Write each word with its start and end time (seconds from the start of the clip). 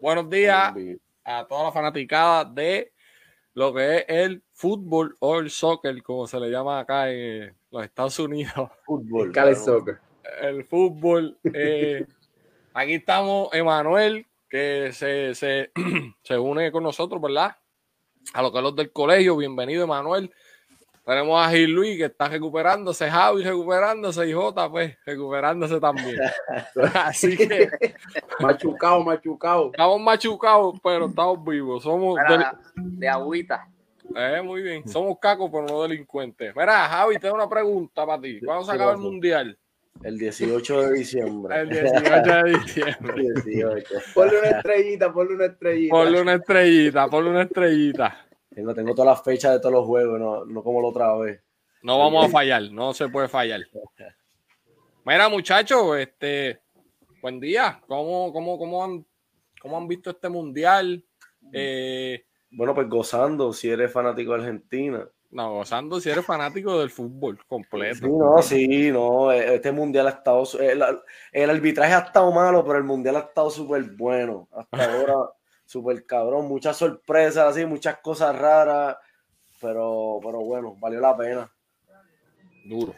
Buenos 0.00 0.30
días 0.30 0.72
a 1.24 1.46
toda 1.46 1.64
la 1.64 1.72
fanaticada 1.72 2.46
de 2.46 2.90
lo 3.52 3.74
que 3.74 3.98
es 3.98 4.04
el 4.08 4.42
fútbol 4.54 5.14
o 5.20 5.40
el 5.40 5.50
soccer, 5.50 6.02
como 6.02 6.26
se 6.26 6.40
le 6.40 6.48
llama 6.50 6.80
acá 6.80 7.10
en 7.10 7.54
los 7.70 7.84
Estados 7.84 8.18
Unidos. 8.18 8.70
Fútbol. 8.86 9.30
El 9.36 9.56
soccer. 9.56 9.98
El 10.40 10.64
fútbol. 10.64 11.38
eh, 11.52 12.06
aquí 12.72 12.94
estamos, 12.94 13.52
Emanuel, 13.52 14.26
que 14.48 14.90
se, 14.94 15.34
se, 15.34 15.70
se 16.22 16.38
une 16.38 16.72
con 16.72 16.82
nosotros, 16.82 17.20
¿verdad? 17.20 17.54
A 18.32 18.40
lo 18.40 18.50
que 18.50 18.56
es 18.56 18.64
los 18.64 18.76
del 18.76 18.92
colegio. 18.92 19.36
Bienvenido, 19.36 19.84
Emanuel. 19.84 20.32
Tenemos 21.10 21.44
a 21.44 21.50
Gil 21.50 21.72
Luis 21.72 21.96
que 21.96 22.04
está 22.04 22.28
recuperándose, 22.28 23.10
Javi 23.10 23.42
recuperándose 23.42 24.28
y 24.28 24.32
Jota, 24.32 24.70
pues, 24.70 24.96
recuperándose 25.04 25.80
también. 25.80 26.16
Así 26.94 27.36
que 27.36 27.68
Machucado, 28.38 29.02
machucado. 29.02 29.70
estamos 29.72 30.00
machucados, 30.00 30.78
pero 30.80 31.06
estamos 31.06 31.44
vivos. 31.44 31.82
Somos 31.82 32.16
de 32.76 33.08
agüita. 33.08 33.66
eh, 34.14 34.40
muy 34.44 34.62
bien. 34.62 34.86
Somos 34.88 35.18
cacos, 35.18 35.50
pero 35.50 35.66
no 35.66 35.82
delincuentes. 35.82 36.54
Mira, 36.54 36.86
Javi, 36.88 37.16
tengo 37.18 37.34
una 37.34 37.48
pregunta 37.48 38.06
para 38.06 38.22
ti. 38.22 38.38
¿Cuándo 38.44 38.64
se 38.64 38.70
acaba 38.70 38.92
el 38.92 38.98
mundial? 38.98 39.58
El 40.04 40.16
18 40.16 40.82
de 40.82 40.92
diciembre. 40.92 41.60
El 41.60 41.70
18 41.70 42.44
de 42.44 42.52
diciembre. 42.60 43.24
18. 43.44 43.94
Ponle 44.14 44.38
una 44.38 44.48
estrellita, 44.50 45.12
ponle 45.12 45.34
una 45.34 45.46
estrellita. 45.46 45.92
Ponle 45.92 46.22
una 46.22 46.34
estrellita, 46.34 47.08
ponle 47.08 47.30
una 47.30 47.42
estrellita. 47.42 48.26
Tengo, 48.60 48.74
tengo 48.74 48.94
todas 48.94 49.16
las 49.16 49.24
fechas 49.24 49.52
de 49.52 49.58
todos 49.60 49.72
los 49.72 49.86
juegos, 49.86 50.20
no, 50.20 50.44
no 50.44 50.62
como 50.62 50.82
la 50.82 50.88
otra 50.88 51.16
vez. 51.16 51.40
No 51.82 51.98
vamos 51.98 52.26
a 52.26 52.28
fallar, 52.28 52.70
no 52.70 52.92
se 52.92 53.08
puede 53.08 53.26
fallar. 53.26 53.60
Mira, 55.06 55.30
muchachos, 55.30 55.96
este, 55.96 56.60
buen 57.22 57.40
día. 57.40 57.80
¿Cómo, 57.86 58.30
cómo, 58.34 58.58
cómo, 58.58 58.84
han, 58.84 59.06
cómo 59.62 59.78
han 59.78 59.88
visto 59.88 60.10
este 60.10 60.28
mundial? 60.28 61.02
Eh, 61.54 62.22
Bueno, 62.50 62.74
pues 62.74 62.86
gozando, 62.90 63.50
si 63.54 63.70
eres 63.70 63.90
fanático 63.90 64.32
de 64.34 64.40
Argentina. 64.40 65.08
no, 65.30 65.54
gozando 65.54 65.98
si 66.00 66.10
eres 66.10 66.26
fanático 66.26 66.78
del 66.78 66.90
fútbol 66.90 67.40
completo. 67.46 68.06
Sí, 68.06 68.12
no, 68.12 68.42
sí, 68.42 68.90
no, 68.92 69.32
eh, 69.32 69.54
este 69.54 69.72
mundial 69.72 70.06
ha 70.08 70.10
estado, 70.10 70.44
el, 70.60 70.84
el 71.32 71.50
arbitraje 71.50 71.94
ha 71.94 72.00
estado 72.00 72.30
malo, 72.30 72.62
pero 72.62 72.76
el 72.76 72.84
mundial 72.84 73.16
ha 73.16 73.20
estado 73.20 73.48
súper 73.48 73.84
bueno. 73.84 74.48
Hasta 74.52 74.68
ahora, 75.08 75.30
súper 75.70 76.04
cabrón, 76.04 76.48
muchas 76.48 76.76
sorpresas, 76.76 77.46
así, 77.46 77.64
muchas 77.64 77.98
cosas 77.98 78.36
raras, 78.36 78.96
pero, 79.60 80.18
pero 80.20 80.40
bueno, 80.40 80.76
valió 80.80 80.98
la 80.98 81.16
pena. 81.16 81.52
Duro. 82.64 82.92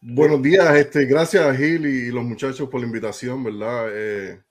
Buenos 0.00 0.40
días, 0.40 0.74
este, 0.74 1.04
gracias 1.04 1.44
a 1.44 1.54
Gil 1.54 1.84
y 1.84 2.10
los 2.10 2.24
muchachos 2.24 2.70
por 2.70 2.80
la 2.80 2.86
invitación, 2.86 3.44
¿verdad? 3.44 3.88
Eh, 3.92 4.42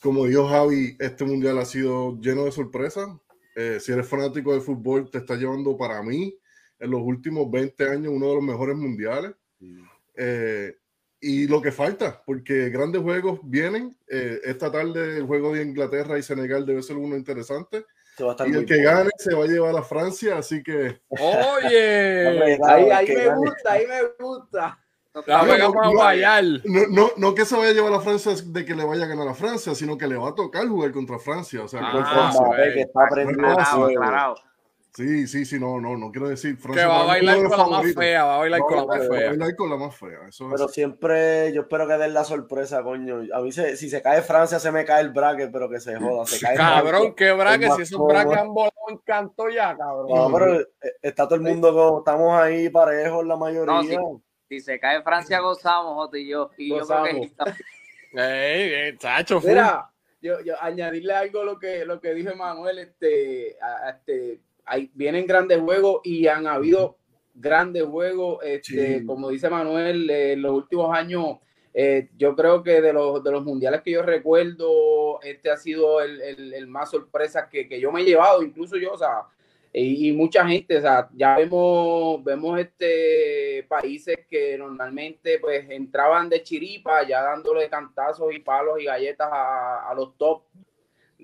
como 0.00 0.26
dijo 0.26 0.48
Javi, 0.48 0.96
este 0.98 1.24
mundial 1.24 1.58
ha 1.58 1.64
sido 1.64 2.18
lleno 2.20 2.44
de 2.44 2.50
sorpresas. 2.50 3.08
Eh, 3.54 3.78
si 3.80 3.92
eres 3.92 4.08
fanático 4.08 4.52
del 4.52 4.62
fútbol, 4.62 5.08
te 5.08 5.18
está 5.18 5.36
llevando 5.36 5.76
para 5.76 6.02
mí 6.02 6.36
en 6.80 6.90
los 6.90 7.02
últimos 7.02 7.48
20 7.48 7.88
años 7.88 8.12
uno 8.12 8.30
de 8.30 8.34
los 8.34 8.42
mejores 8.42 8.74
mundiales. 8.74 9.32
Eh, 10.16 10.74
y 11.22 11.46
lo 11.46 11.62
que 11.62 11.72
falta, 11.72 12.20
porque 12.26 12.68
grandes 12.68 13.00
juegos 13.00 13.38
vienen. 13.44 13.96
Eh, 14.08 14.40
esta 14.44 14.70
tarde 14.70 15.16
el 15.18 15.24
juego 15.24 15.54
de 15.54 15.62
Inglaterra 15.62 16.18
y 16.18 16.22
Senegal 16.22 16.66
debe 16.66 16.82
ser 16.82 16.96
uno 16.96 17.16
interesante. 17.16 17.86
Se 18.16 18.24
va 18.24 18.30
a 18.30 18.32
estar 18.32 18.48
Y 18.48 18.52
el 18.52 18.66
que 18.66 18.82
gane 18.82 19.08
se 19.16 19.34
va 19.34 19.44
a 19.44 19.46
llevar 19.46 19.74
a 19.76 19.82
Francia, 19.82 20.36
así 20.36 20.62
que 20.62 21.00
Oye, 21.08 22.58
Ahí, 22.66 22.90
ahí 22.90 23.06
que 23.06 23.16
me 23.16 23.24
gane. 23.26 23.36
gusta, 23.38 23.72
ahí 23.72 23.86
me 23.86 24.24
gusta. 24.24 24.78
no, 25.14 25.22
vamos 25.26 26.02
a 26.02 26.42
no, 26.42 26.58
no, 26.64 26.86
no, 26.90 27.10
no 27.16 27.34
que 27.34 27.44
se 27.44 27.54
vaya 27.56 27.70
a 27.70 27.74
llevar 27.74 27.92
a 27.94 28.00
Francia 28.00 28.32
de 28.44 28.64
que 28.64 28.74
le 28.74 28.84
vaya 28.84 29.04
a 29.04 29.08
ganar 29.08 29.28
a 29.28 29.34
Francia, 29.34 29.74
sino 29.74 29.96
que 29.96 30.06
le 30.06 30.16
va 30.16 30.30
a 30.30 30.34
tocar 30.34 30.66
jugar 30.68 30.92
contra 30.92 31.18
Francia. 31.18 31.62
O 31.62 31.68
sea, 31.68 31.80
Ah, 31.82 32.32
Francia- 32.32 32.74
que 32.74 32.80
está 32.82 33.04
aprendiendo 33.06 33.48
sí, 34.94 35.26
sí, 35.26 35.44
sí, 35.44 35.58
no, 35.58 35.80
no, 35.80 35.96
no 35.96 36.10
quiero 36.10 36.28
decir 36.28 36.56
Francia. 36.56 36.82
Que 36.82 36.88
va 36.88 37.02
a 37.02 37.06
bailar 37.06 37.42
con 37.48 37.58
la 37.58 37.66
más 37.66 37.94
fea, 37.94 38.24
va 38.24 38.34
a 38.34 38.38
bailar 38.38 38.60
No, 38.60 38.66
con 38.66 38.76
la 38.76 38.84
más 38.86 39.00
va 39.00 39.04
a 39.04 39.18
fea. 39.18 39.28
bailar 39.30 39.56
con 39.56 39.70
la 39.70 39.76
más 39.76 39.96
fea. 39.96 40.18
Eso 40.28 40.44
es 40.46 40.52
Pero 40.52 40.64
así. 40.66 40.74
siempre, 40.74 41.52
yo 41.52 41.62
espero 41.62 41.86
que 41.88 41.94
den 41.98 42.14
la 42.14 42.24
sorpresa, 42.24 42.82
coño. 42.82 43.22
A 43.34 43.40
mí, 43.40 43.52
se- 43.52 43.76
si 43.76 43.88
se 43.90 44.02
cae 44.02 44.22
Francia, 44.22 44.58
se 44.58 44.70
me 44.70 44.84
cae 44.84 45.02
el 45.02 45.10
bracket, 45.10 45.50
pero 45.52 45.68
que 45.68 45.80
se 45.80 45.96
joda. 45.96 46.26
Se 46.26 46.38
cae 46.40 46.56
Cabrón, 46.56 47.14
qué 47.14 47.32
más 47.34 47.76
si 47.76 47.82
esos 47.82 48.06
braques 48.06 48.36
han 48.38 48.52
volado 48.54 48.72
en 48.88 48.98
canto 48.98 49.48
ya, 49.48 49.76
cabrón. 49.76 50.06
No, 50.08 50.30
pero 50.32 50.60
eh, 50.60 50.66
está 51.02 51.24
todo 51.26 51.36
el 51.36 51.42
mundo, 51.42 51.72
como- 51.72 51.98
estamos 52.00 52.40
ahí 52.40 52.68
parejos 52.70 53.26
la 53.26 53.36
mayoría. 53.36 53.72
No, 53.74 53.82
sí. 53.82 53.96
Si 54.48 54.60
se 54.60 54.78
cae 54.78 55.02
Francia, 55.02 55.40
gozamos, 55.40 55.94
Jota 55.94 56.18
y 56.18 56.28
yo. 56.28 56.50
Y 56.58 56.68
yo 56.68 56.86
creo 56.86 57.04
que 57.04 57.12
Gozamos. 57.18 57.56
Ey, 58.14 58.96
chacho. 58.98 59.40
Mira, 59.42 59.88
yo, 60.20 60.40
yo 60.42 60.54
añadirle 60.60 61.14
algo 61.14 61.40
a 61.40 61.44
lo 61.44 61.58
que, 61.58 61.84
lo 61.86 62.00
que 62.00 62.12
dijo 62.14 62.34
Manuel, 62.36 62.78
este, 62.78 63.56
a- 63.60 63.86
a 63.86 63.90
este, 63.92 64.40
hay, 64.64 64.90
vienen 64.94 65.26
grandes 65.26 65.58
juegos 65.60 66.00
y 66.04 66.26
han 66.26 66.46
habido 66.46 66.96
grandes 67.34 67.84
juegos, 67.84 68.38
este, 68.44 69.00
Sí. 69.00 69.06
como 69.06 69.30
dice 69.30 69.48
Manuel, 69.50 70.08
eh, 70.10 70.32
en 70.32 70.42
los 70.42 70.52
últimos 70.52 70.94
años, 70.96 71.38
eh, 71.74 72.08
yo 72.18 72.36
creo 72.36 72.62
que 72.62 72.82
de 72.82 72.92
los, 72.92 73.24
de 73.24 73.30
los 73.32 73.42
mundiales 73.44 73.80
que 73.82 73.92
yo 73.92 74.02
recuerdo, 74.02 75.20
este 75.22 75.50
ha 75.50 75.56
sido 75.56 76.02
el, 76.02 76.20
el- 76.20 76.52
el 76.54 76.66
más 76.66 76.90
sorpresa 76.90 77.48
que, 77.48 77.66
que 77.68 77.80
yo 77.80 77.90
me 77.90 78.02
he 78.02 78.04
llevado, 78.04 78.42
incluso 78.42 78.76
yo, 78.76 78.92
o 78.92 78.98
sea, 78.98 79.22
y, 79.72 80.10
y 80.10 80.12
mucha 80.12 80.46
gente, 80.46 80.76
o 80.76 80.80
sea, 80.82 81.08
ya 81.14 81.34
vemos, 81.36 82.22
vemos 82.22 82.60
este 82.60 83.64
países 83.68 84.18
que 84.28 84.58
normalmente 84.58 85.38
pues 85.38 85.64
entraban 85.70 86.28
de 86.28 86.42
chiripa, 86.42 87.06
ya 87.08 87.22
dándole 87.22 87.70
cantazos 87.70 88.34
y 88.34 88.40
palos 88.40 88.78
y 88.78 88.84
galletas 88.84 89.28
a, 89.32 89.88
a 89.88 89.94
los 89.94 90.14
top 90.18 90.42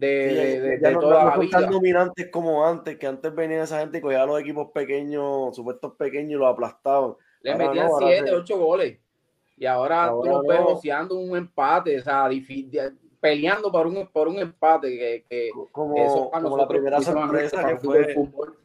de, 0.00 0.28
Sí, 0.30 0.34
de- 0.36 0.60
de- 0.60 0.80
ya 0.80 0.88
de 0.88 0.94
no, 0.94 1.00
toda 1.00 1.22
no 1.24 1.28
la 1.30 1.34
son 1.36 1.50
tan 1.50 1.60
vida. 1.62 1.70
dominantes 1.70 2.28
como 2.30 2.64
antes, 2.66 2.96
que 2.96 3.06
antes 3.06 3.34
venía 3.34 3.62
esa 3.62 3.80
gente 3.80 3.98
y 3.98 4.00
cogía 4.00 4.22
a 4.22 4.26
los 4.26 4.40
equipos 4.40 4.68
pequeños, 4.72 5.54
supuestos 5.56 5.94
pequeños, 5.96 6.32
y 6.32 6.34
los 6.34 6.52
aplastaban. 6.52 7.14
Le 7.42 7.52
Ahora 7.52 7.66
metían 7.66 7.86
no, 7.86 7.94
ahora 7.94 8.06
7, 8.08 8.28
sí. 8.28 8.34
8 8.34 8.58
goles. 8.58 8.98
Y 9.56 9.66
ahora, 9.66 10.04
Ahora 10.04 10.30
tú 10.30 10.36
los 10.38 10.46
ves 10.46 10.60
no. 10.60 10.66
joseando 10.66 11.18
un 11.18 11.36
empate, 11.36 11.98
o 11.98 12.02
sea, 12.02 12.28
peleando 13.20 13.72
por 13.72 13.86
un, 13.88 14.06
por 14.08 14.28
un 14.28 14.38
empate 14.38 14.88
que, 14.96 15.24
que 15.28 15.50
Como, 15.72 15.96
eso 15.96 16.30
para 16.30 16.44
como 16.44 16.56
la 16.56 16.68
primera 16.68 17.00
sorpresa 17.00 17.66
que 17.66 17.76
fue 17.78 17.98
el 17.98 18.14
fútbol 18.14 18.56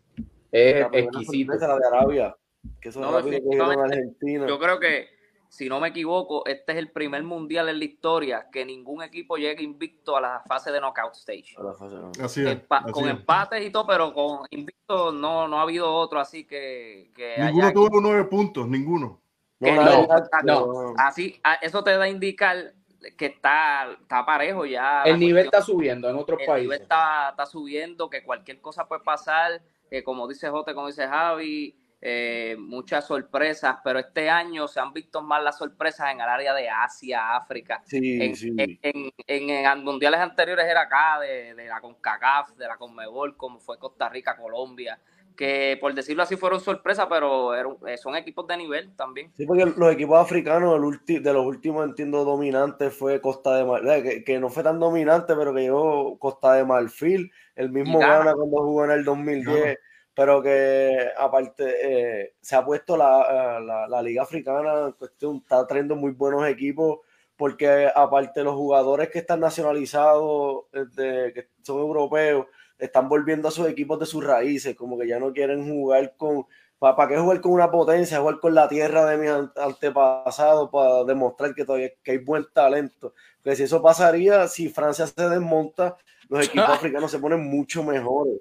es 0.52 0.80
la 0.82 0.88
exquisito. 1.00 1.54
sorpresa, 1.54 1.68
la 1.74 1.80
de 1.80 1.88
Arabia. 1.88 2.36
Que 2.80 2.90
eso 2.90 3.00
No, 3.00 3.12
rápido 3.12 3.40
cogieron 3.44 3.62
a 3.62 3.70
definitivamente. 3.70 3.98
Argentina. 3.98 4.48
Yo 4.48 4.60
creo 4.60 4.80
que, 4.80 5.08
si 5.54 5.70
no 5.70 5.80
me 5.80 5.90
equivoco, 5.90 6.44
este 6.48 6.72
es 6.72 6.80
el 6.80 6.90
primer 6.92 7.22
mundial 7.22 7.70
en 7.70 7.78
la 7.78 7.86
historia 7.86 8.48
que 8.52 8.66
ningún 8.66 9.04
equipo 9.04 9.38
llegue 9.38 9.62
invicto 9.62 10.18
a 10.18 10.22
la 10.22 10.40
fase 10.48 10.72
de 10.72 10.82
knockout 10.82 11.14
stage. 11.14 11.54
A 11.58 11.62
la 11.62 11.74
fase, 11.76 11.94
no. 11.94 12.12
Así 12.26 12.42
es. 12.42 12.48
Empa- 12.68 12.82
así 12.84 12.92
con 12.92 13.04
es. 13.06 13.12
empates 13.12 13.64
y 13.64 13.70
todo, 13.70 13.86
pero 13.86 14.12
con 14.16 14.48
invicto 14.50 15.12
no, 15.12 15.48
no 15.48 15.60
ha 15.60 15.62
habido 15.62 15.94
otro 15.94 16.20
así 16.20 16.46
que, 16.46 17.12
que 17.16 17.36
Ninguno 17.38 17.66
haya- 17.66 17.74
tuvo 17.74 18.02
nueve 18.02 18.24
puntos, 18.24 18.68
ninguno. 18.68 19.22
que 19.62 19.72
No, 19.74 20.08
no. 20.44 20.94
así, 20.98 21.40
a- 21.44 21.54
eso 21.62 21.84
te 21.84 21.96
da 21.96 22.06
a 22.06 22.10
indicar 22.10 22.74
que 23.16 23.28
está, 23.28 23.92
está 24.02 24.26
parejo 24.26 24.66
ya. 24.66 25.04
El 25.04 25.20
nivel 25.20 25.46
cuestión- 25.46 25.62
está 25.62 25.72
subiendo 25.72 26.10
en 26.10 26.16
otros 26.16 26.40
el 26.40 26.48
países. 26.48 26.64
nivel 26.64 26.82
está, 26.82 27.30
está 27.30 27.46
subiendo, 27.46 28.10
que 28.10 28.24
cualquier 28.24 28.60
cosa 28.60 28.88
puede 28.88 29.04
pasar, 29.04 29.62
que 29.88 30.04
como 30.04 30.28
dice 30.28 30.50
Jote, 30.50 30.74
como 30.74 30.88
dice 30.88 31.08
Javi, 31.08 31.78
eh, 32.06 32.58
muchas 32.60 33.08
sorpresas, 33.08 33.78
pero 33.82 33.98
este 33.98 34.30
año 34.30 34.68
se 34.68 34.82
han 34.82 34.92
visto 34.92 35.22
más 35.22 35.42
las 35.42 35.58
sorpresas 35.58 36.12
en 36.12 36.20
el 36.20 36.28
área 36.28 36.54
de 36.54 36.68
Asia, 36.68 37.34
África. 37.38 37.82
Sí, 37.86 38.22
En, 38.22 38.36
sí. 38.36 38.50
en- 38.58 38.78
en- 38.82 39.12
en- 39.26 39.50
en 39.66 39.84
mundiales 39.86 40.20
anteriores 40.20 40.66
era 40.66 40.82
acá, 40.82 41.22
de, 41.22 41.54
de 41.56 41.66
la 41.68 41.80
CONCACAF, 41.80 42.58
de 42.58 42.68
la 42.68 42.76
CONMEBOL, 42.76 43.38
como 43.38 43.58
fue 43.62 43.80
Costa 43.80 44.10
Rica, 44.10 44.36
Colombia, 44.36 45.00
que 45.38 45.78
por 45.80 45.94
decirlo 45.94 46.24
así 46.24 46.36
fueron 46.36 46.60
sorpresas, 46.60 47.08
pero 47.10 47.56
eh, 47.88 47.98
son 47.98 48.18
equipos 48.18 48.46
de 48.48 48.58
nivel 48.58 48.94
también. 48.98 49.32
Sí, 49.38 49.46
porque 49.46 49.66
los 49.66 49.94
equipos 49.94 50.20
africanos, 50.20 50.76
el 50.76 50.82
ulti- 50.82 51.22
de 51.22 51.32
los 51.34 51.46
últimos, 51.46 51.86
entiendo, 51.86 52.26
dominantes 52.26 52.94
fue 52.94 53.22
Costa 53.22 53.56
de 53.56 53.64
Marfil, 53.64 54.04
que, 54.04 54.24
que 54.26 54.40
no 54.40 54.50
fue 54.50 54.62
tan 54.62 54.78
dominante, 54.78 55.34
pero 55.38 55.54
que 55.54 55.62
llegó 55.62 56.20
Costa 56.20 56.54
de 56.56 56.66
Marfil, 56.66 57.32
el 57.56 57.70
mismo 57.72 58.00
Ghana. 58.00 58.34
Cuando 58.34 58.58
jugó 58.58 58.84
en 58.86 58.92
el 58.92 59.06
2010, 59.06 59.46
Ghana. 59.64 59.76
Pero 60.14 60.42
que 60.42 61.10
aparte 61.18 62.22
eh, 62.24 62.34
se 62.42 62.56
ha 62.56 62.66
puesto 62.66 62.96
la, 62.98 63.60
la, 63.60 63.88
la 63.88 64.02
Liga 64.02 64.24
Africana, 64.24 64.88
en 64.88 64.92
cuestión, 64.94 65.38
está 65.38 65.66
trayendo 65.68 65.96
muy 65.96 66.12
buenos 66.12 66.48
equipos, 66.48 67.00
porque 67.36 67.90
aparte 67.94 68.44
los 68.44 68.56
jugadores 68.56 69.10
que 69.10 69.20
están 69.20 69.40
nacionalizados, 69.40 70.66
este, 70.72 71.34
que 71.34 71.50
son 71.64 71.80
europeos, 71.80 72.48
están 72.78 73.10
volviendo 73.10 73.48
a 73.48 73.52
sus 73.52 73.68
equipos 73.68 74.00
de 74.00 74.06
sus 74.06 74.24
raíces, 74.24 74.76
como 74.76 74.98
que 75.00 75.08
ya 75.08 75.20
no 75.20 75.34
quieren 75.34 75.68
jugar 75.70 76.16
con, 76.18 76.46
¿Para 76.80 77.08
qué 77.08 77.18
jugar 77.18 77.40
con 77.40 77.54
una 77.54 77.72
potencia? 77.72 78.20
Jugar 78.20 78.40
con 78.42 78.54
la 78.54 78.68
tierra 78.68 79.06
de 79.06 79.18
mis 79.18 79.30
an- 79.30 79.52
antepasados 79.56 80.70
para 80.70 81.06
demostrar 81.06 81.56
que 81.56 81.64
todavía 81.64 81.92
que 82.04 82.12
hay 82.12 82.18
buen 82.18 82.46
talento. 82.54 83.14
Porque 83.42 83.56
si 83.56 83.64
eso 83.64 83.82
pasaría, 83.82 84.48
si 84.50 84.68
Francia 84.70 85.08
se 85.08 85.30
desmonta, 85.30 85.96
los 86.28 86.44
equipos 86.46 86.76
africanos 86.76 87.10
se 87.12 87.20
ponen 87.20 87.40
mucho 87.50 87.84
mejores. 87.84 88.36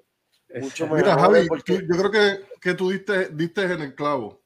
Mucho 0.61 0.87
Mira, 0.87 1.15
mejores 1.15 1.21
Javi, 1.21 1.47
porque- 1.47 1.79
tú- 1.79 1.85
yo 1.93 1.97
creo 1.97 2.11
que, 2.11 2.45
que 2.61 2.73
tú 2.73 2.89
diste, 2.91 3.29
diste 3.29 3.63
en 3.63 3.81
el 3.81 3.95
clavo. 3.95 4.41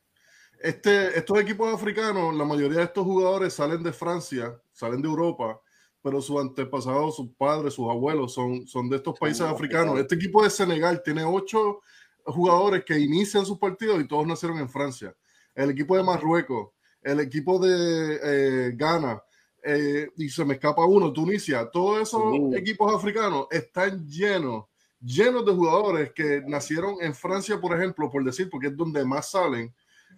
Este, 0.60 1.18
estos 1.18 1.40
equipos 1.40 1.74
africanos, 1.74 2.34
la 2.36 2.44
mayoría 2.46 2.80
de 2.80 2.86
estos 2.86 3.04
jugadores 3.04 3.54
salen 3.54 3.84
de 3.84 3.94
Francia, 3.94 4.60
salen 4.72 5.02
de 5.02 5.08
Europa, 5.08 5.60
pero 6.02 6.22
sus 6.22 6.40
antepasados, 6.42 7.16
sus 7.16 7.30
padres, 7.38 7.74
sus 7.74 7.88
abuelos 7.90 8.34
son, 8.34 8.66
son 8.68 8.90
de 8.90 8.96
estos 8.98 9.18
países 9.20 9.42
africanos. 9.42 10.00
Este 10.00 10.16
equipo 10.16 10.44
de 10.44 10.50
Senegal 10.50 11.02
tiene 11.04 11.24
ocho 11.24 11.82
jugadores 12.26 12.84
que 12.86 12.98
inician 12.98 13.46
sus 13.46 13.58
partidos 13.60 14.00
y 14.02 14.08
todos 14.08 14.26
nacieron 14.26 14.58
en 14.60 14.70
Francia. 14.70 15.16
El 15.54 15.70
equipo 15.70 15.96
de 15.96 16.04
Marruecos, 16.04 16.70
el 17.02 17.20
equipo 17.20 17.60
de 17.60 18.20
eh, 18.24 18.72
Ghana, 18.76 19.22
eh, 19.64 20.10
y 20.18 20.30
se 20.30 20.46
me 20.46 20.54
escapa 20.56 20.86
uno, 20.86 21.12
Tunisia, 21.12 21.70
todos 21.72 22.02
esos 22.02 22.34
equipos 22.56 22.94
africanos 22.94 23.48
están 23.52 24.08
llenos, 24.08 24.66
llenos 25.00 25.46
de 25.46 25.54
jugadores 25.54 26.12
que 26.14 26.42
nacieron 26.46 26.96
en 27.02 27.14
Francia, 27.14 27.60
por 27.60 27.76
ejemplo, 27.76 28.10
por 28.10 28.24
decir, 28.24 28.50
porque 28.50 28.68
es 28.68 28.78
donde 28.78 29.06
más 29.06 29.32
salen, 29.32 29.74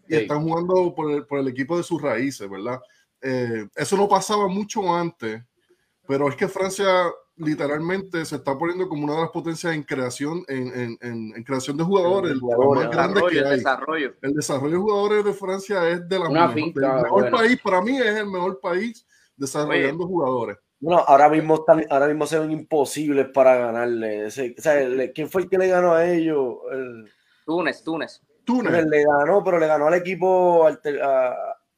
y 0.07 0.15
están 0.15 0.41
jugando 0.41 0.93
por 0.95 1.11
el, 1.11 1.25
por 1.25 1.39
el, 1.39 1.47
equipo 1.47 1.77
de 1.77 1.83
sus 1.83 2.01
raíces, 2.01 2.49
¿verdad? 2.49 2.79
Eh, 3.21 3.67
eso 3.75 3.95
no 3.95 4.07
pasaba 4.07 4.47
mucho 4.47 4.93
antes, 4.93 5.43
pero 6.07 6.27
es 6.29 6.35
que 6.35 6.47
Francia 6.47 7.11
literalmente 7.35 8.25
se 8.25 8.35
está 8.35 8.57
poniendo 8.57 8.89
como 8.89 9.05
una 9.05 9.15
de 9.15 9.21
las 9.21 9.29
potencias 9.29 9.73
en 9.73 9.83
creación, 9.83 10.43
en, 10.47 10.97
en, 11.01 11.33
en 11.35 11.43
creación 11.43 11.77
de 11.77 11.83
jugadores, 11.83 12.31
el, 12.31 12.41
más 12.41 12.89
grande 12.91 13.21
que 13.29 13.39
hay. 13.39 13.57
Desarrollo. 13.57 14.15
El 14.21 14.33
desarrollo 14.33 14.71
de 14.71 14.81
jugadores 14.81 15.25
de 15.25 15.33
Francia 15.33 15.89
es 15.89 16.07
de 16.07 16.19
la 16.19 16.29
mejor, 16.29 16.57
el 16.57 17.03
mejor 17.03 17.29
país, 17.29 17.61
para 17.61 17.81
mí 17.81 17.97
es 17.97 18.15
el 18.15 18.27
mejor 18.27 18.59
país 18.59 19.05
desarrollando 19.37 20.05
jugadores. 20.05 20.57
Bueno, 20.79 21.03
ahora 21.05 21.29
mismo 21.29 21.55
están, 21.55 21.85
ahora 21.89 22.07
mismo 22.07 22.25
se 22.25 22.39
ven 22.39 22.51
imposibles 22.51 23.27
para 23.33 23.55
ganarle. 23.57 24.25
o 24.27 24.31
sea, 24.31 24.53
¿quién 25.13 25.29
fue 25.29 25.43
el 25.43 25.49
que 25.49 25.57
le 25.57 25.67
ganó 25.67 25.93
a 25.93 26.05
ellos? 26.05 26.55
El, 26.71 27.11
Túnez, 27.45 27.83
Túnez. 27.83 28.21
Túnez. 28.45 28.85
Le 28.85 29.03
ganó, 29.03 29.43
pero 29.43 29.59
le 29.59 29.67
ganó 29.67 29.87
al 29.87 29.95
equipo 29.95 30.67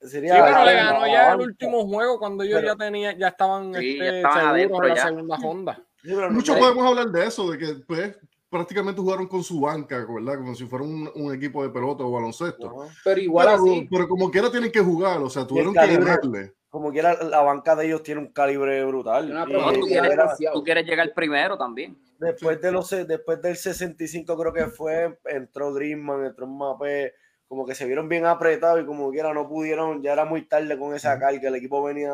Sería 0.01 0.33
sí, 0.35 0.41
pero 0.43 0.65
le 0.65 0.73
ganó 0.73 1.05
ya 1.05 1.33
el 1.33 1.41
último 1.41 1.87
juego 1.87 2.17
cuando 2.17 2.43
ellos 2.43 2.63
ya 2.63 2.75
tenían, 2.75 3.17
ya 3.19 3.27
estaban, 3.27 3.73
sí, 3.75 3.99
este, 4.01 4.23
seguros 4.23 4.81
en 4.81 4.89
la 4.89 4.95
segunda 4.95 5.37
ronda. 5.37 5.83
Mucho 6.31 6.57
podemos 6.57 6.85
hablar 6.87 7.11
de 7.11 7.27
eso, 7.27 7.51
de 7.51 7.57
que 7.59 7.75
pues, 7.87 8.17
prácticamente 8.49 8.99
jugaron 8.99 9.27
con 9.27 9.43
su 9.43 9.61
banca, 9.61 10.03
¿verdad? 10.09 10.39
Como 10.39 10.55
si 10.55 10.65
fuera 10.65 10.83
un, 10.83 11.09
un 11.13 11.33
equipo 11.33 11.61
de 11.61 11.69
pelota 11.69 12.03
o 12.03 12.11
baloncesto. 12.11 12.87
Pero 13.03 13.21
igual 13.21 13.47
pero, 13.47 13.61
así. 13.61 13.87
Pero 13.91 14.07
como 14.07 14.31
quiera 14.31 14.49
tienen 14.49 14.71
que 14.71 14.81
jugar, 14.81 15.21
o 15.21 15.29
sea, 15.29 15.45
tuvieron 15.45 15.73
que 15.73 15.85
ganarle. 15.85 16.53
Como 16.71 16.89
quiera, 16.89 17.21
la 17.21 17.41
banca 17.41 17.75
de 17.75 17.85
ellos 17.85 18.01
tiene 18.01 18.21
un 18.21 18.27
calibre 18.27 18.83
brutal. 18.85 19.31
No, 19.31 19.45
tú, 19.45 19.81
quieres, 19.81 20.15
tú, 20.53 20.63
quieres, 20.63 20.85
llegar 20.85 21.13
primero 21.13 21.57
también. 21.57 21.97
Después, 22.17 22.61
de 22.61 22.71
los, 22.71 22.89
después 22.89 23.41
del 23.41 23.57
65 23.57 24.37
creo 24.37 24.53
que 24.53 24.67
fue, 24.67 25.19
entró 25.25 25.73
Griezmann, 25.73 26.23
entró 26.25 26.47
Mbappé, 26.47 27.13
como 27.49 27.65
que 27.65 27.75
se 27.75 27.85
vieron 27.85 28.07
bien 28.07 28.25
apretados 28.25 28.81
y 28.81 28.85
como 28.85 29.11
quiera 29.11 29.33
no 29.33 29.49
pudieron, 29.49 30.01
ya 30.01 30.13
era 30.13 30.23
muy 30.23 30.43
tarde 30.43 30.79
con 30.79 30.95
esa 30.95 31.19
carga, 31.19 31.49
el 31.49 31.55
equipo 31.55 31.83
venía, 31.83 32.13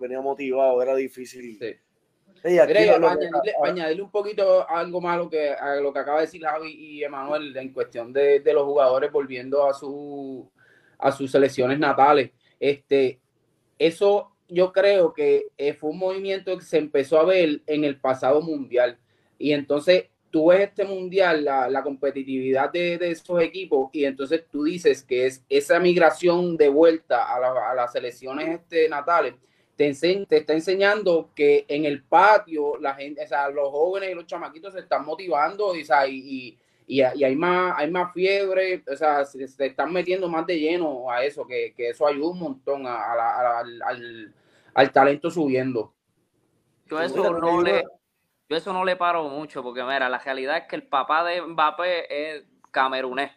venía 0.00 0.22
motivado, 0.22 0.80
era 0.82 0.96
difícil. 0.96 1.58
Sí. 1.60 1.76
Mira, 2.44 2.62
añadirle, 2.62 3.52
añadirle, 3.62 4.02
un 4.02 4.10
poquito 4.10 4.66
algo 4.70 5.02
más 5.02 5.16
a 5.16 5.18
lo 5.18 5.28
que, 5.28 5.50
a 5.50 5.76
lo 5.76 5.92
que 5.92 5.98
acaba 5.98 6.20
de 6.20 6.26
decir 6.26 6.42
Javi 6.42 6.70
y 6.70 7.04
Emanuel 7.04 7.54
en 7.54 7.74
cuestión 7.74 8.10
de, 8.10 8.40
de, 8.40 8.52
los 8.54 8.64
jugadores 8.64 9.12
volviendo 9.12 9.68
a, 9.68 9.74
su, 9.74 10.50
a 10.98 11.12
sus 11.12 11.30
selecciones 11.30 11.78
natales. 11.78 12.30
Este, 12.58 13.20
eso 13.78 14.32
yo 14.48 14.72
creo 14.72 15.12
que 15.12 15.48
eh, 15.58 15.74
fue 15.74 15.90
un 15.90 15.98
movimiento 15.98 16.56
que 16.56 16.64
se 16.64 16.78
empezó 16.78 17.20
a 17.20 17.24
ver 17.24 17.60
en 17.66 17.84
el 17.84 18.00
pasado 18.00 18.40
mundial. 18.40 18.98
Y 19.38 19.52
entonces 19.52 20.06
tú 20.30 20.48
ves 20.48 20.60
este 20.60 20.84
mundial, 20.84 21.44
la, 21.44 21.68
la 21.68 21.82
competitividad 21.82 22.70
de, 22.70 22.98
de, 22.98 23.10
esos 23.10 23.40
equipos, 23.42 23.90
y 23.92 24.04
entonces 24.04 24.44
tú 24.50 24.64
dices 24.64 25.02
que 25.02 25.26
es 25.26 25.44
esa 25.48 25.78
migración 25.80 26.56
de 26.56 26.68
vuelta 26.68 27.34
a, 27.34 27.40
la, 27.40 27.70
a 27.70 27.74
las 27.74 27.92
selecciones 27.92 28.60
este, 28.60 28.88
natales, 28.88 29.34
te, 29.78 29.94
te, 29.94 30.36
está 30.36 30.54
enseñando 30.54 31.30
que 31.36 31.64
en 31.68 31.84
el 31.84 32.02
patio 32.02 32.78
la 32.78 32.94
gente, 32.94 33.22
o 33.22 33.28
sea, 33.28 33.48
los 33.48 33.70
jóvenes 33.70 34.10
y 34.10 34.14
los 34.14 34.26
chamaquitos 34.26 34.74
se 34.74 34.80
están 34.80 35.04
motivando 35.04 35.74
y, 35.76 35.86
y, 36.08 36.58
y, 36.88 37.00
y 37.00 37.24
hay, 37.24 37.36
más, 37.36 37.74
hay 37.76 37.90
más 37.90 38.14
fiebre, 38.14 38.82
o 38.90 38.96
sea, 38.96 39.22
se, 39.26 39.46
se, 39.46 39.66
están 39.66 39.92
metiendo 39.92 40.26
más 40.26 40.46
de 40.46 40.58
lleno 40.58 41.10
a 41.10 41.22
eso, 41.22 41.46
que, 41.46 41.74
que 41.76 41.90
eso 41.90 42.06
ayuda 42.06 42.30
un 42.30 42.38
montón 42.38 42.86
a, 42.86 42.94
a 42.94 43.58
al, 43.60 43.82
al, 43.82 44.34
al, 44.72 44.92
talento 44.92 45.30
subiendo. 45.30 45.92
Yo 46.86 47.00
eso 47.02 47.30
no 47.38 47.60
le 47.60 47.84
yo 48.48 48.56
eso 48.56 48.72
no 48.72 48.86
le 48.86 48.96
paro 48.96 49.28
mucho, 49.28 49.62
porque 49.62 49.82
mira, 49.82 50.08
la 50.08 50.18
realidad 50.18 50.56
es 50.56 50.64
que 50.64 50.76
el 50.76 50.84
papá 50.84 51.22
de 51.24 51.42
Mbappé 51.42 52.36
es 52.36 52.44
camerunés. 52.70 53.32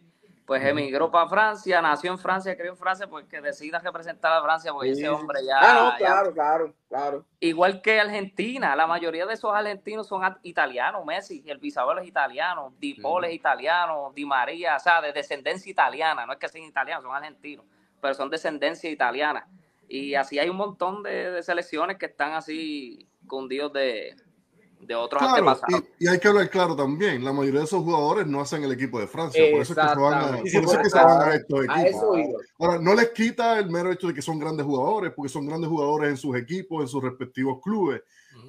Pues 0.52 0.66
emigró 0.66 1.10
para 1.10 1.30
Francia, 1.30 1.82
nació 1.82 2.12
en 2.12 2.20
Francia, 2.20 2.58
crió 2.58 2.72
en 2.72 2.76
Francia, 2.76 3.08
pues 3.08 3.26
que 3.26 3.40
decida 3.40 3.80
representar 3.80 4.34
a 4.34 4.42
Francia, 4.42 4.74
porque 4.74 4.92
ese 4.92 5.08
hombre 5.08 5.40
ya. 5.46 5.58
Ah, 5.58 5.74
no, 5.74 5.98
claro, 5.98 6.30
ya, 6.30 6.34
claro, 6.34 6.74
claro. 6.90 7.26
Igual 7.40 7.82
que 7.82 8.02
Argentina, 8.02 8.76
la 8.76 8.86
mayoría 8.86 9.26
de 9.26 9.34
esos 9.34 9.50
argentinos 9.56 10.08
son 10.10 10.22
italianos, 10.44 11.06
Messi, 11.06 11.42
el 11.48 11.58
bisabuelo 11.58 12.02
es 12.02 12.08
italiano, 12.10 12.74
Di 12.80 12.96
Paul 12.96 13.24
es 13.24 13.34
italiano, 13.34 14.12
Di 14.14 14.26
María, 14.26 14.76
o 14.76 14.80
sea, 14.82 15.00
de 15.00 15.14
descendencia 15.14 15.72
italiana, 15.72 16.26
no 16.26 16.34
es 16.34 16.38
que 16.38 16.50
sean 16.50 16.66
italianos, 16.66 17.06
son 17.06 17.16
argentinos, 17.16 17.66
pero 18.02 18.14
son 18.14 18.30
descendencia 18.30 18.90
italiana. 18.90 19.48
Y 19.88 20.16
así 20.16 20.38
hay 20.38 20.50
un 20.50 20.58
montón 20.58 21.02
de, 21.02 21.32
de 21.32 21.44
selecciones 21.44 21.98
que 21.98 22.08
están 22.08 22.34
así 22.34 23.08
cundidos 23.26 23.72
de, 23.72 24.18
de 24.82 24.96
otros 24.96 25.22
claro, 25.22 25.60
y, 26.00 26.06
y, 26.06 26.08
hay 26.08 26.20
que 26.20 26.28
hablar 26.28 26.50
claro 26.50 26.76
también, 26.76 27.24
la 27.24 27.32
mayoría 27.32 27.60
de 27.60 27.66
esos 27.66 27.84
jugadores 27.84 28.26
no 28.26 28.42
hacen 28.42 28.64
el 28.64 28.72
equipo 28.72 29.00
de 29.00 29.08
Francia, 29.08 29.44
por 29.52 29.62
eso 29.62 29.74
es 29.74 29.80
que 29.80 29.94
se 29.94 30.00
van 30.00 30.14
a, 30.14 30.38
por 30.38 30.48
eso 30.48 30.60
es 30.60 30.78
que 30.78 30.90
se 30.90 30.98
van 30.98 31.30
a 31.30 31.36
estos 31.36 31.66
equipos. 31.66 32.20
Ahora, 32.58 32.80
no 32.80 32.96
les 32.96 33.10
quita 33.12 33.60
el 33.60 33.70
mero 33.70 33.92
hecho 33.92 34.08
de 34.08 34.14
que 34.14 34.22
son 34.22 34.40
grandes 34.40 34.66
jugadores, 34.66 35.14
porque 35.16 35.30
son 35.30 35.46
grandes 35.46 35.70
jugadores 35.70 36.10
en 36.10 36.18
sus 36.18 36.36
equipos, 36.36 36.82
en 36.82 36.88
sus 36.88 37.04
respectivos 37.04 37.60
clubes, 37.62 38.02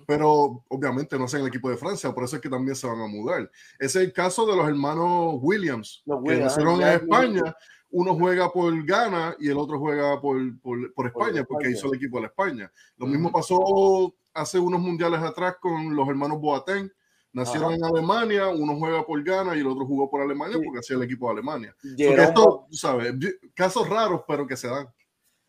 pero 0.07 0.65
obviamente 0.69 1.19
no 1.19 1.25
hacen 1.25 1.43
el 1.43 1.49
equipo 1.49 1.69
de 1.69 1.77
Francia, 1.77 2.13
por 2.15 2.25
eso 2.25 2.37
es 2.37 2.43
que 2.43 2.49
también 2.49 2.77
se 2.77 2.87
van 2.87 3.01
a 3.01 3.07
mudar. 3.07 3.51
Ese 3.79 4.01
es 4.01 4.07
el 4.07 4.13
caso 4.13 4.47
de 4.47 4.57
los 4.57 4.67
hermanos 4.67 5.37
Williams, 5.41 6.03
los 6.07 6.23
que 6.25 6.37
nacieron 6.39 6.81
en 6.81 6.89
España, 6.89 7.57
uno 7.91 8.15
juega 8.15 8.51
por 8.51 8.85
Ghana 8.85 9.37
y 9.39 9.51
el 9.51 9.59
otro 9.59 9.79
juega 9.79 10.19
por, 10.21 10.39
por, 10.61 10.95
por 10.95 11.07
España, 11.07 11.45
porque 11.45 11.71
hizo 11.71 11.89
el 11.89 11.97
equipo 11.97 12.21
de 12.21 12.27
España. 12.27 12.73
Lo 12.97 13.07
mismo 13.07 13.31
pasó 13.31 14.15
hace 14.35 14.59
unos 14.59 14.81
mundiales 14.81 15.21
atrás 15.21 15.57
con 15.61 15.95
los 15.95 16.09
hermanos 16.09 16.41
Boateng. 16.41 16.91
Nacieron 17.35 17.73
en 17.73 17.83
Alemania, 17.83 18.49
uno 18.49 18.77
juega 18.77 19.07
por 19.07 19.23
Ghana 19.23 19.57
y 19.57 19.61
el 19.61 19.67
otro 19.67 19.87
jugó 19.87 20.11
por 20.11 20.21
Alemania 20.21 20.59
porque 20.63 20.81
hacía 20.81 20.97
el 20.97 21.03
equipo 21.03 21.27
de 21.27 21.33
Alemania. 21.33 21.75
esto, 21.97 22.67
¿sabes? 22.71 23.15
Casos 23.55 23.89
raros, 23.89 24.23
pero 24.29 24.47
que 24.47 24.57
se 24.57 24.69
dan. 24.69 24.87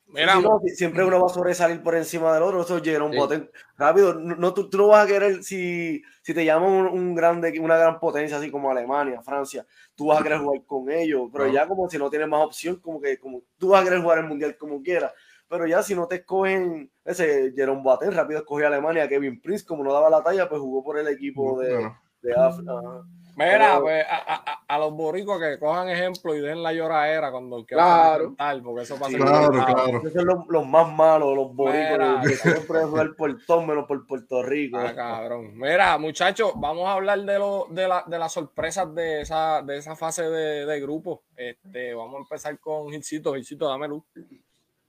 Mira, 0.07 0.39
no, 0.39 0.61
siempre 0.67 1.03
uno 1.03 1.19
va 1.19 1.25
a 1.25 1.33
sobresalir 1.33 1.81
por 1.81 1.95
encima 1.95 2.33
del 2.33 2.43
otro. 2.43 2.61
Eso 2.61 2.81
Jerome 2.81 3.13
sí. 3.13 3.17
Boateng. 3.17 3.49
Rápido, 3.75 4.13
no, 4.13 4.53
tú, 4.53 4.69
tú, 4.69 4.77
no 4.77 4.87
vas 4.89 5.03
a 5.03 5.07
querer, 5.07 5.43
si, 5.43 6.01
si 6.21 6.33
te 6.33 6.45
llaman 6.45 6.71
un, 6.71 6.87
un, 6.87 7.15
grande, 7.15 7.59
una 7.59 7.77
gran 7.77 7.99
potencia 7.99 8.37
así 8.37 8.49
como 8.49 8.71
Alemania, 8.71 9.21
Francia, 9.21 9.65
tú 9.95 10.07
vas 10.07 10.21
a 10.21 10.23
querer 10.23 10.39
jugar 10.39 10.63
con 10.65 10.89
ellos. 10.89 11.29
Pero 11.33 11.47
no. 11.47 11.53
ya 11.53 11.67
como 11.67 11.89
si 11.89 11.97
no 11.97 12.09
tienes 12.09 12.29
más 12.29 12.45
opción, 12.45 12.77
como 12.77 13.01
que 13.01 13.19
como 13.19 13.41
tú 13.57 13.69
vas 13.69 13.81
a 13.81 13.83
querer 13.83 14.01
jugar 14.01 14.19
el 14.19 14.27
mundial 14.27 14.55
como 14.57 14.81
quieras 14.81 15.11
pero 15.53 15.67
ya 15.67 15.83
si 15.83 15.93
no 15.93 16.07
te 16.07 16.15
escogen, 16.15 16.91
ese 17.05 17.53
Jerome 17.55 17.83
Boateng 17.83 18.11
rápido 18.11 18.39
escogió 18.39 18.65
a 18.65 18.69
Alemania, 18.69 19.07
Kevin 19.07 19.39
Prince, 19.39 19.63
como 19.63 19.83
no 19.83 19.93
daba 19.93 20.09
la 20.09 20.23
talla, 20.23 20.49
pues 20.49 20.59
jugó 20.59 20.83
por 20.83 20.97
el 20.97 21.07
equipo 21.07 21.59
de, 21.61 21.79
no. 21.79 21.95
de 22.23 22.33
África. 22.33 22.73
Mira, 23.35 23.59
pero, 23.59 23.81
pues 23.83 24.05
a, 24.09 24.33
a, 24.33 24.63
a, 24.67 24.77
los 24.79 24.93
boricos 24.93 25.39
que 25.39 25.59
cojan 25.59 25.89
ejemplo 25.89 26.33
y 26.35 26.41
den 26.41 26.63
la 26.63 26.73
lloradera 26.73 27.29
cuando 27.29 27.63
quieran 27.67 27.85
claro. 27.85 28.35
Tal, 28.35 28.63
porque 28.63 28.81
eso 28.81 28.95
pasa 28.95 29.11
sí, 29.11 29.17
claro, 29.17 29.51
claro. 29.51 29.97
Esos 29.99 30.13
son 30.13 30.25
los, 30.25 30.47
los, 30.47 30.67
más 30.67 30.91
malos, 30.91 31.35
los 31.35 31.55
boricos, 31.55 31.99
que 32.23 32.35
siempre 32.35 32.83
jugar 32.85 33.15
por 33.15 33.45
todo 33.45 33.61
menos 33.61 33.85
por 33.85 34.07
Puerto 34.07 34.41
Rico. 34.41 34.79
Ah, 34.79 34.95
cabrón. 34.95 35.51
Mira, 35.53 35.99
muchachos, 35.99 36.53
vamos 36.55 36.87
a 36.87 36.93
hablar 36.93 37.21
de, 37.21 37.37
lo, 37.37 37.67
de, 37.69 37.87
la, 37.87 38.03
de 38.07 38.17
las 38.17 38.33
sorpresas 38.33 38.93
de 38.95 39.21
esa, 39.21 39.61
de 39.61 39.77
esa 39.77 39.95
fase 39.95 40.23
de, 40.23 40.65
de 40.65 40.81
grupo. 40.81 41.21
Este, 41.35 41.93
vamos 41.93 42.15
a 42.15 42.23
empezar 42.23 42.59
con 42.59 42.89
Gilcito. 42.89 43.35
Gilcito, 43.35 43.67
dame 43.67 43.87
luz. 43.87 44.03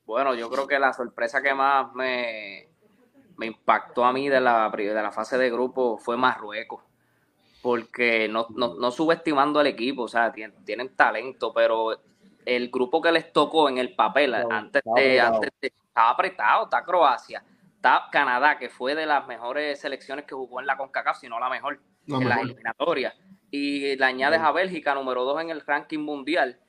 Bueno, 0.06 0.34
yo 0.34 0.50
creo 0.50 0.66
que 0.66 0.78
la 0.78 0.92
sorpresa 0.92 1.42
que 1.42 1.54
más 1.54 1.94
me, 1.94 2.68
me 3.36 3.46
impactó 3.46 4.04
a 4.04 4.12
mí 4.12 4.28
de 4.28 4.40
la, 4.40 4.70
de 4.70 4.94
la 4.94 5.10
fase 5.10 5.38
de 5.38 5.50
grupo 5.50 5.98
fue 5.98 6.16
Marruecos. 6.16 6.82
Porque 7.62 8.28
no, 8.28 8.46
no, 8.50 8.74
no 8.74 8.90
subestimando 8.90 9.58
al 9.60 9.66
equipo, 9.66 10.02
o 10.02 10.08
sea, 10.08 10.30
tienen, 10.30 10.64
tienen, 10.64 10.94
talento, 10.94 11.52
pero 11.54 11.98
el 12.44 12.68
grupo 12.70 13.00
que 13.00 13.10
les 13.10 13.32
tocó 13.32 13.70
en 13.70 13.78
el 13.78 13.94
papel 13.94 14.32
no, 14.32 14.54
antes, 14.54 14.82
de, 14.94 15.20
antes 15.20 15.50
de, 15.62 15.72
estaba 15.88 16.10
apretado, 16.10 16.64
está 16.64 16.84
Croacia, 16.84 17.42
está 17.76 18.08
Canadá, 18.12 18.58
que 18.58 18.68
fue 18.68 18.94
de 18.94 19.06
las 19.06 19.26
mejores 19.26 19.80
selecciones 19.80 20.26
que 20.26 20.34
jugó 20.34 20.60
en 20.60 20.66
la 20.66 20.76
CONCACAF, 20.76 21.20
si 21.20 21.28
no 21.28 21.40
la 21.40 21.48
mejor, 21.48 21.80
no 22.06 22.20
en 22.20 22.28
las 22.28 22.40
eliminatorias. 22.40 23.14
Y 23.50 23.96
le 23.96 24.04
añades 24.04 24.40
a 24.40 24.52
Bélgica, 24.52 24.94
número 24.94 25.24
dos 25.24 25.40
en 25.40 25.48
el 25.48 25.62
ranking 25.62 26.00
mundial. 26.00 26.60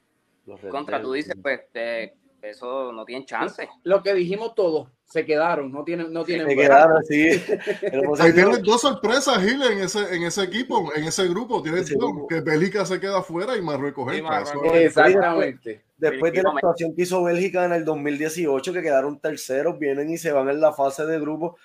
Contra, 0.70 1.01
tú 1.01 1.12
dices, 1.12 1.36
pues, 1.42 1.62
eh, 1.74 2.13
eso 2.50 2.92
no 2.92 3.06
tienen 3.06 3.25
chance. 3.25 3.68
Lo 3.84 4.02
que 4.02 4.14
dijimos 4.14 4.56
todos, 4.56 4.90
se 5.04 5.25
quedaron, 5.25 5.72
no 5.72 5.84
tienen, 5.84 6.12
no 6.12 6.24
tienen. 6.24 6.48
Se 6.48 6.56
quedaron, 6.56 7.04
sí. 7.04 7.30
Ahí 8.20 8.34
tienen 8.34 8.62
dos 8.64 8.82
sorpresas, 8.82 9.38
Gil, 9.44 9.62
en 9.64 9.80
ese, 9.80 10.16
en 10.16 10.24
ese 10.24 10.44
equipo, 10.44 10.92
en 10.96 11.04
ese 11.06 11.28
grupo. 11.28 11.62
Tienes 11.62 11.88
sí, 11.88 11.96
que 12.28 12.42
Bélgica 12.42 12.86
se 12.86 13.00
queda 13.00 13.20
afuera 13.20 13.56
y 13.56 13.62
Marruecos 13.62 14.12
entra. 14.14 14.44
Exactamente. 14.74 15.84
Después, 15.98 16.34
después 16.34 16.34
de 16.34 16.44
la 16.44 16.50
actuación 16.50 16.96
que 16.96 17.04
hizo 17.04 17.24
Bélgica 17.24 17.66
en 17.66 17.74
el 17.74 17.86
2018, 17.86 18.74
que 18.74 18.82
quedaron 18.82 19.20
terceros, 19.20 19.80
vienen 19.80 20.10
y 20.10 20.18
se 20.18 20.32
van 20.32 20.50
en 20.50 20.60
la 20.60 20.74
fase 20.74 21.06
de 21.06 21.20
grupo. 21.20 21.58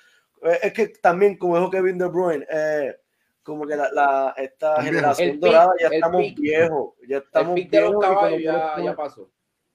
eh, 0.43 0.59
es 0.63 0.73
que 0.73 0.89
también, 0.89 1.37
como 1.37 1.57
dijo 1.57 1.71
Kevin 1.71 1.99
De 1.99 2.07
Bruyne, 2.07 2.47
eh, 2.51 2.97
como 3.43 3.67
que 3.67 3.75
la, 3.75 3.91
la 3.93 4.35
esta 4.37 4.83
generación 4.83 5.41
dorada 5.41 5.73
ya 5.81 5.89
estamos 5.89 6.35
viejos. 6.37 6.95
Ya 7.09 7.19
estamos 7.19 7.59
el 7.59 7.71
de 7.71 7.81
los 7.81 8.01
caballos 8.01 8.43
ya, 8.43 8.77
ya 8.83 8.95
pasó. 8.95 9.31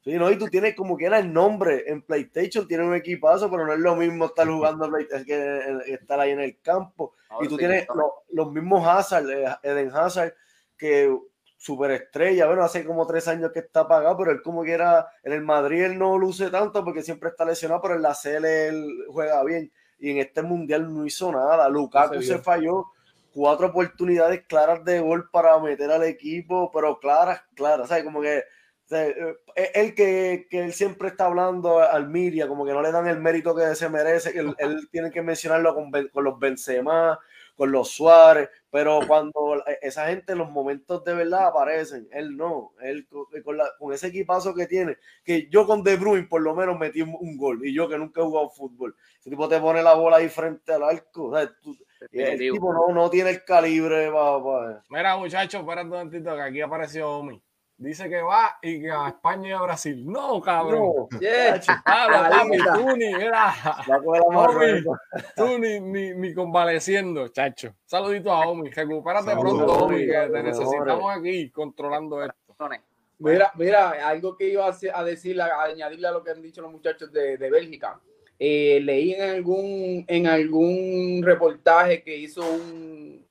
Sí, 0.06 0.14
no, 0.14 0.30
y 0.30 0.38
tú 0.38 0.48
tienes 0.50 0.76
como 0.76 0.96
que 0.96 1.08
era 1.08 1.18
el 1.18 1.34
nombre 1.34 1.84
en 1.88 2.04
PlayStation, 2.04 2.68
tiene 2.68 2.86
un 2.86 2.94
equipazo, 2.94 3.50
pero 3.50 3.66
no 3.66 3.74
es 3.74 3.80
lo 3.80 3.96
mismo 3.96 4.26
estar 4.26 4.48
jugando 4.48 4.88
es 4.98 5.26
que 5.26 5.80
estar 5.88 6.20
ahí 6.20 6.30
en 6.30 6.42
el 6.42 6.62
campo. 6.62 7.16
y 7.42 7.48
tú 7.48 7.58
tienes 7.58 7.88
los 8.30 8.52
mismos 8.52 8.88
Hazard, 8.88 9.26
Eden 9.64 9.90
Hazard, 9.92 10.36
que 10.78 11.12
superestrella, 11.58 12.46
bueno, 12.46 12.64
hace 12.64 12.86
como 12.86 13.08
tres 13.08 13.28
años 13.28 13.52
que 13.52 13.62
está 13.62 13.80
apagado, 13.80 14.16
pero 14.18 14.32
él 14.32 14.44
como 14.44 14.64
que 14.64 14.74
era, 14.74 15.08
en 15.24 15.34
el 15.34 15.42
Madrid 15.42 15.86
él 15.86 15.98
no 15.98 16.20
luce 16.20 16.52
tanto 16.52 16.86
porque 16.86 17.02
siempre 17.02 17.30
está 17.30 17.44
lesionado, 17.44 17.82
pero 17.82 17.96
en 17.96 18.04
la 18.04 18.14
CL 18.14 18.46
él 18.46 19.06
juega 19.10 19.44
bien 19.44 19.72
y 19.98 20.12
en 20.12 20.20
este 20.20 20.44
mundial 20.44 20.94
no 20.94 21.04
hizo 21.04 21.32
nada. 21.32 21.68
Lukaku 21.68 22.22
se, 22.22 22.38
falló 22.38 22.86
cuatro 23.34 23.70
oportunidades 23.70 24.44
claras 24.46 24.86
de 24.86 25.00
gol 25.00 25.32
para 25.32 25.58
meter 25.60 25.90
al 25.90 26.04
equipo, 26.04 26.72
pero 26.72 27.00
claras, 27.00 27.42
claras, 27.56 27.90
¿sabes? 27.90 28.04
Como 28.04 28.22
que 28.22 28.44
eh, 28.92 29.36
él 29.74 29.96
que, 29.96 30.48
que, 30.50 30.64
él 30.64 30.74
siempre 30.74 31.08
está 31.08 31.26
hablando 31.26 31.80
al 31.80 32.08
Miria, 32.10 32.48
como 32.48 32.66
que 32.66 32.74
no 32.74 32.82
le 32.82 32.92
dan 32.92 33.08
el 33.08 33.20
mérito 33.20 33.56
que 33.56 33.76
se 33.76 33.90
merece, 33.90 34.34
que 34.34 34.40
él, 34.40 34.90
tiene 34.92 35.12
que 35.12 35.22
mencionarlo 35.22 35.74
con, 35.74 35.92
con 35.92 36.24
los 36.24 36.40
Benzema, 36.40 37.20
con 37.56 37.72
los 37.72 37.90
Suárez, 37.90 38.50
pero 38.70 39.00
cuando 39.08 39.64
esa 39.82 40.08
gente 40.08 40.34
en 40.34 40.40
los 40.40 40.52
momentos 40.52 41.04
de 41.04 41.14
verdad 41.14 41.48
aparecen, 41.48 42.08
él 42.12 42.36
no, 42.36 42.74
él 42.82 43.08
con, 43.44 43.58
la, 43.58 43.72
con, 43.80 43.94
ese 43.94 44.08
equipazo 44.08 44.54
que 44.54 44.68
tiene, 44.68 44.98
que 45.24 45.48
yo 45.50 45.66
con 45.66 45.82
De 45.82 45.96
Bruyne 45.96 46.28
por 46.28 46.42
lo 46.42 46.54
menos 46.54 46.78
metí 46.78 47.02
un, 47.02 47.38
gol 47.38 47.66
y 47.66 47.74
yo 47.74 47.88
que 47.88 47.98
nunca 47.98 48.22
he 48.22 48.24
jugado 48.26 48.50
fútbol, 48.50 48.96
ese 49.20 49.30
tipo 49.30 49.48
te 49.48 49.60
pone 49.60 49.82
la 49.82 49.94
bola 49.94 50.18
ahí 50.18 50.28
frente 50.28 50.74
al 50.74 50.84
arco, 50.84 51.38
el 51.38 52.38
tipo 52.38 52.74
no, 52.74 52.94
no 52.94 53.10
tiene 53.10 53.30
el 53.32 53.44
calibre 53.46 54.12
para... 54.12 54.84
Mira 54.90 55.18
muchachos, 55.18 55.62
espera 55.62 55.82
un 55.82 55.90
momentito 55.90 56.36
que 56.36 56.42
aquí 56.42 56.62
apareció 56.62 57.10
Omi. 57.10 57.42
Dice 57.78 58.08
que 58.08 58.22
va 58.22 58.58
y 58.62 58.82
que 58.82 58.90
a 58.90 59.10
España 59.10 59.50
y 59.50 59.52
a 59.52 59.62
Brasil. 59.62 60.06
No, 60.06 60.42
cabrón. 60.42 61.08
No, 61.12 61.20
yeah. 61.20 61.60
papi, 61.86 62.58
tú 62.58 62.96
ni, 62.96 63.14
mira. 63.14 63.54
tú 65.36 65.60
ni, 65.60 65.82
ni, 65.82 66.14
ni, 66.14 66.34
convaleciendo, 66.34 67.28
chacho. 67.28 67.76
Saludito 67.86 68.32
a 68.32 68.48
Omi. 68.48 68.70
Recupérate 68.70 69.32
pronto, 69.32 69.66
Omi, 69.66 70.06
que 70.06 70.30
te 70.32 70.44
necesitamos 70.44 71.18
aquí 71.18 71.50
controlando 71.50 72.24
esto. 72.24 72.56
Mira, 73.20 73.52
mira, 73.56 73.90
algo 74.08 74.38
que 74.38 74.50
iba 74.50 74.66
a 74.66 75.04
decir, 75.04 75.42
a 75.42 75.64
añadirle 75.64 76.08
a 76.08 76.12
lo 76.12 76.24
que 76.24 76.32
han 76.32 76.42
dicho 76.42 76.62
los 76.62 76.72
muchachos 76.72 77.12
de, 77.12 77.38
de 77.38 77.50
Bélgica. 77.50 78.00
Eh, 78.40 78.80
leí 78.84 79.14
en 79.14 79.30
algún, 79.30 80.06
en 80.08 80.28
algún 80.28 81.22
reportaje 81.24 82.04
que 82.04 82.18
hizo 82.18 82.42
un, 82.42 83.25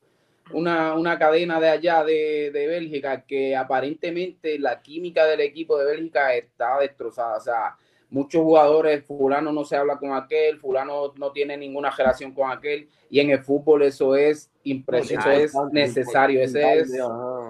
una, 0.52 0.94
una 0.94 1.18
cadena 1.18 1.58
de 1.60 1.68
allá 1.68 2.04
de, 2.04 2.50
de, 2.52 2.66
Bélgica 2.66 3.22
que 3.22 3.56
aparentemente 3.56 4.58
la 4.58 4.82
química 4.82 5.24
del 5.26 5.40
equipo 5.40 5.78
de 5.78 5.86
Bélgica 5.86 6.34
está 6.34 6.78
destrozada. 6.78 7.38
O 7.38 7.40
sea, 7.40 7.76
muchos 8.10 8.42
jugadores, 8.42 9.04
fulano 9.04 9.52
no 9.52 9.64
se 9.64 9.76
habla 9.76 9.98
con 9.98 10.12
aquel, 10.12 10.58
fulano 10.58 11.12
no 11.16 11.32
tiene 11.32 11.56
ninguna 11.56 11.90
relación 11.90 12.32
con 12.32 12.50
aquel, 12.50 12.88
y 13.10 13.20
en 13.20 13.30
el 13.30 13.40
fútbol 13.42 13.82
eso 13.82 14.14
es 14.14 14.50
impresionante, 14.62 15.44
eso 15.44 15.66
es 15.66 15.72
necesario, 15.72 16.40
eso 16.40 16.58
es, 16.58 16.92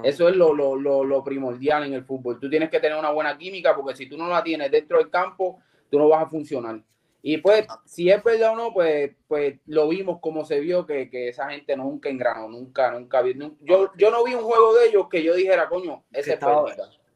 eso 0.04 0.28
es 0.28 0.36
lo, 0.36 0.54
lo, 0.54 0.76
lo, 0.76 1.04
lo, 1.04 1.24
primordial 1.24 1.84
en 1.84 1.94
el 1.94 2.04
fútbol. 2.04 2.38
Tú 2.40 2.48
tienes 2.48 2.70
que 2.70 2.80
tener 2.80 2.98
una 2.98 3.10
buena 3.10 3.36
química 3.36 3.74
porque 3.74 3.94
si 3.94 4.08
tú 4.08 4.16
no 4.16 4.28
la 4.28 4.42
tienes 4.42 4.70
dentro 4.70 4.98
del 4.98 5.10
campo, 5.10 5.60
tú 5.90 5.98
no 5.98 6.08
vas 6.08 6.22
a 6.22 6.30
funcionar. 6.30 6.80
Y 7.26 7.38
pues, 7.38 7.66
si 7.87 8.11
es 8.11 8.23
verdad 8.23 8.52
o 8.52 8.57
no, 8.57 8.75
pues, 8.75 9.12
pues 9.26 9.59
lo 9.64 9.88
vimos 9.88 10.21
como 10.21 10.45
se 10.45 10.61
vio 10.61 10.85
que, 10.85 11.09
que 11.09 11.28
esa 11.28 11.49
gente 11.49 11.75
nunca 11.75 12.11
engranó, 12.11 12.50
nunca, 12.50 12.90
nunca 12.93 13.23
vi. 13.23 13.35
yo, 13.62 13.90
yo 13.97 14.11
no 14.11 14.23
vi 14.25 14.35
un 14.35 14.43
juego 14.43 14.75
de 14.75 14.88
ellos 14.88 15.09
que 15.09 15.23
yo 15.23 15.35
dijera, 15.35 15.71
coño, 15.71 16.04
ese 16.12 16.35
estaba, 16.35 16.66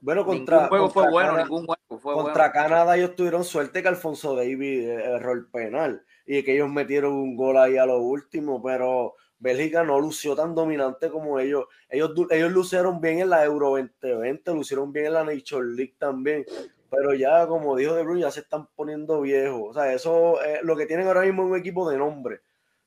Bueno, 0.00 0.25
contra. 0.25 0.57
Ningún 0.57 0.69
juego 0.71 0.88
fue 0.88 1.11
bueno, 1.11 1.37
ningún 1.37 1.67
juego 1.67 1.99
fue 2.00 2.15
Contra 2.15 2.50
Canadá 2.53 2.97
ellos 2.97 3.17
tuvieron 3.17 3.45
suerte 3.45 3.83
que 3.83 3.88
Alfonso 3.88 4.35
David 4.35 4.88
eh, 4.88 4.95
erró 4.95 5.33
el 5.33 5.45
penal 5.45 6.03
y 6.25 6.43
que 6.43 6.55
ellos 6.55 6.71
metieron 6.71 7.12
un 7.12 7.37
gol 7.37 7.59
ahí 7.59 7.77
a 7.77 7.85
lo 7.85 7.99
último, 7.99 8.62
pero 8.62 9.15
Bélgica 9.38 9.85
no 9.85 10.00
lució 10.00 10.35
tan 10.35 10.55
dominante 10.55 11.11
como 11.11 11.38
ellos. 11.38 11.67
Ellos, 11.91 12.12
ellos 12.31 12.50
lucieron 12.50 13.03
bien 13.03 13.19
en 13.19 13.29
la 13.29 13.45
Euro 13.45 13.77
2020, 13.77 14.55
lucieron 14.55 14.91
bien 14.91 15.05
en 15.05 15.12
la 15.12 15.25
Nature 15.25 15.67
League 15.67 15.97
también, 15.99 16.47
pero 16.90 17.14
ya, 17.14 17.47
como 17.47 17.76
dijo 17.76 17.95
De 17.95 18.02
Bruyne, 18.02 18.23
ya 18.23 18.30
se 18.30 18.40
están 18.40 18.68
poniendo 18.75 19.21
viejos. 19.21 19.71
O 19.71 19.73
sea, 19.75 19.92
eso 19.92 20.42
es 20.42 20.62
lo 20.62 20.76
que 20.76 20.87
tienen 20.87 21.07
ahora 21.07 21.23
mismo 21.23 21.45
es 21.45 21.50
un 21.50 21.59
equipo 21.59 21.88
de 21.90 21.99
nombre. 21.99 22.40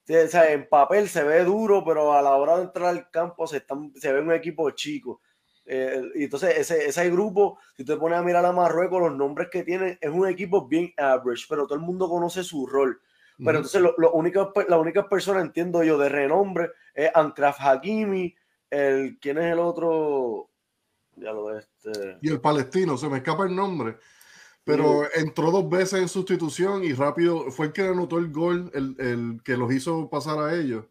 O 0.09 0.27
sea, 0.27 0.51
en 0.51 0.67
papel 0.67 1.07
se 1.07 1.23
ve 1.23 1.43
duro, 1.43 1.83
pero 1.85 2.13
a 2.13 2.21
la 2.21 2.35
hora 2.35 2.57
de 2.57 2.63
entrar 2.63 2.87
al 2.87 3.09
campo 3.11 3.47
se, 3.47 3.57
están, 3.57 3.93
se 3.95 4.11
ve 4.11 4.21
un 4.21 4.31
equipo 4.31 4.69
chico. 4.71 5.21
Eh, 5.65 6.01
y 6.15 6.23
entonces 6.25 6.57
ese, 6.57 6.85
ese 6.87 7.09
grupo, 7.09 7.59
si 7.77 7.85
te 7.85 7.95
pones 7.95 8.17
a 8.17 8.23
mirar 8.23 8.45
a 8.45 8.51
Marruecos, 8.51 8.99
los 8.99 9.15
nombres 9.15 9.49
que 9.49 9.63
tienen, 9.63 9.97
es 10.01 10.09
un 10.09 10.27
equipo 10.27 10.67
bien 10.67 10.91
average, 10.97 11.45
pero 11.47 11.65
todo 11.65 11.75
el 11.75 11.85
mundo 11.85 12.09
conoce 12.09 12.43
su 12.43 12.65
rol. 12.65 12.99
Pero 13.37 13.57
entonces 13.57 13.81
lo, 13.81 13.95
lo 13.97 14.11
única, 14.11 14.51
la 14.67 14.77
única 14.77 15.09
persona, 15.09 15.41
entiendo 15.41 15.83
yo, 15.83 15.97
de 15.97 16.09
renombre 16.09 16.71
es 16.93 17.09
Ankraf 17.15 17.59
Hakimi, 17.59 18.35
el, 18.69 19.17
¿quién 19.19 19.39
es 19.39 19.51
el 19.51 19.59
otro? 19.59 20.50
Este. 21.17 22.17
Y 22.21 22.29
el 22.29 22.41
palestino, 22.41 22.97
se 22.97 23.09
me 23.09 23.17
escapa 23.17 23.45
el 23.45 23.55
nombre. 23.55 23.97
Pero 24.63 25.03
entró 25.15 25.49
dos 25.49 25.67
veces 25.67 26.01
en 26.01 26.07
sustitución 26.07 26.83
y 26.83 26.93
rápido 26.93 27.49
fue 27.49 27.67
el 27.67 27.73
que 27.73 27.81
anotó 27.81 28.19
el 28.19 28.31
gol, 28.31 28.69
el, 28.75 28.95
el 28.99 29.41
que 29.43 29.57
los 29.57 29.73
hizo 29.73 30.07
pasar 30.09 30.37
a 30.37 30.55
ellos. 30.55 30.85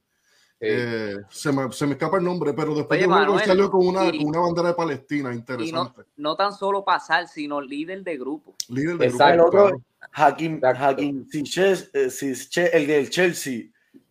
Eh, 0.62 1.16
se, 1.30 1.52
me, 1.52 1.72
se, 1.72 1.86
me, 1.86 1.92
escapa 1.92 2.18
el 2.18 2.24
nombre, 2.24 2.52
pero 2.52 2.74
después 2.74 3.00
de 3.00 3.44
salió 3.46 3.70
con 3.70 3.86
una, 3.86 4.10
con 4.10 4.26
una 4.26 4.40
bandera 4.40 4.68
de 4.68 4.74
Palestina, 4.74 5.32
interesante. 5.32 6.02
No, 6.18 6.36
tan 6.36 6.52
solo 6.52 6.84
pasar, 6.84 7.28
sino 7.28 7.62
líder 7.62 8.02
de 8.04 8.18
grupo. 8.18 8.54
Líder 8.68 8.98
de 8.98 9.08
grupo. 9.08 9.24
El 9.24 9.40
otro, 9.40 9.82
Hakim, 10.12 10.60
Hakim 10.62 11.26
eh, 11.32 12.70
el 12.72 12.86
del 12.86 13.08
Chelsea, 13.08 13.62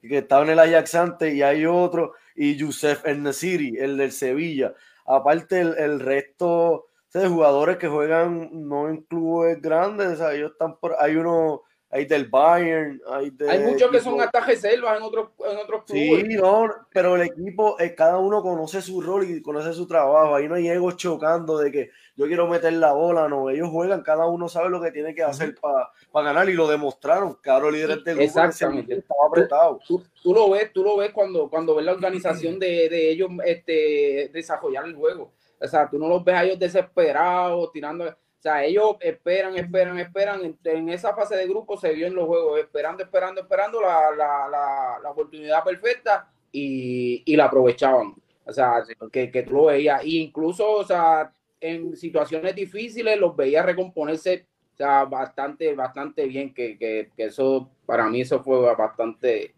que 0.02 0.18
estaba 0.18 0.44
en 0.44 0.50
el 0.50 0.60
Ajax 0.60 0.96
antes, 0.96 1.36
y 1.36 1.44
hay 1.44 1.68
otro, 1.68 2.14
y 2.40 2.56
Youssef 2.56 3.06
Nesiri, 3.06 3.76
el 3.78 3.98
del 3.98 4.14
Sevilla. 4.14 4.74
Aparte 5.06 5.60
el, 5.60 5.78
el 5.78 6.00
resto 6.00 6.88
de 7.14 7.28
jugadores 7.28 7.76
que 7.78 7.90
juegan 7.90 8.50
no 8.54 8.88
en 8.88 9.02
clubes 9.02 9.62
grandes, 9.62 10.22
ellos 10.22 10.52
están 10.54 10.80
por, 10.80 10.96
hay 11.00 11.18
uno, 11.18 11.64
hay 11.92 12.06
del 12.06 12.28
Bayern, 12.28 13.02
hay 13.08 13.32
de... 13.32 13.50
Hay 13.50 13.60
muchos 13.60 13.90
que 13.90 14.00
son 14.00 14.22
hasta 14.22 14.46
selvas 14.56 14.98
en 14.98 15.04
otros, 15.04 15.30
en 15.40 15.58
otros 15.58 15.84
clubes. 15.86 16.24
Sí, 16.28 16.36
no, 16.36 16.68
pero 16.92 17.16
el 17.16 17.24
equipo, 17.24 17.80
eh, 17.80 17.96
cada 17.96 18.20
uno 18.20 18.44
conoce 18.44 18.82
su 18.82 19.02
rol 19.02 19.28
y 19.28 19.42
conoce 19.42 19.74
su 19.74 19.88
trabajo, 19.88 20.36
ahí 20.36 20.48
no 20.48 20.56
hay 20.56 20.68
egos 20.68 20.98
chocando 20.98 21.58
de 21.58 21.72
que 21.72 21.90
yo 22.16 22.28
quiero 22.28 22.48
meter 22.48 22.74
la 22.74 22.92
bola, 22.92 23.28
no, 23.28 23.50
ellos 23.50 23.70
juegan, 23.70 24.04
cada 24.04 24.28
uno 24.28 24.48
sabe 24.48 24.70
lo 24.70 24.82
que 24.82 24.92
tiene 24.92 25.16
que 25.16 25.24
hacer 25.24 25.56
para 25.56 25.90
ganar 26.14 26.48
y 26.50 26.54
lo 26.54 26.68
demostraron, 26.68 27.38
cada 27.42 27.72
líder 27.72 28.04
del 28.04 28.18
grupo 28.18 28.22
Exactamente. 28.22 28.94
estaba 28.94 29.28
apretado. 29.28 29.80
Tú, 29.88 30.04
tú, 30.22 30.34
lo 30.34 30.50
ves, 30.52 30.72
tú 30.72 30.84
lo 30.84 30.98
ves 30.98 31.12
cuando, 31.12 31.50
cuando 31.50 31.74
ves 31.76 31.86
la 31.86 31.94
organización 31.94 32.60
de, 32.60 32.88
de 32.90 33.10
ellos 33.10 33.32
este, 33.46 34.30
desarrollar 34.32 34.86
el 34.86 34.96
juego. 34.96 35.32
O 35.60 35.68
sea, 35.68 35.90
tú 35.90 35.98
no 35.98 36.08
los 36.08 36.24
ves 36.24 36.36
a 36.36 36.44
ellos 36.44 36.60
desesperados, 36.60 37.72
tirando 37.72 38.16
o 38.40 38.42
sea, 38.42 38.64
ellos 38.64 38.96
esperan, 39.02 39.58
esperan, 39.58 40.00
esperan. 40.00 40.58
En, 40.64 40.88
esa 40.88 41.14
fase 41.14 41.36
de 41.36 41.46
grupo 41.46 41.76
se 41.76 41.92
vio 41.92 42.08
en 42.08 42.16
los 42.16 42.26
juegos, 42.26 42.58
esperando, 42.58 43.04
esperando, 43.04 43.42
esperando 43.42 43.82
la, 43.82 44.12
la, 44.16 44.98
la, 45.04 45.12
oportunidad 45.12 45.62
perfecta 45.62 46.32
y, 46.50 47.22
y, 47.26 47.36
la 47.36 47.46
aprovechaban. 47.46 48.16
O 48.46 48.54
sea, 48.54 48.82
que, 49.12 49.30
que 49.30 49.44
tú 49.44 49.52
lo 49.52 49.66
veías. 49.66 50.02
E 50.04 50.22
incluso, 50.22 50.72
o 50.72 50.86
sea, 50.86 51.34
en 51.60 51.98
situaciones 51.98 52.56
difíciles 52.56 53.20
los 53.20 53.36
veías 53.36 53.66
recomponerse 53.66 54.48
o 54.74 54.78
sea, 54.78 55.04
bastante, 55.04 55.76
bastante 55.76 56.26
bien. 56.26 56.54
Que, 56.54 56.78
que, 56.78 57.12
que 57.18 57.26
eso, 57.26 57.70
para 57.86 58.08
mí, 58.08 58.22
eso 58.22 58.42
fue 58.42 58.74
bastante. 58.74 59.54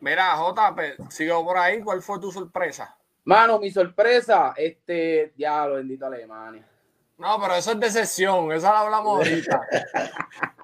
Mira, 0.00 0.36
J, 0.36 0.76
sigo 1.08 1.42
por 1.46 1.56
ahí. 1.56 1.80
¿Cuál 1.80 2.02
fue 2.02 2.20
tu 2.20 2.30
sorpresa? 2.30 2.94
Mano, 3.24 3.58
mi 3.58 3.70
sorpresa, 3.70 4.52
este, 4.54 5.32
ya 5.38 5.66
lo 5.66 5.76
bendito 5.76 6.04
Alemania. 6.04 6.69
No, 7.20 7.38
pero 7.38 7.54
eso 7.54 7.72
es 7.72 7.80
decepción, 7.80 8.50
eso 8.50 8.66
lo 8.68 8.76
hablamos 8.76 9.18
ahorita. 9.28 9.68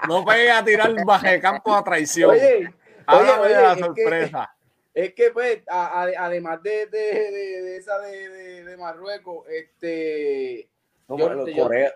No 0.08 0.24
pegue 0.24 0.50
a 0.50 0.64
tirar 0.64 1.04
baje 1.04 1.38
campo 1.38 1.74
a 1.74 1.84
traición. 1.84 2.30
Oye, 2.30 2.72
oye, 3.06 3.52
la 3.52 3.76
sorpresa. 3.76 4.56
Es 4.94 5.12
que, 5.12 5.30
pues, 5.30 5.62
además 5.68 6.62
de, 6.62 6.86
de, 6.86 6.98
de, 6.98 7.76
esa 7.76 7.98
de, 7.98 8.74
Marruecos, 8.78 9.46
este. 9.50 10.70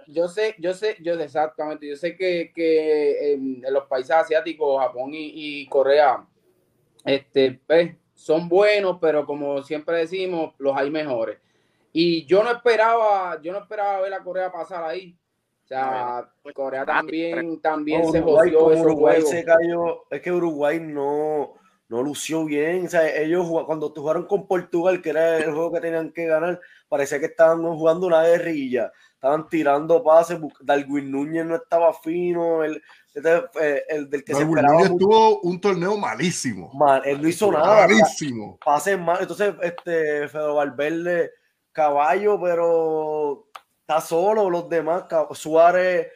yo, 0.07 0.29
sé, 0.29 0.55
yo 0.59 0.75
sé, 0.75 0.97
yo 1.01 1.15
exactamente, 1.15 1.89
yo 1.89 1.97
sé 1.97 2.15
que, 2.15 2.53
que 2.55 3.33
en, 3.33 3.63
los 3.71 3.87
países 3.87 4.11
asiáticos, 4.11 4.83
Japón 4.83 5.13
y, 5.15 5.67
Corea, 5.69 6.27
este, 7.07 7.59
pues, 7.67 7.95
son 8.15 8.47
buenos, 8.51 8.99
pero 9.01 9.25
como 9.25 9.63
siempre 9.63 9.97
decimos, 9.97 10.53
los 10.59 10.77
hay 10.77 10.91
mejores. 10.91 11.39
Y 11.93 12.25
yo 12.27 12.43
no 12.45 12.51
esperaba, 12.53 13.41
yo 13.43 13.53
no 13.53 13.59
esperaba 13.59 14.01
ver 14.01 14.15
a 14.15 14.23
Corea 14.23 14.51
pasar 14.53 14.85
ahí. 14.85 15.17
O 15.65 15.67
sea, 15.67 16.29
Corea 16.55 16.83
Ah, 16.83 16.87
también, 16.87 17.61
también 17.61 18.11
se 18.11 18.21
Uruguay, 18.21 18.51
jodió 18.53 18.73
esos 18.73 18.85
Uruguay 18.87 19.15
juegos. 19.17 19.31
se 19.31 19.45
cayó, 19.45 20.05
es 20.11 20.21
que 20.21 20.33
Uruguay 20.33 20.81
no, 20.81 21.55
no 21.89 22.03
lució 22.03 22.45
bien. 22.45 22.87
O 22.87 22.89
sea, 22.89 23.09
ellos 23.17 23.47
cuando 23.67 23.91
jugaron 23.95 24.27
con 24.27 24.47
Portugal, 24.49 25.01
que 25.01 25.11
era 25.11 25.39
el 25.39 25.53
juego 25.53 25.73
que 25.73 25.81
tenían 25.81 26.11
que 26.13 26.27
ganar, 26.27 26.61
parecía 26.89 27.21
que 27.21 27.27
estaban 27.27 27.63
jugando 27.63 28.07
una 28.09 28.23
guerrilla. 28.25 28.93
Estaban 29.15 29.49
tirando 29.49 30.03
pases, 30.03 30.41
Darwin 30.61 31.11
Núñez 31.11 31.45
no 31.45 31.57
estaba 31.57 31.93
fino, 31.93 32.65
el, 32.65 32.83
este, 33.15 33.37
eh, 33.61 33.83
el 33.91 34.09
del 34.09 34.25
que 34.25 34.35
se 34.35 34.41
Darwin 34.41 34.59
esperaba 34.59 34.75
Núñez 34.79 34.91
mucho, 34.91 35.05
tuvo 35.07 35.41
un 35.43 35.61
torneo 35.61 35.97
malísimo. 35.99 36.71
mal, 36.75 37.03
él 37.05 37.21
no 37.21 37.29
hizo 37.29 37.53
nada. 37.53 37.87
Malísimo. 37.87 38.59
pases 38.65 38.99
mal. 38.99 39.19
Entonces, 39.21 39.55
este 39.63 40.27
Fedor 40.29 40.57
Valverde, 40.57 41.31
caballo, 41.73 42.41
pero 42.41 43.47
está 43.81 44.01
solo. 44.01 44.51
Los 44.51 44.69
demás, 44.69 45.05
Suárez, 45.33 46.09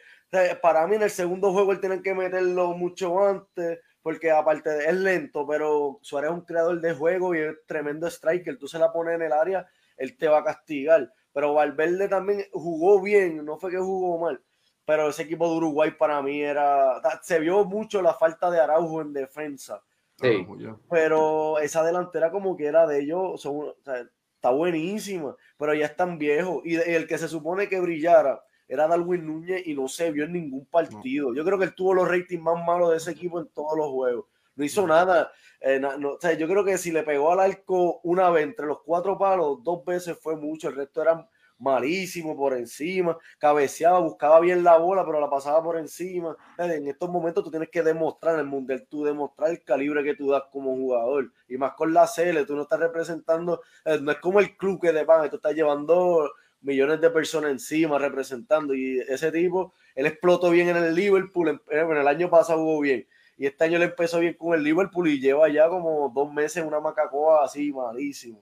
para 0.61 0.87
mí 0.87 0.95
en 0.95 1.03
el 1.03 1.09
segundo 1.09 1.51
juego 1.51 1.71
él 1.71 1.79
tiene 1.79 2.01
que 2.01 2.13
meterlo 2.13 2.73
mucho 2.73 3.23
antes, 3.23 3.79
porque 4.01 4.31
aparte 4.31 4.69
de 4.69 4.85
es 4.85 4.95
lento, 4.95 5.47
pero 5.47 5.99
Suárez 6.01 6.31
es 6.31 6.35
un 6.35 6.45
creador 6.45 6.79
de 6.81 6.93
juego 6.93 7.35
y 7.35 7.39
es 7.39 7.55
tremendo 7.65 8.07
striker. 8.07 8.57
Tú 8.57 8.67
se 8.67 8.79
la 8.79 8.91
pones 8.91 9.15
en 9.15 9.23
el 9.23 9.33
área, 9.33 9.67
él 9.97 10.17
te 10.17 10.27
va 10.27 10.39
a 10.39 10.43
castigar. 10.43 11.11
Pero 11.33 11.53
Valverde 11.53 12.07
también 12.07 12.45
jugó 12.53 13.01
bien, 13.01 13.43
no 13.43 13.57
fue 13.57 13.71
que 13.71 13.77
jugó 13.77 14.19
mal. 14.19 14.41
Pero 14.85 15.09
ese 15.09 15.23
equipo 15.23 15.49
de 15.49 15.57
Uruguay 15.57 15.91
para 15.91 16.21
mí 16.21 16.41
era. 16.41 17.01
Se 17.23 17.39
vio 17.39 17.65
mucho 17.65 18.01
la 18.01 18.13
falta 18.13 18.51
de 18.51 18.59
Araujo 18.59 19.01
en 19.01 19.13
defensa 19.13 19.81
Sí. 20.21 20.47
Pero 20.89 21.59
esa 21.59 21.83
delantera 21.83 22.31
como 22.31 22.55
que 22.55 22.65
era 22.65 22.87
de 22.87 23.01
ellos, 23.01 23.41
son, 23.41 23.69
o 23.69 23.75
sea, 23.83 24.07
está 24.45 24.55
buenísima, 24.55 25.35
pero 25.57 25.73
ya 25.73 25.87
están 25.87 26.19
viejos. 26.19 26.61
Y, 26.65 26.75
el 26.75 27.07
que 27.07 27.17
se 27.17 27.27
supone 27.27 27.67
que 27.67 27.79
brillara 27.79 28.43
era 28.67 28.87
Darwin 28.87 29.25
Núñez 29.25 29.65
y 29.65 29.73
no 29.73 29.87
se 29.87 30.11
vio 30.11 30.25
en 30.25 30.33
ningún 30.33 30.65
partido. 30.65 31.33
Yo 31.33 31.43
creo 31.43 31.57
que 31.57 31.65
él 31.65 31.75
tuvo 31.75 31.93
los 31.95 32.07
ratings 32.07 32.41
más 32.43 32.63
malos 32.63 32.91
de 32.91 32.97
ese 32.97 33.11
equipo 33.11 33.39
en 33.39 33.47
todos 33.47 33.75
los 33.75 33.89
juegos. 33.89 34.25
No 34.55 34.63
hizo 34.63 34.85
nada. 34.87 35.31
eh, 35.61 35.79
na- 35.79 35.97
no, 35.97 36.11
o 36.11 36.19
sea, 36.21 36.33
yo 36.33 36.47
creo 36.47 36.63
que 36.63 36.77
si 36.77 36.91
le 36.91 37.01
pegó 37.01 37.31
al 37.31 37.39
arco 37.39 37.99
una 38.03 38.29
vez 38.29 38.43
entre 38.43 38.67
los 38.67 38.81
cuatro 38.83 39.17
palos, 39.17 39.63
dos 39.63 39.83
veces 39.83 40.15
fue 40.21 40.35
mucho. 40.35 40.69
El 40.69 40.75
resto 40.75 41.01
era 41.01 41.27
malísimo 41.59 42.35
por 42.35 42.53
encima, 42.53 43.17
cabeceaba, 43.39 43.99
buscaba 43.99 44.39
bien 44.39 44.63
la 44.63 44.77
bola, 44.77 45.05
pero 45.05 45.19
la 45.19 45.29
pasaba 45.29 45.63
por 45.63 45.77
encima. 45.77 46.35
Eh, 46.57 46.75
En 46.75 46.87
estos 46.87 47.09
momentos 47.09 47.43
tú 47.43 47.49
tienes 47.51 47.69
que 47.69 47.83
demostrar 47.83 48.39
el 48.39 48.45
mundial, 48.45 48.85
tú 48.89 49.03
demostrar 49.03 49.51
el 49.51 49.63
calibre 49.63 50.03
que 50.03 50.15
tú 50.15 50.29
das 50.31 50.43
como 50.51 50.75
jugador. 50.75 51.31
Y 51.47 51.57
más 51.57 51.73
con 51.73 51.93
la 51.93 52.07
CL, 52.07 52.45
tú 52.45 52.55
no 52.55 52.63
estás 52.63 52.79
representando, 52.79 53.61
eh, 53.85 53.99
no 54.01 54.11
es 54.11 54.19
como 54.19 54.39
el 54.39 54.55
club 54.57 54.81
que 54.81 54.91
te 54.93 55.05
paga, 55.05 55.29
tú 55.29 55.37
estás 55.37 55.53
llevando 55.55 56.29
millones 56.61 56.99
de 57.01 57.09
personas 57.09 57.51
encima 57.51 57.97
representando. 57.99 58.73
Y 58.73 58.99
ese 58.99 59.31
tipo, 59.31 59.73
él 59.95 60.05
explotó 60.07 60.49
bien 60.51 60.69
en 60.69 60.77
el 60.77 60.95
Liverpool, 60.95 61.49
en, 61.49 61.61
en 61.69 61.97
el 61.97 62.07
año 62.07 62.29
pasado 62.29 62.59
jugó 62.59 62.81
bien. 62.81 63.07
Y 63.37 63.45
este 63.47 63.65
año 63.65 63.79
le 63.79 63.85
empezó 63.85 64.19
bien 64.19 64.33
con 64.35 64.53
el 64.53 64.63
Liverpool 64.63 65.07
y 65.09 65.19
lleva 65.19 65.49
ya 65.49 65.67
como 65.69 66.09
dos 66.13 66.31
meses 66.31 66.63
una 66.65 66.79
macacoa 66.79 67.43
así 67.43 67.71
malísimo. 67.71 68.41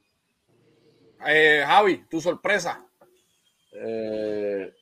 Eh, 1.25 1.63
Javi, 1.65 2.05
tu 2.09 2.19
sorpresa. 2.21 2.85
Eh, 3.75 4.73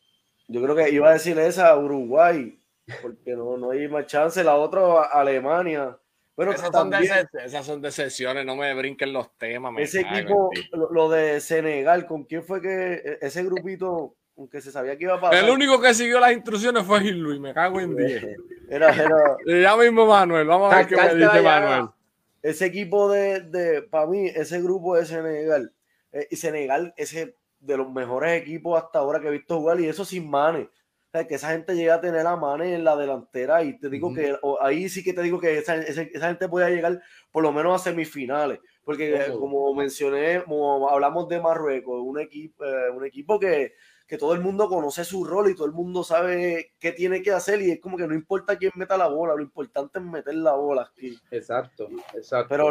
yo 0.48 0.62
creo 0.62 0.76
que 0.76 0.90
iba 0.90 1.10
a 1.10 1.14
decir 1.14 1.38
esa 1.40 1.76
Uruguay, 1.78 2.60
porque 3.02 3.32
no, 3.32 3.58
no 3.58 3.72
hay 3.72 3.88
más 3.88 4.06
chance. 4.08 4.44
La 4.44 4.56
otra 4.56 5.04
Alemania. 5.04 5.98
Bueno, 6.36 6.54
esas, 6.54 6.72
son 6.72 6.92
esas 6.94 7.82
decepciones, 7.82 8.46
no 8.46 8.56
me 8.56 8.74
brinquen 8.74 9.14
los 9.14 9.38
temas. 9.38 9.72
me 9.74 9.84
ese 9.84 10.02
cago 10.02 10.50
equipo, 10.54 10.78
lo, 10.78 10.92
lo 10.92 11.10
de 11.10 11.40
Senegal, 11.40 12.08
¿con 12.08 12.24
quién 12.24 12.44
fue 12.44 12.62
que 12.62 12.94
e, 12.94 13.18
ese 13.22 13.44
grupito, 13.44 14.16
aunque 14.38 14.60
se 14.62 14.72
sabía 14.72 14.98
que 14.98 15.04
iba 15.04 15.16
a 15.16 15.22
pasar? 15.22 15.44
El 15.44 15.50
único 15.52 15.80
que 15.80 15.94
siguió 15.94 16.20
las 16.20 16.32
instrucciones 16.32 16.84
fue 16.84 17.02
Gil 17.02 17.20
Luis, 17.20 17.40
me 17.40 17.54
cago 17.54 17.80
en 17.80 17.96
10. 17.96 18.26
Era, 18.70 18.90
era 18.96 19.38
Ya 19.62 19.76
mismo 19.78 20.06
Manuel, 20.08 20.48
vamos 20.48 20.74
a 20.74 20.78
ver 20.78 20.88
qué 20.88 20.96
me 20.96 21.16
dice. 21.16 21.42
Manuel. 21.42 21.90
ese 22.42 22.66
equipo 22.66 23.12
de, 23.12 23.42
de 23.42 23.82
para 23.84 24.08
mí, 24.08 24.28
ese 24.28 24.62
grupo 24.62 24.96
de 24.96 25.06
Senegal, 25.06 25.74
eh, 26.14 26.28
y 26.32 26.38
Senegal 26.38 26.94
es 26.98 27.14
el- 27.14 27.36
de 27.62 27.78
los 27.78 27.90
mejores 27.92 28.42
equipos 28.42 28.82
hasta 28.82 29.00
ahora 29.00 29.20
que 29.22 29.28
he 29.28 29.32
visto 29.32 29.58
jugar, 29.60 29.80
y 29.80 29.88
eso 29.88 30.04
sin 30.04 30.30
Mane. 30.30 30.64
O 30.64 31.12
sea, 31.12 31.28
que 31.28 31.36
esa 31.36 31.50
gente 31.52 31.76
llega 31.76 31.96
a 31.96 32.02
tener 32.02 32.26
a 32.26 32.36
Mane 32.36 32.74
en 32.74 32.84
la 32.84 32.96
delantera, 32.96 33.64
y 33.64 33.78
te 33.80 33.90
digo 33.90 34.08
Ujú. 34.08 34.16
que 34.16 34.36
o- 34.42 34.62
ahí 34.62 34.88
sí 34.90 35.04
que 35.04 35.14
te 35.14 35.22
digo 35.22 35.40
que 35.40 35.58
esa, 35.58 35.76
esa- 35.76 36.02
esa 36.04 36.28
gente 36.28 36.48
puede 36.50 36.70
llegar 36.74 37.02
por 37.32 37.44
lo 37.44 37.52
menos 37.52 37.80
a 37.80 37.84
semifinales, 37.84 38.60
porque 38.84 39.14
eh, 39.16 39.32
como 39.38 39.74
mencioné, 39.76 40.44
como 40.44 40.90
hablamos 40.90 41.28
de 41.30 41.40
Marruecos, 41.40 42.02
un 42.04 42.20
equipo, 42.20 42.66
eh, 42.66 42.90
un 42.90 43.06
equipo 43.06 43.40
que, 43.40 43.74
que 44.08 44.18
todo 44.18 44.34
el 44.34 44.40
mundo 44.42 44.68
conoce 44.68 45.04
su 45.06 45.24
rol 45.24 45.50
y 45.50 45.56
todo 45.56 45.68
el 45.68 45.74
mundo 45.74 46.04
sabe 46.04 46.74
qué 46.80 46.92
tiene 46.94 47.22
que 47.22 47.32
hacer, 47.32 47.62
y 47.62 47.72
es 47.72 47.80
como 47.80 47.96
que 47.98 48.08
no 48.08 48.14
importa 48.14 48.58
quién 48.58 48.72
meta 48.76 48.98
la 48.98 49.08
bola, 49.08 49.36
lo 49.36 49.42
importante 49.42 50.00
es 50.00 50.06
meter 50.06 50.36
la 50.36 50.54
bola 50.54 50.90
aquí. 50.92 51.18
Exacto, 51.30 51.90
exacto. 52.14 52.48
Pero 52.50 52.70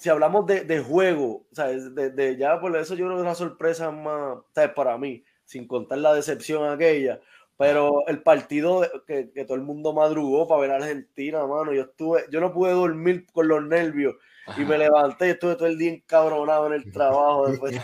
si 0.00 0.08
hablamos 0.08 0.46
de, 0.46 0.62
de 0.62 0.80
juego, 0.80 1.44
sea, 1.52 1.66
de, 1.68 2.10
de- 2.10 2.36
ya 2.36 2.58
por 2.58 2.74
eso 2.76 2.94
yo 2.94 3.04
creo 3.04 3.16
que 3.16 3.22
es 3.22 3.26
la 3.28 3.34
sorpresa 3.34 3.90
más, 3.90 4.38
sea, 4.54 4.74
para 4.74 4.96
mí, 4.98 5.22
sin 5.44 5.66
contar 5.68 5.98
la 5.98 6.14
decepción 6.14 6.68
aquella, 6.68 7.20
pero 7.58 8.06
el 8.08 8.22
partido 8.22 8.82
que, 9.06 9.30
que 9.30 9.44
todo 9.44 9.56
el 9.56 9.62
mundo 9.62 9.92
madrugó 9.92 10.48
para 10.48 10.62
ver 10.62 10.70
a 10.70 10.76
Argentina, 10.76 11.46
mano, 11.46 11.72
yo 11.74 11.82
estuve, 11.82 12.24
yo 12.30 12.40
no 12.40 12.52
pude 12.52 12.72
dormir 12.72 13.26
con 13.32 13.46
los 13.48 13.62
nervios 13.62 14.14
y 14.56 14.60
me 14.64 14.78
levanté 14.78 15.26
y 15.26 15.30
estuve 15.32 15.54
todo 15.56 15.68
el 15.68 15.76
día 15.76 15.92
encabronado 15.92 16.66
en 16.68 16.72
el 16.72 16.84
trabajo. 16.92 17.48
después 17.50 17.78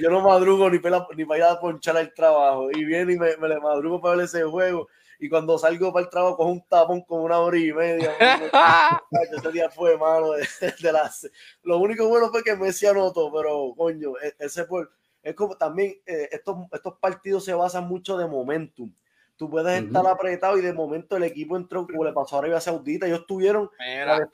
yo 0.00 0.10
no 0.10 0.20
madrugo 0.20 0.68
ni, 0.68 0.78
pela- 0.80 1.06
ni 1.16 1.24
para 1.24 1.38
ir 1.38 1.44
a 1.44 1.60
ponchar 1.60 1.96
al 1.96 2.12
trabajo 2.12 2.68
y 2.72 2.84
viene 2.84 3.12
y 3.12 3.18
me, 3.18 3.36
me 3.36 3.48
le 3.48 3.60
madrugo 3.60 4.00
para 4.00 4.16
ver 4.16 4.24
ese 4.24 4.42
juego 4.42 4.88
y 5.18 5.28
cuando 5.28 5.58
salgo 5.58 5.92
para 5.92 6.04
el 6.04 6.10
trabajo 6.10 6.36
cojo 6.36 6.50
un 6.50 6.66
tapón 6.66 7.02
como 7.02 7.24
una 7.24 7.38
hora 7.38 7.58
y 7.58 7.72
media. 7.72 8.12
mano. 8.52 9.00
Ese 9.32 9.52
día 9.52 9.70
fue 9.70 9.96
malo. 9.96 10.32
De, 10.32 10.46
de 10.80 10.92
las, 10.92 11.28
lo 11.62 11.78
único 11.78 12.08
bueno 12.08 12.30
fue 12.30 12.42
que 12.42 12.56
Messi 12.56 12.86
anotó, 12.86 13.32
pero 13.32 13.74
coño, 13.76 14.14
e- 14.22 14.34
ese 14.38 14.64
por, 14.64 14.90
es 15.22 15.34
como 15.34 15.56
también 15.56 15.94
eh, 16.06 16.28
estos, 16.30 16.56
estos 16.72 16.98
partidos 16.98 17.44
se 17.44 17.54
basan 17.54 17.88
mucho 17.88 18.16
de 18.16 18.26
momentum. 18.26 18.92
Tú 19.36 19.50
puedes 19.50 19.78
Ujú. 19.78 19.86
estar 19.88 20.06
apretado 20.06 20.58
y 20.58 20.62
de 20.62 20.72
momento 20.72 21.16
el 21.16 21.24
equipo 21.24 21.56
entró 21.56 21.86
como 21.86 22.04
le 22.04 22.12
pasó 22.12 22.36
a 22.36 22.38
Arabia 22.40 22.60
Saudita. 22.60 23.06
Ellos 23.06 23.26
tuvieron 23.26 23.70
la, 23.78 24.28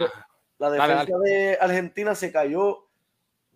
la 0.58 0.70
Dale, 0.70 0.94
defensa 0.94 1.18
de 1.24 1.58
Argentina 1.58 2.14
se 2.14 2.30
cayó 2.30 2.89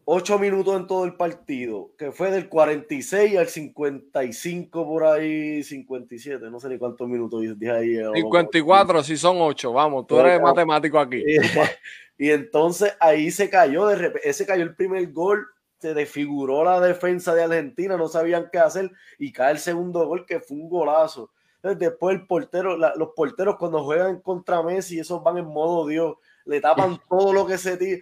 ocho 0.06 0.38
minutos 0.38 0.76
en 0.78 0.86
todo 0.86 1.04
el 1.04 1.14
partido, 1.14 1.90
que 1.98 2.12
fue 2.12 2.30
del 2.30 2.48
46 2.48 3.36
al 3.38 3.48
55 3.48 4.84
por 4.86 5.04
ahí, 5.04 5.62
57, 5.62 6.50
no 6.50 6.60
sé 6.60 6.68
ni 6.68 6.78
cuántos 6.78 7.08
minutos 7.08 7.40
dije 7.58 7.70
ahí. 7.72 7.96
eh, 7.96 8.06
54, 8.14 9.02
si 9.02 9.16
son 9.16 9.36
8, 9.40 9.72
vamos, 9.72 10.06
tú 10.06 10.18
eres 10.18 10.40
matemático 10.40 10.98
aquí. 10.98 11.22
y, 12.18 12.26
y 12.26 12.30
entonces 12.30 12.94
ahí 13.00 13.30
se 13.30 13.48
cayó, 13.50 13.86
de 13.86 13.96
repente, 13.96 14.28
ese 14.28 14.46
cayó 14.46 14.62
el 14.62 14.74
primer 14.76 15.10
gol, 15.12 15.46
se 15.78 15.94
desfiguró 15.94 16.64
la 16.64 16.80
defensa 16.80 17.34
de 17.34 17.42
Argentina, 17.44 17.96
no 17.96 18.08
sabían 18.08 18.48
qué 18.52 18.58
hacer 18.58 18.90
y 19.18 19.32
cae 19.32 19.52
el 19.52 19.58
segundo 19.58 20.06
gol 20.06 20.24
que 20.26 20.40
fue 20.40 20.56
un 20.56 20.68
golazo. 20.68 21.30
Entonces, 21.56 21.78
después 21.78 22.14
el 22.16 22.26
portero, 22.26 22.76
la- 22.76 22.94
los 22.96 23.10
porteros 23.16 23.56
cuando 23.56 23.82
juegan 23.84 24.20
contra 24.20 24.62
Messi, 24.62 24.98
esos 24.98 25.22
van 25.22 25.38
en 25.38 25.46
modo 25.46 25.86
Dios, 25.86 26.14
le 26.46 26.60
tapan 26.60 27.00
todo 27.08 27.32
lo 27.32 27.46
que 27.46 27.56
se 27.58 27.76
tira. 27.76 28.00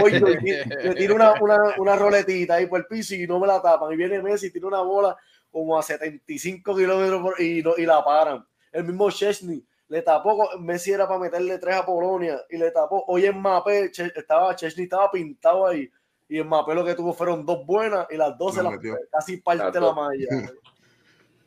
Voy 0.00 0.18
yo 0.20 0.26
le 0.28 0.94
tiro 0.94 1.14
una, 1.14 1.34
una, 1.40 1.58
una 1.78 1.96
roletita 1.96 2.54
ahí 2.54 2.66
por 2.66 2.80
el 2.80 2.86
piso 2.86 3.14
y 3.14 3.26
no 3.26 3.38
me 3.40 3.46
la 3.46 3.60
tapan. 3.60 3.92
Y 3.92 3.96
viene 3.96 4.22
Messi 4.22 4.46
y 4.46 4.50
tira 4.50 4.66
una 4.66 4.80
bola 4.82 5.16
como 5.50 5.78
a 5.78 5.82
75 5.82 6.76
kilómetros 6.76 7.20
por- 7.22 7.40
y, 7.40 7.62
no, 7.62 7.72
y 7.76 7.84
la 7.86 8.04
paran. 8.04 8.46
El 8.72 8.84
mismo 8.84 9.10
Chesney 9.10 9.64
le 9.88 10.02
tapó, 10.02 10.56
Messi 10.60 10.92
era 10.92 11.08
para 11.08 11.18
meterle 11.18 11.58
tres 11.58 11.74
a 11.74 11.84
Polonia 11.84 12.40
y 12.48 12.56
le 12.56 12.70
tapó. 12.70 13.04
Hoy 13.08 13.26
en 13.26 13.38
Mbappé 13.40 13.90
Che- 13.90 14.12
estaba, 14.14 14.54
Chesney 14.54 14.84
estaba 14.84 15.10
pintado 15.10 15.66
ahí 15.66 15.90
y 16.28 16.38
en 16.38 16.46
Mbappé 16.46 16.74
lo 16.76 16.84
que 16.84 16.94
tuvo 16.94 17.12
fueron 17.12 17.44
dos 17.44 17.66
buenas 17.66 18.06
y 18.10 18.16
las 18.16 18.38
dos 18.38 18.54
se 18.54 18.62
las 18.62 18.74
casi 19.10 19.38
parte 19.38 19.64
la 19.80 19.86
dos. 19.86 19.96
malla. 19.96 20.26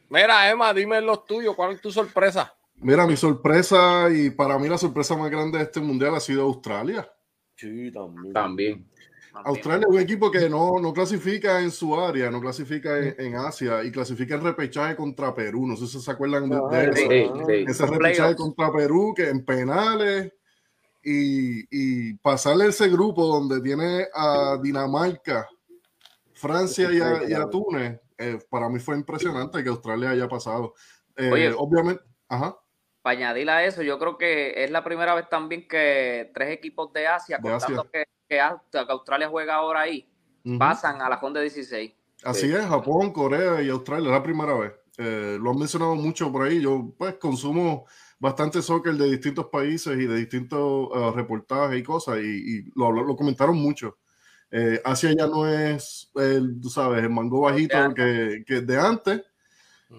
Mira, 0.10 0.50
Emma, 0.52 0.74
dime 0.74 1.00
los 1.02 1.26
tuyos, 1.26 1.56
¿cuál 1.56 1.72
es 1.72 1.82
tu 1.82 1.90
sorpresa? 1.92 2.54
Mira, 2.84 3.08
mi 3.08 3.16
sorpresa 3.16 4.10
y 4.12 4.30
para 4.30 4.58
mí 4.60 4.68
la 4.68 4.78
sorpresa 4.78 5.16
más 5.16 5.32
grande 5.32 5.58
de 5.58 5.64
este 5.64 5.80
mundial 5.80 6.16
ha 6.16 6.20
sido 6.20 6.44
Australia. 6.44 7.10
Sí, 7.56 7.92
también. 7.92 8.34
También. 8.34 8.90
Australia 9.46 9.88
es 9.90 9.96
un 9.96 10.00
equipo 10.00 10.30
que 10.30 10.48
no, 10.48 10.80
no 10.80 10.94
clasifica 10.94 11.60
en 11.62 11.72
su 11.72 12.00
área, 12.00 12.30
no 12.30 12.40
clasifica 12.40 13.00
en, 13.00 13.16
en 13.18 13.36
Asia 13.36 13.84
y 13.84 13.92
clasifica 13.92 14.36
en 14.36 14.44
repechaje 14.44 14.96
contra 14.96 15.34
Perú. 15.34 15.66
No 15.66 15.76
sé 15.76 15.88
si 15.88 16.00
se 16.00 16.12
acuerdan 16.12 16.50
de, 16.50 16.56
de 16.56 16.62
Ah, 16.72 16.84
eso. 16.84 17.10
Sí, 17.10 17.44
sí. 17.48 17.66
Ese 17.68 17.86
repechaje 17.88 18.36
contra 18.36 18.72
Perú 18.72 19.14
que 19.16 19.30
en 19.30 19.44
penales 19.44 20.34
y, 21.04 21.66
y 21.72 22.14
pasarle 22.16 22.68
ese 22.68 22.90
grupo 22.90 23.26
donde 23.26 23.60
tiene 23.62 24.08
a 24.14 24.58
Dinamarca, 24.62 25.48
Francia 26.34 26.92
y 26.92 27.00
a, 27.02 27.28
y 27.28 27.34
a 27.34 27.50
Túnez, 27.50 28.00
eh, 28.18 28.38
para 28.50 28.70
mí 28.70 28.80
fue 28.80 28.96
impresionante 28.96 29.64
que 29.64 29.70
Australia 29.70 30.12
haya 30.12 30.28
pasado. 30.28 30.76
Eh, 31.16 31.32
Oye. 31.32 31.54
obviamente, 31.58 32.04
ajá, 32.30 32.56
Para 33.04 33.18
añadir 33.18 33.50
a 33.50 33.64
eso, 33.66 33.84
yo 33.84 34.00
creo 34.00 34.18
que 34.18 34.64
es 34.64 34.72
la 34.72 34.84
primera 34.84 35.14
vez 35.14 35.28
también 35.30 35.68
que 35.68 36.32
tres 36.34 36.50
equipos 36.52 36.92
de 36.94 37.06
Asia, 37.06 37.38
De 37.38 37.52
contando 37.52 37.82
Asia. 37.82 37.92
Que, 37.92 38.06
que 38.30 38.40
a- 38.40 38.62
que 38.72 38.78
Australia 38.80 39.28
juega 39.28 39.56
ahora 39.56 39.82
ahí, 39.82 40.10
pasan 40.58 41.02
a 41.02 41.10
la 41.10 41.18
Ronda 41.18 41.42
16. 41.42 41.94
así 42.24 42.48
Sí. 42.48 42.54
es, 42.56 42.66
Japón, 42.66 43.12
Corea 43.12 43.62
y 43.62 43.70
Australia, 43.70 44.08
es 44.08 44.12
la 44.14 44.24
primera 44.24 44.54
vez. 44.56 44.72
Eh, 44.98 45.38
lo 45.42 45.52
han 45.52 45.58
mencionado 45.60 45.96
mucho 45.96 46.32
por 46.32 46.44
ahí. 46.48 46.62
Yo 46.62 46.94
pues 46.98 47.16
consumo 47.16 47.86
bastante 48.20 48.62
soccer 48.62 48.94
de 48.94 49.12
distintos 49.12 49.48
países 49.48 50.00
y 50.00 50.06
de 50.06 50.16
distintos 50.16 50.62
uh, 50.62 51.12
reportajes 51.14 51.78
y 51.78 51.84
cosas 51.84 52.20
y, 52.20 52.60
y 52.60 52.72
lo, 52.76 52.90
lo, 52.92 53.16
comentaron 53.18 53.58
mucho. 53.58 53.98
Eh, 54.50 54.80
Asia 54.86 55.12
ya 55.18 55.28
no 55.28 55.46
es, 55.46 56.10
el, 56.16 56.62
tú 56.62 56.70
sabes, 56.70 57.04
el 57.04 57.10
mango 57.10 57.42
bajito 57.42 57.94
que, 57.94 58.44
que 58.48 58.62
de 58.62 58.80
antes. 58.80 59.22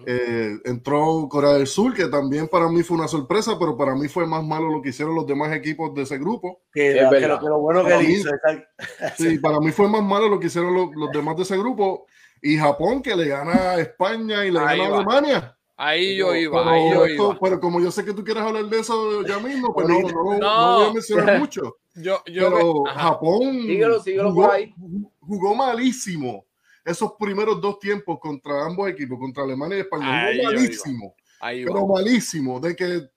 Eh, 0.05 0.57
entró 0.65 1.27
Corea 1.29 1.53
del 1.53 1.67
Sur, 1.67 1.93
que 1.93 2.07
también 2.07 2.47
para 2.47 2.67
mí 2.69 2.83
fue 2.83 2.97
una 2.97 3.07
sorpresa, 3.07 3.57
pero 3.57 3.77
para 3.77 3.95
mí 3.95 4.07
fue 4.09 4.27
más 4.27 4.43
malo 4.43 4.69
lo 4.69 4.81
que 4.81 4.89
hicieron 4.89 5.15
los 5.15 5.25
demás 5.25 5.53
equipos 5.53 5.93
de 5.93 6.01
ese 6.03 6.17
grupo. 6.17 6.61
Que, 6.73 6.93
que 6.93 7.27
lo, 7.27 7.39
que 7.39 7.45
lo, 7.47 7.59
bueno 7.59 7.83
para 7.83 7.99
que 7.99 8.07
mí, 8.07 8.13
hizo. 8.15 8.29
Sí, 9.17 9.39
para 9.39 9.59
mí 9.59 9.71
fue 9.71 9.87
más 9.87 10.03
malo 10.03 10.27
lo 10.27 10.39
que 10.39 10.47
hicieron 10.47 10.73
los, 10.73 10.89
los, 10.95 11.11
demás 11.11 11.37
de 11.37 11.43
ese 11.43 11.57
grupo. 11.57 12.05
Y 12.41 12.57
Japón, 12.57 13.01
que 13.01 13.15
le 13.15 13.27
gana 13.29 13.71
a 13.71 13.79
España 13.79 14.45
y 14.45 14.51
le 14.51 14.59
Ahí 14.59 14.79
gana 14.79 14.93
a. 14.93 14.97
Alemania. 14.97 15.57
Ahí 15.77 16.15
yo 16.17 16.33
iba, 16.35 16.59
Pero, 16.63 16.69
ahí 16.69 16.93
yo 16.93 17.05
esto- 17.05 17.31
iba. 17.31 17.39
pero 17.41 17.59
como 17.59 17.81
yo 17.81 17.91
sé 17.91 18.05
que 18.05 18.13
tú 18.13 18.23
quieres 18.23 18.43
hablar 18.43 18.65
de 18.65 18.79
eso 18.79 19.23
ya 19.23 19.39
mismo, 19.39 19.73
pues 19.73 19.87
no, 19.87 19.99
no, 19.99 20.09
no, 20.09 20.37
No. 20.39 20.75
voy 20.77 20.89
a 20.89 20.93
mencionar 20.93 21.39
mucho. 21.39 21.77
Yo, 21.97 22.21
yo, 22.25 22.49
Pero 22.51 22.87
ajá. 22.89 22.99
Japón 23.11 23.53
Síguelo, 23.61 24.01
síguelo 24.01 24.29
jugó, 24.33 24.47
por 24.47 24.55
ahí. 24.55 24.75
jugó 25.21 25.55
malísimo 25.55 26.43
esos 26.85 27.13
primeros 27.19 27.59
dos 27.59 27.79
tiempos 27.79 28.19
contra 28.21 28.65
ambos 28.65 28.87
equipos, 28.89 29.19
contra 29.19 29.43
Alemania 29.43 29.77
y 29.77 29.81
España. 29.81 30.25
Ahí 30.25 30.41
malísimo, 30.43 31.15
ahí 31.39 31.65
va. 31.65 31.73
pero 31.73 31.87
malísimo. 31.87 32.59
De 32.59 32.75
que, 32.75 33.09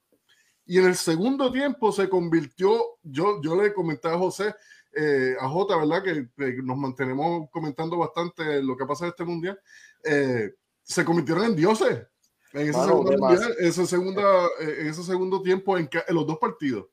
y 0.67 0.79
en 0.79 0.87
el 0.87 0.97
segundo 0.97 1.53
tiempo 1.53 1.93
se 1.93 2.09
convirtió, 2.09 2.81
yo, 3.03 3.41
yo 3.43 3.55
le 3.61 3.73
comenté 3.75 4.09
a 4.09 4.19
José, 4.19 4.55
eh, 4.97 5.37
a 5.39 5.49
Jota, 5.49 5.77
¿verdad? 5.77 6.03
Que, 6.03 6.29
que 6.37 6.63
nos 6.63 6.79
mantenemos 6.79 7.49
comentando 7.51 7.99
bastante 7.99 8.63
lo 8.63 8.77
que 8.77 8.87
pasa 8.87 9.05
en 9.05 9.11
este 9.11 9.25
mundial. 9.25 9.61
eh, 10.05 10.55
se 10.83 11.05
convirtieron 11.05 11.45
en 11.45 11.55
dioses 11.55 12.07
en 12.55 12.63
ese, 12.63 12.73
Mano, 12.73 12.89
segundo, 12.89 13.19
mundial, 13.19 13.55
ese, 13.59 13.87
segunda, 13.87 14.47
eh, 14.61 14.77
en 14.81 14.87
ese 14.87 15.03
segundo 15.03 15.43
tiempo 15.43 15.77
en, 15.77 15.89
en 16.09 16.15
los 16.15 16.27
dos 16.27 16.39
partidos. 16.39 16.87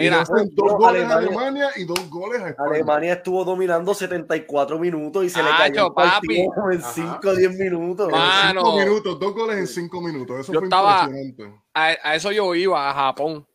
Mira, 0.00 0.24
dos 0.52 0.72
goles 0.72 1.04
a 1.04 1.16
Alemania- 1.16 1.28
Alemania 1.28 1.68
y 1.76 1.84
dos 1.84 2.08
goles 2.08 2.40
a 2.42 2.48
España. 2.48 2.68
Alemania 2.70 3.12
estuvo 3.14 3.44
dominando 3.44 3.92
74 3.94 4.78
minutos 4.78 5.24
y 5.24 5.30
se 5.30 5.42
le 5.42 5.50
Acho, 5.50 5.58
cayó 5.58 5.86
el 5.88 5.92
partido 5.92 6.20
papi. 6.54 6.74
en 6.74 6.80
Ajá. 6.80 6.92
5 6.94 7.28
o 7.28 7.34
10 7.36 7.58
minutos. 7.58 8.06
En 8.08 8.18
Mano. 8.18 8.60
cinco 8.64 8.76
minutos, 8.78 9.20
dos 9.20 9.34
goles 9.34 9.56
en 9.58 9.66
cinco 9.66 10.00
minutos. 10.00 10.40
Eso 10.40 10.52
Yo 10.52 10.60
fue 10.60 10.66
estaba- 10.68 11.02
impresionante. 11.04 11.62
a, 11.74 11.84
a 12.02 12.14
eso 12.14 12.32
yo 12.32 12.54
iba, 12.54 12.88
a 12.90 12.94
Japón. 12.94 13.46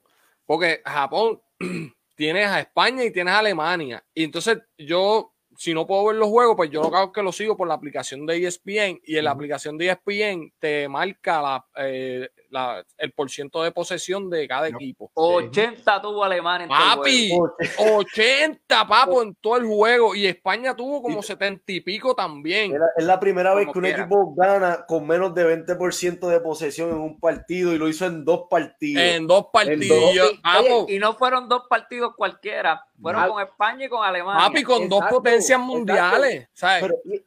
Porque 0.45 0.81
Japón 0.85 1.41
tienes 2.15 2.47
a 2.47 2.59
España 2.59 3.03
y 3.03 3.11
tienes 3.11 3.33
a 3.33 3.39
Alemania. 3.39 4.03
Y 4.13 4.23
entonces 4.23 4.59
yo, 4.77 5.33
si 5.57 5.73
no 5.73 5.85
puedo 5.87 6.05
ver 6.05 6.15
los 6.15 6.29
juegos, 6.29 6.55
pues 6.55 6.69
yo 6.69 6.81
lo 6.83 6.89
que 6.91 6.95
hago 6.97 7.07
es 7.07 7.13
que 7.13 7.23
lo 7.23 7.31
sigo 7.31 7.57
por 7.57 7.67
la 7.67 7.73
aplicación 7.73 8.25
de 8.25 8.37
ESPN. 8.45 9.01
Y 9.03 9.17
en 9.17 9.25
la 9.25 9.31
aplicación 9.31 9.77
de 9.77 9.87
ESPN 9.89 10.53
te 10.59 10.87
marca 10.87 11.41
la, 11.41 11.65
eh, 11.77 12.29
la- 12.51 12.85
el 12.97 13.11
porciento 13.11 13.61
de 13.63 13.71
posesión 13.71 14.29
de 14.29 14.47
cada 14.47 14.67
equipo. 14.69 15.11
80 15.15 16.01
tuvo 16.01 16.23
Alemania 16.23 16.63
en 16.65 16.69
todo 16.69 16.79
el 16.79 16.97
Papi, 16.97 17.29
juego. 17.31 17.97
80 17.97 18.87
papo 18.87 19.21
en 19.23 19.35
todo 19.35 19.57
el 19.57 19.65
juego. 19.65 20.15
Y 20.15 20.27
España 20.27 20.75
tuvo 20.75 21.01
como 21.01 21.21
70 21.21 21.63
y 21.71 21.81
pico 21.81 22.15
también. 22.15 22.73
Es 22.73 22.79
la, 22.79 22.85
es 22.97 23.05
la 23.05 23.19
primera 23.19 23.53
vez 23.53 23.65
que 23.71 23.77
un 23.77 23.83
quiera. 23.83 23.99
equipo 24.03 24.33
gana 24.35 24.85
con 24.87 25.05
menos 25.07 25.33
de 25.33 25.43
20% 25.65 26.27
de 26.27 26.39
posesión 26.39 26.89
en 26.91 26.97
un 26.97 27.19
partido 27.19 27.73
y 27.73 27.77
lo 27.77 27.87
hizo 27.89 28.05
en 28.05 28.23
dos 28.23 28.43
partidos. 28.49 29.03
En 29.03 29.27
dos 29.27 29.47
partidos. 29.51 29.97
En 29.97 30.15
dos. 30.17 30.31
Y, 30.33 30.37
Papo, 30.37 30.83
oye, 30.85 30.95
y 30.95 30.99
no 30.99 31.13
fueron 31.13 31.49
dos 31.49 31.63
partidos 31.69 32.13
cualquiera, 32.15 32.85
fueron 33.01 33.21
Ah. 33.23 33.27
con 33.27 33.41
España 33.43 33.85
y 33.85 33.89
con 33.89 34.03
Alemania. 34.03 34.47
papi, 34.47 34.63
con 34.63 34.87
dos 34.89 35.03
potencias 35.09 35.59
mundiales. 35.59 36.47
¿sabes? 36.53 36.81
Pero- 36.83 36.95
Y, 37.05 37.23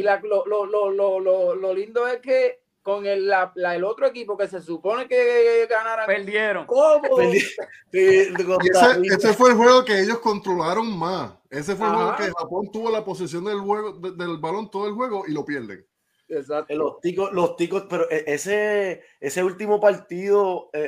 y 0.00 0.02
la- 0.02 0.20
lo, 0.20 0.44
lo, 0.46 0.64
lo, 0.66 0.90
lo, 0.90 1.20
lo, 1.20 1.54
lo 1.54 1.74
lindo 1.74 2.06
es 2.06 2.18
que 2.20 2.60
con 2.82 3.06
el, 3.06 3.28
la, 3.28 3.52
la- 3.54 3.76
el 3.76 3.84
otro 3.84 4.06
equipo 4.06 4.36
que 4.36 4.48
se 4.48 4.60
supone 4.60 5.06
que 5.06 5.66
ganaran 5.70 6.06
Perdieron. 6.06 6.66
Sí, 7.92 8.32
Costa 8.46 8.96
ese, 9.02 9.34
fue 9.34 9.50
el 9.50 9.56
juego 9.56 9.84
que 9.84 10.00
ellos 10.00 10.18
controlaron 10.18 10.96
más. 10.98 11.32
Ese 11.50 11.76
fue 11.76 11.86
el 11.86 11.94
juego 11.94 12.16
que 12.16 12.24
Japón 12.36 12.70
tuvo 12.72 12.90
la 12.90 13.04
posesión 13.04 13.44
del, 13.44 13.60
juego, 13.60 13.92
de- 13.92 14.12
del 14.12 14.38
balón 14.38 14.70
todo 14.70 14.86
el 14.88 14.94
juego 14.94 15.24
y 15.28 15.32
lo 15.32 15.44
pierden. 15.44 15.86
Exacto. 16.28 16.74
Los 16.74 17.00
ticos, 17.00 17.30
los 17.32 17.56
ticos, 17.56 17.84
pero 17.90 18.10
e- 18.10 18.24
ese, 18.26 19.02
ese 19.20 19.44
último 19.44 19.78
partido, 19.78 20.70
eh, 20.72 20.80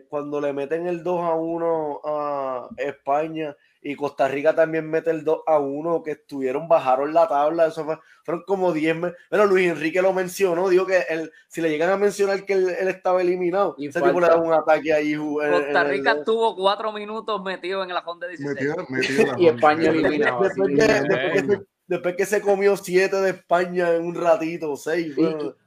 eh, 0.00 0.06
cuando 0.08 0.40
le 0.40 0.52
meten 0.52 0.88
el 0.88 1.04
2 1.04 1.20
a 1.20 1.34
1 1.34 2.00
a 2.04 2.68
España 2.78 3.56
y 3.80 3.94
Costa 3.94 4.26
Rica 4.28 4.54
también 4.54 4.90
mete 4.90 5.10
el 5.10 5.22
2 5.24 5.40
a 5.46 5.58
1, 5.58 6.02
que 6.02 6.10
estuvieron, 6.12 6.66
bajaron 6.68 7.14
la 7.14 7.28
tabla, 7.28 7.66
eso 7.66 7.84
fue- 7.84 7.98
fueron 8.24 8.42
como 8.46 8.72
10 8.72 8.96
me- 8.96 9.12
Bueno, 9.30 9.46
Luis 9.46 9.68
Enrique 9.70 10.02
lo 10.02 10.12
mencionó, 10.12 10.68
dijo 10.68 10.84
que 10.86 11.04
él, 11.08 11.30
si 11.46 11.60
le 11.60 11.70
llegan 11.70 11.90
a 11.90 11.96
mencionar 11.96 12.44
que 12.44 12.54
él, 12.54 12.68
él 12.78 12.88
estaba 12.88 13.22
eliminado, 13.22 13.74
Y 13.78 13.86
ese 13.88 14.00
tipo 14.00 14.20
le 14.20 14.26
falta. 14.26 14.40
da 14.40 14.42
un 14.46 14.52
ataque 14.52 14.92
ahí. 14.92 15.14
Costa 15.14 15.46
en 15.46 15.76
el- 15.76 15.88
Rica 15.90 16.12
estuvo 16.12 16.56
cuatro 16.56 16.92
minutos 16.92 17.42
metido 17.44 17.82
en 17.84 17.90
el 17.90 17.96
ajón 17.96 18.18
de 18.20 18.28
16. 18.28 18.54
Metió, 18.54 18.86
metió 18.88 19.26
la 19.32 19.40
Y. 19.40 19.46
España 19.48 19.90
eliminado. 19.90 20.42
Después 20.42 20.68
después 20.76 21.60
después 21.88 22.14
que 22.16 22.26
se 22.26 22.40
comió 22.40 22.76
7 22.76 23.16
de 23.16 23.30
España 23.30 23.94
en 23.94 24.04
un 24.04 24.14
ratito, 24.14 24.76
6. 24.76 25.14
Y- 25.16 25.22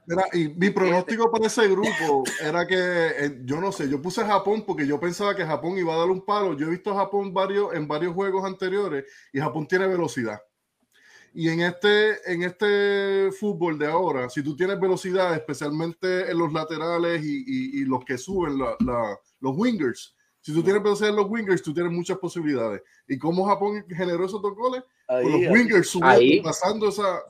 Mira, 0.06 0.24
y 0.32 0.48
mi 0.48 0.70
pronóstico 0.70 1.30
para 1.30 1.46
ese 1.46 1.68
grupo 1.68 2.24
era 2.40 2.66
que, 2.66 2.76
eh, 2.76 3.40
yo 3.44 3.60
no 3.60 3.70
sé, 3.70 3.88
yo 3.88 4.00
puse 4.00 4.24
Japón 4.24 4.64
porque 4.66 4.86
yo 4.86 4.98
pensaba 4.98 5.34
que 5.36 5.44
Japón 5.44 5.76
iba 5.78 5.94
a 5.94 5.98
dar 5.98 6.08
un 6.08 6.24
palo. 6.24 6.56
Yo 6.56 6.66
he 6.66 6.70
visto 6.70 6.90
a 6.92 6.96
Japón 6.96 7.32
varios, 7.34 7.74
en 7.74 7.86
varios 7.86 8.14
juegos 8.14 8.44
anteriores 8.44 9.04
y 9.32 9.38
Japón 9.40 9.66
tiene 9.68 9.86
velocidad. 9.86 10.40
Y 11.34 11.48
en 11.48 11.60
este, 11.62 12.30
en 12.30 12.42
este 12.42 13.30
fútbol 13.38 13.78
de 13.78 13.86
ahora, 13.86 14.28
si 14.28 14.42
tú 14.42 14.54
tienes 14.54 14.78
velocidad, 14.78 15.34
especialmente 15.34 16.30
en 16.30 16.36
los 16.38 16.52
laterales 16.52 17.22
y, 17.24 17.38
y- 17.46 17.80
y 17.80 17.84
los 17.84 18.04
que 18.04 18.18
suben, 18.18 18.58
la- 18.58 18.76
la- 18.80 19.18
los 19.40 19.54
wingers, 19.56 20.14
si 20.42 20.52
tú 20.52 20.62
tienes 20.62 20.82
velocidad 20.82 21.10
en 21.10 21.16
los 21.16 21.26
wingers, 21.30 21.62
tú 21.62 21.72
tienes 21.72 21.90
muchas 21.92 22.18
posibilidades. 22.18 22.82
¿Y 23.08 23.18
cómo 23.18 23.46
Japón 23.46 23.84
generó 23.88 24.26
esos 24.26 24.42
dos 24.42 24.54
goles? 24.54 24.82
ahí, 25.08 25.22
Con 25.22 25.32
los 25.32 25.40
ahí. 25.40 25.48
wingers 25.48 25.88
subiendo, 25.88 26.42
pasando 26.48 26.88
esa... 26.90 27.20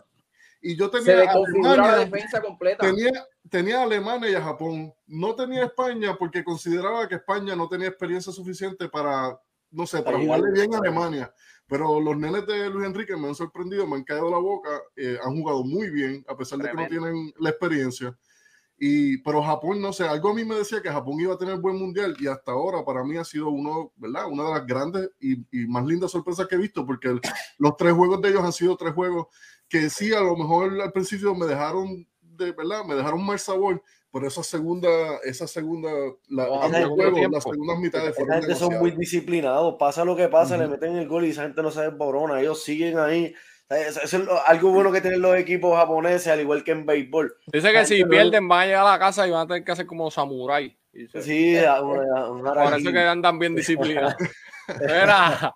Y 0.64 0.76
yo 0.76 0.88
Se 0.90 0.98
tenía 1.00 1.24
la 1.24 1.32
Alemania, 1.32 1.96
defensa 1.96 2.40
completa. 2.40 2.86
tenía, 2.86 3.26
tenía 3.50 3.78
a 3.80 3.82
Alemania 3.82 4.30
y 4.30 4.34
a 4.34 4.42
Japón. 4.42 4.94
No 5.06 5.34
tenía 5.34 5.62
a 5.62 5.66
España 5.66 6.16
porque 6.16 6.44
consideraba 6.44 7.08
que 7.08 7.16
España 7.16 7.56
no 7.56 7.68
tenía 7.68 7.88
experiencia 7.88 8.32
suficiente 8.32 8.88
para, 8.88 9.38
no 9.72 9.86
sé, 9.86 10.02
para 10.02 10.16
Ahí, 10.18 10.24
jugarle 10.24 10.52
bien 10.52 10.72
a 10.74 10.78
Alemania. 10.78 11.34
Pero 11.66 12.00
los 12.00 12.16
nenes 12.16 12.46
de 12.46 12.70
Luis 12.70 12.86
Enrique 12.86 13.16
me 13.16 13.26
han 13.28 13.34
sorprendido, 13.34 13.86
me 13.88 13.96
han 13.96 14.04
caído 14.04 14.30
la 14.30 14.38
boca, 14.38 14.70
eh, 14.94 15.18
han 15.24 15.34
jugado 15.36 15.64
muy 15.64 15.90
bien, 15.90 16.24
a 16.28 16.36
pesar 16.36 16.58
de 16.58 16.64
que 16.68 16.74
no 16.74 16.86
Tremendo. 16.86 17.06
tienen 17.10 17.32
la 17.40 17.50
experiencia. 17.50 18.16
Y, 18.84 19.18
pero 19.18 19.40
Japón, 19.44 19.80
no 19.80 19.92
sé, 19.92 20.02
algo 20.08 20.30
a 20.30 20.34
mí 20.34 20.44
me 20.44 20.56
decía 20.56 20.82
que 20.82 20.90
Japón 20.90 21.20
iba 21.20 21.34
a 21.34 21.38
tener 21.38 21.56
buen 21.60 21.76
mundial 21.76 22.16
y 22.18 22.26
hasta 22.26 22.50
ahora 22.50 22.84
para 22.84 23.04
mí 23.04 23.16
ha 23.16 23.22
sido 23.24 23.48
uno, 23.48 23.92
¿verdad? 23.94 24.26
Una 24.26 24.42
de 24.42 24.50
las 24.50 24.66
grandes 24.66 25.08
y, 25.20 25.34
y 25.52 25.68
más 25.68 25.86
lindas 25.86 26.10
sorpresas 26.10 26.48
que 26.48 26.56
he 26.56 26.58
visto 26.58 26.84
porque 26.84 27.06
el- 27.06 27.20
los 27.58 27.76
tres 27.76 27.92
juegos 27.92 28.20
de 28.20 28.30
ellos 28.30 28.42
han 28.42 28.52
sido 28.52 28.76
tres 28.76 28.92
juegos 28.92 29.28
que 29.68 29.88
sí, 29.88 30.12
a 30.12 30.20
lo 30.20 30.36
mejor 30.36 30.80
al 30.80 30.90
principio 30.90 31.32
me 31.32 31.46
dejaron 31.46 32.04
de, 32.20 32.50
¿verdad? 32.50 32.84
Me 32.84 32.96
dejaron 32.96 33.24
mal 33.24 33.38
sabor, 33.38 33.80
pero 34.10 34.26
esa 34.26 34.42
segunda, 34.42 34.88
esa 35.22 35.46
segunda, 35.46 35.88
la, 36.26 36.48
ese 36.66 36.84
juegos, 36.86 37.14
tiempo. 37.14 37.36
las 37.36 37.44
segundas 37.44 37.78
mitades 37.78 38.08
Esa 38.08 38.16
fueron 38.16 38.40
gente 38.40 38.56
son 38.56 38.78
muy 38.80 38.90
disciplinados. 38.90 39.76
Pasa 39.78 40.04
lo 40.04 40.16
que 40.16 40.26
pasa, 40.28 40.56
le 40.56 40.64
Ujú. 40.64 40.72
meten 40.72 40.96
el 40.96 41.06
gol 41.06 41.24
y 41.24 41.30
esa 41.30 41.42
gente 41.44 41.62
no 41.62 41.70
se 41.70 41.82
desborona. 41.82 42.40
Ellos 42.40 42.64
siguen 42.64 42.98
ahí. 42.98 43.32
Eso, 43.74 44.00
es 44.02 44.12
lo- 44.14 44.46
algo 44.46 44.70
bueno 44.70 44.92
que 44.92 45.00
tienen 45.00 45.20
los 45.20 45.36
equipos 45.36 45.76
japoneses, 45.76 46.28
al 46.28 46.40
igual 46.40 46.62
que 46.64 46.72
en 46.72 46.86
béisbol. 46.86 47.34
Dice 47.52 47.72
que 47.72 47.84
si 47.86 48.04
pierden 48.04 48.46
van 48.48 48.60
a 48.60 48.66
llegar 48.66 48.86
a 48.86 48.90
la 48.92 48.98
casa 48.98 49.26
y 49.26 49.30
van 49.30 49.42
a 49.42 49.46
tener 49.46 49.64
que 49.64 49.72
hacer 49.72 49.86
como 49.86 50.10
samurái. 50.10 50.76
Dice. 50.92 51.22
Sí, 51.22 51.56
un 51.82 52.42
Por 52.42 52.74
eso 52.78 52.92
que 52.92 53.00
andan 53.00 53.38
bien 53.38 53.54
disciplinados. 53.54 54.14
Mira, 54.78 55.52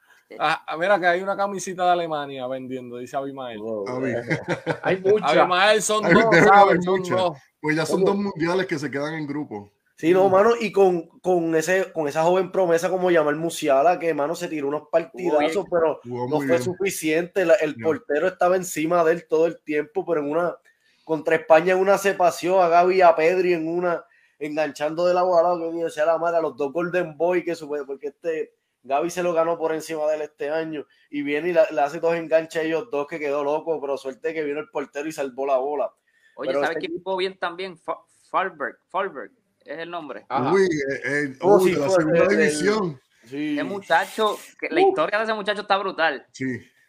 mira 0.77 0.99
que 0.99 1.07
hay 1.07 1.23
una 1.23 1.37
camisita 1.37 1.85
de 1.85 1.91
Alemania 1.93 2.47
vendiendo, 2.49 2.97
dice 2.99 3.17
Abimael. 3.17 3.59
Wow. 3.61 3.85
Hay 4.83 4.97
mucha. 5.01 5.43
Abimael 5.43 5.81
son 5.81 6.03
dos, 6.13 6.37
¿sabes? 6.45 6.85
Son 6.85 7.03
dos. 7.05 7.39
Pues 7.61 7.77
ya 7.77 7.87
son 7.87 8.01
¿Cómo? 8.03 8.07
dos 8.13 8.17
mundiales 8.25 8.67
que 8.67 8.79
se 8.79 8.91
quedan 8.91 9.15
en 9.15 9.27
grupo. 9.27 9.71
Sí, 9.99 10.13
no, 10.13 10.29
mano, 10.29 10.51
y 10.61 10.73
con, 10.73 11.07
con, 11.21 11.55
ese, 11.55 11.91
con 11.91 12.07
esa 12.07 12.23
joven 12.23 12.53
promesa 12.53 12.91
como 12.91 13.11
Yamal 13.11 13.37
Musiala, 13.37 13.99
que, 13.99 14.13
mano, 14.13 14.35
se 14.35 14.47
tiró 14.47 14.69
unos 14.69 14.89
partidazos, 14.91 15.65
pero 15.71 16.01
no 16.05 16.37
fue 16.37 16.47
bien. 16.49 16.63
suficiente. 16.63 17.47
La- 17.47 17.55
el 17.55 17.77
portero 17.77 18.27
estaba 18.29 18.57
encima 18.57 19.03
de 19.05 19.13
él 19.13 19.27
todo 19.27 19.47
el 19.47 19.59
tiempo, 19.63 20.05
pero 20.05 20.21
en 20.21 20.31
una, 20.31 20.55
contra 21.05 21.37
España 21.37 21.73
en 21.73 21.79
una 21.81 21.97
se 21.97 22.13
paseó 22.13 22.61
a 22.63 22.69
Gaby 22.69 22.97
y 22.97 23.01
a 23.01 23.17
Pedri 23.17 23.55
en 23.55 23.67
una, 23.67 24.05
enganchando 24.39 25.07
de 25.07 25.15
la 25.15 25.23
bola, 25.23 25.59
que 25.73 25.89
sea 25.91 26.05
la 26.05 26.19
madre, 26.19 26.37
a 26.37 26.43
los 26.43 26.59
dos 26.59 26.75
Golden 26.75 27.17
Boy, 27.17 27.43
que 27.43 27.55
sube, 27.55 27.83
porque 27.87 28.09
este 28.09 28.53
Gaby 28.83 29.09
se 29.09 29.23
lo 29.23 29.33
ganó 29.33 29.57
por 29.57 29.73
encima 29.73 30.07
de 30.09 30.17
él 30.17 30.23
este 30.23 30.51
año, 30.51 30.85
y 31.09 31.23
viene 31.23 31.49
y 31.49 31.53
la- 31.55 31.71
le 31.71 31.81
hace 31.81 32.01
dos 32.01 32.15
enganches 32.15 32.61
a 32.61 32.65
ellos 32.67 32.89
dos, 32.93 33.07
que 33.07 33.19
quedó 33.19 33.43
loco, 33.43 33.81
pero 33.81 33.97
suerte 33.97 34.35
que 34.35 34.45
vino 34.45 34.61
el 34.61 34.69
portero 34.69 35.09
y 35.09 35.13
salvó 35.13 35.47
la 35.47 35.57
bola. 35.57 35.91
Oye, 36.35 36.49
Pero 36.51 36.61
¿sabes 36.61 36.77
este 36.77 36.87
quién 36.89 37.03
jugó 37.03 37.17
bien 37.17 37.39
también? 37.39 37.79
Fa- 37.79 38.03
Falberg, 38.29 38.77
Falberg 38.91 39.31
es 39.69 39.79
el 39.79 39.91
nombre. 39.91 40.25
Ajá. 40.29 40.53
Uy, 40.53 40.63
eh, 40.65 41.01
eh, 41.05 41.37
Oh, 41.41 41.59
uy, 41.59 41.73
de 41.73 41.79
la 41.81 41.89
segunda 41.91 42.25
el- 42.25 42.31
el- 42.33 42.39
división. 42.39 43.01
Sí. 43.25 43.55
Ese 43.55 43.65
muchacho, 43.65 44.39
que 44.61 44.69
la 44.71 44.81
Uh. 44.83 44.89
historia 44.89 45.19
de 45.19 45.25
ese 45.25 45.35
muchacho 45.35 45.63
está 45.63 45.77
brutal. 45.79 46.27
Sí, 46.33 46.45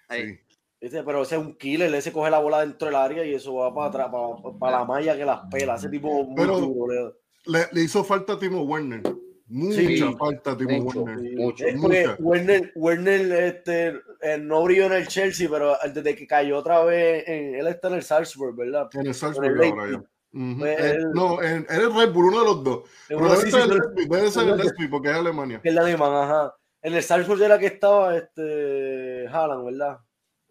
Ahí. 0.08 0.28
sí. 0.36 0.40
¿Viste? 0.80 1.02
Pero 1.04 1.24
ese 1.24 1.36
es 1.36 1.42
un 1.42 1.56
killer, 1.58 1.94
ese 1.96 2.12
coge 2.12 2.30
la 2.30 2.38
bola 2.38 2.60
dentro 2.62 2.88
del 2.88 2.96
área 2.96 3.26
y 3.26 3.34
eso 3.34 3.56
va 3.56 3.74
para 3.74 3.88
atrás, 3.88 4.08
para, 4.12 4.58
para 4.60 4.78
la 4.80 4.86
malla 4.86 5.18
que 5.18 5.26
las 5.26 5.40
pela. 5.50 5.76
Ese 5.76 5.90
tipo 5.90 6.24
muy 6.24 6.36
Pero- 6.36 6.60
duro. 6.60 7.16
Le, 7.46 7.60
le 7.72 7.82
hizo 7.82 8.04
falta 8.04 8.34
a 8.34 8.40
Timo 8.40 8.62
Werner. 8.64 9.02
Mucha 9.50 9.78
Sí. 9.80 10.16
falta 10.20 10.52
a 10.52 10.58
Timo 10.58 10.78
Mucho, 10.84 11.02
Werner. 11.04 11.36
mucho. 11.38 11.66
Es 11.66 11.76
porque 11.82 12.08
mucha. 12.08 12.16
Werner, 12.20 12.72
Werner 12.76 13.32
este, 13.46 13.88
eh, 14.22 14.38
no 14.40 14.62
brilló 14.64 14.86
en 14.88 14.94
el 14.94 15.08
Chelsea, 15.08 15.48
pero 15.50 15.76
desde 15.94 16.16
que 16.16 16.28
cayó 16.28 16.58
otra 16.58 16.84
vez, 16.84 17.24
en, 17.28 17.56
él 17.56 17.66
está 17.68 17.88
en 17.88 17.94
el 17.96 18.04
Salzburg, 18.04 18.56
¿verdad? 18.56 18.90
En 18.94 19.08
el 19.08 19.14
Salzburg 19.16 19.48
el 19.48 19.54
ahora 19.72 19.86
Leipzig. 19.88 20.08
Pues 20.32 20.80
Eh, 20.80 20.92
él- 20.98 21.12
no, 21.14 21.42
en 21.42 21.66
el 21.70 21.94
Red 21.94 22.12
Bull, 22.12 22.26
uno 22.26 22.40
de 22.40 22.46
los 22.46 22.64
dos. 22.64 22.90
Pero 23.08 23.20
Uno 23.22 23.30
debe 23.32 23.42
sí, 23.44 23.52
ser 23.52 23.62
sí, 23.64 23.70
el 23.70 23.78
Leipzig, 23.80 24.10
debe 24.10 24.32
ser 24.32 24.48
el 24.50 24.58
Leipzig 24.58 24.90
porque 24.90 25.10
es 25.10 25.16
Alemania. 25.16 25.62
el 25.64 25.78
alemán, 25.78 26.14
ajá. 26.14 26.56
En 26.82 26.94
el 26.94 27.04
Salzburg 27.04 27.42
era 27.42 27.58
que 27.58 27.66
estaba 27.68 28.16
este 28.16 29.28
Haaland, 29.28 29.66
¿verdad? 29.66 30.00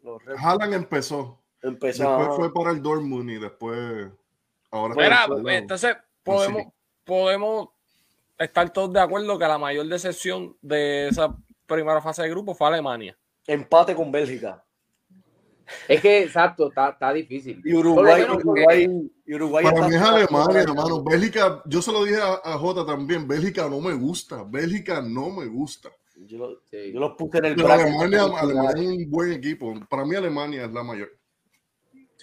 Los 0.02 0.24
Red- 0.24 0.36
Haaland 0.38 0.74
empezó. 0.74 1.40
empezó. 1.62 2.02
Después 2.02 2.26
ajá. 2.28 2.36
fue 2.36 2.52
para 2.52 2.70
el 2.70 2.82
Dortmund 2.82 3.30
y 3.30 3.38
después. 3.38 4.08
Ahora 4.70 4.94
Mira, 4.94 5.08
lado. 5.26 5.48
entonces 5.48 5.96
podemos, 6.22 6.62
podemos 7.04 7.68
estar 8.38 8.68
todos 8.70 8.92
de 8.92 9.00
acuerdo 9.00 9.38
que 9.38 9.46
la 9.46 9.56
mayor 9.58 9.86
decepción 9.86 10.56
de 10.60 11.08
esa 11.08 11.34
primera 11.66 12.02
fase 12.02 12.22
de 12.22 12.28
grupo 12.30 12.54
fue 12.54 12.66
Alemania. 12.66 13.16
Empate 13.46 13.94
con 13.94 14.10
Bélgica. 14.10 14.64
Es 15.88 16.00
que, 16.00 16.22
exacto, 16.22 16.68
está, 16.68 16.90
está 16.90 17.12
difícil. 17.12 17.60
Y 17.64 17.74
Uruguay, 17.74 18.22
Uruguay, 18.22 18.88
y 19.26 19.34
Uruguay 19.34 19.64
Para 19.64 19.76
está- 19.76 19.88
mí 19.88 19.94
es 19.96 20.02
Alemania, 20.02 20.62
hermano. 20.62 21.02
Bélgica, 21.02 21.62
yo 21.66 21.82
se 21.82 21.92
lo 21.92 22.04
dije 22.04 22.20
a, 22.20 22.40
a 22.44 22.58
Jota 22.58 22.86
también. 22.86 23.26
Bélgica 23.26 23.68
no 23.68 23.80
me 23.80 23.94
gusta. 23.94 24.44
Bélgica 24.48 25.02
no 25.02 25.30
me 25.30 25.46
gusta. 25.46 25.90
Yo, 26.26 26.38
lo- 26.38 26.60
Sí. 26.70 26.92
yo 26.92 27.00
los 27.00 27.12
puse 27.16 27.38
en 27.38 27.44
el 27.46 27.56
Pero. 27.56 27.68
Alemania, 27.72 28.22
Alemania 28.40 28.70
es 28.82 28.88
un 29.04 29.10
buen 29.10 29.32
equipo. 29.32 29.74
Para 29.90 30.04
mí, 30.04 30.14
Alemania 30.14 30.64
es 30.64 30.72
la 30.72 30.82
mayor. 30.82 31.10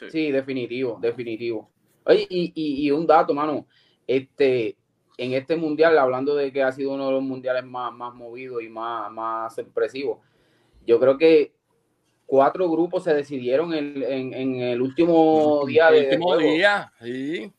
Sí, 0.10 0.32
definitivo, 0.32 0.98
definitivo. 1.02 1.70
Oye, 2.06 2.26
y, 2.30 2.52
y, 2.56 2.88
y 2.88 2.92
un 2.92 3.06
dato, 3.06 3.34
mano, 3.34 3.68
este, 4.08 4.76
en 5.18 5.34
este 5.34 5.56
mundial, 5.56 5.98
hablando 5.98 6.36
de 6.36 6.52
que 6.52 6.64
ha 6.64 6.72
sido 6.72 6.94
uno 6.94 7.06
de 7.08 7.12
los 7.14 7.24
mundiales 7.24 7.64
más, 7.64 7.94
más 7.94 8.14
movidos 8.14 8.62
y 8.64 8.70
más, 8.70 9.12
más 9.12 9.54
sorpresivos, 9.56 10.20
yo 10.86 11.00
creo 11.00 11.18
que 11.18 11.54
cuatro 12.34 12.67
grupos 12.67 13.04
se 13.04 13.13
decidieron 13.13 13.72
en, 13.76 14.02
en- 14.02 14.34
en 14.34 14.56
el 14.60 14.82
último 14.82 15.63
día 15.67 15.89
El 15.89 15.93
de, 15.93 16.02
último 16.06 16.26
juego. 16.34 16.39
día, 16.52 16.91
sí. 17.00 17.54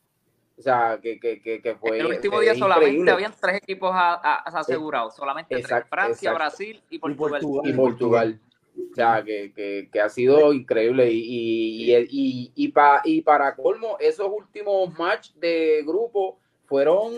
O 0.57 0.61
sea, 0.61 0.99
que, 1.01 1.17
que, 1.17 1.41
que, 1.41 1.61
que 1.61 1.75
fue. 1.75 1.97
el 1.99 2.07
último 2.07 2.41
día 2.41 2.53
solamente 2.55 2.89
increíble. 2.89 3.11
habían 3.13 3.33
tres 3.39 3.55
equipos 3.55 3.91
a- 3.93 4.15
a- 4.15 4.59
asegurados, 4.59 5.15
solamente 5.15 5.55
tres, 5.55 5.63
Exacto, 5.63 5.87
Francia, 5.89 6.29
exacto. 6.31 6.35
Brasil 6.37 6.81
y 6.89 6.99
Portugal. 6.99 7.41
Portugal. 7.41 7.69
y 7.69 7.73
Portugal. 7.73 8.39
O 8.91 8.95
sea, 8.95 9.23
que, 9.23 9.53
que, 9.53 9.87
que 9.93 10.01
ha 10.01 10.09
sido 10.09 10.51
increíble. 10.51 11.09
Y, 11.09 11.19
y, 11.21 11.95
y, 11.95 12.07
y, 12.09 12.51
y 12.53 12.67
pa- 12.67 13.01
y 13.05 13.21
para 13.21 13.55
colmo, 13.55 13.95
esos 14.01 14.27
últimos 14.29 14.93
match 14.99 15.31
de 15.35 15.83
grupo 15.87 16.37
fueron 16.65 17.13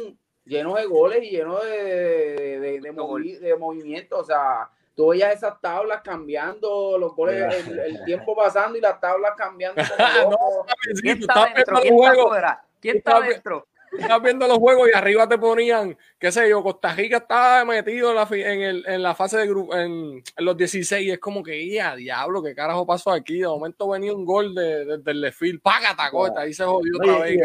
llenos 0.45 0.75
de 0.75 0.85
goles 0.85 1.23
y 1.23 1.31
llenos 1.31 1.63
de, 1.65 1.71
de, 1.71 2.59
de, 2.59 2.79
de 2.81 2.93
movi- 2.93 3.39
de 3.39 3.55
movimiento. 3.57 4.19
O 4.19 4.23
sea, 4.23 4.69
tú 4.97 5.09
veías 5.09 5.35
esas 5.35 5.61
tablas 5.61 6.01
cambiando, 6.01 6.97
los 6.97 7.15
goles, 7.15 7.67
el, 7.67 7.79
el 7.79 8.03
tiempo 8.03 8.35
pasando 8.35 8.77
y 8.77 8.81
las 8.81 8.99
tablas 8.99 9.33
cambiando. 9.37 9.79
loco. 10.29 10.65
¿Quién 11.01 11.19
está 11.19 11.45
estás 11.45 11.53
dentro? 11.55 11.81
viendo 11.81 12.01
¿Quién 12.81 12.95
los 12.95 12.97
está 12.97 13.21
dentro? 13.21 13.67
estás 13.97 14.21
viendo 14.21 14.47
los 14.47 14.57
juegos 14.57 14.89
y 14.91 14.97
arriba 14.97 15.29
te 15.29 15.37
ponían, 15.37 15.97
qué 16.19 16.29
sé 16.31 16.49
yo, 16.49 16.61
Costa 16.61 16.93
Rica 16.93 17.17
estaba 17.17 17.63
metido 17.63 18.09
en 18.09 18.15
la, 18.15 18.25
fi- 18.25 18.41
en, 18.43 18.61
el, 18.61 18.83
en 18.85 19.01
la 19.01 19.15
fase 19.15 19.37
de 19.37 19.47
grupo, 19.47 19.73
en, 19.75 20.21
en 20.35 20.45
los 20.45 20.57
16 20.57 21.07
y 21.07 21.11
es 21.11 21.19
como 21.19 21.41
que, 21.41 21.69
ya, 21.69 21.95
diablo, 21.95 22.43
qué 22.43 22.53
carajo 22.53 22.85
pasó 22.85 23.11
aquí. 23.11 23.39
De 23.39 23.47
momento 23.47 23.87
venía 23.89 24.13
un 24.13 24.25
gol 24.25 24.53
de, 24.53 24.83
de- 24.83 24.97
del 24.97 25.21
desfile, 25.21 25.59
págata, 25.59 26.09
corta, 26.11 26.41
ahí 26.41 26.53
se 26.53 26.65
jodió 26.65 26.91
otra 26.97 27.19
vez 27.19 27.39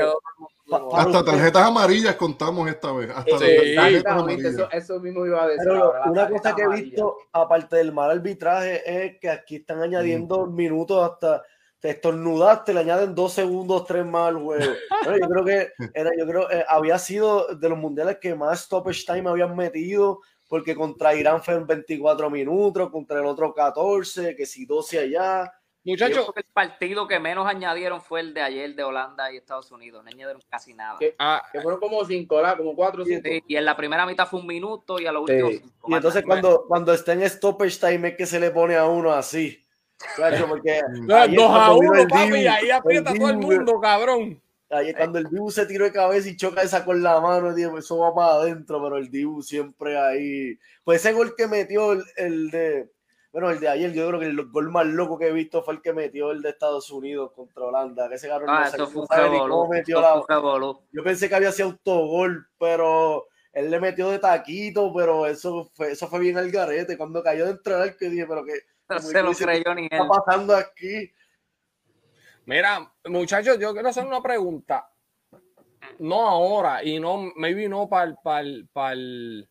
Hasta 0.93 1.25
tarjetas 1.25 1.67
amarillas 1.67 2.17
contamos 2.17 2.69
esta 2.69 2.93
vez. 2.93 3.11
Hasta 3.11 3.39
Sí. 3.39 3.45
tarjetas 3.45 3.87
Exactamente, 3.89 4.49
eso, 4.49 4.63
amarillas. 4.65 4.69
eso 4.85 5.01
mismo 5.01 5.27
iba 5.27 5.43
a 5.43 5.47
decir. 5.49 5.65
Pero 5.65 5.85
ahora, 5.85 6.11
una 6.11 6.29
cosa 6.29 6.55
que 6.55 6.63
he 6.63 6.65
amarilla. 6.65 6.85
visto, 6.91 7.17
aparte 7.33 7.77
del 7.77 7.93
mal 7.93 8.11
arbitraje, 8.11 9.05
es 9.07 9.19
que 9.21 9.31
aquí 9.31 9.57
están 9.57 9.83
añadiendo 9.83 10.47
minutos 10.47 11.11
hasta 11.11 11.43
te 11.81 11.91
estornudaste, 11.91 12.73
le 12.73 12.79
añaden 12.81 13.13
dos 13.13 13.33
segundos, 13.33 13.85
tres 13.85 14.07
más 14.07 14.29
al 14.29 14.37
juego. 14.37 14.73
Bueno, 15.05 15.19
yo 15.19 15.29
creo 15.29 15.45
que 15.45 15.73
era, 15.95 16.11
yo 16.17 16.27
creo 16.29 16.49
eh, 16.49 16.65
había 16.69 16.97
sido 16.97 17.57
de 17.57 17.69
los 17.69 17.77
mundiales 17.77 18.19
que 18.21 18.37
más 18.37 18.61
stoppage 18.61 19.05
time 19.05 19.29
habían 19.29 19.57
metido, 19.57 20.21
porque 20.49 20.77
contra 20.77 21.13
Irán 21.13 21.43
fue 21.43 21.55
en 21.55 21.67
24 21.67 22.31
minutos, 22.31 22.89
contra 22.91 23.19
el 23.19 23.27
otro 23.27 23.53
14, 23.53 24.37
que 24.37 24.47
si 24.47 24.65
12 24.65 24.99
allá. 25.01 25.53
Yo 25.85 25.92
Muchachos, 25.92 26.18
creo 26.18 26.33
que 26.33 26.40
el 26.40 26.47
partido 26.53 27.09
que 27.09 27.18
menos 27.18 27.45
añadieron 27.47 28.01
fue 28.01 28.21
el 28.21 28.35
de 28.35 28.40
ayer 28.42 28.75
de 28.77 28.85
Holanda 28.85 29.33
y 29.33 29.37
Estados 29.37 29.71
Unidos. 29.73 30.05
No 30.05 30.11
añadieron 30.11 30.40
casi 30.49 30.75
nada. 30.75 30.97
¿Qué? 31.01 31.16
ah, 31.18 31.42
Que 31.53 31.61
fueron 31.61 31.81
como 31.81 32.05
cinco, 32.05 32.37
¿verdad? 32.37 32.57
Como 32.57 32.77
cuatro 32.77 33.03
o 33.03 33.05
cinco. 33.05 33.23
Sí, 33.25 33.42
y 33.49 33.57
en 33.57 33.64
la 33.64 33.77
primera 33.77 34.07
mitad 34.07 34.29
fue 34.29 34.38
un 34.40 34.47
minuto 34.47 35.01
y 35.01 35.07
a 35.07 35.12
los 35.12 35.25
Sí. 35.27 35.33
últimos 35.33 35.55
cinco. 35.61 35.88
Y 35.90 35.95
entonces 35.95 36.23
cuando, 36.25 36.64
cuando 36.68 36.92
está 36.95 37.14
en 37.14 37.29
stoppage 37.29 37.79
time 37.81 38.09
es 38.11 38.16
que 38.16 38.27
se 38.27 38.38
le 38.38 38.53
pone 38.53 38.77
a 38.77 38.87
uno 38.87 39.12
así. 39.12 39.59
Chacho, 40.16 40.47
porque 40.49 40.81
dos 41.09 41.18
ayer 41.21 41.40
a 41.40 41.47
cuando 41.49 41.81
vino 41.81 41.92
uno, 41.92 42.01
el 42.01 42.09
papi, 42.09 42.23
Dibu, 42.25 42.37
y 42.37 42.47
ahí 42.47 42.71
aprieta 42.71 43.11
el 43.12 43.18
todo 43.18 43.31
el 43.31 43.38
mundo, 43.38 43.81
cabrón. 43.81 44.40
Ahí 44.71 44.95
cuando 44.95 45.18
el 45.18 45.25
Dibu 45.29 45.51
se 45.51 45.66
tiró 45.66 45.85
de 45.85 45.92
cabeza 45.92 46.29
y 46.29 46.37
choca 46.37 46.62
esa 46.62 46.85
con 46.85 47.03
la 47.03 47.21
mano, 47.21 47.53
digo, 47.55 47.77
eso 47.77 47.99
va 47.99 48.14
para 48.14 48.35
adentro, 48.35 48.81
pero 48.83 48.97
el 48.97 49.11
Dibu 49.11 49.42
siempre 49.42 49.99
ahí. 49.99 50.59
Pues 50.85 51.05
ese 51.05 51.12
gol 51.12 51.35
que 51.37 51.47
metió 51.47 51.92
el, 51.92 52.03
el 52.16 52.51
de, 52.51 52.90
bueno, 53.33 53.49
el 53.51 53.61
de 53.61 53.68
ayer, 53.68 53.92
yo 53.95 54.07
creo 54.09 54.21
que 54.21 54.27
el 54.27 54.51
gol 54.51 54.71
más 54.71 54.85
loco 54.85 55.18
que 55.18 55.29
he 55.29 55.33
visto 55.33 55.62
fue 55.62 55.75
el 55.75 55.81
que 55.81 55.95
metió 55.95 56.33
el 56.33 56.42
de 56.42 56.51
Estados 56.51 56.90
Unidos 56.90 57.33
contra 57.33 57.64
Holanda, 57.64 58.07
que 58.07 58.16
ese 58.16 58.29
cabrón 58.29 58.51
Ah, 58.51 58.61
no 58.61 58.66
eso 58.66 58.87
fue 58.87 59.01
un 59.01 59.38
cómo 59.49 59.68
metió 59.68 60.03
la-. 60.03 60.23
Yo 60.92 61.03
pensé 61.03 61.31
que 61.31 61.35
había 61.35 61.51
sido 61.51 61.71
autogol, 61.71 62.47
pero 62.59 63.27
él 63.55 63.71
le 63.71 63.81
metió 63.81 64.11
de 64.11 64.18
taquito, 64.18 64.92
pero 64.95 65.27
eso 65.27 65.71
fue, 65.75 65.92
eso 65.92 66.09
fue 66.09 66.21
bien 66.21 66.37
al 66.37 66.51
garete. 66.51 66.99
Cuando 66.99 67.23
cayó 67.23 67.47
dentro 67.47 67.73
del 67.73 67.88
arco, 67.88 68.05
dije, 68.05 68.27
pero 68.27 68.45
qué 68.45 68.53
No 68.90 68.97
Como 68.97 69.01
se 69.09 69.12
que 69.14 69.23
lo 69.23 69.33
creyó 69.33 69.75
ni 69.77 69.85
está 69.85 69.97
él. 69.97 70.09
pasando 70.09 70.55
aquí? 70.55 71.11
Mira, 72.45 72.92
muchachos, 73.07 73.59
yo 73.59 73.73
quiero 73.73 73.88
hacer 73.88 74.05
una 74.05 74.23
pregunta. 74.23 74.90
No 75.99 76.29
ahora, 76.29 76.85
y 76.85 77.01
no, 77.01 77.33
maybe 77.37 77.66
no 77.66 77.88
para 77.88 78.05
el, 78.05 78.16
para 78.23 78.40
el, 78.40 78.68
para 78.71 78.92
el, 78.92 79.49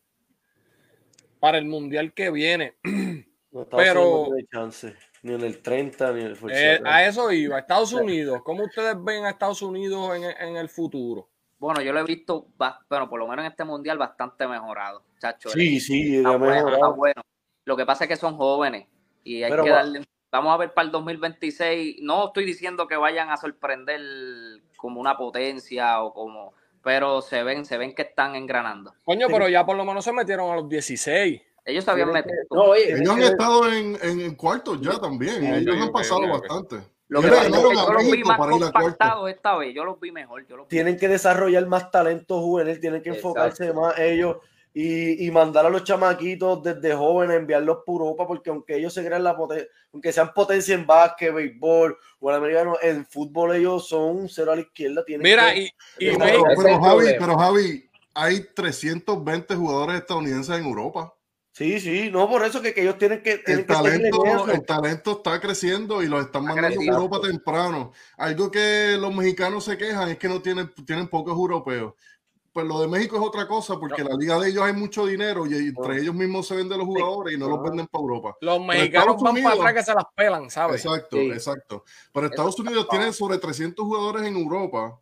para 1.40 1.58
el 1.58 1.66
mundial 1.66 2.14
que 2.14 2.30
viene. 2.30 2.76
No, 3.52 3.66
Pero- 3.66 4.28
no 4.30 4.36
chance, 4.52 4.96
ni 5.24 5.34
en 5.34 5.42
el 5.42 5.62
30, 5.62 6.14
ni 6.14 6.22
en 6.22 6.28
el 6.28 6.38
Eh, 6.52 6.82
a 6.86 7.06
eso 7.06 7.32
iba. 7.32 7.60
Estados 7.60 7.92
Unidos, 7.94 8.42
¿cómo 8.44 8.64
ustedes 8.64 8.96
ven 9.04 9.26
a 9.26 9.32
Estados 9.32 9.62
Unidos 9.62 10.16
en, 10.16 10.24
en 10.24 10.56
el 10.58 10.70
futuro? 10.70 11.28
Bueno, 11.60 11.82
yo 11.82 11.94
lo 11.94 12.00
he 12.00 12.04
visto, 12.04 12.48
bueno, 12.90 13.08
por 13.10 13.20
lo 13.20 13.28
menos 13.28 13.46
en 13.46 13.52
este 13.52 13.64
mundial, 13.64 13.98
bastante 13.98 14.48
mejorado. 14.48 15.04
Chacho, 15.20 15.50
Sí, 15.50 15.80
sí, 15.80 16.18
está 16.18 16.32
de 16.32 16.38
bueno, 16.38 16.74
está 16.74 16.88
bueno. 16.88 17.22
Lo 17.66 17.78
que 17.78 17.86
pasa 17.86 18.06
es 18.06 18.08
que 18.08 18.16
son 18.16 18.36
jóvenes 18.36 18.88
y 19.24 19.44
hay 19.44 19.52
Pero 19.52 19.64
que 19.66 19.70
darle. 19.70 20.02
Vamos 20.32 20.54
a 20.54 20.58
ver 20.58 20.74
para 20.74 20.86
el 20.86 20.92
2026. 20.92 21.98
No 22.02 22.28
estoy 22.28 22.46
diciendo 22.46 22.88
que 22.88 22.96
vayan 22.96 23.30
a 23.30 23.38
sorprender 23.38 24.00
como 24.78 25.00
una 25.00 25.18
potencia 25.18 26.02
o 26.02 26.14
como, 26.14 26.54
pero 26.82 27.22
se 27.22 27.44
ven, 27.44 27.66
se 27.66 27.78
ven 27.78 27.94
que 27.94 28.04
están 28.04 28.36
engranando. 28.36 28.96
Coño, 29.04 29.28
pero 29.30 29.48
ya 29.48 29.64
por 29.66 29.76
lo 29.78 29.86
menos 29.86 30.04
se 30.04 30.14
metieron 30.14 30.50
a 30.50 30.56
los 30.56 30.68
16. 30.68 31.42
Ellos 31.66 31.88
habían 31.88 32.12
Tienen 32.12 32.26
metido. 32.26 32.44
No, 32.52 32.62
oye, 32.72 32.94
Ellos 32.94 33.10
han 33.10 33.20
que- 33.20 33.26
estado 33.28 33.72
en, 33.72 33.98
en, 34.02 34.22
en 34.22 34.36
cuartos 34.36 34.82
ya 34.82 34.98
también. 35.00 35.44
Ellos 35.44 35.76
han 35.80 35.92
pasado 35.92 36.22
bastante. 36.28 36.78
Lo 37.08 37.20
que 37.22 37.28
Ellos 37.28 37.38
pasa 37.40 37.48
es 37.50 37.52
ganaron 37.54 37.74
que 37.74 37.80
a 37.80 37.84
yo 37.86 37.94
los 37.94 38.12
vi 38.12 38.24
más 38.24 38.38
compactados 38.38 39.30
esta 39.30 39.58
vez. 39.58 39.76
Yo 39.76 39.86
los 39.86 40.00
vi 40.00 40.12
mejor. 40.12 40.48
Yo 40.48 40.58
los 40.58 40.68
vi 40.68 40.70
Tienen 40.70 40.98
que 40.98 41.08
desarrollar 41.08 41.68
más 41.68 41.92
talento 41.92 42.40
juvenil, 42.42 42.80
tienen 42.80 43.02
que 43.04 43.10
enfocarse 43.10 43.66
Exacto. 43.66 43.82
más 43.82 44.00
ellos 44.00 44.38
y, 44.74 45.28
y 45.28 45.30
mandar 45.32 45.66
a 45.66 45.70
los 45.70 45.84
chamaquitos 45.84 46.64
desde 46.64 46.96
jóvenes, 46.96 47.36
enviarlos 47.38 47.80
por 47.86 48.02
Europa, 48.02 48.26
porque 48.26 48.50
aunque 48.50 48.78
ellos 48.78 48.94
se 48.94 49.06
crean 49.06 49.24
la 49.26 49.36
potencia, 49.36 49.68
aunque 49.92 50.14
sean 50.14 50.34
potencia 50.34 50.74
en 50.74 50.88
básquet, 50.88 51.34
béisbol 51.34 51.98
o 52.22 52.30
en 52.32 52.36
americano, 52.38 52.78
en 52.82 53.06
fútbol 53.06 53.54
ellos 53.58 53.88
son 53.90 54.30
cero 54.30 54.54
a 54.54 54.56
la 54.56 54.62
izquierda. 54.62 55.04
Tienen 55.04 55.24
Mira, 55.24 55.54
que- 55.54 55.60
y, 55.60 55.66
y 56.00 56.18
Pero- 56.18 56.44
Pero, 56.58 56.82
Javi, 56.82 57.06
pero 57.20 57.38
Javi, 57.38 57.90
hay 58.14 58.46
320 58.56 59.54
jugadores 59.56 59.98
estadounidenses 60.00 60.58
en 60.58 60.64
Europa. 60.66 61.14
Sí, 61.54 61.82
sí, 61.82 62.10
no, 62.10 62.30
por 62.30 62.46
eso 62.46 62.62
que, 62.62 62.74
que 62.74 62.82
ellos 62.82 62.98
tienen 62.98 63.22
que, 63.22 63.40
tienen 63.40 63.62
El 63.62 63.68
que 63.68 63.74
talento, 63.74 64.48
el 64.52 64.66
talento 64.66 65.12
está 65.12 65.40
creciendo 65.42 66.02
y 66.02 66.08
los 66.08 66.26
están 66.26 66.44
Está 66.44 66.56
mandando 66.56 66.82
a. 66.82 66.86
Europa 66.86 67.22
temprano. 67.28 67.92
Algo 68.18 68.50
que 68.50 68.96
los 69.00 69.14
mexicanos 69.14 69.66
se 69.66 69.78
quejan 69.78 70.10
es 70.10 70.18
que 70.18 70.30
no 70.30 70.42
tienen, 70.42 70.72
tienen 70.86 71.10
pocos 71.10 71.34
europeos. 71.34 71.94
Pues 72.54 72.66
lo 72.66 72.80
de 72.82 72.88
México 72.88 73.16
es 73.18 73.22
otra 73.22 73.48
cosa, 73.48 73.78
porque 73.80 74.04
la 74.04 74.16
liga 74.18 74.38
de 74.40 74.50
ellos 74.50 74.64
hay 74.64 74.74
mucho 74.74 75.06
dinero 75.06 75.46
y 75.46 75.56
entre 75.56 76.02
ellos 76.02 76.14
mismos 76.16 76.48
se 76.48 76.56
venden 76.56 76.80
los 76.80 76.88
jugadores 76.88 77.36
y 77.36 77.38
no 77.38 77.48
los 77.48 77.60
Ah. 77.60 77.64
venden 77.64 77.88
para 77.88 78.02
Europa. 78.02 78.38
los 78.42 78.58
Pero 78.58 78.66
mexicanos 78.68 79.08
Estados 79.08 79.22
van 79.24 79.32
Unidos- 79.34 79.52
para 79.58 79.70
atrás 79.70 79.74
que 79.86 79.92
se 79.92 79.96
las 79.96 80.06
pelan, 80.16 80.50
¿sabes? 80.50 80.86
Exacto, 80.86 81.18
Sí. 81.18 81.32
exacto. 81.32 81.84
Pero 82.14 82.28
Estados 82.28 82.60
Unidos 82.60 82.88
tiene 82.90 83.12
sobre 83.14 83.38
300 83.40 83.86
jugadores 83.86 84.24
en 84.28 84.36
Europa 84.38 85.00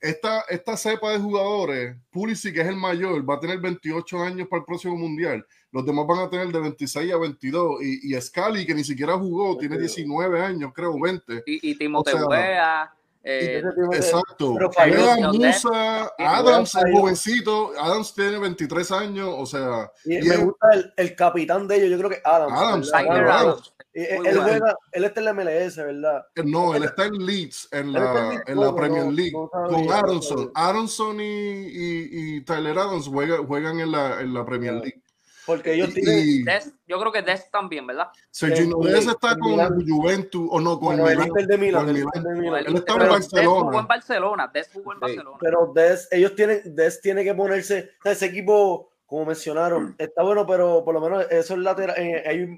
esta, 0.00 0.42
esta 0.48 0.76
cepa 0.76 1.10
de 1.12 1.18
jugadores, 1.18 1.96
Pulisic, 2.10 2.54
que 2.54 2.60
es 2.60 2.68
el 2.68 2.76
mayor, 2.76 3.28
va 3.28 3.34
a 3.34 3.40
tener 3.40 3.58
28 3.58 4.22
años 4.22 4.48
para 4.48 4.60
el 4.60 4.66
próximo 4.66 4.96
mundial. 4.96 5.44
Los 5.72 5.84
demás 5.84 6.06
van 6.06 6.20
a 6.20 6.30
tener 6.30 6.48
de 6.48 6.60
26 6.60 7.12
a 7.12 7.18
22. 7.18 7.82
Y, 7.82 8.14
y 8.14 8.20
Scali, 8.20 8.64
que 8.64 8.74
ni 8.74 8.84
siquiera 8.84 9.18
jugó, 9.18 9.56
tiene 9.58 9.78
19 9.78 10.40
años, 10.40 10.72
creo, 10.74 10.98
20. 10.98 11.42
Y, 11.46 11.70
y 11.70 11.74
Timoteo 11.74 12.16
O 12.16 12.18
sea, 12.18 12.28
Wea, 12.28 12.94
eh, 13.22 13.62
Exacto. 13.92 14.54
Pero 14.54 14.72
falló. 14.72 14.94
Vea, 14.94 15.16
Dios, 15.16 15.36
Musa, 15.36 16.12
Adams, 16.18 16.74
el 16.76 16.92
jovencito. 16.92 17.72
Adams 17.78 18.14
tiene 18.14 18.38
23 18.38 18.92
años, 18.92 19.28
o 19.36 19.46
sea, 19.46 19.92
Y 20.04 20.18
y 20.18 20.22
me 20.22 20.36
gusta 20.36 20.68
el, 20.72 20.92
el 20.96 21.14
capitán 21.14 21.68
de 21.68 21.76
ellos, 21.76 21.90
yo 21.90 21.98
creo 21.98 22.10
que 22.10 22.22
Adams. 22.24 22.52
Adams, 22.52 22.94
Adams. 22.94 23.30
Adams. 23.30 23.74
Él, 24.04 24.26
él 24.26 24.38
juega, 24.38 24.76
él 24.92 25.04
está 25.04 25.20
en 25.20 25.24
la 25.24 25.32
MLS, 25.34 25.76
¿verdad? 25.76 26.26
no, 26.44 26.74
él 26.74 26.84
está 26.84 27.06
en 27.06 27.14
Leeds, 27.26 27.68
en 27.72 27.86
Él 27.86 27.92
la, 27.92 28.42
en 28.46 28.60
la. 28.60 28.74
Premier 28.74 29.04
No, 29.06 29.10
League, 29.12 29.32
no 29.32 29.48
sabía, 29.52 29.76
con 29.76 29.86
no 29.86 29.92
Aronson. 29.92 30.38
sabía. 30.38 30.50
Aronson 30.54 31.20
y, 31.20 31.24
y, 31.24 32.08
y 32.36 32.40
Tyler 32.42 32.78
Adams 32.78 33.08
juegan, 33.08 33.46
juegan 33.46 33.80
en, 33.80 33.90
la, 33.92 34.20
en 34.20 34.32
la 34.34 34.44
Premier. 34.44 34.74
League. 34.74 35.02
Porque 35.46 35.72
ellos 35.72 35.88
Y- 35.90 35.94
tienen. 35.94 36.18
y 36.28 36.42
Des- 36.42 36.74
yo 36.86 37.00
creo 37.00 37.10
que 37.10 37.22
Des 37.22 37.50
también, 37.50 37.86
¿verdad? 37.86 38.08
Sergino 38.30 38.76
en- 38.84 38.92
Dez 38.92 39.06
está 39.06 39.34
con. 39.38 39.88
Juventus, 39.88 40.46
o 40.50 40.60
no, 40.60 40.78
con 40.78 40.98
bueno, 40.98 41.08
el 41.08 41.16
Milán. 41.16 41.28
Inter 41.28 41.46
de 41.46 41.56
Milán. 41.58 41.80
con 41.86 41.88
el 41.88 41.94
Milán. 41.94 42.10
Inter 42.14 42.32
de 42.34 42.40
Milán. 42.40 42.64
Él 42.66 42.76
está 42.76 42.92
en 42.92 42.98
Barcelona. 43.08 43.40
Des 43.40 43.48
jugó 43.48 43.80
en 43.80 43.86
Barcelona. 43.86 44.50
Des 44.52 44.70
jugó 44.74 44.92
en 44.92 44.96
Sí. 44.98 45.00
Barcelona. 45.00 45.36
Pero 45.40 45.72
Des, 45.74 46.08
ellos 46.10 46.34
tienen, 46.34 46.60
Des 46.74 47.00
tiene 47.00 47.24
que 47.24 47.34
ponerse, 47.34 47.90
o 47.98 48.02
sea, 48.02 48.12
ese 48.12 48.26
equipo, 48.26 48.90
como 49.06 49.24
mencionaron, 49.24 49.94
está 49.98 50.22
bueno, 50.22 50.46
pero 50.46 50.84
por 50.84 50.92
lo 50.92 51.00
menos 51.00 51.26
eso 51.30 51.54
es 51.54 51.60
lateral. 51.60 51.96
eh, 51.98 52.22
hay, 52.26 52.56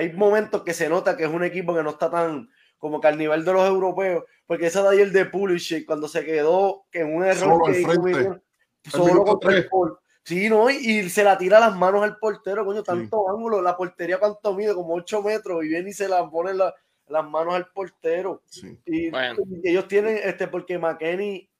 hay 0.00 0.12
momentos 0.12 0.62
que 0.62 0.72
se 0.74 0.88
nota 0.88 1.16
que 1.16 1.24
es 1.24 1.30
un 1.30 1.44
equipo 1.44 1.74
que 1.74 1.82
no 1.82 1.90
está 1.90 2.10
tan 2.10 2.48
como 2.78 3.00
que 3.00 3.08
al 3.08 3.18
nivel 3.18 3.44
de 3.44 3.52
los 3.52 3.68
europeos, 3.68 4.24
porque 4.46 4.66
esa 4.66 4.82
de 4.82 4.88
ayer 4.96 5.12
de 5.12 5.26
Pulisic, 5.26 5.84
cuando 5.86 6.08
se 6.08 6.24
quedó 6.24 6.86
que 6.90 7.00
en 7.00 7.14
un 7.14 7.22
error 7.24 7.60
Solo 7.60 7.64
que 7.64 8.90
solo 8.90 9.24
contra 9.24 9.50
el 9.50 9.56
tres. 9.58 9.70
por- 9.70 10.00
Sí, 10.24 10.48
¿no? 10.48 10.70
Y, 10.70 10.76
y 10.76 11.08
se 11.10 11.24
la 11.24 11.36
tira 11.36 11.56
a 11.58 11.60
las 11.68 11.76
manos 11.76 12.02
al 12.02 12.16
portero, 12.18 12.64
coño, 12.64 12.82
tanto 12.82 13.28
ángulo, 13.28 13.60
la 13.62 13.76
portería 13.76 14.18
cuánto 14.18 14.54
mide, 14.54 14.74
como 14.74 14.94
8 14.94 15.22
metros, 15.22 15.64
y 15.64 15.68
viene 15.68 15.90
y 15.90 15.92
se 15.92 16.08
la 16.08 16.28
pone 16.30 16.54
la- 16.54 16.74
las 17.08 17.28
manos 17.28 17.54
al 17.54 17.66
portero. 17.72 18.42
Sí. 18.46 18.78
Y, 18.86 19.10
Bueno. 19.10 19.42
y 19.62 19.70
ellos 19.70 19.88
tienen, 19.88 20.18
este, 20.22 20.46
porque 20.46 20.78
McKenny, 20.78 21.50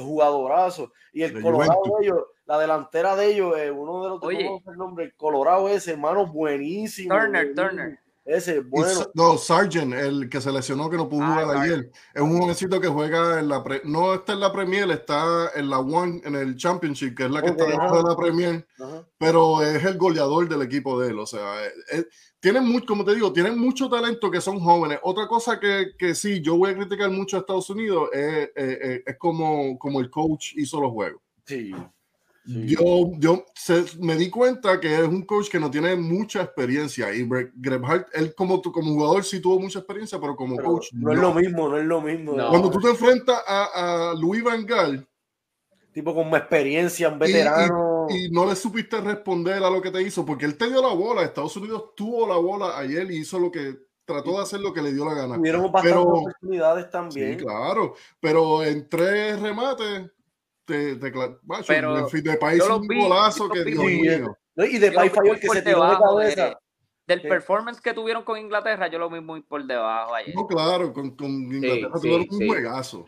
jugadorazo, 0.00 0.92
y 1.12 1.22
el 1.22 1.34
De 1.34 1.42
Colorado 1.42 1.72
Juventus. 1.74 1.98
de 2.00 2.06
ellos, 2.06 2.24
la 2.46 2.58
delantera 2.58 3.16
de 3.16 3.32
ellos, 3.32 3.56
eh, 3.58 3.70
uno 3.70 4.02
de 4.02 4.08
los 4.10 4.22
Oye. 4.22 4.44
no 4.44 4.72
el 4.72 4.78
nombre, 4.78 5.04
el 5.06 5.14
Colorado 5.14 5.68
ese, 5.68 5.92
hermano, 5.92 6.26
buenísimo. 6.26 7.14
Turner, 7.14 7.46
buenísimo. 7.54 7.68
Turner. 7.68 7.98
Ese, 8.26 8.60
bueno. 8.60 9.00
No, 9.12 9.36
Sargent, 9.36 9.92
el 9.92 10.30
que 10.30 10.40
se 10.40 10.50
lesionó 10.50 10.88
que 10.88 10.96
no 10.96 11.10
pudo 11.10 11.24
Ah, 11.24 11.40
jugar 11.42 11.58
ayer, 11.58 11.90
es 12.14 12.22
un 12.22 12.38
jovencito 12.40 12.80
que 12.80 12.88
juega 12.88 13.38
en 13.38 13.50
la 13.50 13.62
pre- 13.62 13.82
no 13.84 14.14
está 14.14 14.32
en 14.32 14.40
la 14.40 14.50
Premier, 14.50 14.90
está 14.90 15.50
en 15.54 15.68
la 15.68 15.78
One, 15.80 16.22
en 16.24 16.34
el 16.34 16.56
Championship, 16.56 17.14
que 17.14 17.24
es 17.24 17.30
la 17.30 17.42
que 17.42 17.48
está 17.50 17.64
Ok, 17.64 17.70
debajo 17.70 17.94
ajá. 17.96 18.02
de 18.02 18.08
la 18.08 18.16
Premier, 18.16 18.66
Ajá. 18.80 19.06
pero 19.18 19.60
es 19.62 19.84
el 19.84 19.98
goleador 19.98 20.48
del 20.48 20.62
equipo 20.62 20.98
de 20.98 21.10
él. 21.10 21.18
O 21.18 21.26
sea, 21.26 21.66
eh, 21.66 21.72
eh, 21.92 22.04
tienen 22.40 22.64
mucho, 22.66 22.86
como 22.86 23.04
te 23.04 23.14
digo, 23.14 23.30
tienen 23.30 23.58
mucho 23.58 23.90
talento 23.90 24.30
que 24.30 24.40
son 24.40 24.58
jóvenes. 24.58 25.00
Otra 25.02 25.28
cosa 25.28 25.60
que, 25.60 25.88
que 25.98 26.14
sí, 26.14 26.40
yo 26.40 26.56
voy 26.56 26.70
a 26.70 26.76
criticar 26.76 27.10
mucho 27.10 27.36
a 27.36 27.40
Estados 27.40 27.68
Unidos 27.68 28.08
es, 28.10 28.50
eh, 28.56 29.02
es 29.04 29.18
como, 29.18 29.78
como 29.78 30.00
el 30.00 30.08
coach 30.08 30.54
hizo 30.56 30.80
los 30.80 30.92
juegos. 30.92 31.20
Sí. 31.44 31.74
Sí. 32.46 32.66
Yo, 32.76 33.10
yo 33.18 33.44
se- 33.54 33.84
me 34.00 34.16
di 34.16 34.28
cuenta 34.28 34.78
que 34.78 34.94
es 34.94 35.00
un 35.08 35.22
coach 35.24 35.48
que 35.48 35.58
no 35.58 35.70
tiene 35.70 35.96
mucha 35.96 36.42
experiencia 36.42 37.12
y 37.14 37.26
Greg 37.26 37.82
Hart, 37.84 38.08
él 38.12 38.34
como, 38.34 38.60
como 38.60 38.92
jugador 38.92 39.24
sí 39.24 39.40
tuvo 39.40 39.58
mucha 39.58 39.78
experiencia, 39.78 40.20
pero 40.20 40.36
como 40.36 40.56
Pero 40.56 40.68
coach 40.72 40.88
no 40.92 41.10
es 41.12 41.16
no. 41.18 41.22
lo 41.28 41.34
mismo, 41.34 41.68
no 41.68 41.78
es 41.78 41.84
lo 41.86 42.00
mismo. 42.02 42.32
No. 42.36 42.50
Cuando 42.50 42.70
tú 42.70 42.80
te 42.80 42.90
enfrentas 42.90 43.38
a, 43.46 44.10
a 44.10 44.14
Luis 44.14 44.42
Van 44.44 44.66
Gaal 44.66 45.08
Tipo 45.92 46.12
con 46.12 46.26
experiencia, 46.34 47.08
un 47.08 47.18
veterano. 47.20 48.08
y 48.10 48.28
no 48.28 48.44
le 48.46 48.56
supiste 48.56 49.00
responder 49.00 49.62
a 49.62 49.70
lo 49.70 49.80
que 49.80 49.92
te 49.92 50.02
hizo, 50.02 50.26
porque 50.26 50.44
él 50.44 50.56
te 50.58 50.68
dio 50.68 50.82
la 50.82 50.92
bola, 50.92 51.22
Estados 51.22 51.56
Unidos 51.56 51.90
tuvo 51.94 52.26
la 52.26 52.36
bola 52.36 52.76
ayer 52.76 53.08
y 53.12 53.18
hizo 53.18 53.38
lo 53.38 53.48
que 53.50 53.76
trató 54.04 54.32
de 54.32 54.42
hacer 54.42 54.60
lo 54.60 54.74
que 54.74 54.82
le 54.82 54.92
dio 54.92 55.04
la 55.04 55.14
gana. 55.14 55.36
Tuvieron 55.36 55.62
bastantes 55.70 55.92
Pero- 55.92 56.02
oportunidades 56.02 56.84
Sí, 56.86 56.90
también. 56.90 57.38
claro, 57.38 57.94
pero 58.20 58.64
en 58.64 58.88
tres 58.88 59.40
remates 59.40 60.10
te, 60.64 60.96
te 60.96 61.12
cla- 61.12 61.38
macho, 61.44 61.64
Pero 61.68 61.98
en 61.98 62.08
fin, 62.08 62.22
de 62.24 62.36
país 62.36 62.62
un 62.68 62.86
vi, 62.86 63.00
golazo 63.00 63.48
que 63.48 63.64
muy 63.74 64.00
mío. 64.00 64.36
¿no? 64.54 64.64
Y 64.64 64.78
de 64.78 64.90
vi 64.90 64.96
falló 65.08 65.32
el 65.34 65.40
que 65.40 65.46
por 65.46 65.56
se 65.56 65.62
tiró 65.62 65.82
de 65.82 65.86
debajo 65.88 66.18
de- 66.18 66.34
cabeza. 66.34 66.58
del 67.06 67.20
Sí. 67.22 67.28
performance 67.28 67.80
que 67.80 67.92
tuvieron 67.92 68.24
con 68.24 68.38
Inglaterra, 68.38 68.86
yo 68.88 68.98
lo 68.98 69.10
vi 69.10 69.20
muy 69.20 69.42
por 69.42 69.64
debajo 69.64 70.14
ayer. 70.14 70.34
No, 70.34 70.46
claro, 70.46 70.92
con, 70.92 71.14
con 71.16 71.30
Inglaterra 71.30 71.90
sí, 71.96 72.00
tuvieron 72.02 72.26
un 72.30 72.38
sí. 72.38 72.46
juegazo. 72.48 73.06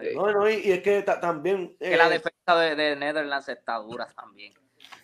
Sí. 0.00 0.06
No, 0.14 0.30
no, 0.32 0.48
y, 0.50 0.54
y 0.54 0.72
es 0.72 0.82
que 0.82 1.02
ta- 1.02 1.20
también. 1.20 1.76
que 1.78 1.96
la 1.96 2.06
eh, 2.08 2.10
defensa 2.10 2.56
de, 2.60 2.74
de 2.76 2.96
Netherlands 2.96 3.48
está 3.48 3.76
dura 3.78 4.06
también. 4.14 4.52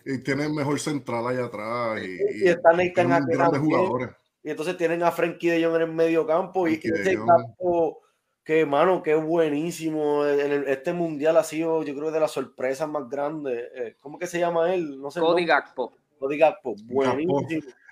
Y 0.04 0.18
tienen 0.18 0.54
mejor 0.54 0.78
central 0.80 1.26
allá 1.28 1.44
atrás. 1.46 2.00
Y, 2.02 2.44
Y 2.44 2.48
está 2.48 2.70
Nathan 2.72 2.92
tienen 2.94 3.12
Ake 3.12 3.24
grandes 3.36 3.60
también. 3.60 3.78
jugadores. 3.80 4.10
Y 4.42 4.50
entonces 4.50 4.76
tienen 4.76 5.02
a 5.02 5.10
Frankie 5.10 5.48
de 5.50 5.64
Jong 5.64 5.76
en 5.76 5.82
el 5.82 5.92
medio 5.92 6.26
campo. 6.26 6.68
Y 6.68 6.76
Frankie 6.76 7.00
ese 7.00 7.16
campo, 7.16 8.02
que 8.44 8.66
mano, 8.66 9.02
que 9.02 9.14
buenísimo. 9.14 10.24
El- 10.24 10.68
este 10.68 10.92
mundial 10.92 11.36
ha 11.36 11.44
sido, 11.44 11.82
yo 11.82 11.94
creo, 11.94 12.10
de 12.10 12.20
las 12.20 12.30
sorpresas 12.32 12.88
más 12.88 13.08
grandes. 13.08 13.64
Eh, 13.74 13.96
¿Cómo 14.00 14.18
que 14.18 14.26
se 14.26 14.38
llama 14.38 14.74
él? 14.74 15.00
No 15.00 15.10
sé. 15.10 15.20
Cody. 15.20 15.46
Gakpo. 15.46 15.92
Cody 16.18 16.38
Gakpo. 16.38 16.74
Buenísimo. 16.84 17.46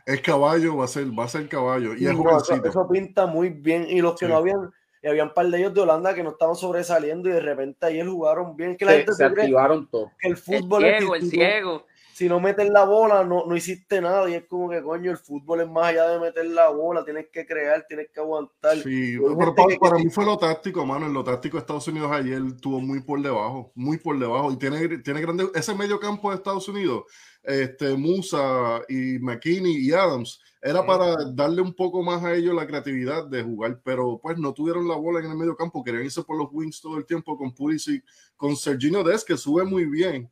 Es 0.04 0.20
caballo, 0.20 0.76
va 0.76 0.84
a 0.84 0.88
ser, 0.88 1.06
va 1.18 1.24
a 1.24 1.28
ser 1.28 1.48
caballo. 1.48 1.94
Y 1.94 2.06
es 2.06 2.12
No, 2.12 2.20
eso, 2.20 2.22
jovencito. 2.44 2.68
eso 2.68 2.88
pinta 2.88 3.26
muy 3.26 3.50
bien. 3.50 3.86
Y 3.88 4.00
los 4.02 4.18
que 4.18 4.26
Sí. 4.26 4.32
no 4.32 4.36
habían, 4.38 4.70
y 5.02 5.06
había 5.08 5.22
un 5.24 5.32
par 5.32 5.46
de 5.46 5.58
ellos 5.58 5.72
de 5.74 5.80
Holanda 5.80 6.12
que 6.14 6.22
no 6.24 6.30
estaban 6.30 6.56
sobresaliendo 6.56 7.28
y 7.28 7.32
de 7.32 7.40
repente 7.40 7.86
ayer 7.86 8.06
jugaron 8.06 8.56
bien. 8.56 8.76
Que 8.76 8.84
la 8.84 8.90
Se, 8.92 8.96
gente 8.98 9.12
se 9.12 9.24
se 9.28 9.30
cree 9.32 9.44
activaron 9.44 9.88
todos. 9.88 10.10
que 10.18 10.28
el 10.28 10.32
El 10.34 10.38
fútbol 10.38 10.84
es 10.84 11.02
el 11.02 11.30
ciego. 11.30 11.86
Si 12.14 12.28
no 12.28 12.40
metes 12.40 12.68
la 12.70 12.84
bola, 12.84 13.24
no, 13.24 13.46
no 13.46 13.56
hiciste 13.56 14.00
nada. 14.00 14.28
Y 14.28 14.34
es 14.34 14.44
como 14.46 14.68
que, 14.70 14.82
coño, 14.82 15.10
el 15.10 15.16
fútbol 15.16 15.62
es 15.62 15.68
más 15.68 15.86
allá 15.86 16.08
de 16.08 16.20
meter 16.20 16.46
la 16.46 16.68
bola. 16.68 17.04
Tienes 17.04 17.26
que 17.32 17.46
crear, 17.46 17.84
tienes 17.88 18.08
que 18.12 18.20
aguantar. 18.20 18.76
Sí, 18.78 19.16
pero 19.18 19.54
para, 19.54 19.68
que- 19.68 19.78
para 19.78 19.96
mí 19.98 20.10
fue 20.10 20.24
lo 20.24 20.36
táctico, 20.38 20.84
mano. 20.84 21.06
En 21.06 21.14
lo 21.14 21.24
táctico, 21.24 21.58
Estados 21.58 21.88
Unidos 21.88 22.10
ayer 22.12 22.40
tuvo 22.60 22.80
muy 22.80 23.00
por 23.02 23.20
debajo, 23.22 23.72
muy 23.74 23.98
por 23.98 24.18
debajo. 24.18 24.52
Y 24.52 24.56
tiene, 24.58 24.98
tiene 24.98 25.20
grande, 25.20 25.48
ese 25.54 25.74
medio 25.74 25.98
campo 25.98 26.30
de 26.30 26.36
Estados 26.36 26.68
Unidos, 26.68 27.04
este, 27.42 27.96
Musa 27.96 28.82
y 28.88 29.18
McKinney 29.18 29.76
y 29.78 29.92
Adams, 29.92 30.40
era 30.60 30.86
para 30.86 31.16
darle 31.34 31.60
un 31.60 31.74
poco 31.74 32.02
más 32.04 32.22
a 32.22 32.34
ellos 32.34 32.54
la 32.54 32.66
creatividad 32.68 33.26
de 33.26 33.42
jugar, 33.42 33.80
pero 33.82 34.20
pues 34.22 34.38
no 34.38 34.54
tuvieron 34.54 34.86
la 34.86 34.94
bola 34.94 35.18
en 35.18 35.26
el 35.28 35.36
medio 35.36 35.56
campo, 35.56 35.82
querían 35.82 36.04
irse 36.04 36.22
por 36.22 36.38
los 36.38 36.48
wings 36.52 36.80
todo 36.80 36.98
el 36.98 37.04
tiempo 37.04 37.36
con 37.36 37.52
Pulisic, 37.52 38.04
con 38.36 38.54
Sergino 38.54 39.02
Des, 39.02 39.24
que 39.24 39.36
sube 39.36 39.64
muy 39.64 39.86
bien. 39.86 40.30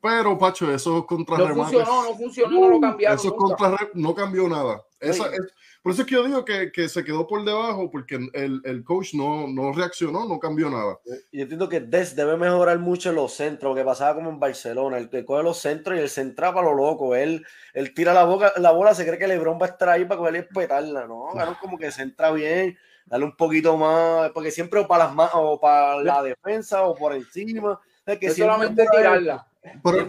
Pero, 0.00 0.38
Pacho, 0.38 0.72
esos 0.72 0.94
No 0.94 1.06
contrarremates. 1.06 1.74
funcionó, 1.74 2.02
no 2.04 2.14
funcionó, 2.16 2.60
no 2.60 2.68
lo 2.70 2.80
cambiaron. 2.80 3.18
Esos 3.18 3.32
nunca. 3.36 3.56
contra 3.56 3.88
no 3.94 4.14
cambió 4.14 4.48
nada. 4.48 4.82
Esa- 5.00 5.26
es- 5.32 5.52
por 5.82 5.92
eso 5.92 6.02
es 6.02 6.08
que 6.08 6.14
yo 6.16 6.24
digo 6.24 6.44
que, 6.44 6.70
que 6.72 6.88
se 6.88 7.04
quedó 7.04 7.26
por 7.26 7.44
debajo, 7.44 7.88
porque 7.90 8.16
el, 8.34 8.60
el 8.64 8.84
coach 8.84 9.14
no, 9.14 9.46
no 9.46 9.72
reaccionó, 9.72 10.26
no 10.26 10.38
cambió 10.38 10.68
nada. 10.68 10.98
Y 11.30 11.38
Yo 11.38 11.42
entiendo 11.44 11.68
que 11.68 11.80
Des 11.80 12.14
debe 12.14 12.36
mejorar 12.36 12.78
mucho 12.78 13.10
en 13.10 13.16
los 13.16 13.32
centros, 13.32 13.70
lo 13.70 13.76
que 13.76 13.84
pasaba 13.84 14.14
como 14.16 14.28
en 14.30 14.38
Barcelona, 14.40 14.98
el 14.98 15.08
que 15.08 15.24
coge 15.24 15.42
los 15.44 15.58
centros 15.58 15.96
y 15.96 16.00
el 16.02 16.08
centra 16.10 16.52
para 16.52 16.66
lo 16.68 16.74
loco. 16.74 17.14
Él, 17.14 17.44
él 17.74 17.94
tira 17.94 18.12
la, 18.12 18.24
boca, 18.24 18.52
la 18.56 18.72
bola, 18.72 18.94
se 18.94 19.06
cree 19.06 19.18
que 19.18 19.28
Lebron 19.28 19.58
va 19.60 19.66
a 19.66 19.70
estar 19.70 19.88
ahí 19.88 20.04
para 20.04 20.18
cogerle 20.18 20.40
y 20.40 20.42
espetarla, 20.42 21.06
¿no? 21.06 21.28
Claro, 21.32 21.56
como 21.60 21.78
que 21.78 21.90
centra 21.92 22.30
bien, 22.32 22.76
dale 23.06 23.24
un 23.24 23.36
poquito 23.36 23.76
más, 23.76 24.30
porque 24.32 24.50
siempre 24.50 24.80
o 24.80 24.86
para 24.88 25.12
las 25.14 25.30
o 25.34 25.58
para 25.60 26.02
la 26.02 26.22
defensa 26.22 26.82
o 26.82 26.94
por 26.94 27.14
encima. 27.14 27.72
O 27.72 27.80
sea, 28.04 28.18
que 28.18 28.26
Es 28.26 28.36
solamente 28.36 28.84
tirarla. 28.90 29.46
Pero 29.82 30.06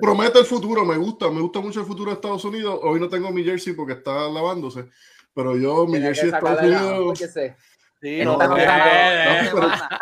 promete 0.00 0.38
el 0.38 0.44
futuro, 0.44 0.84
me 0.84 0.96
gusta, 0.96 1.30
me 1.30 1.40
gusta 1.40 1.60
mucho 1.60 1.80
el 1.80 1.86
futuro 1.86 2.10
de 2.10 2.14
Estados 2.14 2.44
Unidos. 2.44 2.78
Hoy 2.82 2.98
no 3.00 3.08
tengo 3.08 3.30
mi 3.30 3.42
jersey 3.44 3.72
porque 3.74 3.94
está 3.94 4.28
lavándose, 4.28 4.86
pero 5.34 5.56
yo 5.56 5.86
mi 5.86 5.98
jersey 6.00 6.30
de 6.30 6.36
Estados 6.38 6.60
Unidos. 6.82 7.18
Sí, 8.02 8.20
no, 8.24 8.36
no, 8.36 8.48
no, 8.48 8.56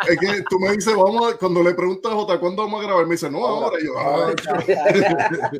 es 0.09 0.19
que 0.19 0.43
tú 0.49 0.59
me 0.59 0.71
dices, 0.73 0.93
vamos, 0.95 1.33
a- 1.33 1.37
cuando 1.37 1.63
le 1.63 1.73
preguntas 1.73 2.11
a 2.11 2.15
Jota, 2.15 2.37
¿cuándo 2.39 2.63
vamos 2.63 2.81
a 2.83 2.87
grabar? 2.87 3.05
Me 3.05 3.11
dice, 3.13 3.29
no, 3.31 3.45
ahora. 3.47 3.77
Y 3.81 3.85
yo, 3.85 3.93
ah, 3.97 4.33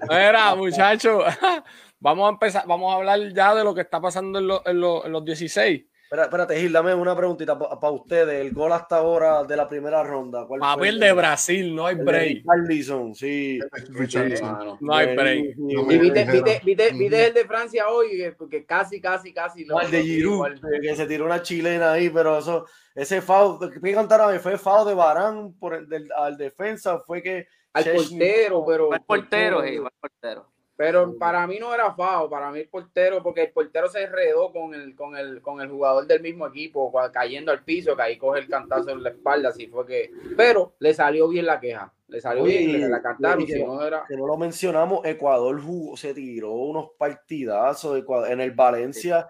Mira, 0.10 0.56
muchachos, 0.56 1.24
vamos 2.00 2.28
a 2.28 2.30
empezar, 2.32 2.66
vamos 2.68 2.92
a 2.92 2.98
hablar 2.98 3.20
ya 3.34 3.56
de 3.56 3.64
lo 3.64 3.74
que 3.74 3.82
está 3.82 4.02
pasando 4.02 4.40
en, 4.40 4.48
los- 4.48 4.62
en 4.66 4.80
los- 4.82 5.06
en 5.06 5.12
los 5.14 5.24
16. 5.26 5.86
Espérate, 6.10 6.56
Gil, 6.60 6.72
dame 6.72 6.94
una 6.94 7.16
preguntita 7.16 7.58
para 7.58 7.92
ustedes. 7.92 8.40
El 8.42 8.54
gol 8.54 8.72
hasta 8.72 8.98
ahora 8.98 9.44
de 9.44 9.58
la 9.58 9.68
primera 9.68 10.04
ronda. 10.04 10.46
¿cuál 10.48 10.62
el 10.86 11.00
de 11.00 11.12
Brasil, 11.14 11.76
no 11.76 11.88
hay 11.88 11.96
break. 11.96 12.38
Richarlison, 12.38 13.16
sí. 13.16 13.60
Richardson. 13.90 14.52
Mano. 14.52 14.78
No 14.82 14.94
hay 14.94 15.16
break. 15.16 15.56
Y 15.58 15.76
viste, 15.98 16.20
dijera. 16.20 16.32
viste, 16.32 16.62
viste, 16.64 16.92
viste 16.94 17.16
Ujú. 17.18 17.26
el 17.28 17.34
de 17.34 17.46
Francia 17.46 17.88
hoy, 17.90 18.10
que- 18.18 18.32
porque 18.34 18.66
casi, 18.66 19.02
casi, 19.02 19.34
casi. 19.34 19.66
No, 19.66 19.82
el 19.82 19.90
de 19.92 20.04
Giroud, 20.04 20.34
igual. 20.36 20.62
que 20.82 20.96
se 20.96 21.06
tiró 21.08 21.26
una 21.26 21.42
chilena 21.42 21.94
ahí, 21.94 22.10
pero 22.10 22.38
eso, 22.38 22.66
ese 22.94 23.22
foul, 23.22 23.58
que 23.82 23.94
cantaron 23.94 24.40
fue 24.40 24.58
foul 24.58 24.88
de 24.88 24.94
Barán 24.94 25.54
por 25.60 25.74
el 25.74 25.90
del, 25.90 26.08
al 26.16 26.38
defensa, 26.38 27.00
fue 27.00 27.22
que 27.24 27.48
Al 27.74 27.84
Chesney- 27.84 28.10
portero, 28.20 28.64
pero. 28.66 28.94
El 28.94 29.02
portero, 29.02 29.64
sí, 29.64 29.78
fue 29.78 29.86
el 29.88 30.00
portero. 30.00 30.55
Pero 30.78 31.18
para 31.18 31.48
mí 31.48 31.58
no 31.58 31.74
era 31.74 31.94
FAO, 31.94 32.30
para 32.30 32.52
mí 32.52 32.60
el 32.60 32.68
portero, 32.68 33.24
porque 33.24 33.44
el 33.44 33.52
portero 33.52 33.88
se 33.88 34.04
enredó 34.04 34.52
con 34.52 34.74
el, 34.74 34.94
con 34.94 35.16
el, 35.16 35.42
con 35.42 35.62
el 35.62 35.70
jugador 35.70 36.06
del 36.06 36.22
mismo 36.22 36.48
equipo, 36.48 36.92
cayendo 37.14 37.52
al 37.54 37.64
piso, 37.64 37.96
que 37.96 38.02
ahí 38.02 38.18
coge 38.18 38.42
el 38.42 38.50
cantazo 38.50 38.90
en 38.90 39.02
la 39.02 39.12
espalda, 39.12 39.50
así 39.50 39.68
fue 39.68 39.86
que. 39.86 40.12
Pero 40.36 40.74
le 40.80 40.94
salió 40.94 41.30
bien 41.30 41.46
la 41.46 41.62
queja, 41.62 41.94
le 42.08 42.20
salió 42.20 42.44
bien, 42.44 42.82
le 42.82 42.90
la 42.90 43.02
cantaron, 43.02 43.46
que, 43.46 43.64
no 43.64 43.82
era... 43.82 44.04
que 44.06 44.18
no 44.18 44.28
lo 44.28 44.36
mencionamos, 44.36 45.06
Ecuador 45.06 45.62
jugó, 45.62 45.96
se 45.96 46.14
tiró 46.14 46.52
unos 46.52 46.90
partidazos 46.98 48.04
en 48.28 48.42
el 48.42 48.52
Valencia. 48.52 49.30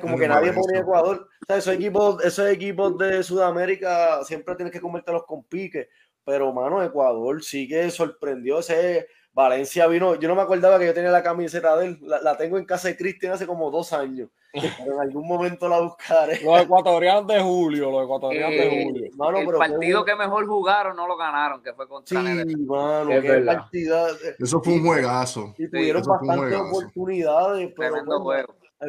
Como 0.00 0.18
que 0.18 0.26
nadie 0.26 0.52
ponía 0.52 0.80
Ecuador. 0.80 1.28
Esos 1.46 1.74
equipos, 1.74 2.24
esos 2.24 2.48
equipos 2.48 2.98
de 2.98 3.22
Sudamérica 3.22 4.24
siempre 4.24 4.56
tienes 4.56 4.72
que 4.72 4.80
comértelos 4.80 5.24
con 5.24 5.44
pique. 5.44 5.88
Pero, 6.24 6.52
mano, 6.52 6.82
Ecuador 6.82 7.40
sí 7.44 7.68
que 7.68 7.88
sorprendió. 7.90 8.58
Ese 8.58 9.06
Valencia 9.36 9.86
vino, 9.86 10.14
yo 10.14 10.28
no 10.28 10.34
me 10.34 10.40
acordaba 10.40 10.78
que 10.78 10.86
yo 10.86 10.94
tenía 10.94 11.10
la 11.10 11.22
camiseta 11.22 11.76
de 11.76 11.88
él, 11.88 11.98
la, 12.00 12.38
tengo 12.38 12.56
en 12.56 12.64
casa 12.64 12.88
de 12.88 12.96
Cristian 12.96 13.34
hace 13.34 13.46
como 13.46 13.70
dos 13.70 13.92
años. 13.92 14.30
en 14.54 14.98
algún 14.98 15.28
momento 15.28 15.68
la 15.68 15.78
buscaré. 15.80 16.40
Los 16.40 16.62
ecuatorianos 16.62 17.26
de 17.26 17.42
Julio, 17.42 17.90
los 17.90 18.04
ecuatorianos 18.04 18.50
de 18.52 18.66
eh, 18.66 18.84
Julio. 18.86 19.52
el 19.52 19.58
partido 19.58 20.06
que 20.06 20.16
mejor 20.16 20.46
jugaron 20.46 20.96
no 20.96 21.06
lo 21.06 21.18
ganaron, 21.18 21.62
que 21.62 21.74
fue 21.74 21.86
contra 21.86 22.18
Sí, 22.18 22.56
mano, 22.64 23.10
qué 23.10 23.42
partida. 23.44 24.06
Eso 24.38 24.62
fue 24.62 24.72
un 24.72 24.86
juegazo. 24.86 25.54
Y 25.58 25.68
tuvieron 25.68 26.02
bastantes 26.02 26.58
oportunidades, 26.58 27.74
pero 27.76 27.96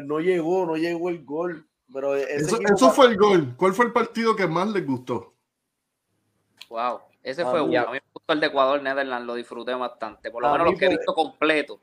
no 0.05 0.19
llegó, 0.21 0.65
no 0.65 0.77
llegó 0.77 1.09
el 1.09 1.25
gol. 1.25 1.67
Pero 1.93 2.15
eso, 2.15 2.57
eso 2.73 2.91
fue 2.91 3.07
el 3.07 3.17
gol. 3.17 3.53
¿Cuál 3.57 3.73
fue 3.73 3.87
el 3.87 3.91
partido 3.91 4.33
que 4.33 4.47
más 4.47 4.69
les 4.69 4.87
gustó? 4.87 5.33
Wow. 6.69 7.01
Ese 7.27 7.43
fue 7.43 7.61
uno. 7.61 7.91
El 8.27 8.39
de 8.41 8.47
Ecuador, 8.47 8.81
Netherlands, 8.81 9.25
lo 9.25 9.35
disfruté 9.35 9.73
bastante. 9.73 10.29
Por 10.31 10.43
lo 10.43 10.51
menos 10.51 10.71
lo 10.71 10.77
que 10.77 10.85
he 10.85 10.89
visto 10.89 11.13
completo. 11.13 11.79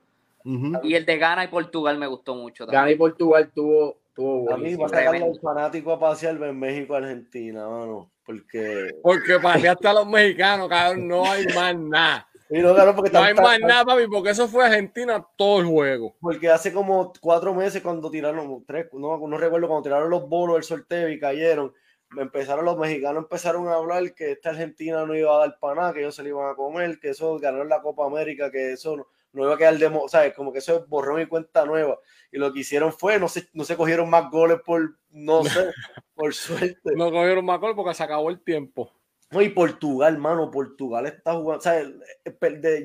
Y 0.83 0.95
el 0.95 1.07
de 1.07 1.17
Ghana 1.17 1.45
y 1.45 1.49
Portugal 1.49 1.97
me 1.97 2.07
gustó 2.07 2.35
mucho. 2.35 2.67
También. 2.67 2.83
Ghana 2.83 2.91
y 2.93 2.97
Portugal 2.97 3.51
tuvo, 3.55 3.97
tuvo 4.15 4.53
A 4.53 4.59
mí 4.59 4.75
va 4.75 4.87
a 4.87 4.89
sacar 4.91 5.19
los 5.19 5.41
fanáticos 5.41 5.97
a 5.97 5.99
pasear 5.99 6.43
en 6.43 6.59
México 6.59 6.95
Argentina, 6.95 7.67
mano. 7.67 8.11
Porque. 8.27 8.91
Porque 9.03 9.39
paseaste 9.41 9.89
a 9.89 9.95
los 9.95 10.07
mexicanos, 10.07 10.69
cabrón, 10.69 11.09
no 11.09 11.25
hay 11.25 11.47
más 11.47 11.77
nada. 11.77 12.29
no, 12.51 13.23
hay 13.23 13.35
más 13.35 13.61
nada, 13.61 13.85
papi, 13.87 14.07
porque 14.07 14.31
eso 14.31 14.47
fue 14.47 14.67
Argentina 14.67 15.25
todo 15.37 15.61
el 15.61 15.67
juego. 15.67 16.15
Porque 16.21 16.51
hace 16.51 16.75
como 16.75 17.13
cuatro 17.21 17.55
meses 17.55 17.83
cuando 17.83 18.11
tiraron, 18.11 18.65
tres, 18.67 18.87
no, 18.93 19.17
no 19.27 19.39
recuerdo, 19.39 19.67
cuando 19.67 19.83
tiraron 19.83 20.11
los 20.11 20.29
bolos 20.29 20.57
del 20.57 20.65
sorteo 20.65 21.09
y 21.09 21.19
cayeron, 21.19 21.73
empezaron 22.19 22.65
los 22.65 22.79
mexicanos 22.79 23.25
empezaron 23.25 23.69
a 23.69 23.75
hablar 23.75 24.15
que 24.15 24.33
esta 24.33 24.51
Argentina 24.51 25.05
no 25.05 25.15
iba 25.15 25.35
a 25.35 25.41
dar 25.41 25.59
para 25.59 25.75
nada, 25.75 25.93
que 25.93 26.01
ellos 26.01 26.15
se 26.15 26.23
le 26.23 26.31
iban 26.31 26.51
a 26.51 26.55
comer, 26.55 26.99
que 26.99 27.11
eso 27.11 27.39
ganó 27.39 27.65
la 27.65 27.83
Copa 27.83 28.07
América, 28.07 28.51
que 28.51 28.73
eso 28.73 29.09
no, 29.33 29.45
iba 29.45 29.55
a 29.55 29.59
quedar 29.59 29.79
de, 29.79 30.01
¿sabes? 30.09 30.35
Como 30.35 30.53
que 30.53 30.59
eso 30.59 30.77
es 30.77 30.89
borrón 30.89 31.21
y 31.21 31.27
cuenta 31.27 31.65
nueva. 31.65 31.99
Y 32.31 32.39
lo 32.39 32.53
que 32.53 32.61
hicieron 32.61 32.93
fue, 32.93 33.19
no 33.19 33.29
se, 33.29 33.49
no 33.53 33.65
se 33.65 33.77
cogieron 33.77 34.09
más 34.09 34.31
goles 34.31 34.59
por, 34.65 34.97
no 35.11 35.45
sé, 35.45 35.71
por 36.15 36.35
suerte. 36.35 36.95
No 36.97 37.11
cogieron 37.11 37.45
más 37.45 37.61
goles 37.61 37.77
porque 37.77 37.95
se 37.95 38.03
acabó 38.03 38.31
el 38.31 38.43
tiempo. 38.43 38.93
No, 39.35 39.43
y 39.43 39.49
Portugal, 39.49 40.17
mano, 40.17 40.49
Portugal 40.49 41.07
está 41.07 41.35
jugando, 41.35 41.59
o 41.59 41.61
sea, 41.61 41.83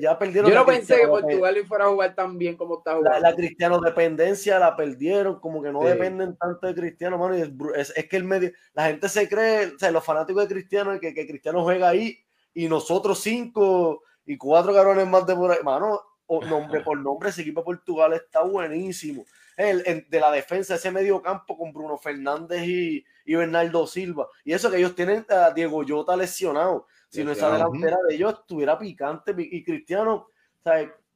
ya 0.00 0.18
perdieron. 0.18 0.50
Yo 0.50 0.56
no 0.56 0.66
pensé 0.66 0.96
que 0.96 1.06
Portugal 1.06 1.56
fuera 1.68 1.84
a 1.84 1.88
jugar 1.90 2.14
tan 2.16 2.36
bien 2.38 2.56
como 2.56 2.78
está 2.78 2.96
jugando. 2.96 3.20
La, 3.20 3.36
cristiano 3.36 3.80
dependencia 3.80 4.58
la 4.58 4.74
perdieron, 4.74 5.38
como 5.38 5.62
que 5.62 5.70
no 5.70 5.84
dependen 5.84 6.36
tanto 6.36 6.66
de 6.66 6.74
Cristiano, 6.74 7.18
mano. 7.18 7.38
Y 7.38 7.42
es, 7.76 7.92
es, 7.96 8.08
que 8.08 8.16
el 8.16 8.24
medio, 8.24 8.50
la 8.74 8.86
gente 8.86 9.08
se 9.08 9.28
cree, 9.28 9.66
o 9.66 9.78
sea, 9.78 9.92
los 9.92 10.04
fanáticos 10.04 10.42
de 10.42 10.52
Cristiano, 10.52 10.98
que, 10.98 11.14
que 11.14 11.26
Cristiano 11.28 11.62
juega 11.62 11.88
ahí 11.88 12.18
y 12.52 12.68
nosotros 12.68 13.20
cinco 13.20 14.02
y 14.26 14.36
cuatro 14.36 14.74
cabrones 14.74 15.06
más 15.06 15.24
de 15.26 15.36
por 15.36 15.52
ahí, 15.52 15.58
mano, 15.62 16.00
nombre 16.48 16.80
por 16.84 16.98
nombre, 16.98 17.30
ese 17.30 17.42
equipo 17.42 17.60
de 17.60 17.66
Portugal 17.66 18.12
está 18.14 18.42
buenísimo. 18.42 19.24
El, 19.60 20.06
de 20.08 20.20
la 20.20 20.30
defensa, 20.30 20.76
ese 20.76 20.90
medio 20.90 21.20
campo 21.20 21.56
con 21.58 21.72
Bruno 21.72 21.98
Fernández 21.98 22.62
y, 22.66 23.04
y 23.24 23.34
Bernardo 23.34 23.86
Silva. 23.86 24.28
Y 24.44 24.52
eso 24.52 24.70
que 24.70 24.78
ellos 24.78 24.94
tienen 24.94 25.26
a 25.28 25.50
Diego 25.50 25.82
Llota 25.82 26.16
lesionado. 26.16 26.86
Si 27.08 27.24
no 27.24 27.32
esa 27.32 27.52
delantera 27.52 27.98
de 28.08 28.14
ellos 28.14 28.34
estuviera 28.40 28.78
picante 28.78 29.34
y 29.36 29.64
Cristiano, 29.64 30.28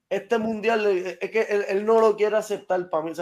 este 0.08 0.38
mundial 0.38 0.86
es 0.86 1.30
que 1.30 1.42
él, 1.68 1.86
no 1.86 2.00
lo 2.00 2.16
quiere 2.16 2.36
aceptar 2.36 2.90
para 2.90 3.04
mí, 3.04 3.12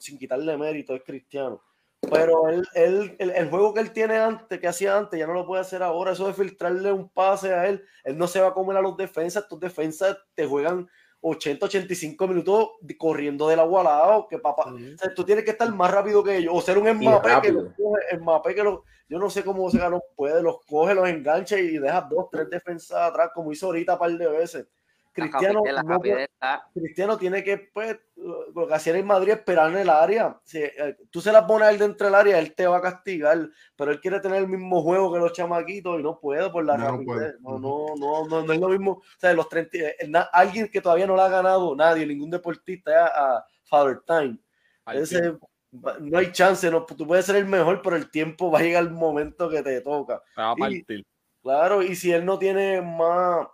sin 0.00 0.18
quitarle 0.18 0.56
mérito, 0.56 0.94
es 0.94 1.02
Cristiano. 1.04 1.62
Pero 2.10 2.48
él, 2.48 2.66
él, 2.74 3.16
el, 3.18 3.48
juego 3.48 3.74
que 3.74 3.80
él 3.80 3.92
tiene 3.92 4.18
antes, 4.18 4.60
que 4.60 4.68
hacía 4.68 4.96
antes, 4.96 5.18
ya 5.18 5.26
no 5.26 5.34
lo 5.34 5.46
puede 5.46 5.62
hacer 5.62 5.82
ahora. 5.82 6.12
Eso 6.12 6.26
de 6.26 6.34
filtrarle 6.34 6.92
un 6.92 7.08
pase 7.08 7.54
a 7.54 7.66
él, 7.68 7.84
él 8.04 8.18
no 8.18 8.26
se 8.26 8.40
va 8.40 8.48
a 8.48 8.54
comer 8.54 8.76
a 8.76 8.82
los 8.82 8.96
defensas. 8.96 9.48
Tus 9.48 9.58
defensas 9.58 10.18
te 10.34 10.46
juegan 10.46 10.88
80, 11.28 11.66
85 11.66 12.28
minutos 12.28 12.70
corriendo 12.96 13.48
del 13.48 13.58
agua 13.58 13.80
al 13.80 13.86
lado, 13.86 14.28
que 14.28 14.38
papá, 14.38 14.72
tú 15.14 15.24
tienes 15.24 15.44
que 15.44 15.50
estar 15.50 15.72
más 15.74 15.90
rápido 15.90 16.22
que 16.22 16.36
ellos, 16.36 16.52
o 16.54 16.60
ser 16.60 16.78
un 16.78 16.88
Mbappé 16.88 17.40
que 17.42 17.52
los 17.52 17.72
coge, 17.74 18.54
que 18.54 18.62
los, 18.62 18.80
yo 19.08 19.18
no 19.18 19.28
sé 19.28 19.44
cómo 19.44 19.68
se 19.70 19.78
ganó, 19.78 20.02
puede, 20.14 20.42
los 20.42 20.64
coge, 20.64 20.94
los 20.94 21.08
engancha 21.08 21.58
y 21.58 21.78
deja 21.78 22.02
dos, 22.02 22.28
tres 22.30 22.48
defensas 22.48 23.10
atrás, 23.10 23.30
como 23.34 23.50
hizo 23.52 23.66
ahorita 23.66 23.94
un 23.94 23.98
par 23.98 24.12
de 24.12 24.28
veces. 24.28 24.66
Cristiano, 25.16 25.62
Cristiano 26.74 27.16
tiene 27.16 27.42
que, 27.42 27.56
pues, 27.56 27.96
lo 28.16 28.66
que 28.66 28.74
hacía 28.74 28.94
en 28.98 29.06
Madrid, 29.06 29.32
esperar 29.32 29.70
en 29.70 29.78
el 29.78 29.88
área. 29.88 30.38
Si 30.44 30.58
eh, 30.58 30.94
tú 31.10 31.22
se 31.22 31.32
la 31.32 31.46
pones 31.46 31.68
a 31.68 31.70
él 31.70 31.78
dentro 31.78 32.06
del 32.06 32.14
área, 32.14 32.38
él 32.38 32.54
te 32.54 32.66
va 32.66 32.76
a 32.76 32.82
castigar, 32.82 33.48
pero 33.76 33.92
él 33.92 34.00
quiere 34.00 34.20
tener 34.20 34.42
el 34.42 34.48
mismo 34.48 34.82
juego 34.82 35.10
que 35.10 35.18
los 35.18 35.32
chamaquitos 35.32 35.98
y 35.98 36.02
no 36.02 36.20
puede 36.20 36.50
por 36.50 36.66
la 36.66 36.76
rapidez. 36.76 37.36
No, 37.40 37.58
no, 37.58 37.96
no, 37.96 38.28
no, 38.28 38.52
es 38.52 38.60
lo 38.60 38.68
mismo. 38.68 38.92
O 38.92 39.18
sea, 39.18 39.32
los 39.32 39.48
30, 39.48 39.78
eh, 39.78 39.96
alguien 40.32 40.68
que 40.68 40.82
todavía 40.82 41.06
no 41.06 41.16
le 41.16 41.22
ha 41.22 41.28
ganado 41.30 41.74
nadie, 41.74 42.06
ningún 42.06 42.30
deportista, 42.30 43.06
a, 43.06 43.46
Father 43.64 44.00
Time. 44.06 44.38
Ese, 44.92 45.38
no 45.72 46.18
hay 46.18 46.30
chance, 46.30 46.70
no, 46.70 46.84
tú 46.84 47.06
puedes 47.06 47.24
ser 47.24 47.36
el 47.36 47.46
mejor, 47.46 47.80
pero 47.80 47.96
el 47.96 48.10
tiempo 48.10 48.50
va 48.50 48.58
a 48.58 48.62
llegar 48.62 48.82
el 48.82 48.90
momento 48.90 49.48
que 49.48 49.62
te 49.62 49.80
toca. 49.80 50.22
claro, 51.42 51.82
y 51.82 51.96
si 51.96 52.12
él 52.12 52.24
no 52.24 52.38
tiene 52.38 52.82
más 52.82 53.46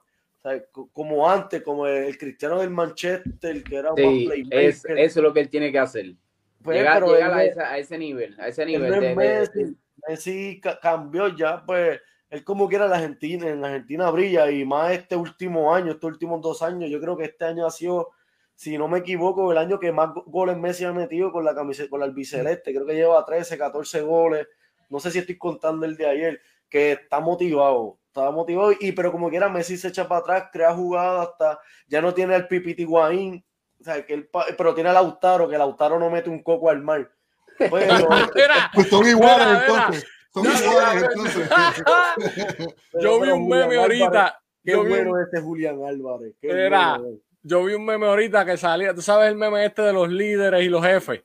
como 0.92 1.28
antes, 1.28 1.62
como 1.62 1.86
el, 1.86 2.16
cristiano 2.18 2.60
del 2.60 2.70
Manchester, 2.70 3.62
que 3.62 3.76
era 3.76 3.90
sí, 3.96 4.28
es, 4.50 4.84
Eso 4.84 5.20
es 5.20 5.22
lo 5.22 5.32
que 5.32 5.40
él 5.40 5.48
tiene 5.48 5.70
que 5.70 5.78
hacer. 5.78 6.14
Pues, 6.62 6.78
llegar, 6.78 7.02
a, 7.02 7.78
ese 7.78 7.98
nivel, 7.98 8.38
a 8.40 8.48
ese 8.48 8.64
nivel. 8.64 8.90
De, 8.90 9.74
Messi, 10.08 10.60
cambió 10.80 11.28
ya, 11.28 11.64
pues 11.64 12.00
él 12.30 12.44
como 12.44 12.68
quiera 12.68 12.88
la 12.88 12.96
Argentina, 12.96 13.48
en 13.48 13.60
la 13.60 13.68
Argentina 13.68 14.10
brilla 14.10 14.50
y 14.50 14.64
más 14.64 14.92
este 14.92 15.16
último 15.16 15.74
año, 15.74 15.92
estos 15.92 16.10
últimos 16.10 16.40
dos 16.40 16.62
años, 16.62 16.90
yo 16.90 17.00
creo 17.00 17.16
que 17.16 17.24
este 17.24 17.44
año 17.44 17.66
ha 17.66 17.70
sido, 17.70 18.10
si 18.54 18.78
no 18.78 18.88
me 18.88 19.00
equivoco, 19.00 19.52
el 19.52 19.58
año 19.58 19.78
que 19.78 19.92
más 19.92 20.10
goles 20.26 20.56
Messi 20.56 20.84
ha 20.84 20.92
metido 20.92 21.30
con 21.30 21.44
la 21.44 21.54
camiseta, 21.54 21.90
con 21.90 22.00
la 22.00 22.06
albiceleste, 22.06 22.72
creo 22.72 22.86
que 22.86 22.94
lleva 22.94 23.24
13, 23.24 23.58
14 23.58 24.00
goles, 24.00 24.48
no 24.88 24.98
sé 24.98 25.10
si 25.10 25.18
estoy 25.18 25.36
contando 25.36 25.84
el 25.84 25.96
de 25.96 26.06
ayer, 26.06 26.40
que 26.68 26.92
está 26.92 27.20
motivado, 27.20 27.98
estaba 28.12 28.30
motivado, 28.30 28.72
y 28.78 28.92
pero 28.92 29.10
como 29.10 29.30
quiera 29.30 29.48
Messi 29.48 29.78
se 29.78 29.88
echa 29.88 30.06
para 30.06 30.20
atrás, 30.20 30.44
crea 30.52 30.74
jugadas, 30.74 31.28
hasta 31.30 31.58
ya 31.88 32.02
no 32.02 32.12
tiene 32.12 32.36
el 32.36 32.46
Pipiti 32.46 32.84
Guaín, 32.84 33.42
o 33.80 33.84
sea, 33.84 34.04
que 34.04 34.28
pero 34.56 34.74
tiene 34.74 34.90
a 34.90 34.92
Lautaro, 34.92 35.48
que 35.48 35.56
Lautaro 35.56 35.98
no 35.98 36.10
mete 36.10 36.28
un 36.28 36.42
coco 36.42 36.68
al 36.68 36.82
mar. 36.82 37.10
Pero, 37.58 37.70
pues 38.74 38.88
son 38.88 39.06
iguales 39.06 39.62
entonces. 39.62 40.06
Son 40.32 40.44
iguales 40.44 41.04
entonces. 41.04 41.50
yo 43.00 43.20
vi 43.20 43.30
un 43.30 43.48
meme 43.48 43.76
ahorita. 43.76 44.42
Qué 44.62 44.76
bueno 44.76 45.18
este 45.18 45.40
Julián 45.40 45.82
Álvarez. 45.84 46.34
Era, 46.42 47.00
yo 47.42 47.64
vi 47.64 47.72
un 47.74 47.84
meme 47.84 48.06
ahorita 48.06 48.44
que 48.44 48.58
salía, 48.58 48.94
tú 48.94 49.00
sabes 49.00 49.30
el 49.30 49.36
meme 49.36 49.64
este 49.64 49.82
de 49.82 49.92
los 49.94 50.10
líderes 50.10 50.62
y 50.62 50.68
los 50.68 50.84
jefes. 50.84 51.22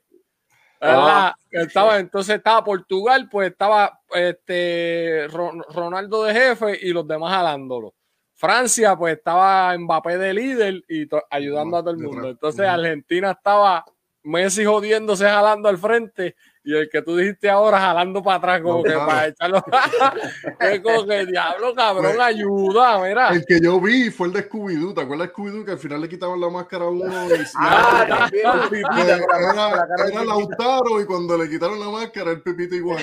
Ah, 0.80 1.34
estaba, 1.50 1.98
entonces 1.98 2.36
estaba 2.36 2.64
Portugal, 2.64 3.28
pues 3.30 3.50
estaba 3.50 4.00
este 4.14 5.26
Ronaldo 5.28 6.24
de 6.24 6.34
jefe 6.34 6.78
y 6.80 6.92
los 6.92 7.06
demás 7.06 7.32
jalándolo. 7.32 7.94
Francia, 8.34 8.96
pues 8.96 9.16
estaba 9.16 9.76
Mbappé 9.76 10.16
de 10.16 10.34
líder 10.34 10.84
y 10.88 11.08
ayudando 11.30 11.76
a 11.76 11.80
todo 11.80 11.90
el 11.90 11.98
mundo. 11.98 12.28
Entonces 12.28 12.66
Argentina 12.66 13.32
estaba 13.32 13.84
Messi 14.22 14.64
jodiéndose 14.64 15.24
jalando 15.24 15.68
al 15.68 15.78
frente 15.78 16.36
y 16.68 16.76
el 16.76 16.90
que 16.90 17.00
tú 17.00 17.16
dijiste 17.16 17.48
ahora 17.48 17.80
jalando 17.80 18.22
para 18.22 18.36
atrás 18.36 18.60
como 18.60 18.82
que 18.82 18.92
para 18.92 19.28
echarlo. 19.28 19.64
Es 20.60 20.80
como 20.80 21.06
que 21.06 21.24
diablo 21.24 21.74
cabrón 21.74 22.12
pues, 22.14 22.26
ayuda 22.26 23.00
mira 23.00 23.30
el 23.30 23.44
que 23.46 23.58
yo 23.58 23.80
vi 23.80 24.10
fue 24.10 24.26
el 24.26 24.34
de 24.34 24.50
Scooby-Doo. 24.50 24.92
¿te 24.92 25.00
acuerdas 25.00 25.28
de 25.28 25.32
Scooby-Doo 25.32 25.64
que 25.64 25.70
al 25.70 25.78
final 25.78 26.02
le 26.02 26.08
quitaban 26.10 26.38
la 26.38 26.50
máscara 26.50 26.84
a 26.84 26.88
uno 26.88 27.06
y, 27.06 27.08
ah, 27.56 28.06
también, 28.06 28.46
era, 28.98 29.16
era, 29.16 30.24
Lautaro 30.24 31.00
y 31.00 31.06
cuando 31.06 31.38
le 31.38 31.48
quitaron 31.48 31.80
la 31.80 31.88
máscara 31.88 32.32
el 32.32 32.42
Pepito 32.42 32.74
igual. 32.74 33.02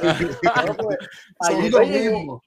Pues, 0.00 0.98
son 1.40 1.70
los 1.70 1.88
mismos 1.88 2.42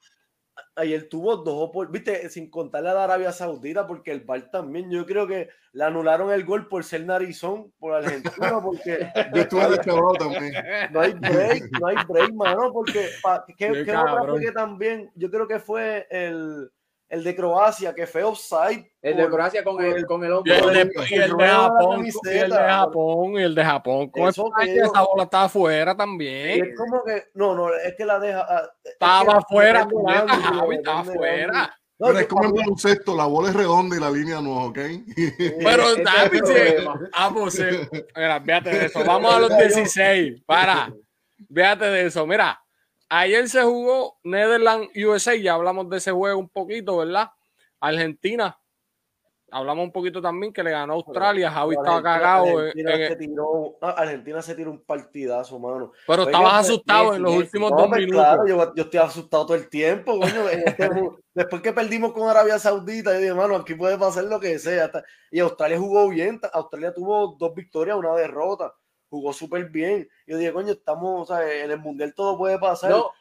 ayer 0.77 1.09
tuvo 1.09 1.37
dos 1.37 1.71
viste, 1.89 2.29
sin 2.29 2.49
contarle 2.49 2.89
a 2.89 2.93
la 2.93 3.03
Arabia 3.03 3.31
Saudita, 3.31 3.87
porque 3.87 4.11
el 4.11 4.21
VAR 4.21 4.49
también, 4.51 4.89
yo 4.89 5.05
creo 5.05 5.27
que 5.27 5.49
le 5.73 5.83
anularon 5.83 6.31
el 6.31 6.45
gol 6.45 6.67
por 6.67 6.83
ser 6.83 7.05
narizón 7.05 7.73
por 7.79 7.93
Argentina, 7.93 8.59
porque 8.63 9.09
yo 9.33 9.41
estuve 9.41 9.77
también. 10.17 10.53
No 10.91 11.01
hay 11.01 11.13
break, 11.13 11.79
no 11.79 11.87
hay 11.87 11.97
break, 12.07 12.33
mano, 12.33 12.71
porque 12.71 13.09
¿qué, 13.57 13.83
qué, 13.83 13.95
otra 13.95 14.23
fue 14.23 14.39
que 14.39 14.51
también, 14.51 15.11
yo 15.15 15.29
creo 15.29 15.47
que 15.47 15.59
fue 15.59 16.07
el 16.09 16.71
el 17.09 17.23
de 17.23 17.35
Croacia, 17.35 17.93
que 17.95 18.05
fue 18.05 18.23
offside. 18.23 18.91
El 19.01 19.15
de 19.17 19.29
Croacia 19.29 19.63
con 19.63 19.81
el, 19.83 20.05
con 20.05 20.23
el 20.25 20.33
hombro. 20.33 20.53
Y 20.53 20.57
el 20.57 20.73
de, 20.73 20.91
y 21.09 21.13
el 21.15 21.37
de 21.37 21.47
Japón, 21.47 22.05
y 22.05 22.29
el 22.37 22.49
de 22.49 22.57
Japón, 22.57 23.31
y 23.33 23.41
el 23.43 23.55
de 23.55 23.63
Japón. 23.63 24.09
Con 24.09 24.27
Eso 24.27 24.47
España, 24.47 24.65
que 24.65 24.75
yo- 24.77 24.83
esa 24.85 25.01
bola 25.03 25.23
estaba 25.23 25.43
afuera 25.45 25.95
también. 25.95 26.65
es 26.65 26.77
como 26.77 27.03
que, 27.05 27.23
no, 27.35 27.55
no, 27.55 27.73
es 27.73 27.95
que 27.95 28.03
la 28.05 28.19
deja. 28.19 28.45
ah, 28.47 28.69
es 28.83 28.91
Estaba 28.93 29.37
afuera, 29.37 29.87
estaba 30.71 30.99
afuera. 30.99 31.73
No, 31.99 32.07
Pero 32.07 32.19
es 32.19 32.27
como 32.27 32.43
en 32.45 32.53
baloncesto, 32.53 33.15
la 33.17 33.25
bola 33.25 33.49
es 33.49 33.55
redonda 33.55 33.95
y 33.95 33.99
la 33.99 34.11
línea 34.11 34.39
no, 34.39 34.65
¿ok? 34.65 34.77
Pero, 35.63 35.95
David, 35.95 36.41
sí. 37.49 37.63
Mira, 38.15 38.39
fíjate 38.41 38.69
de 38.69 38.85
eso. 38.85 39.03
Vamos 39.03 39.33
a 39.33 39.39
los 39.39 39.57
16. 39.57 40.43
Para. 40.45 40.93
Fíjate 41.51 41.85
de 41.85 42.05
eso. 42.05 42.27
Mira, 42.27 42.61
ayer 43.09 43.47
se 43.49 43.61
jugó 43.63 44.17
Netherlands 44.23 44.89
USA. 44.95 45.35
Ya 45.35 45.53
hablamos 45.53 45.89
de 45.89 45.97
ese 45.97 46.11
juego 46.11 46.39
un 46.39 46.49
poquito, 46.49 46.97
¿verdad? 46.97 47.29
Argentina. 47.79 48.57
Hablamos 49.49 49.85
un 49.85 49.91
poquito 49.93 50.21
también 50.21 50.51
que 50.51 50.61
le 50.61 50.71
ganó 50.71 50.91
a 50.91 50.95
Australia. 50.97 51.49
Javi 51.49 51.75
estaba 51.75 51.97
Argentina- 51.99 52.17
cagado. 52.19 52.47
en- 52.47 52.57
Argentina, 52.67 52.93
en- 52.95 53.07
se 53.07 53.15
tiró, 53.15 53.77
ah, 53.81 53.95
Argentina 53.97 54.41
se 54.41 54.55
tiró 54.55 54.71
un 54.71 54.83
partidazo, 54.83 55.57
mano. 55.57 55.93
pero 56.05 56.23
estabas 56.23 56.51
pues, 56.51 56.69
asustado 56.69 57.15
en 57.15 57.21
los 57.21 57.33
últimos 57.33 57.71
No, 57.71 57.77
dos 57.77 57.87
pues, 57.87 57.99
minutos. 58.01 58.25
Claro, 58.25 58.45
yo, 58.47 58.75
yo 58.75 58.83
estoy 58.83 58.99
asustado 58.99 59.45
todo 59.45 59.55
el 59.55 59.69
tiempo, 59.69 60.19
coño. 60.19 60.49
este 60.49 60.89
Después 61.33 61.61
que 61.61 61.71
perdimos 61.71 62.11
con 62.11 62.27
Arabia 62.27 62.59
Saudita, 62.59 63.13
yo 63.13 63.19
dije, 63.19 63.33
mano, 63.33 63.55
aquí 63.55 63.73
puede 63.75 63.97
pasar 63.97 64.25
lo 64.25 64.37
que 64.37 64.59
sea. 64.59 64.91
Y 65.31 65.39
Australia 65.39 65.79
jugó 65.79 66.09
bien. 66.09 66.41
Australia 66.51 66.93
tuvo 66.93 67.37
dos 67.39 67.53
victorias, 67.55 67.95
una 67.95 68.15
derrota. 68.15 68.73
Jugó 69.09 69.31
súper 69.33 69.69
bien. 69.69 70.09
Yo 70.25 70.37
dije, 70.37 70.51
coño, 70.51 70.73
estamos, 70.73 71.29
o 71.29 71.33
sea, 71.35 71.63
en 71.63 71.71
el 71.71 71.79
mundial 71.79 72.13
todo 72.13 72.37
puede 72.37 72.59
pasar. 72.59 72.91
No, 72.91 73.11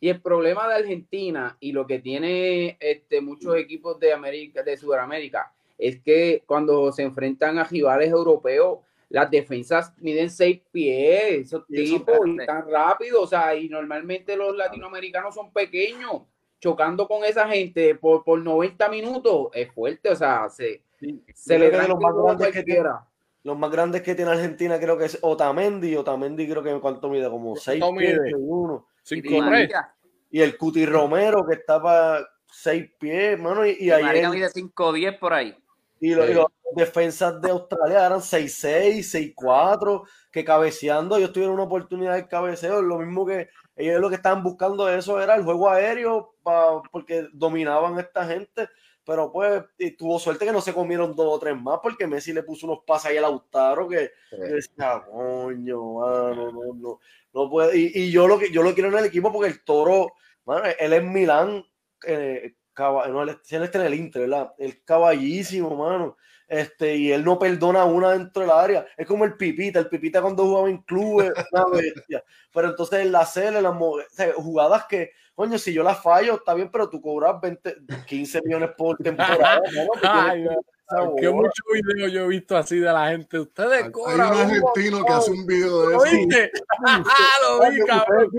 y 0.00 0.08
el 0.08 0.20
problema 0.20 0.68
de 0.68 0.74
Argentina 0.74 1.56
y 1.60 1.72
lo 1.72 1.86
que 1.86 1.98
tiene 2.00 2.76
este, 2.80 3.20
muchos 3.20 3.56
equipos 3.56 3.98
de 4.00 4.12
América, 4.12 4.62
de 4.62 4.76
Sudamérica, 4.76 5.52
es 5.78 6.00
que 6.02 6.42
cuando 6.46 6.90
se 6.92 7.02
enfrentan 7.02 7.58
a 7.58 7.64
rivales 7.64 8.10
europeos, 8.10 8.80
las 9.08 9.30
defensas 9.30 9.92
miden 9.98 10.28
seis 10.30 10.60
pies, 10.72 11.46
esos 11.46 11.64
Y 11.68 11.84
eso 11.84 11.98
tipos, 11.98 12.18
y 12.26 12.40
es- 12.40 12.46
tan 12.46 12.68
rápido, 12.68 13.22
o 13.22 13.26
sea, 13.26 13.54
y 13.54 13.68
normalmente 13.68 14.36
los 14.36 14.56
latinoamericanos 14.56 15.34
son 15.34 15.52
pequeños, 15.52 16.22
chocando 16.60 17.06
con 17.06 17.24
esa 17.24 17.46
gente 17.48 17.94
por, 17.94 18.24
por 18.24 18.40
90 18.42 18.88
minutos, 18.88 19.48
es 19.54 19.70
fuerte, 19.72 20.08
o 20.10 20.16
sea, 20.16 20.48
se, 20.48 20.82
Sí. 20.98 21.22
se 21.34 21.58
le 21.58 21.70
dan 21.70 21.88
los 21.90 22.00
más 22.00 22.14
grandes 22.14 22.46
que 22.48 22.52
cualquiera. 22.64 23.06
Los 23.46 23.56
más 23.58 23.70
grandes 23.70 24.02
que 24.02 24.14
tiene 24.16 24.32
Argentina 24.32 24.78
creo 24.78 24.98
que 24.98 25.04
es 25.04 25.18
Otamendi. 25.22 25.94
Otamendi 25.96 26.48
creo 26.48 26.62
que 26.62 26.80
cuánto 26.80 27.08
mide, 27.08 27.30
como 27.30 27.54
seis 27.56 27.80
¿Cuánto 27.80 27.98
pies, 28.00 28.18
mide? 28.20 28.34
uno. 28.36 28.86
Cinco, 29.02 29.22
Di 29.22 29.28
tres. 29.38 29.40
María, 29.42 29.94
Y 30.30 30.40
el 30.40 30.56
Cuti 30.58 30.84
Romero 30.84 31.46
que 31.46 31.54
estaba 31.54 32.18
seis 32.50 32.90
pies, 32.98 33.38
mano, 33.38 33.64
y, 33.64 33.76
y 33.80 33.88
María 33.90 34.08
ayer 34.10 34.28
mide 34.30 34.48
5'10 34.50 35.18
por 35.18 35.32
ahí. 35.32 35.56
y, 36.00 36.14
lo- 36.14 36.24
y 36.24 36.28
Sí. 36.28 36.34
los 36.34 36.46
defensas 36.74 37.40
de 37.40 37.50
Australia 37.50 38.04
eran 38.06 38.20
6'6, 38.20 39.06
6'4, 39.06 40.02
que 40.32 40.44
cabeceando 40.44 41.16
ellos 41.16 41.32
tuvieron 41.32 41.54
una 41.54 41.64
oportunidad 41.64 42.14
de 42.14 42.26
cabeceo, 42.28 42.82
lo 42.82 42.98
mismo 42.98 43.24
que 43.24 43.48
ellos 43.76 44.00
lo 44.00 44.08
que 44.08 44.16
estaban 44.16 44.42
buscando 44.42 44.84
de 44.86 44.98
eso 44.98 45.20
era 45.20 45.36
el 45.36 45.44
juego 45.44 45.70
aéreo 45.70 46.34
pa- 46.42 46.82
porque 46.90 47.28
dominaban 47.32 47.96
a 47.96 48.00
esta 48.00 48.26
gente, 48.26 48.68
pero 49.06 49.30
pues 49.32 49.62
y 49.78 49.92
tuvo 49.92 50.18
suerte 50.18 50.44
que 50.44 50.52
no 50.52 50.60
se 50.60 50.74
comieron 50.74 51.14
dos 51.14 51.26
o 51.34 51.38
tres 51.38 51.56
más 51.56 51.78
porque 51.82 52.06
Messi 52.08 52.32
le 52.32 52.42
puso 52.42 52.66
unos 52.66 52.80
pases 52.84 53.12
ahí 53.12 53.16
a 53.16 53.22
Lautaro 53.22 53.88
que 53.88 54.10
Sí. 54.30 54.36
yo 54.36 54.44
decía, 54.56 55.02
coño, 55.10 55.82
mano, 55.94 56.52
no, 56.52 56.74
no, 56.74 57.00
no 57.32 57.50
puede. 57.50 57.78
Y, 57.78 57.92
y 57.94 58.10
yo 58.10 58.26
lo 58.26 58.38
que 58.38 58.50
yo 58.50 58.62
lo 58.62 58.74
quiero 58.74 58.88
en 58.90 58.98
el 58.98 59.04
equipo 59.04 59.32
porque 59.32 59.48
el 59.50 59.62
toro, 59.64 60.12
mano, 60.44 60.64
él 60.78 60.92
es 60.92 61.04
Milán, 61.04 61.64
eh, 62.06 62.54
caba- 62.72 63.06
no, 63.08 63.22
él, 63.22 63.30
él 63.48 63.62
está 63.62 63.78
en 63.80 63.86
el 63.86 63.94
Inter, 63.94 64.22
¿verdad? 64.22 64.52
El 64.58 64.82
caballísimo, 64.84 65.74
mano. 65.76 66.16
Este, 66.48 66.94
y 66.94 67.12
él 67.12 67.24
no 67.24 67.38
perdona 67.38 67.84
una 67.84 68.12
dentro 68.12 68.42
del 68.42 68.50
área. 68.50 68.86
Es 68.96 69.06
como 69.06 69.24
el 69.24 69.36
Pipita, 69.36 69.80
el 69.80 69.88
Pipita 69.88 70.22
cuando 70.22 70.44
jugaba 70.44 70.68
en 70.68 70.78
clubes, 70.78 71.32
una 71.52 71.66
bestia. 71.66 72.22
Pero 72.52 72.68
entonces 72.68 73.00
en 73.00 73.12
la 73.12 73.24
CL, 73.26 73.62
las 73.62 73.74
o 73.76 73.98
sea, 74.10 74.32
jugadas 74.34 74.84
que, 74.88 75.10
coño, 75.34 75.58
si 75.58 75.72
yo 75.72 75.82
las 75.82 76.00
fallo, 76.02 76.36
está 76.36 76.54
bien, 76.54 76.70
pero 76.70 76.88
tú 76.88 77.00
cobras 77.00 77.40
20, 77.40 77.76
15 78.06 78.42
millones 78.42 78.70
por 78.76 78.96
temporada. 78.98 79.60
¿no? 79.74 79.88
Ay, 80.08 80.44
bola. 80.44 81.32
muchos 81.32 81.64
videos 81.72 82.12
yo 82.12 82.24
he 82.24 82.28
visto 82.28 82.56
así 82.56 82.78
de 82.78 82.92
la 82.92 83.08
gente. 83.08 83.40
Ustedes 83.40 83.84
Hay 83.84 83.90
cobran. 83.90 84.28
un 84.30 84.34
un 84.34 84.40
argentino 84.40 85.04
que 85.04 85.12
hace 85.12 85.30
un 85.32 85.44
video 85.46 85.80
de 85.88 85.94
¿Lo 85.94 86.04
eso. 86.04 86.16
viste? 86.16 86.50
lo 87.42 87.70
vi, 87.70 87.80
cabrón. 87.80 88.30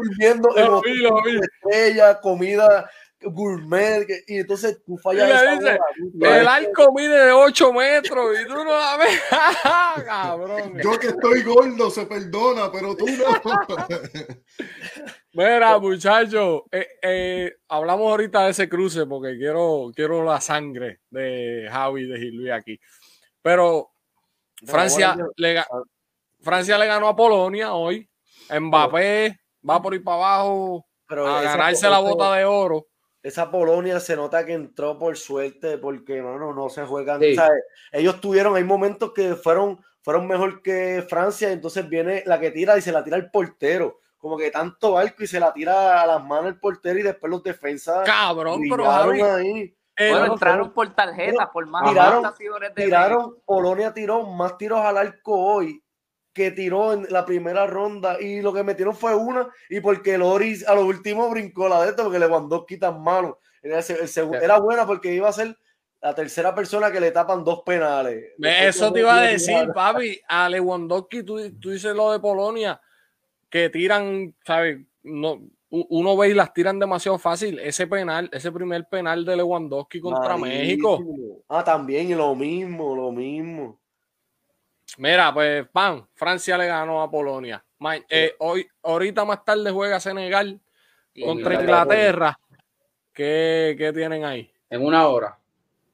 Lo 0.56 0.82
vi, 0.82 0.96
lo 1.02 1.22
vi. 1.24 1.40
estrella, 1.40 2.22
comida 2.22 2.90
gourmet, 3.22 4.06
que- 4.06 4.24
y 4.28 4.38
entonces 4.40 4.82
tú 4.86 4.96
Y 4.96 4.98
fallas 5.00 5.28
le 5.28 5.36
esa 5.36 5.52
dice, 5.56 5.80
bola, 6.14 6.40
el 6.40 6.48
arco 6.48 6.94
mide 6.94 7.26
de 7.26 7.32
8 7.32 7.74
metros 7.74 8.40
y 8.40 8.48
tú 8.48 8.54
no 8.56 8.66
la 8.66 8.98
ves. 8.98 9.20
cabrón. 10.06 10.78
Yo 10.82 11.00
que 11.00 11.08
estoy 11.08 11.44
gordo 11.44 11.90
se 11.90 12.06
perdona, 12.06 12.72
pero 12.72 12.96
tú 12.96 13.06
no. 13.08 13.26
Mira, 15.34 15.78
muchachos, 15.78 16.64
eh, 16.72 16.88
eh, 17.02 17.56
hablamos 17.68 18.10
ahorita 18.10 18.46
de 18.46 18.52
ese 18.52 18.68
cruce 18.68 19.06
porque 19.06 19.38
quiero, 19.38 19.92
quiero 19.96 20.24
la 20.24 20.42
sangre 20.42 21.02
de 21.10 21.68
Javi 21.72 22.04
y 22.04 22.08
de 22.08 22.18
Gil 22.18 22.52
aquí. 22.52 22.80
Pero 23.42 23.92
Francia, 24.66 25.14
bueno, 25.14 25.30
le, 25.36 25.64
Francia 26.42 26.78
le 26.78 26.88
ganó 26.88 27.08
a 27.08 27.16
Polonia 27.16 27.74
hoy. 27.74 28.10
Mbappé 28.50 29.40
va 29.68 29.82
por 29.82 29.94
ir 29.94 30.04
para 30.04 30.18
abajo 30.18 30.88
pero 31.08 31.28
a 31.28 31.42
ganarse 31.42 31.90
la 31.90 32.00
bota 32.00 32.36
de 32.36 32.46
oro. 32.46 32.88
Esa 33.28 33.52
Polonia 33.52 34.00
se 34.00 34.16
nota 34.16 34.46
que 34.46 34.54
entró 34.54 34.98
por 34.98 35.18
suerte 35.18 35.78
porque 35.78 36.22
mano, 36.22 36.54
no 36.54 36.70
se 36.70 36.84
juegan. 36.86 37.20
Sí. 37.20 37.36
¿sabes? 37.36 37.62
Ellos 37.92 38.22
tuvieron, 38.22 38.56
hay 38.56 38.64
momentos 38.64 39.12
que 39.14 39.36
fueron, 39.36 39.80
fueron 40.02 40.28
mejor 40.28 40.62
que 40.62 41.06
Francia, 41.10 41.52
entonces 41.52 41.90
viene 41.90 42.24
la 42.26 42.40
que 42.40 42.52
tira 42.52 42.78
y 42.78 42.82
se 42.82 42.92
la 42.94 43.04
tira 43.04 43.18
el 43.18 43.30
portero. 43.30 44.00
Como 44.18 44.38
que 44.38 44.50
tanto 44.50 44.98
arco 44.98 45.24
y 45.24 45.28
se 45.28 45.40
la 45.40 45.52
tira 45.54 46.02
a 46.02 46.08
las 46.08 46.24
manos 46.24 46.48
el 46.48 46.60
portero 46.60 46.98
y 47.00 47.04
después 47.04 47.30
los 47.30 47.44
defensas 47.44 48.06
Cabrón, 48.06 48.62
pero 48.70 48.90
ahí. 48.92 49.20
Bueno, 49.20 50.20
Bueno, 50.20 50.34
entraron 50.34 50.38
fueron- 50.40 50.74
por 50.74 50.96
tarjeta, 50.96 51.52
por 51.52 51.66
más 51.68 51.84
tiraron- 51.90 52.20
anotaciones 52.20 52.74
de 52.76 52.84
Tiraron, 52.86 53.36
Polonia 53.46 53.94
tiró 53.94 54.24
más 54.24 54.58
tiros 54.58 54.80
al 54.80 54.98
arco 54.98 55.34
hoy 55.38 55.84
que 56.38 56.52
tiró 56.52 56.94
en 56.94 57.08
la 57.10 57.26
primera 57.26 57.66
ronda 57.66 58.22
y 58.22 58.42
lo 58.42 58.54
que 58.54 58.64
metieron 58.64 58.96
fue 58.96 59.16
una 59.16 59.50
y 59.70 59.80
porque 59.82 60.18
Loris 60.20 60.68
a 60.68 60.76
lo 60.76 60.86
último 60.86 61.28
brincó 61.32 61.68
la 61.68 61.82
de 61.84 61.90
esto 61.90 62.04
porque 62.04 62.20
Lewandowski 62.20 62.78
tan 62.78 63.02
malo. 63.02 63.40
Era, 63.64 63.80
ese- 63.80 64.00
el 64.00 64.08
segundo- 64.08 64.38
Sí. 64.38 64.46
era 64.46 64.60
buena 64.60 64.86
porque 64.86 65.14
iba 65.14 65.28
a 65.28 65.34
ser 65.34 65.58
la 66.00 66.14
tercera 66.14 66.54
persona 66.54 66.92
que 66.92 67.00
le 67.00 67.10
tapan 67.10 67.44
dos 67.44 67.64
penales. 67.66 68.24
Eso 68.40 68.94
te 68.94 69.00
iba 69.00 69.18
a 69.18 69.22
decir, 69.24 69.68
papi. 69.74 70.22
A 70.30 70.48
Lewandowski, 70.48 71.24
tú, 71.24 71.38
tú 71.60 71.72
dices 71.72 71.96
lo 71.96 72.12
de 72.12 72.20
Polonia, 72.20 72.80
que 73.50 73.70
tiran, 73.72 74.36
¿sabes? 74.46 74.78
No, 75.04 75.42
uno 75.70 76.16
ve 76.16 76.30
y 76.30 76.34
las 76.34 76.54
tiran 76.54 76.78
demasiado 76.80 77.18
fácil. 77.18 77.58
Ese 77.60 77.88
penal, 77.88 78.30
ese 78.32 78.52
primer 78.52 78.88
penal 78.88 79.26
de 79.26 79.36
Lewandowski 79.38 80.00
contra 80.00 80.36
México. 80.38 81.00
Ah, 81.50 81.64
también, 81.64 82.12
y 82.12 82.14
lo 82.14 82.36
mismo, 82.36 82.96
lo 82.96 83.12
mismo. 83.12 83.80
Mira, 84.98 85.34
pues, 85.34 85.68
pan, 85.70 86.08
Francia 86.16 86.58
le 86.58 86.68
ganó 86.68 87.02
a 87.02 87.10
Polonia. 87.10 87.64
Ma- 87.80 87.98
eh, 88.10 88.34
hoy, 88.40 88.68
ahorita 88.84 89.24
más 89.26 89.46
tarde 89.46 89.72
juega 89.72 90.00
Senegal 90.00 90.60
y 91.14 91.24
contra 91.24 91.54
Inglaterra. 91.54 92.40
¿Qué, 93.14 93.76
qué 93.78 93.94
tienen 93.94 94.26
ahí? 94.26 94.52
En 94.70 94.84
una 94.86 95.08
hora. 95.08 95.38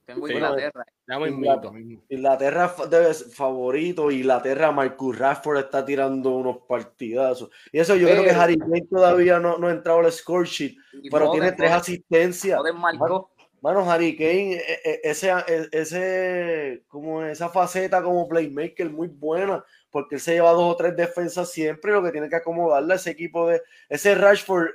Tengo 0.06 0.28
Sí. 0.28 0.34
Inglaterra. 0.34 0.86
Ya 1.08 1.20
me 1.20 1.28
Inglaterra. 1.30 1.78
invito. 1.80 2.04
Inglaterra 2.10 2.74
debe 2.90 3.14
ser 3.14 3.28
favorito. 3.32 4.10
Inglaterra, 4.12 4.72
Marcus 4.72 5.18
Rashford 5.18 5.58
está 5.60 5.84
tirando 5.84 6.32
unos 6.32 6.58
partidazos. 6.68 7.50
Y 7.72 7.80
eso 7.80 7.96
yo 7.96 8.08
creo 8.08 8.24
que 8.24 8.32
Harry 8.32 8.58
Kane 8.58 8.86
todavía 8.90 9.40
no, 9.40 9.58
no 9.58 9.68
ha 9.68 9.72
entrado 9.72 10.00
al 10.00 10.12
score 10.12 10.46
sheet, 10.48 10.78
pero 11.12 11.28
Foden, 11.28 11.42
tiene 11.42 11.52
tres 11.58 11.72
asistencias. 11.72 12.58
Foden 12.58 12.78
marcó. 12.78 13.32
Mano, 13.64 13.90
Harry 13.90 14.18
Kane, 14.18 14.56
e- 14.56 14.82
e- 14.84 15.02
ese, 15.06 15.30
e- 15.30 15.70
ese, 15.72 16.84
como 16.90 17.24
esa 17.24 17.48
faceta 17.48 18.04
como 18.04 18.28
playmaker 18.28 18.90
muy 18.90 19.08
buena, 19.08 19.64
porque 19.90 20.16
él 20.16 20.22
se 20.22 20.34
lleva 20.34 20.52
dos 20.52 20.74
o 20.74 20.76
tres 20.76 20.98
defensas 20.98 21.50
siempre, 21.50 21.90
y 21.90 21.96
lo 21.96 22.04
que 22.04 22.12
tiene 22.12 22.28
que 22.28 22.36
acomodarle 22.36 22.92
a 22.92 22.96
ese 22.98 23.12
equipo 23.12 23.48
de 23.48 23.62
ese 23.88 24.16
Rashford, 24.16 24.72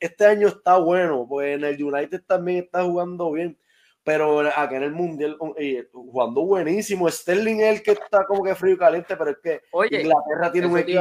este 0.00 0.26
año 0.26 0.48
está 0.48 0.76
bueno, 0.78 1.24
pues 1.28 1.54
en 1.54 1.62
el 1.62 1.80
United 1.80 2.22
también 2.26 2.64
está 2.64 2.82
jugando 2.82 3.30
bien, 3.30 3.56
pero 4.02 4.40
acá 4.40 4.76
en 4.76 4.82
el 4.82 4.92
Mundial 4.92 5.36
eh, 5.56 5.86
jugando 5.92 6.44
buenísimo. 6.44 7.08
Sterling 7.08 7.60
es 7.60 7.76
el 7.76 7.82
que 7.84 7.92
está 7.92 8.24
como 8.26 8.42
que 8.42 8.56
frío 8.56 8.74
y 8.74 8.78
caliente, 8.78 9.16
pero 9.16 9.30
es 9.30 9.38
que 9.40 9.60
Oye, 9.70 10.00
Inglaterra 10.02 10.50
tiene 10.50 10.66
un 10.66 10.78
equipo. 10.78 11.00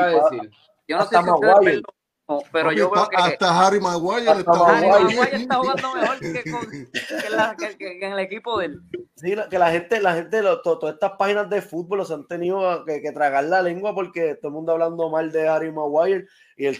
yo 0.87 0.95
no 0.95 1.07
sé 1.07 1.17
si 1.17 1.23
Maguire. 1.23 1.81
Pero 2.51 2.71
yo 2.71 2.89
veo 2.91 3.07
que 3.09 3.15
hasta 3.17 3.59
Harry 3.67 3.79
Maguire 3.79 4.29
Hasta 4.29 4.39
está 4.51 4.51
Harry 4.77 4.87
Maguire. 4.87 5.15
Maguire 5.15 5.37
está 5.37 5.55
jugando 5.55 5.93
mejor 5.95 6.19
que, 6.19 6.51
con- 6.51 6.69
que 7.21 7.29
la- 7.29 7.55
que- 7.57 7.77
que- 7.77 7.99
que 7.99 8.05
en 8.05 8.13
el 8.13 8.19
equipo 8.19 8.59
de 8.59 8.65
él. 8.67 8.81
Sí, 9.15 9.35
que 9.49 9.59
la 9.59 9.71
gente, 9.71 9.99
la 10.01 10.13
gente, 10.15 10.41
lo- 10.41 10.61
to- 10.61 10.79
todas 10.79 10.95
estas 10.95 11.11
páginas 11.17 11.49
de 11.49 11.61
fútbol 11.61 11.99
los 11.99 12.11
han 12.11 12.27
tenido 12.27 12.83
que, 12.85 13.01
que 13.01 13.11
tragar 13.11 13.43
la 13.45 13.61
lengua 13.61 13.93
porque 13.93 14.35
todo 14.35 14.47
el 14.49 14.53
mundo 14.55 14.71
hablando 14.71 15.09
mal 15.09 15.31
de 15.31 15.47
Harry 15.47 15.71
Maguire 15.71 16.25
y 16.57 16.67
o 16.67 16.73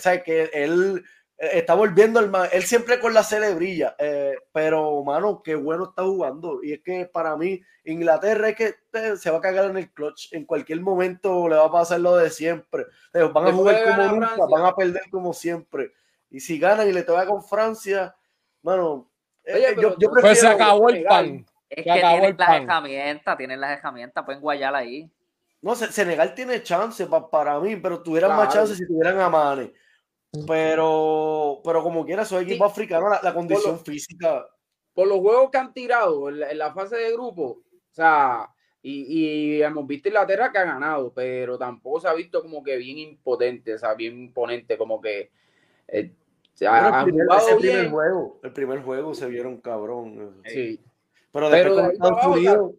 sea, 0.00 0.22
que 0.22 0.50
él 0.52 1.02
está 1.38 1.74
volviendo 1.74 2.18
el 2.20 2.30
man, 2.30 2.48
él 2.52 2.62
siempre 2.62 2.98
con 2.98 3.12
la 3.12 3.22
celebrilla, 3.22 3.94
eh, 3.98 4.36
pero 4.52 5.02
mano, 5.04 5.42
qué 5.42 5.54
bueno 5.54 5.84
está 5.90 6.02
jugando. 6.02 6.60
Y 6.62 6.72
es 6.72 6.80
que 6.82 7.06
para 7.06 7.36
mí, 7.36 7.60
Inglaterra 7.84 8.48
es 8.48 8.56
que 8.56 8.74
eh, 8.94 9.16
se 9.16 9.30
va 9.30 9.38
a 9.38 9.40
cagar 9.40 9.66
en 9.66 9.76
el 9.76 9.90
clutch. 9.92 10.32
En 10.32 10.44
cualquier 10.46 10.80
momento 10.80 11.48
le 11.48 11.56
va 11.56 11.66
a 11.66 11.70
pasar 11.72 12.00
lo 12.00 12.16
de 12.16 12.30
siempre. 12.30 12.84
Eh, 13.12 13.22
van 13.32 13.44
a 13.44 13.46
Después 13.48 13.54
jugar 13.54 13.84
como 13.84 14.08
nunca, 14.14 14.26
Francia. 14.28 14.46
van 14.50 14.64
a 14.64 14.74
perder 14.74 15.02
como 15.10 15.32
siempre. 15.32 15.92
Y 16.30 16.40
si 16.40 16.58
ganan 16.58 16.88
y 16.88 16.92
le 16.92 17.02
toca 17.02 17.26
con 17.26 17.42
Francia, 17.44 18.14
mano, 18.62 19.08
eh, 19.44 19.54
Oye, 19.54 19.70
eh, 19.70 19.74
yo, 19.76 19.96
yo 19.98 20.08
no- 20.08 20.20
Pues 20.20 20.38
se 20.38 20.46
prefiero- 20.46 20.54
acabó 20.64 20.88
el 20.88 20.94
Senegal. 20.96 21.24
pan. 21.26 21.46
Es 21.68 21.76
que 21.84 21.92
tienen 21.92 22.36
las 22.38 22.48
herramientas, 22.62 23.36
tienen 23.36 23.60
las 23.60 23.78
herramientas, 23.78 24.24
pueden 24.24 24.40
guayar 24.40 24.74
ahí. 24.74 25.10
No, 25.62 25.74
Se- 25.74 25.90
Senegal 25.92 26.34
tiene 26.34 26.62
chance 26.62 27.06
pa- 27.06 27.28
para 27.28 27.58
mí, 27.60 27.76
pero 27.76 28.02
tuvieran 28.02 28.36
más 28.36 28.52
chance 28.54 28.74
si 28.74 28.86
tuvieran 28.86 29.18
a 29.20 29.28
Mane. 29.28 29.72
Pero, 30.46 31.60
pero 31.64 31.82
como 31.82 32.04
quiera, 32.04 32.22
esos 32.22 32.42
equipos 32.42 32.70
africanos, 32.70 33.10
la, 33.10 33.20
la 33.22 33.34
condición 33.34 33.78
física. 33.80 34.46
por 34.92 35.06
los 35.08 35.18
juegos 35.18 35.50
que 35.50 35.58
han 35.58 35.72
tirado 35.72 36.28
en 36.28 36.40
la, 36.40 36.50
en 36.50 36.58
la 36.58 36.72
fase 36.74 36.96
de 36.96 37.12
grupo, 37.12 37.62
o 37.62 37.92
sea, 37.94 38.48
y, 38.82 39.56
y 39.56 39.62
hemos 39.62 39.86
visto 39.86 40.08
Inglaterra 40.08 40.52
que 40.52 40.58
ha 40.58 40.64
ganado, 40.64 41.12
pero 41.14 41.56
tampoco 41.58 42.00
se 42.00 42.08
ha 42.08 42.14
visto 42.14 42.42
como 42.42 42.62
que 42.62 42.76
bien 42.76 42.98
impotente, 42.98 43.74
o 43.74 43.78
sea, 43.78 43.94
bien 43.94 44.18
imponente, 44.18 44.76
como 44.76 45.00
que 45.00 45.30
eh, 45.88 46.12
o 46.54 46.56
sea, 46.56 46.70
Bueno, 46.70 46.98
el 46.98 47.04
primer, 47.04 47.26
ese 47.38 47.56
primer 47.56 47.90
juego, 47.90 48.40
el 48.42 48.52
primer 48.52 48.82
juego 48.82 49.14
se 49.14 49.26
vieron 49.28 49.60
cabrón. 49.60 50.40
sí. 50.44 50.80
Pero 51.32 51.50
Pero 51.50 51.50
después 51.50 51.76
de 51.76 51.82
ahí 51.82 51.92
Estados 51.92 52.12
abajo, 52.12 52.32
Unidos, 52.32 52.74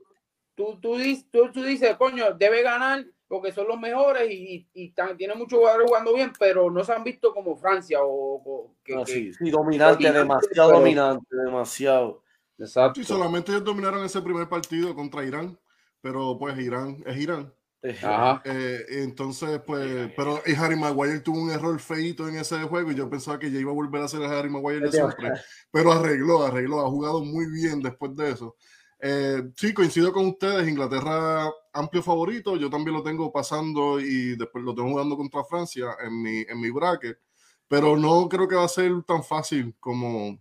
Tú, 0.55 0.79
tú, 0.81 0.97
dices, 0.97 1.27
tú, 1.29 1.51
tú 1.51 1.61
dices, 1.63 1.95
coño, 1.97 2.33
debe 2.33 2.63
ganar 2.63 3.05
porque 3.27 3.51
son 3.51 3.67
los 3.67 3.79
mejores 3.79 4.29
y, 4.31 4.67
y, 4.73 4.83
y 4.85 4.89
tan- 4.91 5.17
tiene 5.17 5.35
muchos 5.35 5.59
jugadores 5.59 5.87
jugando 5.87 6.13
bien, 6.13 6.31
pero 6.39 6.69
no 6.71 6.83
se 6.83 6.93
han 6.93 7.03
visto 7.03 7.33
como 7.33 7.55
Francia 7.57 7.99
o, 8.01 8.41
o 8.43 8.75
que, 8.83 8.93
sí, 9.05 9.33
sí, 9.33 9.49
dominante, 9.49 10.05
dominante, 10.07 10.19
demasiado 10.19 10.69
pero- 10.69 10.79
dominante, 10.79 11.27
demasiado. 11.45 12.23
Exacto. 12.59 12.99
Sí, 12.99 13.05
solamente 13.05 13.51
ellos 13.51 13.63
dominaron 13.63 14.03
ese 14.03 14.21
primer 14.21 14.47
partido 14.49 14.95
contra 14.95 15.23
Irán, 15.23 15.59
pero 16.01 16.37
pues 16.39 16.57
Irán 16.57 17.03
es 17.05 17.17
Irán. 17.17 17.53
Ajá. 18.01 18.41
Eh, 18.43 18.79
entonces, 19.03 19.61
pues, 19.65 20.11
pero 20.17 20.41
y 20.45 20.55
Harry 20.55 20.75
Maguire 20.75 21.19
tuvo 21.19 21.39
un 21.39 21.51
error 21.51 21.79
feito 21.79 22.27
en 22.27 22.35
ese 22.37 22.57
juego 22.63 22.91
y 22.91 22.95
yo 22.95 23.07
pensaba 23.09 23.37
que 23.37 23.51
ya 23.51 23.59
iba 23.59 23.71
a 23.71 23.75
volver 23.75 24.01
a 24.01 24.07
ser 24.07 24.21
el 24.23 24.31
Harry 24.31 24.49
Maguire 24.49 24.79
de 24.87 24.91
siempre, 24.91 25.31
pero 25.71 25.91
arregló, 25.91 26.43
arregló, 26.43 26.81
ha 26.81 26.89
jugado 26.89 27.23
muy 27.23 27.45
bien 27.51 27.79
después 27.79 28.15
de 28.15 28.31
eso. 28.31 28.55
Eh, 28.99 29.51
sí, 29.55 29.73
coincido 29.73 30.11
con 30.11 30.25
ustedes, 30.27 30.67
Inglaterra 30.67 31.51
amplio 31.71 32.01
favorito, 32.01 32.55
yo 32.55 32.69
también 32.69 32.95
lo 32.95 33.03
tengo 33.03 33.31
pasando 33.31 33.99
y 33.99 34.35
después 34.35 34.63
lo 34.63 34.73
tengo 34.73 34.89
jugando 34.89 35.15
contra 35.15 35.43
Francia 35.43 35.95
en 36.03 36.21
mi, 36.21 36.39
en 36.39 36.59
mi 36.59 36.71
bracket, 36.71 37.19
pero 37.67 37.95
no 37.95 38.27
creo 38.27 38.47
que 38.47 38.55
va 38.55 38.65
a 38.65 38.69
ser 38.69 38.91
tan 39.03 39.23
fácil 39.23 39.75
como... 39.79 40.39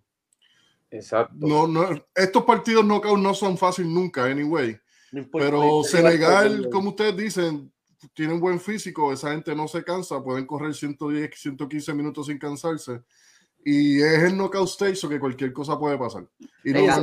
Exacto. 0.90 1.34
No, 1.36 1.66
no, 1.66 1.88
estos 2.14 2.44
partidos 2.44 2.84
knockout 2.84 3.18
no 3.18 3.34
son 3.34 3.58
fáciles 3.58 3.90
nunca, 3.90 4.24
anyway. 4.24 4.78
No 5.12 5.28
Pero 5.30 5.82
Senegal, 5.82 6.68
como 6.70 6.90
ustedes 6.90 7.16
dicen, 7.16 7.72
tienen 8.14 8.40
buen 8.40 8.60
físico, 8.60 9.12
esa 9.12 9.32
gente 9.32 9.54
no 9.54 9.68
se 9.68 9.84
cansa, 9.84 10.22
pueden 10.22 10.46
correr 10.46 10.74
110, 10.74 11.30
115 11.34 11.92
minutos 11.92 12.26
sin 12.26 12.38
cansarse. 12.38 13.02
Y 13.68 14.00
es 14.00 14.22
el 14.22 14.36
knockout 14.36 14.68
stage, 14.68 15.04
o 15.04 15.08
que 15.08 15.18
cualquier 15.18 15.52
cosa 15.52 15.76
puede 15.76 15.98
pasar. 15.98 16.22
Y 16.62 16.70
con 16.72 16.86
los 16.86 16.98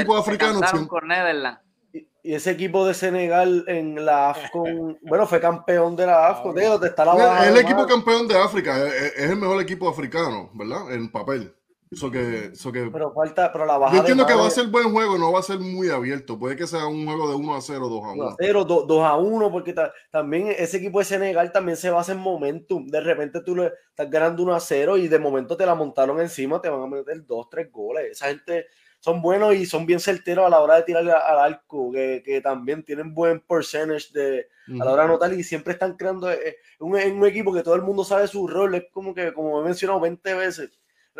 equipos 0.00 0.16
Nether- 0.60 0.88
con 0.88 1.06
Netherlands. 1.06 1.60
Y, 1.92 2.08
y 2.24 2.34
ese 2.34 2.50
equipo 2.50 2.84
de 2.88 2.92
Senegal 2.92 3.64
en 3.68 4.04
la 4.04 4.30
AFCON, 4.30 4.98
bueno, 5.02 5.26
fue 5.28 5.40
campeón 5.40 5.94
de 5.94 6.06
la 6.06 6.26
AFCON, 6.28 6.54
te 6.80 6.88
está 6.88 7.04
la 7.04 7.12
es 7.42 7.48
el 7.50 7.54
de 7.54 7.60
equipo 7.60 7.86
campeón 7.86 8.26
de 8.26 8.36
África, 8.36 8.76
es, 8.84 8.92
es- 8.94 9.12
es 9.16 9.30
el 9.30 9.36
mejor 9.36 9.62
equipo 9.62 9.88
africano, 9.88 10.50
¿verdad? 10.54 10.92
En 10.92 11.08
papel. 11.08 11.54
Eso 11.96 12.10
que, 12.10 12.50
eso 12.52 12.70
que 12.70 12.90
Pero 12.92 13.10
falta, 13.14 13.50
pero 13.50 13.64
la 13.64 13.78
bajada 13.78 13.96
yo 13.96 14.00
entiendo 14.00 14.26
que 14.26 14.34
va 14.34 14.46
a 14.46 14.50
ser 14.50 14.66
buen 14.66 14.92
juego, 14.92 15.16
no 15.16 15.32
va 15.32 15.38
a 15.38 15.42
ser 15.42 15.58
muy 15.58 15.88
abierto. 15.88 16.38
Puede 16.38 16.54
que 16.54 16.66
sea 16.66 16.86
un 16.86 17.06
juego 17.06 17.26
de 17.30 17.36
1 17.36 17.54
a 17.56 17.60
0, 17.62 17.88
2 17.88 18.04
a 18.04 18.08
1 18.12 18.22
a 18.22 18.26
1. 18.28 18.36
0, 18.38 18.64
2, 18.64 19.02
a 19.02 19.16
1, 19.16 19.50
porque 19.50 19.72
ta- 19.72 19.94
también 20.10 20.48
ese 20.48 20.76
equipo 20.76 20.98
de 20.98 21.06
Senegal 21.06 21.52
también 21.52 21.78
se 21.78 21.88
basa 21.88 22.12
en 22.12 22.18
momentum. 22.18 22.86
De 22.86 23.00
repente 23.00 23.40
tú 23.40 23.56
le 23.56 23.72
estás 23.88 24.10
ganando 24.10 24.42
1 24.42 24.54
a 24.54 24.60
0 24.60 24.98
y 24.98 25.08
de 25.08 25.18
momento 25.18 25.56
te 25.56 25.64
la 25.64 25.74
montaron 25.74 26.20
encima, 26.20 26.60
te 26.60 26.68
van 26.68 26.82
a 26.82 26.86
meter 26.86 27.24
2, 27.24 27.48
3 27.48 27.72
goles. 27.72 28.10
Esa 28.12 28.28
gente 28.28 28.66
son 29.00 29.22
buenos 29.22 29.54
y 29.54 29.64
son 29.64 29.86
bien 29.86 29.98
certeros 30.00 30.44
a 30.44 30.50
la 30.50 30.60
hora 30.60 30.76
de 30.76 30.82
tirarle 30.82 31.12
al 31.12 31.38
arco, 31.38 31.90
que, 31.92 32.22
que 32.22 32.42
también 32.42 32.82
tienen 32.84 33.14
buen 33.14 33.40
percentage 33.40 34.08
de, 34.12 34.48
a 34.80 34.84
la 34.84 34.92
hora 34.92 35.04
de 35.04 35.08
anotar 35.08 35.32
y 35.32 35.42
siempre 35.42 35.72
están 35.72 35.96
creando 35.96 36.30
eh, 36.30 36.56
un, 36.80 36.94
un 36.94 37.26
equipo 37.26 37.54
que 37.54 37.62
todo 37.62 37.74
el 37.74 37.82
mundo 37.82 38.04
sabe 38.04 38.26
su 38.28 38.46
rol. 38.46 38.74
Es 38.74 38.84
como 38.92 39.14
que, 39.14 39.32
como 39.32 39.60
he 39.60 39.64
mencionado 39.64 40.00
20 40.00 40.34
veces, 40.34 40.70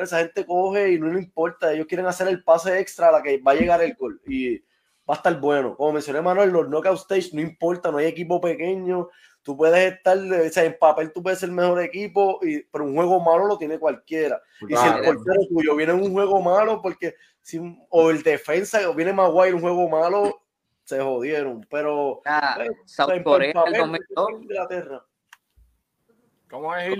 esa 0.05 0.18
gente 0.18 0.44
coge 0.44 0.92
y 0.92 0.99
no 0.99 1.09
le 1.09 1.20
importa. 1.20 1.72
Ellos 1.72 1.86
quieren 1.86 2.07
hacer 2.07 2.28
el 2.28 2.42
pase 2.42 2.78
extra 2.78 3.09
a 3.09 3.12
la 3.12 3.22
que 3.22 3.38
va 3.38 3.53
a 3.53 3.55
llegar 3.55 3.82
el 3.82 3.94
gol 3.94 4.20
y 4.26 4.59
va 5.09 5.14
a 5.14 5.14
estar 5.14 5.38
bueno. 5.40 5.76
Como 5.76 5.92
mencioné, 5.92 6.20
Manuel, 6.20 6.51
los 6.51 6.68
knockout 6.68 6.99
stage 6.99 7.30
no 7.32 7.40
importa, 7.40 7.90
no 7.90 7.99
hay 7.99 8.07
equipo 8.07 8.40
pequeño. 8.40 9.09
Tú 9.42 9.57
puedes 9.57 9.94
estar, 9.94 10.18
o 10.18 10.49
sea, 10.51 10.64
en 10.64 10.76
papel 10.78 11.12
tú 11.12 11.22
puedes 11.22 11.38
ser 11.38 11.49
el 11.49 11.55
mejor 11.55 11.80
equipo, 11.80 12.40
y, 12.42 12.62
pero 12.64 12.84
un 12.84 12.97
juego 12.97 13.20
malo 13.20 13.47
lo 13.47 13.57
tiene 13.57 13.78
cualquiera. 13.78 14.42
Y 14.68 14.74
si 14.74 14.86
el 14.86 15.05
portero 15.05 15.47
tuyo 15.49 15.76
viene 15.76 15.92
en 15.92 16.03
un 16.03 16.12
juego 16.12 16.40
malo, 16.42 16.82
porque 16.82 17.14
si, 17.40 17.61
o 17.90 18.11
el 18.11 18.24
defensa 18.24 18.90
o 18.90 18.94
viene 18.94 19.12
Maguire 19.12 19.55
un 19.55 19.61
juego 19.61 19.88
malo, 19.88 20.42
se 20.82 21.01
jodieron. 21.01 21.64
Pero 21.70 22.22
Ah, 22.24 22.59
eh, 22.61 22.70
South 22.86 23.11
en 23.12 23.22
Corea 23.22 23.51
en 23.51 23.57
el 23.57 23.62
papel, 23.62 23.80
2002, 23.80 24.42
Inglaterra. 24.42 25.05
¿Cómo 26.51 26.74
es? 26.74 26.99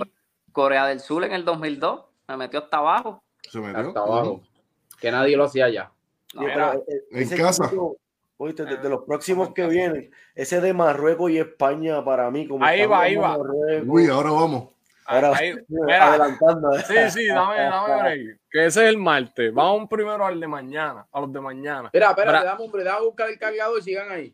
Corea 0.51 0.87
del 0.87 0.99
Sur 0.99 1.23
en 1.23 1.33
el 1.33 1.45
2002, 1.45 2.05
me 2.27 2.37
metió 2.37 2.59
hasta 2.59 2.77
abajo. 2.77 3.23
Se 3.49 3.59
metió. 3.59 3.87
Hasta 3.87 3.99
abajo. 3.99 4.41
Que 4.99 5.11
nadie 5.11 5.37
lo 5.37 5.45
hacía 5.45 5.69
ya. 5.69 5.91
No, 6.33 6.41
Mira, 6.41 6.71
pero, 6.71 6.83
eh, 6.89 7.03
en 7.11 7.21
ese 7.23 7.37
casa. 7.37 7.65
equipo, 7.67 7.97
oíste, 8.37 8.65
de, 8.65 8.77
de 8.77 8.89
los 8.89 9.01
Ah, 9.01 9.05
próximos 9.07 9.53
que 9.53 9.65
vienen, 9.67 10.11
ese 10.35 10.59
de 10.59 10.73
Marruecos 10.73 11.31
y 11.31 11.37
España 11.37 12.03
para 12.03 12.29
mí, 12.31 12.47
como 12.47 12.65
Ahí 12.65 12.85
va, 12.85 13.01
ahí 13.03 13.15
va. 13.15 13.37
Marruecos, 13.37 13.87
Uy, 13.87 14.07
ahora 14.09 14.31
vamos. 14.31 14.69
ahora 15.05 15.31
Ahí- 15.37 15.55
mira, 15.69 16.09
adelantando. 16.09 16.73
Sí, 16.79 16.95
sí, 17.11 17.27
dame, 17.27 17.55
dame 17.61 18.01
break. 18.01 18.39
Que 18.51 18.65
ese 18.65 18.83
es 18.83 18.89
el 18.89 18.97
martes. 18.97 19.53
Vamos 19.53 19.87
primero 19.89 20.25
al 20.25 20.39
de 20.39 20.47
mañana, 20.47 21.05
a 21.11 21.21
los 21.21 21.31
de 21.31 21.39
mañana. 21.39 21.85
Espera, 21.87 22.09
espera, 22.09 22.31
Bra- 22.31 22.43
dame, 22.43 22.63
hombre, 22.65 22.83
dame 22.83 22.97
a 22.97 23.01
buscar 23.03 23.29
el 23.29 23.39
cargador 23.39 23.79
y 23.79 23.83
sigan 23.83 24.11
ahí. 24.11 24.33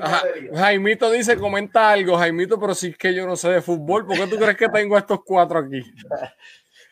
Ajá. 0.00 0.22
Jaimito 0.54 1.10
dice, 1.10 1.36
comenta 1.36 1.90
algo, 1.90 2.16
Jaimito, 2.16 2.58
pero 2.58 2.74
si 2.74 2.88
es 2.88 2.96
que 2.96 3.12
yo 3.14 3.26
no 3.26 3.36
sé 3.36 3.50
de 3.50 3.60
fútbol, 3.60 4.06
¿por 4.06 4.16
qué 4.16 4.26
tú 4.26 4.36
crees 4.36 4.56
que 4.56 4.68
tengo 4.70 4.96
a 4.96 5.00
estos 5.00 5.20
cuatro 5.22 5.58
aquí? 5.58 5.82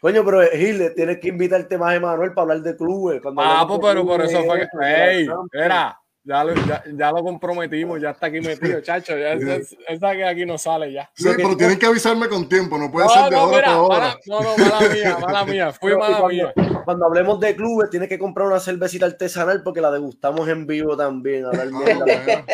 Coño, 0.01 0.25
pero 0.25 0.43
eh, 0.43 0.51
Gil, 0.57 0.93
tienes 0.95 1.19
que 1.19 1.29
invitarte 1.29 1.77
más 1.77 1.91
a 1.91 1.97
Emanuel 1.97 2.33
para 2.33 2.43
hablar 2.43 2.61
de 2.63 2.77
clubes. 2.77 3.21
Cuando 3.21 3.43
Ah, 3.43 3.65
pues 3.67 3.81
pero 3.83 4.07
por 4.07 4.23
eso 4.23 4.45
fue 4.45 4.61
que. 4.61 4.67
¡Ey! 4.81 5.27
Champions. 5.27 5.95
Ya 6.29 6.45
lo, 6.45 6.55
ya, 6.66 6.85
ya 6.95 7.11
lo 7.11 7.22
comprometimos, 7.24 7.99
ya 8.03 8.11
está 8.11 8.26
aquí 8.26 8.43
metido, 8.43 8.83
chacho. 8.83 9.16
Ya, 9.16 9.33
es- 9.33 9.74
esa 9.89 10.12
que 10.12 10.26
aquí 10.26 10.45
no 10.45 10.59
sale 10.59 10.93
ya. 10.93 11.11
Sí, 11.14 11.26
pero 11.35 11.49
tú- 11.51 11.57
tienen 11.57 11.79
que 11.79 11.87
avisarme 11.87 12.29
con 12.29 12.47
tiempo, 12.47 12.76
no 12.76 12.91
puede 12.93 13.07
No, 13.07 13.12
ser 13.14 13.24
de 13.24 13.31
no, 13.31 13.37
ahora 13.39 13.51
mira, 13.57 13.62
para 13.62 13.72
ahora. 13.79 13.99
mala, 13.99 14.18
no, 14.26 14.41
no, 14.43 14.57
mala 14.59 14.89
mía, 14.95 15.18
mala 15.18 15.45
mía, 15.47 15.72
fui 15.81 15.89
Pero, 15.89 15.99
mala 16.01 16.18
cuando, 16.18 16.29
mía. 16.29 16.53
cuando 16.85 17.07
hablemos 17.07 17.41
de 17.41 17.57
clubes, 17.57 17.89
tienes 17.89 18.11
que 18.11 18.18
comprar 18.18 18.47
una 18.47 18.61
cervecita 18.61 19.07
artesanal 19.07 19.62
porque 19.62 19.81
la 19.81 19.91
degustamos 19.91 20.47
en 20.49 20.66
vivo 20.66 20.99
también. 20.99 21.47
a 21.47 21.49
Ah, 21.49 21.64
mierda. 21.64 22.05
bueno. 22.05 22.45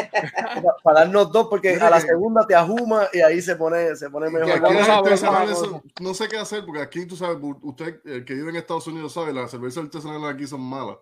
Pa- 0.63 0.77
para 0.85 1.01
darnos 1.01 1.33
dos, 1.33 1.49
porque 1.51 1.75
a 1.75 1.91
la 1.91 2.01
segunda 2.01 2.47
te 2.47 2.55
ajuma 2.55 3.09
y 3.13 3.23
ahí 3.23 3.43
se 3.43 3.57
pone, 3.57 3.97
se 3.97 4.09
pone 4.09 4.31
mejor. 4.31 4.51
aquí 4.53 4.61
Vamos 4.61 4.79
las 4.79 4.89
a 4.89 4.93
ver, 5.03 5.13
artesanales 5.13 5.51
vamos 5.61 5.63
a 5.63 5.71
son- 5.71 5.83
no 6.01 6.15
sé 6.15 6.29
qué 6.29 6.37
hacer, 6.39 6.65
porque 6.65 6.81
aquí 6.81 7.07
tú 7.07 7.17
sabes, 7.17 7.39
usted, 7.63 8.01
el 8.05 8.25
que 8.25 8.35
vive 8.35 8.51
en 8.51 8.57
Estados 8.57 8.87
Unidos 8.87 9.13
sabe, 9.13 9.33
las 9.33 9.51
cervezas 9.51 9.83
artesanales 9.83 10.33
aquí 10.33 10.47
son 10.47 10.61
malas. 10.61 10.97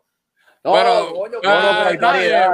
No, 0.65 0.73
Pero- 0.75 1.13
coño, 1.15 1.39
Ah, 1.45 1.91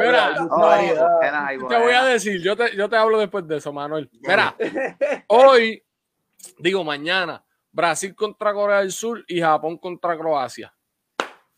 mira. 0.01 0.35
No, 0.41 1.69
Te 1.69 1.77
voy 1.79 1.93
a 1.93 2.05
decir, 2.05 2.41
yo 2.43 2.57
te, 2.57 2.75
yo 2.75 2.89
te 2.89 2.97
hablo 2.97 3.19
después 3.19 3.47
de 3.47 3.59
eso, 3.59 3.73
Manuel. 3.73 4.09
Mira, 4.23 4.57
hoy, 5.29 5.83
digo 6.59 6.83
mañana, 6.85 7.45
Brasil 7.71 8.15
contra 8.15 8.55
Corea 8.55 8.79
del 8.79 8.93
Sur 8.93 9.25
y 9.29 9.41
Japón 9.41 9.77
contra 9.77 10.17
Croacia. 10.17 10.73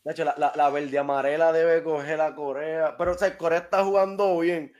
De 0.02 0.12
hecho, 0.12 0.24
la, 0.24 0.34
la, 0.38 0.52
la 0.56 0.70
verde 0.70 0.98
amarela 0.98 1.52
debe 1.52 1.82
coger 1.84 2.20
a 2.20 2.34
Corea. 2.34 2.96
Pero 2.98 3.12
o 3.12 3.14
sea, 3.14 3.36
Corea 3.38 3.58
está 3.60 3.84
jugando 3.84 4.38
bien. 4.38 4.72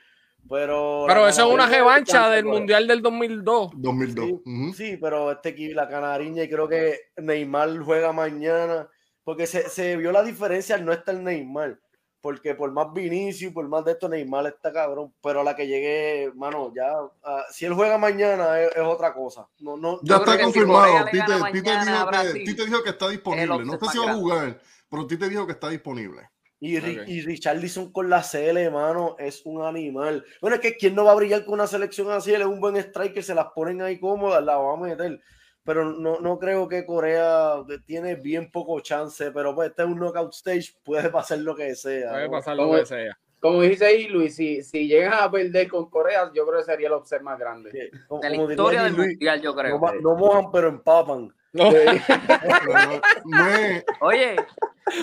Pero, 0.49 1.05
Pero 1.07 1.29
eso 1.29 1.47
es 1.47 1.55
una 1.55 1.67
revancha 1.67 2.31
del 2.31 2.45
Corea. 2.47 2.59
Mundial 2.59 2.87
del 2.89 3.03
2002. 3.03 3.73
2002. 3.77 4.27
Sí, 4.27 4.73
sí, 4.75 4.97
pero 4.97 5.31
este 5.31 5.51
equipo, 5.51 5.77
la 5.77 5.87
canariña, 5.89 6.43
y 6.43 6.49
creo 6.49 6.67
que 6.67 6.99
Neymar 7.19 7.79
juega 7.81 8.11
mañana. 8.13 8.89
Porque 9.25 9.47
se, 9.47 9.69
se 9.69 9.97
vio 9.97 10.13
la 10.13 10.23
diferencia 10.23 10.75
al 10.75 10.85
no 10.85 10.93
estar 10.93 11.15
Neymar. 11.15 11.79
Porque 12.23 12.55
por 12.55 12.71
más 12.71 12.93
Vinicius, 12.93 13.53
por 13.53 13.67
más 13.69 13.83
de 13.85 13.93
esto, 13.93 14.07
Neymar 14.09 14.47
está 14.47 14.73
cabrón. 14.73 15.15
Pero 15.23 15.41
a 15.41 15.45
la 15.45 15.57
que 15.57 15.67
llegue, 15.67 16.31
mano, 16.35 16.71
ya. 16.75 16.93
ah, 17.25 17.45
si 17.51 17.65
él 17.65 17.73
juega 17.73 17.97
mañana 17.97 18.61
es, 18.61 18.73
es 18.77 18.83
otra 18.83 19.15
cosa. 19.15 19.49
No, 19.61 19.77
no, 19.79 20.01
Ya 20.03 20.17
está 20.17 20.37
si 20.37 20.43
confirmado. 20.43 21.05
Tite, 21.11 21.23
Tite 21.53 21.71
dijo 21.71 21.85
que, 21.87 22.05
Brasil, 22.07 22.45
Tite 22.45 22.67
dijo 22.67 22.83
que 22.83 22.91
está 22.91 23.09
disponible. 23.09 23.65
No 23.65 23.79
sé 23.79 23.87
si 23.93 23.99
va 23.99 24.11
a 24.11 24.15
jugar, 24.15 24.61
pero 24.91 25.07
Tite 25.07 25.29
dijo 25.31 25.47
que 25.47 25.53
está 25.53 25.69
disponible. 25.71 26.29
Y, 26.63 26.79
Ri- 26.79 27.01
Ok. 27.01 27.09
y 27.09 27.23
Richarlison 27.23 27.91
con 27.91 28.11
la 28.11 28.23
CL, 28.23 28.71
mano, 28.71 29.17
es 29.19 29.41
un 29.47 29.63
animal. 29.65 30.23
Bueno, 30.43 30.57
es 30.57 30.61
que 30.61 30.77
quién 30.77 30.95
no 30.95 31.05
va 31.05 31.13
a 31.13 31.15
brillar 31.15 31.43
con 31.47 31.55
una 31.55 31.67
selección 31.67 32.11
así, 32.11 32.35
él 32.35 32.43
es 32.43 32.47
un 32.47 32.61
buen 32.61 32.77
striker, 32.77 33.25
se 33.25 33.35
las 33.35 33.47
ponen 33.55 33.81
ahí 33.81 33.99
cómodas, 33.99 34.45
la 34.45 34.59
va 34.59 34.75
a 34.75 34.77
meter. 34.77 35.23
Pero 35.65 35.85
no, 35.85 36.21
no 36.21 36.39
creo 36.39 36.69
que 36.69 36.85
Corea 36.87 37.57
tiene 37.87 38.15
bien 38.17 38.51
poco 38.51 38.81
chance, 38.81 39.31
pero 39.33 39.55
pues 39.55 39.71
este 39.71 39.83
es 39.83 39.89
un 39.89 39.99
knockout 39.99 40.33
stage, 40.35 40.73
puede 40.85 41.09
pasar 41.11 41.39
lo 41.39 41.55
que 41.55 41.75
sea. 41.75 42.11
Puede 42.11 42.27
¿no? 42.27 42.31
pasar 42.33 42.57
lo 42.57 42.71
que 42.73 42.87
sea. 42.87 43.17
Como 43.41 43.63
dice 43.63 43.87
ahí 43.87 44.07
Luis, 44.09 44.37
si, 44.37 44.63
si 44.63 44.87
llegan 44.87 45.15
a 45.15 45.31
perder 45.31 45.67
con 45.69 45.89
Corea, 45.89 46.31
yo 46.35 46.47
creo 46.47 46.59
que 46.59 46.65
sería 46.67 46.89
el 46.89 46.95
upset 46.95 47.23
más 47.23 47.39
grande. 47.39 47.71
Que, 47.71 47.91
como- 48.07 48.21
De 48.21 48.31
la 48.31 48.37
como 48.37 48.51
historia 48.51 48.83
del 48.85 48.97
Luis, 48.97 49.09
mundial, 49.11 49.41
yo 49.41 49.55
no, 49.55 49.57
creo. 49.57 49.81
no 50.03 50.15
mojan, 50.15 50.51
pero 50.53 50.69
empapan. 50.69 51.35
No, 51.53 51.69
Oye, 54.01 54.37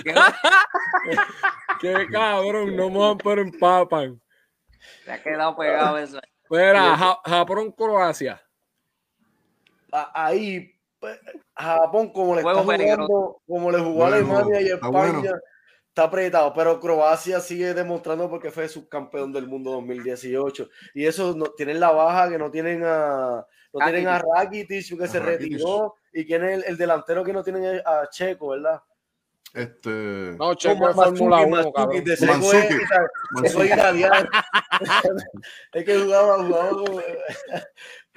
¿qué- 0.04 0.14
qué 1.80 2.06
cabrón, 2.10 2.76
no 2.76 2.90
mojan 2.90 3.18
pero 3.18 3.42
empapan. 3.42 4.20
se 5.04 5.12
ha 5.12 5.22
quedado 5.22 5.56
pegado 5.56 5.98
eso. 5.98 6.20
Ja- 6.50 7.18
Japón, 7.24 7.72
Croacia. 7.72 8.40
A- 9.92 10.26
Ahí, 10.26 10.72
pues, 11.00 11.18
Japón, 11.54 12.12
como 12.12 12.34
le 12.36 12.42
Juego 12.42 12.60
está 12.72 12.84
jugando, 12.84 13.40
como 13.46 13.70
le 13.70 13.78
jugó 13.78 14.04
a 14.06 14.10
Bueno, 14.10 14.36
Alemania 14.38 14.60
y 14.60 14.64
está 14.66 14.86
España, 14.86 15.12
bueno. 15.20 15.36
está 15.88 16.02
apretado, 16.04 16.52
pero 16.54 16.78
Croacia 16.80 17.40
sigue 17.40 17.74
demostrando 17.74 18.28
porque 18.28 18.50
fue 18.50 18.68
subcampeón 18.68 19.32
del 19.32 19.46
mundo 19.46 19.70
2018. 19.72 20.68
Y 20.94 21.06
eso 21.06 21.34
no, 21.36 21.46
tienen 21.56 21.80
la 21.80 21.90
baja 21.92 22.28
que 22.28 22.38
no 22.38 22.50
tienen 22.50 22.82
a 22.84 23.44
no 23.72 23.84
tienen 23.84 24.08
a 24.08 24.18
Rakitic 24.18 24.98
que 24.98 25.06
se 25.08 25.18
Rakitic. 25.20 25.52
retiró 25.52 25.94
y 26.12 26.24
quién 26.24 26.42
es 26.44 26.52
el, 26.58 26.64
el 26.64 26.76
delantero 26.78 27.22
que 27.22 27.32
no 27.34 27.42
tienen 27.44 27.64
es 27.64 27.82
a 27.86 28.08
Checo, 28.10 28.48
¿verdad? 28.48 28.80
este, 29.54 30.34
No, 30.38 30.54
Checo 30.54 30.88
de 30.88 30.94
Fórmula 30.94 31.46
Mandzukic, 31.46 31.46
1, 31.46 31.48
Mandzukic, 31.48 31.74
cabrón. 31.74 32.04
de 32.04 32.16
Checo 32.16 33.42
es, 33.44 33.54
es 33.54 33.70
italiano. 33.72 34.28
es 35.72 35.84
que 35.84 35.98
jugaba, 35.98 36.36
jugaba 36.44 36.68
como- 36.70 37.00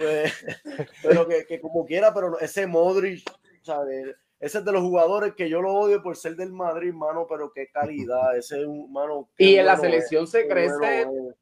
pues, 0.02 0.34
pero 1.04 1.28
que, 1.28 1.46
que 1.46 1.62
como 1.62 1.86
quiera, 1.86 2.14
pero 2.14 2.40
ese 2.40 2.68
Modric, 2.68 3.24
¿sabes? 3.62 4.16
Ese 4.40 4.58
es 4.58 4.66
de 4.66 4.72
los 4.72 4.82
jugadores 4.82 5.34
que 5.36 5.48
yo 5.48 5.62
lo 5.62 5.72
odio 5.74 6.02
por 6.02 6.18
ser 6.18 6.36
del 6.36 6.52
Madrid, 6.52 6.94
mano, 6.94 7.28
pero 7.30 7.52
qué 7.54 7.68
calidad, 7.72 8.36
ese 8.36 8.62
es 8.62 8.66
un 8.66 8.92
mano. 8.92 9.30
Y 9.38 9.56
en 9.56 9.68
la 9.68 9.74
es, 9.74 9.82
selección 9.82 10.26
se 10.28 10.48
crece 10.48 10.76
bueno 10.78 11.36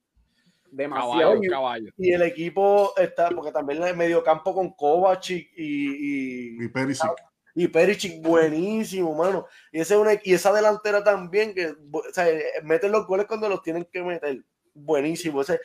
demasiado. 0.72 1.34
Caballo, 1.34 1.50
caballo. 1.50 1.92
Y 1.98 2.12
el 2.12 2.22
equipo 2.24 2.94
está, 2.98 3.30
porque 3.30 3.52
también 3.52 3.82
en 3.82 3.90
el 3.90 3.98
mediocampo 3.98 4.54
con 4.54 4.72
Kovacic 4.74 5.50
y, 5.56 6.58
y, 6.60 6.64
y 6.66 6.68
Perisic. 6.68 7.10
y 7.56 7.68
Perisic 7.68 8.22
buenísimo, 8.22 9.16
mano. 9.16 9.48
Y, 9.72 9.80
ese 9.80 9.96
es 9.96 10.00
una- 10.00 10.20
y 10.22 10.34
esa 10.34 10.54
delantera 10.54 11.04
también, 11.04 11.54
que 11.54 11.68
o 11.92 12.04
sea, 12.12 12.26
meten 12.64 12.92
los 12.92 13.08
goles 13.08 13.26
cuando 13.28 13.50
los 13.50 13.62
tienen 13.62 13.86
que 13.86 14.04
meter. 14.04 14.44
Buenísimo. 14.84 15.42
Ese, 15.42 15.60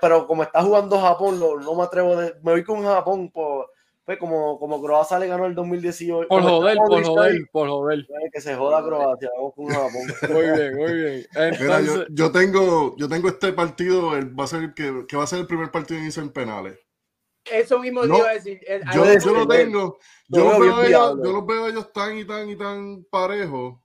pero 0.00 0.26
como 0.26 0.42
está 0.42 0.62
jugando 0.62 1.00
Japón, 1.00 1.38
lo- 1.40 1.58
no 1.60 1.74
me 1.74 1.82
atrevo 1.82 2.16
de. 2.16 2.34
Me 2.42 2.52
voy 2.52 2.64
con 2.64 2.82
Japón, 2.84 3.30
por, 3.30 3.70
pues 4.04 4.18
como, 4.18 4.58
como 4.58 4.80
Croacia 4.82 5.18
le 5.18 5.26
ganó 5.26 5.46
el 5.46 5.54
2018. 5.54 6.28
Por 6.28 6.42
joder, 6.42 6.76
por 6.78 7.04
joder, 7.04 7.32
ahí, 7.32 7.38
por 7.52 7.68
joder. 7.68 8.06
pues, 8.08 8.20
Que 8.32 8.40
se 8.40 8.54
joda 8.54 8.82
Croacia, 8.82 9.28
vamos 9.36 9.54
con 9.54 9.66
Japón. 9.66 10.02
Muy 10.32 10.58
bien, 10.58 10.76
muy 10.76 10.92
bien. 10.94 11.26
Mira, 11.60 11.80
yo, 12.10 12.32
tengo, 12.32 12.96
yo 12.96 13.08
tengo 13.08 13.28
este 13.28 13.52
partido, 13.52 14.16
el- 14.16 14.38
va 14.38 14.44
a 14.44 14.48
ser 14.48 14.72
que, 14.74 15.04
que 15.06 15.16
va 15.16 15.24
a 15.24 15.26
ser 15.26 15.40
el 15.40 15.46
primer 15.46 15.70
partido 15.70 16.00
en 16.00 16.06
irse 16.06 16.20
en 16.20 16.30
penales. 16.30 16.78
Eso 17.50 17.78
mismo 17.78 18.04
No, 18.04 18.18
iba 18.18 18.28
a 18.28 18.34
decir. 18.34 18.60
Yo, 18.94 19.04
yo 19.18 19.32
lo 19.32 19.48
tengo, 19.48 19.98
Lo 20.28 20.38
yo 20.38 20.44
los, 20.44 20.58
veo 20.60 20.82
ellos, 20.82 21.16
yo 21.24 21.32
los 21.32 21.46
veo 21.46 21.66
ellos 21.68 21.92
tan 21.94 22.18
y 22.18 22.26
tan 22.26 22.48
y 22.50 22.56
tan 22.56 23.04
parejos 23.10 23.78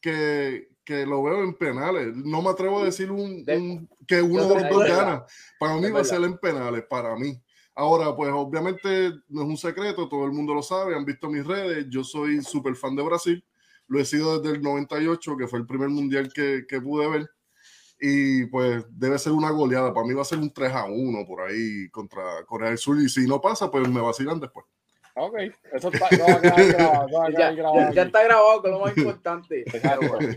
que, 0.00 0.69
que 0.84 1.06
lo 1.06 1.22
veo 1.22 1.42
en 1.44 1.54
penales. 1.54 2.16
No 2.16 2.42
me 2.42 2.50
atrevo 2.50 2.80
a 2.80 2.84
decir 2.84 3.10
un, 3.10 3.44
un- 3.56 3.88
que 4.06 4.20
uno 4.22 4.42
de 4.48 4.54
los 4.54 4.62
dos 4.70 4.82
gana. 4.96 5.24
Para 5.58 5.74
mí 5.76 5.90
va 5.90 6.00
a 6.00 6.04
ser 6.04 6.22
en 6.24 6.38
penales, 6.38 6.84
para 6.88 7.14
mí. 7.16 7.40
Ahora, 7.74 8.14
pues 8.16 8.30
obviamente 8.34 9.12
no 9.28 9.42
es 9.42 9.48
un 9.48 9.56
secreto, 9.56 10.08
todo 10.08 10.24
el 10.26 10.32
mundo 10.32 10.52
lo 10.54 10.62
sabe, 10.62 10.94
han 10.96 11.04
visto 11.04 11.28
mis 11.30 11.46
redes, 11.46 11.86
yo 11.88 12.02
soy 12.04 12.42
súper 12.42 12.74
fan 12.74 12.96
de 12.96 13.02
Brasil, 13.02 13.44
lo 13.86 14.00
he 14.00 14.04
sido 14.04 14.40
desde 14.40 14.56
el 14.56 14.62
98, 14.62 15.36
que 15.36 15.46
fue 15.46 15.60
el 15.60 15.66
primer 15.66 15.88
mundial 15.88 16.30
que, 16.32 16.64
que 16.68 16.80
pude 16.80 17.08
ver, 17.08 17.30
y 18.00 18.46
pues 18.46 18.84
debe 18.90 19.18
ser 19.18 19.32
una 19.32 19.50
goleada, 19.50 19.94
para 19.94 20.06
mí 20.06 20.12
va 20.14 20.22
a 20.22 20.26
ser 20.26 20.38
un 20.38 20.52
3 20.52 20.72
a 20.72 20.84
1 20.86 21.24
por 21.26 21.42
ahí 21.42 21.88
contra 21.90 22.44
Corea 22.46 22.70
del 22.70 22.78
Sur, 22.78 23.00
y 23.00 23.08
si 23.08 23.26
no 23.26 23.40
pasa, 23.40 23.70
pues 23.70 23.88
me 23.88 24.00
vacilan 24.00 24.40
después. 24.40 24.66
Ok, 25.14 25.36
eso 25.72 25.88
está, 25.92 26.08
no 26.16 26.24
va 26.26 26.34
a 26.34 26.40
quedar 26.40 26.66
grabado, 26.76 27.08
no 27.08 27.18
va 27.18 27.26
a 27.26 27.30
ya, 27.30 27.36
quedar 27.36 27.56
grabado 27.56 27.76
ya- 27.80 27.92
ya 27.92 28.00
aquí. 28.02 28.06
está 28.08 28.22
grabado, 28.24 28.62
que 28.62 28.68
es 28.68 28.74
lo 28.74 28.80
más 28.80 28.96
importante. 28.96 29.64
Claro, 29.64 30.00
bueno. 30.08 30.34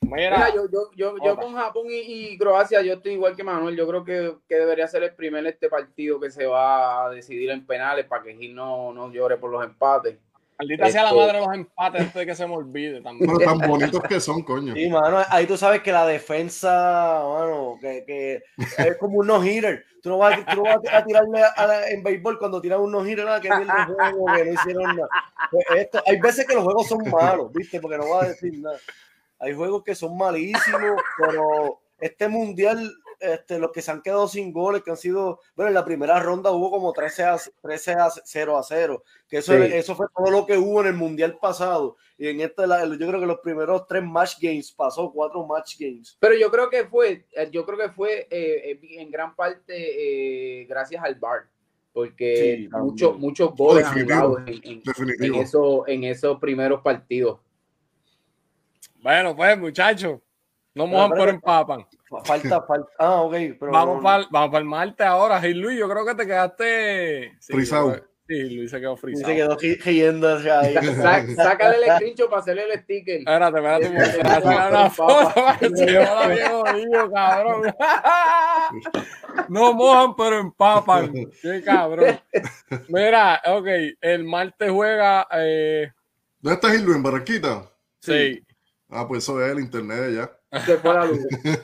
Mira, 0.00 0.36
Mira, 0.36 0.54
yo, 0.54 0.68
yo, 0.94 1.16
yo, 1.24 1.36
con 1.36 1.54
Japón 1.54 1.86
y, 1.90 2.30
y 2.32 2.38
Croacia, 2.38 2.80
yo 2.82 2.94
estoy 2.94 3.14
igual 3.14 3.34
que 3.34 3.42
Manuel. 3.42 3.76
Yo 3.76 3.86
creo 3.88 4.04
que, 4.04 4.36
que 4.48 4.54
debería 4.54 4.86
ser 4.86 5.02
el 5.02 5.12
primer 5.14 5.44
este 5.46 5.68
partido 5.68 6.20
que 6.20 6.30
se 6.30 6.46
va 6.46 7.06
a 7.06 7.10
decidir 7.10 7.50
en 7.50 7.66
penales 7.66 8.06
para 8.06 8.22
que 8.22 8.36
Gil 8.36 8.54
no, 8.54 8.92
no 8.92 9.10
llore 9.12 9.36
por 9.38 9.50
los 9.50 9.64
empates. 9.64 10.16
Maldita 10.58 10.90
sea 10.90 11.04
la 11.04 11.12
madre 11.14 11.38
de 11.38 11.46
los 11.46 11.54
empates 11.54 12.00
antes 12.00 12.14
de 12.14 12.26
que 12.26 12.34
se 12.34 12.46
me 12.46 12.54
olvide 12.54 13.00
también. 13.00 13.30
Pero 13.38 13.38
tan 13.58 13.58
bonitos 13.68 14.02
que 14.02 14.20
son, 14.20 14.42
coño. 14.42 14.74
Sí, 14.74 14.88
mano, 14.88 15.18
ahí 15.28 15.46
tú 15.46 15.56
sabes 15.56 15.82
que 15.82 15.92
la 15.92 16.06
defensa, 16.06 17.22
mano, 17.26 17.76
que, 17.80 18.04
que 18.06 18.42
es 18.78 18.96
como 18.98 19.18
un 19.18 19.26
no-hitter. 19.26 19.84
Tú 20.02 20.10
no 20.10 20.18
vas, 20.18 20.38
a- 20.38 20.44
tú 20.54 20.56
no 20.56 20.62
vas 20.64 20.78
a 20.92 21.04
tirarle 21.04 21.42
a 21.56 21.66
la- 21.66 21.88
en 21.90 22.02
béisbol 22.02 22.38
cuando 22.38 22.60
tiran 22.60 22.80
un 22.80 22.92
no-hitter, 22.92 23.24
nada, 23.24 23.40
que 23.40 23.48
bien 23.48 23.62
el 23.68 23.84
juego, 23.94 24.26
que 24.34 24.44
no 24.44 24.52
hicieron 24.52 24.96
nada. 24.96 25.08
Pues 25.50 25.64
esto, 25.76 26.02
hay 26.06 26.20
veces 26.20 26.46
que 26.46 26.54
los 26.54 26.64
juegos 26.64 26.86
son 26.88 27.08
malos, 27.10 27.52
¿viste? 27.52 27.80
Porque 27.80 27.98
no 27.98 28.06
voy 28.06 28.24
a 28.24 28.28
decir 28.28 28.52
nada. 28.60 28.78
Hay 29.40 29.54
juegos 29.54 29.82
que 29.84 29.94
son 29.94 30.16
malísimos, 30.16 31.00
pero 31.16 31.80
este 32.00 32.28
mundial, 32.28 32.92
este, 33.20 33.58
los 33.58 33.72
que 33.72 33.82
se 33.82 33.90
han 33.90 34.00
quedado 34.02 34.28
sin 34.28 34.52
goles, 34.52 34.82
que 34.82 34.90
han 34.90 34.96
sido, 34.96 35.40
bueno, 35.56 35.68
en 35.68 35.74
la 35.74 35.84
primera 35.84 36.20
ronda 36.20 36.50
hubo 36.52 36.70
como 36.70 36.92
13 36.92 37.22
a, 37.24 37.36
13 37.62 37.92
a 37.92 38.08
0 38.24 38.56
a 38.58 38.62
0, 38.62 39.02
que 39.28 39.38
eso, 39.38 39.52
Sí. 39.54 39.62
eso 39.72 39.94
fue 39.96 40.06
todo 40.16 40.30
lo 40.30 40.46
que 40.46 40.56
hubo 40.56 40.80
en 40.82 40.88
el 40.88 40.94
mundial 40.94 41.36
pasado. 41.40 41.96
Y 42.16 42.28
en 42.28 42.40
este, 42.40 42.66
la- 42.66 42.84
yo 42.84 43.06
creo 43.08 43.20
que 43.20 43.26
los 43.26 43.40
primeros 43.40 43.86
tres 43.86 44.02
match 44.04 44.38
games 44.40 44.70
pasó, 44.72 45.10
cuatro 45.12 45.46
match 45.46 45.76
games. 45.78 46.16
Pero 46.20 46.34
yo 46.36 46.50
creo 46.50 46.70
que 46.70 46.84
fue, 46.86 47.26
eh, 47.32 47.48
yo 47.50 47.64
creo 47.66 47.78
que 47.78 47.88
fue 47.90 48.26
eh, 48.30 48.70
eh, 48.72 48.80
en 48.98 49.10
gran 49.10 49.34
parte 49.34 49.72
eh, 50.62 50.64
gracias 50.66 51.02
al 51.02 51.14
VAR, 51.16 51.48
porque 51.92 52.56
Sí, 52.58 52.68
muchos 52.76 53.18
muchos 53.18 53.54
goles 53.56 53.84
han 53.84 53.94
Definitivo. 53.94 54.38
en, 54.38 54.48
en- 54.48 54.62
en 54.64 54.82
Definitivo. 54.82 55.42
eso- 55.42 55.88
en 55.88 56.04
esos 56.04 56.38
primeros 56.38 56.80
partidos. 56.82 57.40
Bueno, 59.00 59.34
pues, 59.36 59.56
muchachos, 59.58 60.20
no 60.78 60.86
mojan 60.86 61.10
pero- 61.10 61.30
empapan. 61.30 61.86
Fa- 62.08 62.24
Falta, 62.24 62.62
falta. 62.62 62.90
Ah, 62.98 63.20
ok. 63.20 63.32
Pero 63.60 63.70
Vamos 63.72 63.96
no- 63.96 64.02
para 64.02 64.24
vamos 64.30 64.48
para 64.50 64.58
el 64.60 64.64
martes 64.64 65.06
ahora. 65.06 65.40
Gil 65.40 65.58
Luis, 65.58 65.78
yo 65.78 65.88
creo 65.88 66.06
que 66.06 66.14
te 66.14 66.26
quedaste. 66.26 67.36
Sí, 67.40 67.52
Frisado. 67.52 67.96
yo 67.96 68.02
Sí, 68.30 68.56
Luis 68.56 68.70
se 68.70 68.78
quedó 68.78 68.94
frisado. 68.94 69.26
se 69.26 69.36
quedó 69.36 69.56
ri- 69.56 69.82
riendo 69.82 70.28
hacia 70.36 70.60
ahí. 70.60 70.74
Sácale 71.34 71.76
el 71.78 71.94
screenshot 71.94 72.28
para 72.28 72.42
hacerle 72.42 72.64
el 72.74 72.80
sticker. 72.80 73.18
Espérate, 73.20 73.56
espérate, 73.56 73.86
Este, 73.86 74.18
te 74.18 74.22
voy 74.22 74.30
a 74.30 74.34
sacar 74.42 74.70
una 74.70 74.90
foto 74.90 75.30
para 75.34 75.58
que 75.58 75.68
se 75.70 76.04
joda 76.06 76.26
bien 76.28 76.46
jodido, 76.50 77.10
cabrón. 77.10 77.74
No 79.48 79.72
mojan, 79.72 80.14
pero 80.16 80.38
empapan. 80.40 81.12
Qué 81.40 81.62
cabrón. 81.64 82.20
Mira, 82.88 83.40
ok, 83.46 83.66
el 84.00 84.24
martes 84.24 84.70
juega. 84.70 85.26
Eh, 85.32 85.90
¿Dónde 86.40 86.54
está 86.54 86.70
Gildo? 86.70 86.92
¿En 86.94 87.02
Barranquita? 87.02 87.70
sí. 88.00 88.42
Ah, 88.90 89.06
pues 89.06 89.22
eso 89.22 89.42
es 89.44 89.52
el 89.52 89.60
internet 89.60 90.14
ya. 90.14 90.30
Se 90.64 90.76
fue 90.78 90.94
la 90.94 91.04
luz. 91.04 91.18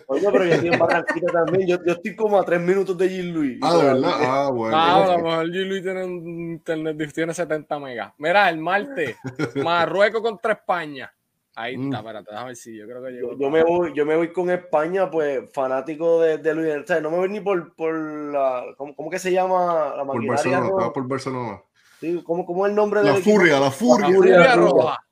Oye, 0.09 0.29
pero 0.31 0.45
yo 0.45 0.53
estoy 0.55 0.69
en 0.69 0.79
Barranquita 0.79 1.33
también. 1.33 1.67
Yo, 1.69 1.77
yo 1.87 1.93
estoy 1.93 2.15
como 2.15 2.39
a 2.39 2.45
tres 2.45 2.61
minutos 2.61 2.97
de 2.99 3.09
Gil 3.09 3.31
Luis. 3.33 3.59
Ah, 3.63 3.77
de 3.79 3.85
verdad. 3.85 4.11
Ah, 4.21 4.51
bueno. 4.53 4.77
Ah, 4.77 5.05
a 5.05 5.17
lo 5.17 5.25
mejor 5.25 5.51
Gil 5.51 5.69
Luis 5.69 5.83
tiene 5.83 6.05
un 6.05 6.51
internet, 6.53 7.13
tiene 7.15 7.33
70 7.35 7.79
megas. 7.79 8.13
Mira, 8.19 8.49
el 8.51 8.59
martes, 8.59 9.17
Marruecos 9.65 10.21
contra 10.21 10.53
España. 10.53 11.11
Ahí 11.57 11.75
está, 11.75 11.87
Mm. 11.87 11.95
espérate, 11.95 12.31
déjame 12.31 12.47
ver 12.49 12.57
si 12.57 12.77
yo 12.77 12.85
creo 12.85 13.01
que 13.05 13.13
Yo, 13.17 13.29
llegó. 13.31 13.39
yo 13.39 13.51
me 13.51 13.63
voy, 13.63 13.93
yo 13.95 14.05
me 14.05 14.17
voy 14.17 14.33
con 14.33 14.51
España, 14.51 15.09
pues 15.09 15.45
fanático 15.53 16.21
de, 16.21 16.39
de 16.39 16.53
Luis. 16.55 16.75
O 16.83 16.87
sea, 16.87 17.01
no 17.01 17.11
me 17.13 17.17
voy 17.19 17.29
ni 17.29 17.41
por, 17.41 17.75
por 17.77 17.95
la. 17.95 18.65
¿cómo, 18.77 18.95
cómo 18.97 19.09
que 19.09 19.21
se 19.21 19.31
llama 19.33 19.95
la 19.97 20.05
por 20.05 20.17
maquinaria? 20.17 20.31
Barcelona, 20.33 20.61
no? 20.61 20.67
estaba 20.69 20.93
por 20.93 21.07
Barcelona. 21.09 21.63
Sí, 22.01 22.21
¿cómo, 22.25 22.45
¿Cómo 22.45 22.67
es 22.67 22.71
el 22.71 22.77
nombre 22.77 23.03
La 23.05 23.13
del 23.13 23.21
equipo? 23.21 23.37
furia, 23.37 23.53
la 23.55 23.61
La 23.61 23.71
furia. 23.71 24.07
furia 24.07 24.17
Furia 24.17 24.55
roja. 24.57 24.73
roja. 24.83 25.05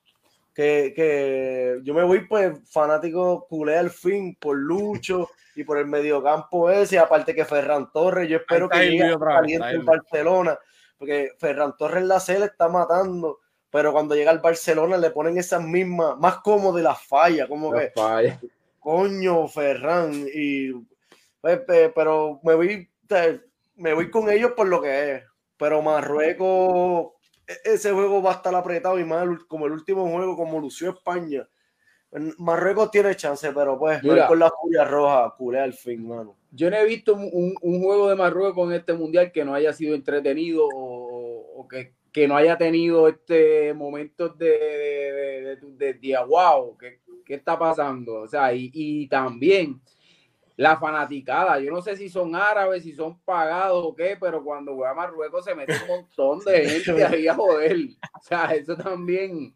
Que, 0.53 0.93
que 0.95 1.79
yo 1.83 1.93
me 1.93 2.03
voy 2.03 2.27
pues 2.27 2.59
fanático 2.69 3.47
culé 3.49 3.77
al 3.77 3.89
fin 3.89 4.35
por 4.39 4.55
Lucho 4.57 5.29
y 5.55 5.63
por 5.63 5.77
el 5.77 5.85
mediocampo 5.87 6.69
ese, 6.69 6.99
aparte 6.99 7.33
que 7.35 7.45
Ferran 7.45 7.91
Torres, 7.91 8.29
yo 8.29 8.37
espero 8.37 8.67
que 8.69 8.75
llegue 8.91 9.15
caliente 9.35 9.69
en 9.69 9.75
el- 9.81 9.85
Barcelona, 9.85 10.59
porque 10.97 11.31
Ferran 11.39 11.75
Torres 11.77 12.01
en 12.03 12.07
la 12.07 12.19
C 12.19 12.39
le 12.39 12.45
está 12.45 12.67
matando, 12.69 13.39
pero 13.69 13.91
cuando 13.91 14.15
llega 14.15 14.31
al 14.31 14.39
Barcelona 14.39 14.97
le 14.97 15.11
ponen 15.11 15.37
esas 15.37 15.63
mismas, 15.63 16.17
más 16.17 16.37
como 16.37 16.71
de 16.73 16.83
las 16.83 17.01
fallas, 17.05 17.47
como 17.47 17.71
que 17.71 17.91
Falla. 17.95 18.39
coño 18.79 19.47
Ferran, 19.47 20.25
y 20.33 20.71
pues, 21.41 21.59
pe- 21.61 21.89
pero 21.89 22.39
me 22.43 22.53
voy, 22.55 22.89
me 23.75 23.93
voy 23.93 24.09
con 24.11 24.29
ellos 24.29 24.51
por 24.55 24.67
lo 24.67 24.81
que 24.81 25.15
es, 25.15 25.23
pero 25.57 25.81
Marruecos, 25.81 27.13
ese 27.63 27.91
juego 27.91 28.21
va 28.21 28.31
a 28.31 28.35
estar 28.35 28.53
apretado 28.55 28.99
y 28.99 29.05
más 29.05 29.23
el- 29.23 29.45
como 29.47 29.65
el 29.65 29.73
último 29.73 30.09
juego, 30.09 30.35
como 30.35 30.59
lució 30.59 30.91
España. 30.91 31.47
Marruecos 32.37 32.91
tiene 32.91 33.15
chance, 33.15 33.51
pero 33.53 33.77
pues 33.79 34.03
Mira. 34.03 34.27
con 34.27 34.37
la 34.37 34.51
furia 34.51 34.85
roja, 34.85 35.33
culé 35.35 35.59
al 35.59 35.73
fin, 35.73 36.07
mano. 36.07 36.37
Yo 36.51 36.69
no 36.69 36.75
he 36.77 36.85
visto 36.85 37.15
un, 37.15 37.55
juego 37.55 38.07
de 38.07 38.15
Marruecos 38.15 38.69
en 38.69 38.75
este 38.75 38.93
mundial 38.93 39.31
que 39.31 39.43
no 39.43 39.55
haya 39.55 39.73
sido 39.73 39.95
entretenido 39.95 40.67
o, 40.71 41.61
o 41.61 41.67
que 41.67 41.95
que 42.13 42.27
no 42.27 42.37
haya 42.37 42.57
tenido 42.57 43.07
este 43.07 43.73
momentos 43.73 44.37
de, 44.37 44.45
de, 44.45 45.57
de, 45.59 45.93
de, 45.95 46.17
wow, 46.25 46.77
¿qué, 46.77 46.99
¿qué, 47.25 47.33
está 47.33 47.57
pasando? 47.57 48.21
O 48.21 48.27
sea, 48.27 48.53
y, 48.53 48.69
y, 48.71 49.07
también 49.07 49.81
la 50.55 50.77
fanaticada, 50.77 51.59
yo 51.59 51.71
no 51.71 51.81
sé 51.81 51.97
si 51.97 52.09
son 52.09 52.35
árabes, 52.35 52.83
si 52.83 52.93
son 52.93 53.19
pagados 53.21 53.83
o 53.85 53.95
qué, 53.95 54.17
pero 54.19 54.43
cuando 54.43 54.75
voy 54.75 54.87
a 54.87 54.93
Marruecos 54.93 55.45
se 55.45 55.55
mete 55.55 55.73
un 55.81 55.87
montón 55.87 56.39
de 56.39 56.69
gente 56.69 57.03
ahí 57.03 57.27
a 57.27 57.35
joder. 57.35 57.77
O 58.19 58.21
sea, 58.21 58.45
eso 58.53 58.75
también 58.75 59.53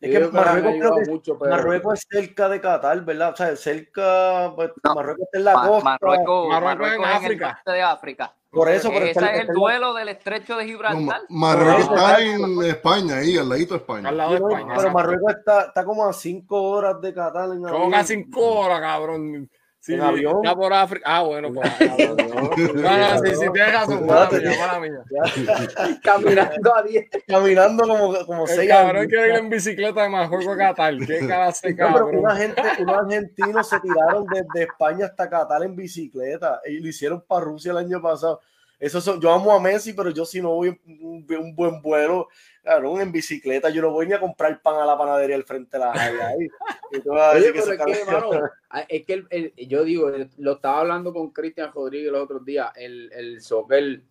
es 0.00 0.10
que 0.10 0.28
Marruecos, 0.28 1.08
mucho, 1.08 1.38
pero... 1.38 1.50
Marruecos, 1.50 1.98
es 1.98 2.06
cerca 2.08 2.48
de 2.48 2.60
Qatar, 2.60 3.04
¿verdad? 3.04 3.32
O 3.32 3.36
sea, 3.36 3.56
cerca, 3.56 4.52
pues, 4.54 4.70
no, 4.84 4.94
Marruecos 4.94 5.24
está 5.24 5.38
en 5.38 5.44
la 5.44 5.52
costa. 5.54 5.84
Marruecos, 5.84 6.48
Marruecos, 6.48 6.94
en 6.94 7.04
África. 7.04 7.62
En 7.66 7.72
de 7.72 7.82
África. 7.82 8.34
Por 8.50 8.68
eso, 8.70 8.90
por 8.90 9.02
Ese 9.02 9.24
es 9.24 9.40
el 9.40 9.48
duelo 9.48 9.92
del 9.94 10.08
estrecho 10.08 10.56
de 10.56 10.66
Gibraltar. 10.66 11.22
No, 11.28 11.36
Marruecos 11.36 11.82
está 11.82 12.20
en 12.22 12.62
España, 12.62 13.16
ahí, 13.16 13.36
al 13.36 13.48
ladito 13.48 13.74
de 13.74 13.80
España. 13.80 14.08
Al 14.08 14.16
lado 14.16 14.30
de 14.30 14.36
España. 14.36 14.74
Pero 14.76 14.90
Marruecos 14.92 15.34
está, 15.36 15.62
está 15.62 15.84
como 15.84 16.06
a 16.06 16.12
cinco 16.12 16.62
horas 16.62 17.00
de 17.00 17.12
Qatar. 17.12 17.50
En 17.50 17.62
como 17.62 17.96
a 17.96 18.04
cinco 18.04 18.40
horas, 18.40 18.80
cabrón. 18.80 19.50
Sí, 19.88 19.94
en 19.94 20.02
avión. 20.02 20.44
Está 20.44 20.54
por 20.54 20.70
África. 20.70 21.02
Ah, 21.06 21.22
bueno, 21.22 21.50
pues. 21.50 21.66
no, 21.80 23.18
sí, 23.24 23.34
sí, 23.34 23.46
tienes 23.54 23.72
razón. 23.72 24.06
Caminando 26.02 26.76
a 26.76 26.82
10. 26.82 27.08
Caminando 27.26 27.88
como, 27.88 28.26
como 28.26 28.42
el 28.42 28.48
seis 28.50 28.68
cabrón 28.68 29.06
quiere 29.06 29.28
ir 29.28 29.36
en 29.36 29.48
bicicleta 29.48 30.02
de 30.02 30.10
Marruecos 30.10 30.46
a 30.46 30.58
Qatar. 30.58 30.94
¿Qué 30.98 31.26
cara 31.26 31.46
hace, 31.46 31.74
cabrón? 31.74 32.08
Pero 32.10 32.20
una 32.20 32.36
gente, 32.36 32.60
unos 32.80 32.98
argentinos 32.98 33.66
se 33.66 33.80
tiraron 33.80 34.26
desde 34.26 34.64
España 34.64 35.06
hasta 35.06 35.30
Qatar 35.30 35.62
en 35.62 35.74
bicicleta. 35.74 36.60
Y 36.66 36.80
lo 36.80 36.88
hicieron 36.88 37.24
para 37.26 37.46
Rusia 37.46 37.70
el 37.70 37.78
año 37.78 38.02
pasado. 38.02 38.42
Eso 38.78 39.00
son, 39.00 39.18
yo 39.22 39.32
amo 39.32 39.52
a 39.52 39.58
Messi, 39.58 39.94
pero 39.94 40.10
yo 40.10 40.26
si 40.26 40.42
no 40.42 40.50
voy 40.50 40.78
un, 40.86 41.26
un 41.26 41.56
buen 41.56 41.80
vuelo, 41.80 42.28
claro, 42.62 43.00
en 43.00 43.12
bicicleta, 43.12 43.70
yo 43.70 43.82
no 43.82 43.90
voy 43.90 44.06
ni 44.06 44.14
a 44.14 44.20
comprar 44.20 44.60
pan 44.60 44.76
a 44.76 44.86
la 44.86 44.96
panadería 44.96 45.36
al 45.36 45.44
frente 45.44 45.76
de 45.76 45.84
la 45.84 45.92
ahí. 45.92 46.48
Oye, 46.90 47.52
pero 47.52 47.72
es 47.72 47.78
que, 47.78 47.92
hermano, 47.92 48.30
es 48.88 49.04
que 49.04 49.24
el, 49.30 49.54
yo 49.56 49.84
digo, 49.84 50.10
lo 50.38 50.52
estaba 50.52 50.80
hablando 50.80 51.12
con 51.12 51.30
Cristian 51.30 51.72
Rodríguez 51.72 52.12
los 52.12 52.22
otros 52.22 52.44
días, 52.44 52.70
el, 52.76 53.10
el 53.12 53.40
soccer, 53.40 54.02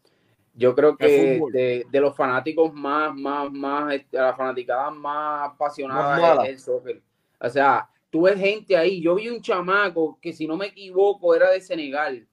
yo 0.54 0.74
creo 0.74 0.98
que 0.98 1.40
de, 1.52 1.86
de, 1.90 2.02
los 2.02 2.16
fanáticos 2.16 2.74
más, 2.74 3.14
más, 3.14 3.52
más, 3.52 3.94
este, 3.94 4.18
la 4.18 4.36
fanaticada 4.36 4.90
más 4.90 5.52
apasionada 5.52 6.44
es 6.46 6.50
el 6.50 6.60
soccer. 6.60 7.02
O 7.40 7.50
sea, 7.50 7.88
tú 8.10 8.24
ves 8.24 8.40
gente 8.40 8.76
ahí, 8.76 9.02
yo 9.02 9.16
vi 9.16 9.30
un 9.30 9.42
chamaco 9.42 10.18
que 10.20 10.34
si 10.34 10.48
no 10.48 10.58
me 10.58 10.68
equivoco 10.68 11.36
era 11.36 11.52
de 11.52 11.62
Senegal, 11.62 12.28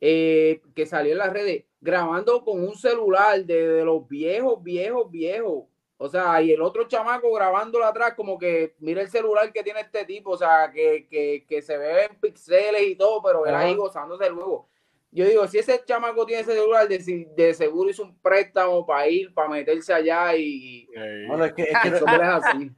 eh, 0.00 0.60
que 0.74 0.86
salió 0.86 1.12
en 1.12 1.18
las 1.18 1.32
redes 1.32 1.65
grabando 1.80 2.44
con 2.44 2.62
un 2.62 2.74
celular 2.74 3.44
de, 3.44 3.84
los 3.84 4.06
viejos, 4.08 4.62
viejos, 4.62 5.10
viejos. 5.10 5.64
O 5.98 6.08
sea, 6.08 6.42
y 6.42 6.52
el 6.52 6.60
otro 6.60 6.86
chamaco 6.86 7.32
grabándolo 7.32 7.86
atrás, 7.86 8.14
como 8.14 8.38
que 8.38 8.74
mira 8.80 9.00
el 9.00 9.08
celular 9.08 9.50
que 9.52 9.62
tiene 9.62 9.80
este 9.80 10.04
tipo, 10.04 10.30
o 10.30 10.36
sea, 10.36 10.70
que, 10.72 11.06
que, 11.08 11.46
que 11.48 11.62
se 11.62 11.78
ve 11.78 12.04
en 12.04 12.20
pixeles 12.20 12.82
y 12.82 12.96
todo, 12.96 13.22
pero 13.22 13.46
él 13.46 13.54
ahí 13.54 13.74
gozándose 13.74 14.28
luego. 14.28 14.68
Yo 15.10 15.24
digo, 15.24 15.46
si 15.46 15.58
ese 15.58 15.82
chamaco 15.86 16.26
tiene 16.26 16.42
ese 16.42 16.52
celular, 16.52 16.86
de, 16.86 17.28
de 17.34 17.54
seguro 17.54 17.88
hizo 17.88 18.02
un 18.02 18.18
préstamo 18.20 18.84
para 18.84 19.08
ir, 19.08 19.32
para 19.32 19.48
meterse 19.48 19.94
allá 19.94 20.36
y. 20.36 20.86
Bueno, 21.26 21.46
es 21.46 21.54
que, 21.54 21.62
es 21.62 21.68
que 21.82 21.88
es 21.88 22.02
así. 22.04 22.70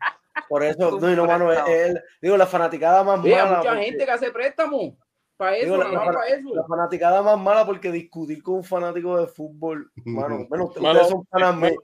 Por 0.49 0.62
eso, 0.62 1.01
no, 1.01 1.16
no, 1.16 1.26
mano, 1.26 1.51
él, 1.66 2.01
digo, 2.22 2.36
la 2.36 2.46
fanaticada 2.46 3.03
más 3.03 3.18
mala. 3.18 3.42
Hay 3.42 3.57
mucha 3.57 3.76
gente 3.76 4.05
que 4.05 4.11
hace 4.12 4.30
préstamo. 4.30 4.96
Para 5.39 5.57
eso, 5.57 5.76
la, 5.76 6.05
para 6.05 6.26
eso. 6.26 6.53
La 6.53 6.64
fanaticada 6.64 7.22
más 7.22 7.39
mala 7.39 7.64
porque 7.64 7.93
discutir 7.93 8.43
con 8.43 8.57
un 8.57 8.64
fanático 8.64 9.20
de 9.20 9.28
fútbol, 9.28 9.89
mano, 10.05 10.45
bueno, 10.49 10.64
ustedes 10.64 11.09
son 11.09 11.24
panas 11.26 11.57
míos. 11.57 11.76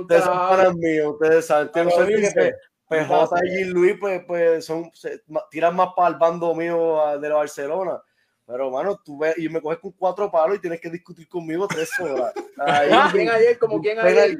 Ustedes 0.00 0.24
son 0.24 0.36
panas 0.36 0.74
míos, 0.74 1.12
ustedes 1.12 1.46
saben. 1.46 1.70
No 1.74 1.90
sé 1.90 2.06
que 2.34 2.52
PJ 2.88 3.40
y 3.46 3.64
Luis, 3.66 3.96
pues, 4.00 4.24
pues 4.26 4.64
son, 4.64 4.90
se, 4.94 5.22
tiran 5.50 5.76
más 5.76 5.90
para 5.96 6.08
el 6.08 6.16
bando 6.16 6.54
mío 6.56 7.18
de 7.20 7.28
la 7.28 7.36
Barcelona. 7.36 8.02
Pero, 8.44 8.68
mano, 8.70 9.00
tú 9.02 9.16
ves, 9.16 9.38
y 9.38 9.48
me 9.48 9.60
coges 9.60 9.78
con 9.78 9.92
cuatro 9.92 10.28
palos 10.28 10.56
y 10.56 10.60
tienes 10.60 10.80
que 10.80 10.90
discutir 10.90 11.28
conmigo 11.28 11.68
tres 11.68 11.88
horas. 12.00 12.34
Ahí, 12.58 12.90
¿Quién 13.12 13.30
ayer? 13.30 13.58
Como 13.58 13.80
quién 13.80 13.98
ayer? 14.00 14.36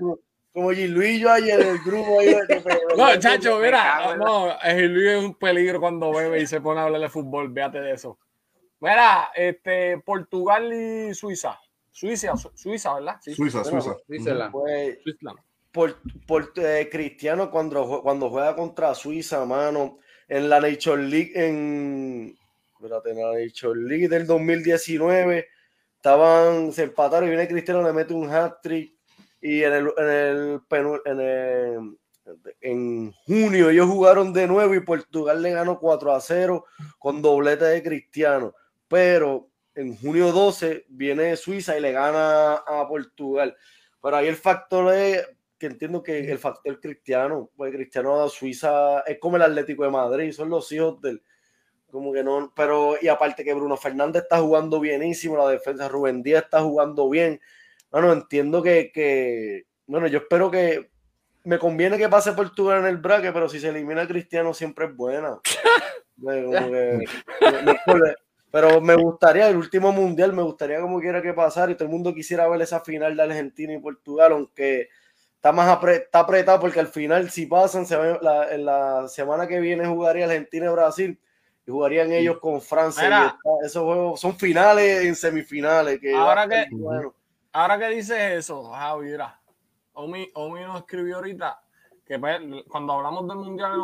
como 0.53 0.71
Gil 0.71 0.93
Luis 0.93 1.11
y 1.13 1.21
yo 1.21 1.31
ayer 1.31 1.61
en 1.61 1.69
el 1.69 1.79
grupo. 1.79 2.19
Ahí, 2.19 2.37
no, 2.99 3.19
chacho, 3.21 3.59
mira, 3.59 4.17
no, 4.17 4.51
Gil 4.61 4.93
Luis 4.93 5.11
es 5.11 5.25
un 5.25 5.35
peligro 5.35 5.81
cuando 5.81 6.13
bebe 6.13 6.43
y 6.43 6.47
se 6.47 6.61
pone 6.61 6.81
a 6.81 6.85
hablar 6.85 7.01
de 7.01 7.09
fútbol, 7.09 7.49
véate 7.51 7.81
de 7.81 7.93
eso. 7.93 8.19
Mira, 8.83 9.31
este, 9.37 9.99
Portugal 9.99 10.73
y 10.73 11.15
Suiza. 11.15 11.57
Suiza, 11.93 12.35
Suiza, 12.37 12.95
¿verdad? 12.95 13.17
Suiza, 13.21 13.63
Suiza. 13.63 13.97
Suiza. 14.05 14.51
Pues, 14.51 14.99
por, 15.71 15.97
por 16.27 16.53
eh, 16.57 16.89
Cristiano 16.91 17.49
cuando, 17.49 18.01
cuando 18.03 18.29
juega 18.29 18.57
contra 18.57 18.93
Suiza, 18.97 19.45
mano, 19.45 19.99
en 20.27 20.49
la 20.49 20.61
Nature 20.61 21.01
League, 21.01 21.31
en, 21.33 22.37
espérate, 22.75 23.11
en 23.11 23.19
la 23.19 23.39
Nature 23.39 23.81
League 23.83 24.09
del 24.09 24.27
2019, 24.27 25.47
estaban, 25.95 26.73
se 26.73 26.83
empataron 26.83 27.29
y 27.29 27.31
viene 27.31 27.47
Cristiano, 27.47 27.85
le 27.85 27.93
mete 27.93 28.15
un 28.15 28.35
hat-trick 28.35 28.97
y 29.41 29.63
en 29.63 29.73
el, 29.75 29.93
en 29.97 30.09
el, 30.09 30.61
en 31.05 31.21
el 31.21 31.99
en 32.61 33.13
junio 33.27 33.71
ellos 33.71 33.89
jugaron 33.89 34.33
de 34.33 34.47
nuevo 34.47 34.75
y 34.75 34.81
Portugal 34.81 35.41
le 35.41 35.53
ganó 35.53 35.79
4 35.79 36.15
a 36.15 36.21
0 36.21 36.65
con 36.99 37.21
doblete 37.23 37.65
de 37.65 37.83
Cristiano 37.83 38.55
pero 38.93 39.49
en 39.75 39.97
junio 39.97 40.33
12 40.33 40.85
viene 40.91 41.35
Suiza 41.37 41.79
y 41.79 41.81
le 41.81 41.93
gana 41.93 42.57
a 42.57 42.87
Portugal. 42.87 43.57
Pero 44.03 44.17
ahí 44.17 44.29
el 44.29 44.37
factor 44.37 44.93
es 44.93 45.27
que 45.59 45.65
entiendo 45.65 46.03
que 46.03 46.31
el 46.31 46.39
factor 46.39 46.79
cristiano, 46.79 47.49
pues 47.57 47.73
cristiano 47.73 48.23
a 48.23 48.29
Suiza 48.29 49.01
es 49.07 49.19
como 49.19 49.37
el 49.37 49.43
Atlético 49.43 49.85
de 49.85 49.91
Madrid, 49.91 50.33
son 50.33 50.51
los 50.51 50.71
hijos 50.73 51.01
del 51.01 51.23
como 51.91 52.13
que 52.13 52.23
no, 52.23 52.53
pero 52.55 52.97
y 53.01 53.09
aparte 53.09 53.45
que 53.45 53.55
Bruno 53.55 53.79
Fernández 53.79 54.25
está 54.25 54.41
jugando 54.41 54.79
bienísimo, 54.79 55.39
la 55.39 55.49
defensa 55.49 55.89
Rubén 55.89 56.23
Díaz 56.23 56.45
está 56.45 56.61
jugando 56.61 57.09
bien. 57.09 57.41
Bueno, 57.91 58.13
entiendo 58.13 58.63
que, 58.63 59.65
bueno, 59.87 60.07
yo 60.07 60.19
espero 60.19 60.51
que 60.51 60.91
me 61.45 61.59
conviene 61.59 61.97
que 61.97 62.11
pase 62.11 62.33
Portugal 62.33 62.81
en 62.81 62.87
el 62.89 62.99
braque, 62.99 63.33
pero 63.33 63.49
si 63.49 63.59
se 63.59 63.71
elimina 63.71 64.03
a 64.03 64.09
Cristiano 64.09 64.53
siempre 64.53 64.85
es 64.85 64.95
buena. 64.95 65.41
Pero 68.53 68.83
me 68.83 68.95
gustaría, 68.97 69.49
el 69.49 69.57
último 69.57 69.93
mundial, 69.93 70.35
me 70.35 70.43
gustaría 70.43 70.79
como 70.79 71.01
quiera 71.01 71.23
que 71.23 71.33
pasara 71.33 71.73
y 71.73 71.75
todo 71.75 71.87
el 71.87 71.91
mundo 71.91 72.15
quisiera 72.15 72.47
ver 72.49 72.61
esa 72.61 72.81
final 72.81 73.17
de 73.17 73.23
Argentina 73.23 73.73
y 73.73 73.79
Portugal, 73.79 74.33
aunque 74.33 74.91
está 75.37 75.53
más 75.53 75.83
está 75.83 76.21
apretado 76.21 76.61
porque 76.61 76.79
al 76.79 76.89
final, 76.89 77.31
si 77.31 77.47
pasan, 77.47 77.87
se 77.87 77.97
la, 77.97 78.53
en 78.53 78.67
la 78.67 79.09
semana 79.09 79.49
que 79.49 79.59
viene 79.59 79.87
jugaría 79.87 80.27
Argentina 80.27 80.67
y 80.67 80.69
Brasil 80.69 81.21
y 81.67 81.71
jugarían 81.71 82.13
ellos 82.13 82.41
con 82.41 82.61
Francia. 82.61 83.39
esos 83.65 83.85
juegos 83.85 84.21
son 84.21 84.37
finales 84.37 85.07
en 85.07 85.17
semifinales. 85.17 85.99
Que 85.99 86.15
ahora, 86.15 86.47
que, 86.47 86.67
bueno. 86.73 87.15
ahora 87.53 87.79
que 87.79 87.89
dices 87.89 88.19
eso, 88.33 88.65
Javi, 88.65 89.07
mira, 89.07 89.41
Omi, 89.95 90.29
Omi 90.35 90.61
nos 90.61 90.81
escribió 90.81 91.17
ahorita 91.17 91.59
que 92.05 92.19
pues, 92.19 92.39
cuando 92.69 92.93
hablamos 92.93 93.27
del 93.27 93.39
mundial 93.39 93.81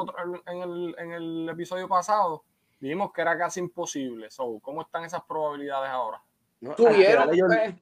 en, 0.47 0.59
el, 0.59 0.95
en 0.99 1.13
el 1.13 1.49
episodio 1.49 1.89
pasado 1.89 2.45
Vimos 2.81 3.13
que 3.13 3.21
era 3.21 3.37
casi 3.37 3.61
imposible. 3.61 4.31
So, 4.31 4.59
¿Cómo 4.61 4.83
están 4.83 5.05
esas 5.05 5.23
probabilidades 5.23 5.91
ahora? 5.91 6.23
¿Tuvieron? 6.77 7.29
Pues. 7.29 7.75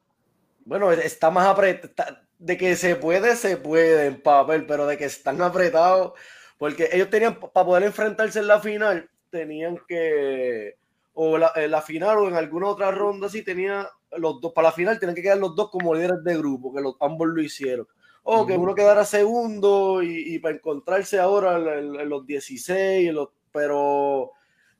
bueno, 0.65 0.93
está 0.93 1.31
más 1.31 1.47
apretado. 1.47 2.19
De 2.39 2.59
que 2.59 2.77
se 2.77 2.97
puede, 2.97 3.35
se 3.35 3.57
puede 3.57 4.07
en 4.07 4.21
papel, 4.21 4.67
pero 4.67 4.87
de 4.87 4.99
que 4.99 5.07
están 5.07 5.41
apretados. 5.41 6.13
Porque 6.59 6.89
ellos 6.93 7.11
tenían, 7.11 7.39
para 7.39 7.67
poder 7.67 7.85
enfrentarse 7.85 8.41
en 8.41 8.47
la 8.47 8.61
final, 8.61 9.09
tenían 9.31 9.79
que. 9.89 10.77
O 11.15 11.39
la, 11.39 11.51
en 11.57 11.71
la 11.71 11.81
final 11.81 12.19
o 12.19 12.29
en 12.29 12.35
alguna 12.35 12.69
otra 12.69 12.91
ronda, 12.91 13.29
sí, 13.29 13.43
tenía 13.43 13.89
los 14.19 14.41
dos. 14.41 14.53
Para 14.53 14.69
la 14.69 14.73
final, 14.73 14.99
tenían 14.99 15.15
que 15.15 15.23
quedar 15.23 15.39
los 15.39 15.55
dos 15.55 15.71
como 15.71 15.95
líderes 15.95 16.23
de 16.25 16.37
grupo, 16.37 16.75
que 16.75 16.81
los, 16.81 16.97
ambos 17.01 17.29
lo 17.29 17.41
hicieron. 17.43 17.87
O 18.29 18.45
que 18.45 18.57
uno 18.57 18.75
quedara 18.75 19.05
segundo 19.05 20.03
y, 20.03 20.37
para 20.41 20.57
encontrarse 20.57 21.21
ahora 21.21 21.79
en, 21.79 22.09
los 22.09 22.27
16, 22.27 23.13
los, 23.15 23.29
pero 23.53 24.33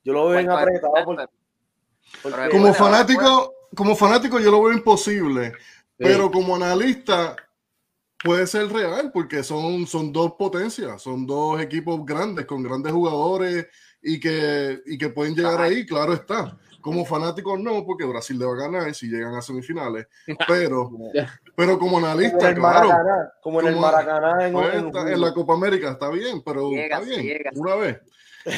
yo 0.07 0.13
lo 0.13 0.27
veo 0.29 0.39
en 0.39 0.49
apretado. 0.49 0.93
como 2.49 2.73
fanático, 2.73 3.53
como 3.75 3.93
fanático 3.93 4.39
yo 4.39 4.51
lo 4.51 4.63
veo 4.63 4.71
imposible, 4.73 5.51
pero 5.97 6.31
como 6.31 6.55
analista 6.55 7.35
puede 8.23 8.47
ser 8.47 8.71
real 8.71 9.11
porque 9.13 9.43
son, 9.43 9.85
son 9.85 10.13
dos 10.13 10.33
potencias, 10.37 11.01
son 11.01 11.27
dos 11.27 11.59
equipos 11.59 12.05
grandes 12.05 12.45
con 12.45 12.63
grandes 12.63 12.93
jugadores 12.93 13.67
y 14.01 14.17
que, 14.17 14.79
y 14.85 14.97
que 14.97 15.09
pueden 15.09 15.35
llegar 15.35 15.59
ahí, 15.59 15.85
claro 15.85 16.13
está. 16.13 16.57
Como 16.79 17.03
fanáticos 17.03 17.59
no, 17.59 17.83
porque 17.85 18.05
Brasil 18.05 18.39
le 18.39 18.45
va 18.45 18.53
a 18.53 18.69
ganar 18.69 18.95
si 18.95 19.07
llegan 19.07 19.35
a 19.35 19.41
semifinales, 19.41 20.07
pero, 20.47 20.89
pero 21.57 21.77
como 21.77 21.97
analista, 21.97 22.37
Como 22.37 22.47
en 22.47 22.55
el 22.55 22.61
claro, 22.61 22.87
Maracaná, 22.87 23.31
como 23.41 23.59
en 23.59 23.67
el 23.67 23.75
Maracaná 23.75 24.47
en, 24.47 24.53
pues, 24.53 24.73
en- 25.11 25.21
la 25.21 25.33
Copa 25.33 25.53
América 25.53 25.91
está 25.91 26.09
bien, 26.09 26.41
pero 26.45 26.71
está 26.71 27.01
bien, 27.01 27.41
una 27.55 27.75
vez. 27.75 27.99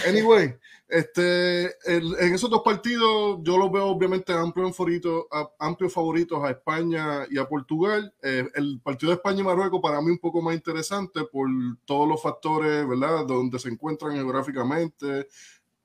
Anyway, 0.07 0.55
este, 0.89 1.65
el- 1.85 2.15
en 2.19 2.33
esos 2.33 2.49
dos 2.49 2.61
partidos 2.63 3.39
yo 3.43 3.57
los 3.57 3.71
veo 3.71 3.85
obviamente 3.85 4.33
amplios 4.33 4.75
favoritos, 4.75 5.25
a- 5.31 5.49
amplios 5.59 5.93
favoritos 5.93 6.43
a 6.43 6.49
España 6.49 7.25
y 7.29 7.37
a 7.37 7.47
Portugal. 7.47 8.13
Eh, 8.23 8.47
el 8.55 8.81
partido 8.83 9.11
de 9.11 9.15
España 9.17 9.41
y 9.41 9.43
Marruecos 9.43 9.79
para 9.81 10.01
mí 10.01 10.09
un 10.11 10.17
poco 10.19 10.41
más 10.41 10.55
interesante 10.55 11.23
por 11.31 11.47
todos 11.85 12.07
los 12.07 12.21
factores, 12.21 12.87
¿verdad? 12.87 13.25
Donde 13.25 13.59
se 13.59 13.69
encuentran 13.69 14.13
geográficamente, 14.13 15.27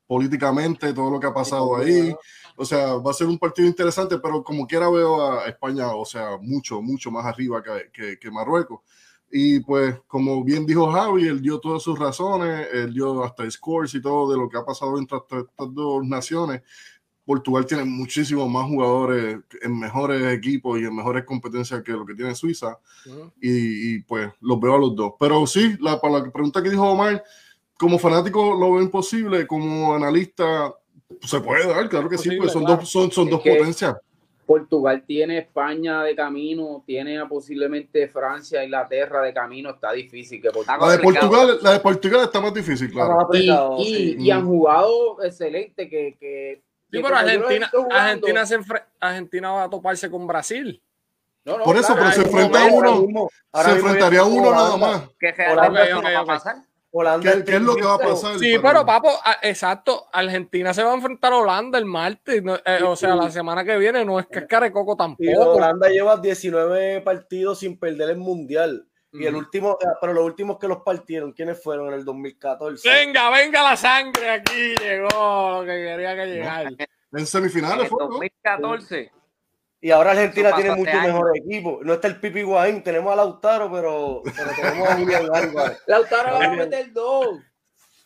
políticamente, 0.07 0.93
todo 0.93 1.11
lo 1.11 1.21
que 1.21 1.27
ha 1.27 1.35
pasado 1.35 1.77
ahí. 1.77 2.15
O 2.57 2.65
sea, 2.65 2.95
va 2.95 3.11
a 3.11 3.15
ser 3.15 3.27
un 3.27 3.39
partido 3.39 3.67
interesante, 3.69 4.19
pero 4.19 4.43
como 4.45 4.67
quiera 4.67 4.89
veo 4.91 5.31
a 5.39 5.47
España, 5.47 5.95
o 5.95 6.05
sea, 6.05 6.39
mucho, 6.41 6.81
mucho 6.83 7.11
más 7.11 7.25
arriba 7.27 7.63
que, 7.63 7.91
que, 7.93 8.19
que 8.19 8.31
Marruecos. 8.31 8.81
Y 9.37 9.59
pues, 9.59 9.97
como 10.07 10.45
bien 10.45 10.65
dijo 10.65 10.93
Javi, 10.93 11.27
él 11.27 11.43
dio 11.43 11.59
todas 11.59 11.83
sus 11.83 11.99
razones, 11.99 12.69
él 12.73 12.95
dio 12.95 13.25
hasta 13.25 13.51
scores 13.51 13.93
y 13.97 14.01
todo 14.01 14.31
de 14.31 14.39
lo 14.39 14.49
que 14.49 14.57
ha 14.57 14.65
pasado 14.65 14.97
entre 14.97 15.19
estas 15.19 15.75
dos 15.75 16.07
naciones. 16.07 16.63
Portugal 17.25 17.67
tiene 17.67 17.83
muchísimos 17.85 18.49
más 18.49 18.65
jugadores 18.69 19.39
en 19.61 19.77
mejores 19.77 20.33
equipos 20.33 20.79
y 20.79 20.85
en 20.85 20.95
mejores 20.95 21.25
competencias 21.25 21.83
que 21.83 21.91
lo 21.91 22.07
que 22.07 22.15
tiene 22.15 22.33
Suiza. 22.37 22.79
Ujú. 23.07 23.33
Y, 23.41 23.95
y, 23.97 23.99
pues 24.03 24.31
los 24.41 24.61
veo 24.61 24.77
a 24.77 24.79
los 24.79 24.95
dos. 24.95 25.15
Pero 25.19 25.45
sí, 25.49 25.75
la, 25.81 26.01
para 26.01 26.21
la 26.21 26.31
pregunta 26.31 26.63
que 26.63 26.71
dijo 26.71 26.89
Omar, 26.89 27.25
como 27.77 27.99
fanático 27.99 28.55
lo 28.55 28.75
veo 28.75 28.83
imposible, 28.83 29.49
como 29.49 29.97
analista 29.97 30.73
se 31.23 31.41
puede 31.41 31.67
dar, 31.67 31.89
claro 31.89 32.09
que 32.09 32.19
sí, 32.19 32.29
Posible, 32.29 32.39
pues 32.39 32.53
son 32.53 32.65
claro. 32.67 32.81
dos, 32.83 32.89
son, 32.89 33.11
son 33.11 33.29
dos 33.29 33.41
que- 33.43 33.57
potencias. 33.57 33.97
Portugal 34.45 35.03
tiene 35.07 35.39
España 35.39 36.03
de 36.03 36.15
camino, 36.15 36.83
tiene 36.87 37.19
a 37.19 37.27
posiblemente 37.27 38.09
Francia, 38.09 38.63
Inglaterra 38.65 39.23
de 39.23 39.33
camino, 39.35 39.71
está 39.71 39.93
difícil 39.93 40.41
que 40.41 40.51
Portugal. 40.51 40.81
La 40.81 40.97
de. 40.97 40.99
Portugal, 41.03 41.59
la 41.63 41.73
de 41.73 41.81
Portugal 41.81 42.21
está 42.25 42.41
más 42.41 42.55
difícil, 42.55 42.91
claro. 42.91 43.29
Y, 43.33 43.51
y- 43.51 43.85
sí. 43.85 44.17
y 44.19 44.31
han 44.31 44.47
jugado 44.47 45.23
excelente 45.23 45.89
que, 45.89 46.17
que 46.19 46.63
Sí, 46.91 46.99
que 46.99 47.03
pero 47.03 47.17
Argentina, 47.17 47.69
jugando- 47.73 47.95
Argentina, 47.97 48.47
se 48.47 48.59
enfre- 48.61 48.85
Argentina 49.01 49.51
va 49.53 49.65
a 49.65 49.71
toparse 49.71 50.09
con 50.11 50.27
Brasil. 50.27 50.81
No, 51.45 51.59
no, 51.59 51.65
Por 51.65 51.77
eso, 51.77 51.95
pero 51.95 52.11
se 52.13 52.23
enfrenta 52.23 52.65
uno, 52.73 53.29
se 53.63 53.71
enfrentaría 53.73 54.25
uno 54.25 54.51
nada 54.51 54.77
más. 54.77 55.03
Que 55.21 55.29
Holanda, 55.33 55.85
realmente 55.85 55.95
ok, 55.95 56.03
no 56.05 56.13
va 56.13 56.19
a 56.21 56.25
pasar. 56.25 56.57
Holanda 56.97 57.33
¿Qué, 57.33 57.45
qué 57.45 57.57
es 57.57 57.63
lo 57.63 57.75
que 57.75 57.83
va 57.83 57.95
a 57.95 57.99
pasar? 57.99 58.39
Sí, 58.39 58.57
pero 58.63 58.87
papo, 58.87 59.11
a- 59.25 59.39
exacto, 59.43 60.07
Argentina 60.13 60.73
se 60.73 60.85
va 60.85 60.93
a 60.93 60.95
enfrentar 60.95 61.33
a 61.33 61.39
Holanda 61.39 61.77
el 61.77 61.87
martes, 61.87 62.41
no, 62.41 62.55
eh, 62.55 62.83
o 62.85 62.95
sea, 62.95 63.17
la 63.17 63.33
semana 63.33 63.65
que 63.65 63.77
viene 63.77 64.05
no 64.05 64.21
es 64.21 64.27
que 64.29 64.39
es 64.39 64.47
carecoco 64.47 64.95
tampoco. 64.97 65.55
Holanda 65.55 65.89
lleva 65.89 66.17
19 66.19 67.01
partidos 67.01 67.59
sin 67.59 67.79
perder 67.79 68.11
el 68.11 68.19
mundial. 68.19 68.87
Y 69.13 69.27
el 69.27 69.35
último, 69.37 69.79
pero 70.01 70.13
los 70.13 70.25
últimos 70.25 70.59
que 70.59 70.67
los 70.67 70.79
partieron, 70.83 71.33
¿quiénes 71.33 71.63
fueron 71.63 71.89
en 71.89 71.95
el 71.95 72.05
2014? 72.05 72.89
Venga, 72.89 73.31
venga 73.31 73.63
la 73.63 73.77
sangre 73.77 74.29
aquí, 74.31 74.75
llegó 74.81 75.61
lo 75.61 75.61
que 75.61 75.67
quería 75.67 76.17
que 76.17 76.27
llegara. 76.27 76.69
En 76.69 76.77
En 77.17 77.27
semifinales 77.27 77.85
el 77.85 77.91
fue, 77.91 78.09
¿no? 78.09 78.77
2014. 79.85 79.87
Y 79.87 79.91
ahora 79.91 80.13
Argentina 80.13 80.55
tiene 80.55 80.75
mucho 80.75 80.91
años. 80.91 81.07
mejor 81.07 81.37
equipo. 81.37 81.81
No 81.83 81.93
está 81.93 82.09
el 82.09 82.19
Pipi 82.19 82.43
Guaín, 82.43 82.83
tenemos 82.83 83.13
a 83.13 83.17
Lautaro, 83.17 83.71
pero, 83.71 84.23
pero 84.37 84.51
tenemos 84.57 84.89
a 84.89 84.97
Julián 84.97 85.29
Álvarez. 85.33 85.83
Lautaro 85.87 86.39
va 86.39 86.45
a 86.45 86.51
meter 86.51 86.93
dos. 86.93 87.39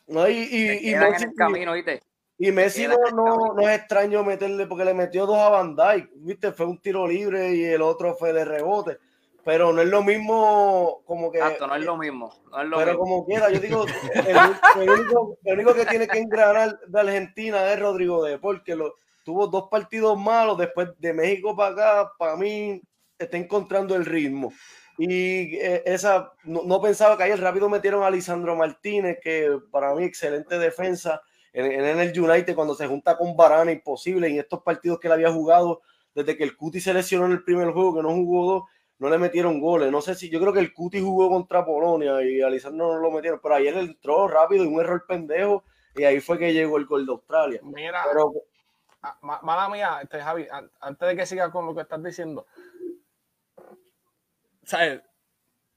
No, 0.09 0.29
y, 0.29 0.49
y, 0.51 0.95
en 0.95 1.01
Messi, 1.01 1.25
el 1.25 1.35
camino, 1.35 1.75
¿viste? 1.75 2.03
y 2.39 2.51
Messi 2.51 2.87
no, 2.89 2.97
no, 3.15 3.55
no 3.55 3.69
es 3.69 3.79
extraño 3.79 4.25
meterle 4.25 4.67
porque 4.67 4.85
le 4.85 4.95
metió 4.95 5.27
dos 5.27 5.39
a 5.39 5.51
Van 5.51 5.77
Dijk. 5.77 6.11
Viste, 6.17 6.53
fue 6.53 6.67
un 6.67 6.81
tiro 6.81 7.07
libre 7.07 7.55
y 7.55 7.65
el 7.65 7.83
otro 7.83 8.15
fue 8.15 8.33
de 8.33 8.45
rebote. 8.45 8.99
Pero 9.45 9.73
no 9.73 9.81
es 9.81 9.89
lo 9.89 10.03
mismo 10.03 11.03
como 11.07 11.31
que. 11.31 11.39
Exacto, 11.39 11.67
no 11.67 11.77
es 11.77 11.85
lo 11.85 11.97
mismo. 11.97 12.35
No 12.51 12.61
es 12.61 12.69
lo 12.69 12.77
Pero 12.79 12.91
mismo. 12.93 13.05
como 13.05 13.27
quiera, 13.27 13.51
yo 13.51 13.61
digo, 13.61 13.87
el, 14.15 14.83
el 14.83 14.91
único, 14.91 15.39
el 15.45 15.55
único 15.55 15.75
que 15.75 15.87
tiene 15.87 16.09
que 16.09 16.19
engranar 16.19 16.79
de 16.81 17.01
Argentina 17.01 17.71
es 17.73 17.79
Rodrigo 17.79 18.25
de 18.25 18.39
porque 18.39 18.75
lo, 18.75 18.97
tuvo 19.29 19.47
dos 19.47 19.69
partidos 19.71 20.19
malos, 20.19 20.57
después 20.57 20.89
de 20.99 21.13
México 21.13 21.55
para 21.55 21.73
acá, 21.75 22.13
para 22.19 22.35
mí 22.35 22.81
está 23.19 23.37
encontrando 23.37 23.95
el 23.95 24.07
ritmo. 24.07 24.55
Y 24.97 25.55
eh, 25.57 25.83
esa, 25.85 26.33
no, 26.45 26.63
no 26.65 26.81
pensaba 26.81 27.15
que 27.15 27.25
ayer 27.25 27.39
rápido 27.39 27.69
metieron 27.69 28.03
a 28.05 28.11
Lisandro 28.11 28.57
Martínez, 28.57 29.19
que 29.23 29.59
para 29.71 29.95
mí 29.95 30.05
excelente 30.05 30.59
defensa 30.59 31.21
en, 31.53 31.67
en 31.71 31.99
el 31.99 32.19
United 32.19 32.55
cuando 32.55 32.75
se 32.75 32.87
junta 32.87 33.19
con 33.19 33.37
Varane, 33.37 33.73
imposible. 33.73 34.31
Y 34.31 34.33
en 34.33 34.41
estos 34.41 34.63
partidos 34.63 34.99
que 34.99 35.09
él 35.09 35.13
había 35.13 35.31
jugado, 35.31 35.83
desde 36.15 36.35
que 36.35 36.45
el 36.45 36.57
Cuti 36.57 36.81
se 36.81 36.95
lesionó 36.95 37.27
en 37.27 37.33
el 37.33 37.45
primer 37.45 37.71
juego, 37.73 37.97
que 37.97 38.03
no 38.03 38.15
jugó 38.15 38.51
dos, 38.51 38.63
no 38.99 39.11
le 39.11 39.19
metieron 39.19 39.61
goles. 39.61 39.93
No 39.93 40.01
sé 40.01 40.15
si 40.15 40.31
yo 40.31 40.41
creo 40.41 40.55
que 40.55 40.61
el 40.61 40.73
Cuti 40.73 41.03
jugó 41.03 41.29
contra 41.29 41.67
Polonia 41.67 42.23
y 42.23 42.41
a 42.41 42.49
Lisandro 42.49 42.95
no 42.95 42.99
lo 42.99 43.11
metieron, 43.11 43.41
pero 43.43 43.57
ayer 43.57 43.77
entró 43.77 44.27
rápido 44.27 44.65
y 44.65 44.69
un 44.69 44.81
error 44.81 45.05
pendejo 45.07 45.65
y 45.99 46.05
ahí 46.05 46.21
fue 46.21 46.39
que 46.39 46.55
llegó 46.55 46.79
el 46.79 46.87
gol 46.87 47.05
de 47.05 47.13
Australia. 47.13 47.61
Mira, 47.63 48.05
Pero 48.11 48.33
mala 49.23 49.69
mía, 49.69 49.99
este, 50.03 50.21
Javi, 50.21 50.47
an- 50.51 50.71
antes 50.81 51.09
de 51.09 51.17
que 51.17 51.27
sigas 51.27 51.51
con 51.51 51.67
lo 51.67 51.75
que 51.75 51.83
estás 51.83 52.03
diciendo, 52.03 52.47
¿sabes? 54.65 55.03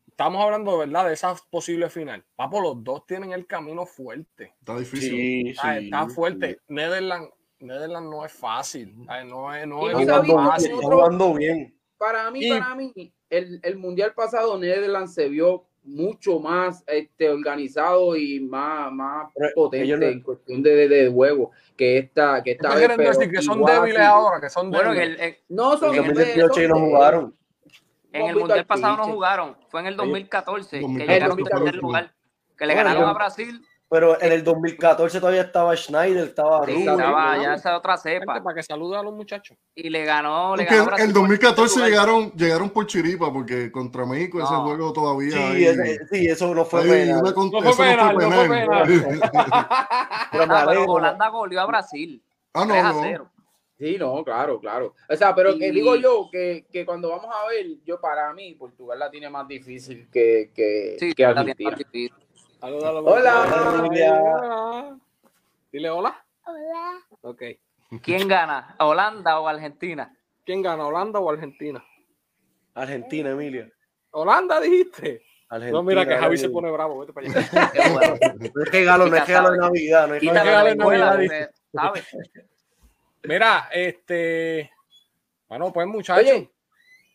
Estamos 0.08 0.44
hablando, 0.44 0.78
¿verdad? 0.78 1.08
De 1.08 1.14
esa 1.14 1.36
posible 1.50 1.90
final. 1.90 2.24
Papo, 2.36 2.62
los 2.62 2.84
dos 2.84 3.06
tienen 3.08 3.32
el 3.32 3.48
camino 3.48 3.86
fuerte. 3.86 4.54
Está 4.60 4.78
difícil. 4.78 5.10
sí, 5.10 5.54
¿sabes? 5.56 5.80
sí. 5.80 5.86
Está 5.86 6.08
fuerte. 6.10 6.60
Netherlands, 6.68 7.34
Netherlands 7.60 8.10
no 8.10 8.26
es 8.26 8.32
fácil. 8.32 8.96
¿sabes? 9.06 9.26
No 9.26 9.54
es, 9.56 9.66
no 9.68 9.90
es 9.90 9.96
jugando, 9.98 10.36
fácil. 10.50 10.72
está 10.72 10.86
jugando 10.88 11.34
bien. 11.34 11.76
Para 11.98 12.30
mí, 12.30 12.40
Y- 12.46 12.50
para 12.50 12.76
mí, 12.76 13.14
el, 13.30 13.60
el 13.64 13.78
mundial 13.78 14.14
pasado 14.14 14.58
Netherlands 14.60 15.14
se 15.14 15.30
vio 15.30 15.66
mucho 15.84 16.40
más 16.40 16.84
este, 16.88 17.30
organizado 17.30 18.16
y 18.16 18.40
más, 18.40 18.92
más 18.92 19.32
potente 19.56 19.98
no- 19.98 20.06
en 20.06 20.22
cuestión 20.22 20.62
de, 20.62 20.76
de, 20.76 20.88
de 20.88 21.12
juego 21.12 21.52
que 21.76 21.98
esta, 21.98 22.42
que 22.44 22.52
esta 22.52 22.70
¿Qué 22.70 22.88
vez. 22.88 22.98
pero 22.98 23.10
decir? 23.12 23.32
Que 23.32 23.42
son 23.42 23.58
igual 23.60 23.76
débiles 23.82 23.98
así- 24.00 24.06
ahora, 24.08 24.40
que 24.42 24.50
son 24.50 24.70
Bueno, 24.72 24.92
en 24.94 24.98
débiles. 25.00 25.20
el, 25.20 25.26
en, 25.28 25.36
No 25.50 25.78
son 25.78 25.96
En 25.96 26.04
el 26.06 26.14
2018 26.14 26.60
ellos 26.60 26.70
no 26.70 26.86
jugaron. 26.86 27.36
en 28.14 28.26
el 28.26 28.36
Mundial 28.36 28.60
al 28.60 28.66
pasado 28.68 28.98
no 28.98 29.04
jugaron. 29.06 29.58
Fue 29.70 29.80
en 29.82 29.88
el 29.88 29.96
2014 29.96 30.70
que 30.78 30.82
2014 30.82 31.14
llegaron 31.14 31.40
el 31.40 31.46
tercer 31.46 31.76
lugar. 31.82 32.14
Que 32.58 32.66
le 32.68 32.76
ganaron 32.76 33.04
a 33.10 33.14
Brasil. 33.14 33.66
Pero 33.94 34.22
en 34.22 34.32
el 34.32 34.42
2014 34.42 35.20
todavía 35.20 35.42
estaba 35.42 35.76
Schneider, 35.76 36.24
estaba 36.30 36.66
Sí, 36.66 36.72
Rubio. 36.72 36.92
estaba 36.92 37.36
¿no? 37.36 37.44
ya 37.44 37.54
esa 37.56 37.76
otra 37.78 37.98
cepa. 37.98 38.42
para 38.42 38.56
que 38.56 38.64
salude 38.64 38.96
a 38.98 39.04
los 39.04 39.14
muchachos. 39.14 39.58
Y 39.76 39.90
le 39.90 40.06
ganó. 40.06 40.56
Le 40.56 40.64
ganó 40.64 40.80
en 40.80 40.86
Brasil 40.86 41.06
el 41.08 41.12
por 41.12 41.22
2014 41.24 41.62
tercer 41.62 41.78
lugar. 41.78 41.90
llegaron, 42.08 42.32
llegaron 42.32 42.70
por 42.70 42.88
chiripa, 42.88 43.34
porque 43.34 43.70
contra 43.70 44.06
México 44.06 44.40
ese 44.42 44.54
juego 44.56 44.94
todavía 44.94 45.32
Sí, 45.36 45.66
ese- 45.66 46.08
sí, 46.10 46.26
eso 46.26 46.56
no 46.56 46.64
fue 46.64 46.84
hay 46.84 46.90
penal. 46.90 47.22
una 47.22 47.34
con- 47.34 47.52
No 47.52 47.62
fue 47.62 47.70
eso 47.70 47.78
penal, 48.00 48.16
no 48.18 48.32
fue 48.32 48.48
penal. 48.48 48.88
Pero 50.32 50.46
Ah. 50.50 50.86
Holanda 50.88 51.28
goleó 51.28 51.60
a 51.60 51.66
Brasil. 51.66 52.24
ah, 52.54 52.64
3 52.66 52.84
no, 52.84 52.90
a 52.90 52.94
no. 52.94 53.00
0. 53.04 53.30
Sí, 53.78 53.98
no, 54.00 54.24
claro, 54.24 54.60
claro. 54.60 54.94
O 55.10 55.16
sea, 55.18 55.34
pero 55.36 55.58
que 55.58 55.72
digo 55.72 55.96
yo 55.96 56.30
que, 56.32 56.66
que 56.72 56.86
cuando 56.86 57.10
vamos 57.10 57.34
a 57.36 57.48
ver, 57.50 57.66
yo 57.84 58.00
para 58.00 58.32
mí, 58.32 58.54
Portugal 58.54 59.00
la 59.00 59.10
tiene 59.10 59.28
más 59.30 59.48
difícil 59.48 60.08
que, 60.12 60.52
que, 60.56 60.96
Sí, 61.00 61.14
que 61.14 61.24
la 61.24 61.30
tiene 61.34 61.40
Argentina. 61.52 61.70
más 61.72 61.80
difícil. 61.80 62.14
Saluda 62.62 62.90
a 62.90 62.92
los 62.94 63.04
Hola. 63.08 63.82
Hola. 63.90 65.00
Dile 65.72 65.90
hola. 65.90 66.24
Hola. 66.46 67.00
Ok. 67.22 67.42
¿Quién 68.04 68.28
gana? 68.28 68.76
¿Holanda 68.78 69.40
o 69.40 69.48
Argentina? 69.48 70.16
¿Quién 70.46 70.62
gana, 70.62 70.86
Holanda 70.86 71.20
o 71.20 71.30
Argentina? 71.32 71.84
Argentina, 72.76 73.32
Emilia. 73.32 73.68
Holanda, 74.12 74.62
dijiste. 74.62 75.24
Argentina, 75.50 75.80
No, 75.80 75.84
mira 75.84 76.08
que 76.08 76.16
Javi 76.16 76.38
se 76.38 76.50
pone 76.50 76.70
bravo. 76.72 77.00
Vete 77.00 77.14
para 77.14 77.28
allá. 77.32 77.72
Qué 77.74 77.90
bueno. 77.90 78.16
No 78.54 78.62
es 78.64 78.72
regalo, 78.72 79.08
no 79.08 79.16
es 79.18 79.28
regalo 79.28 79.52
de 79.52 79.58
Navidad. 79.58 80.08
No 80.08 80.14
es 80.14 80.22
regalo 80.22 80.70
de 80.70 80.76
Navidad. 80.76 81.52
Mira, 83.24 83.70
este. 83.74 84.72
Bueno, 85.50 85.74
pues 85.74 85.88
muchachos. 85.88 86.24
Oye, 86.24 86.52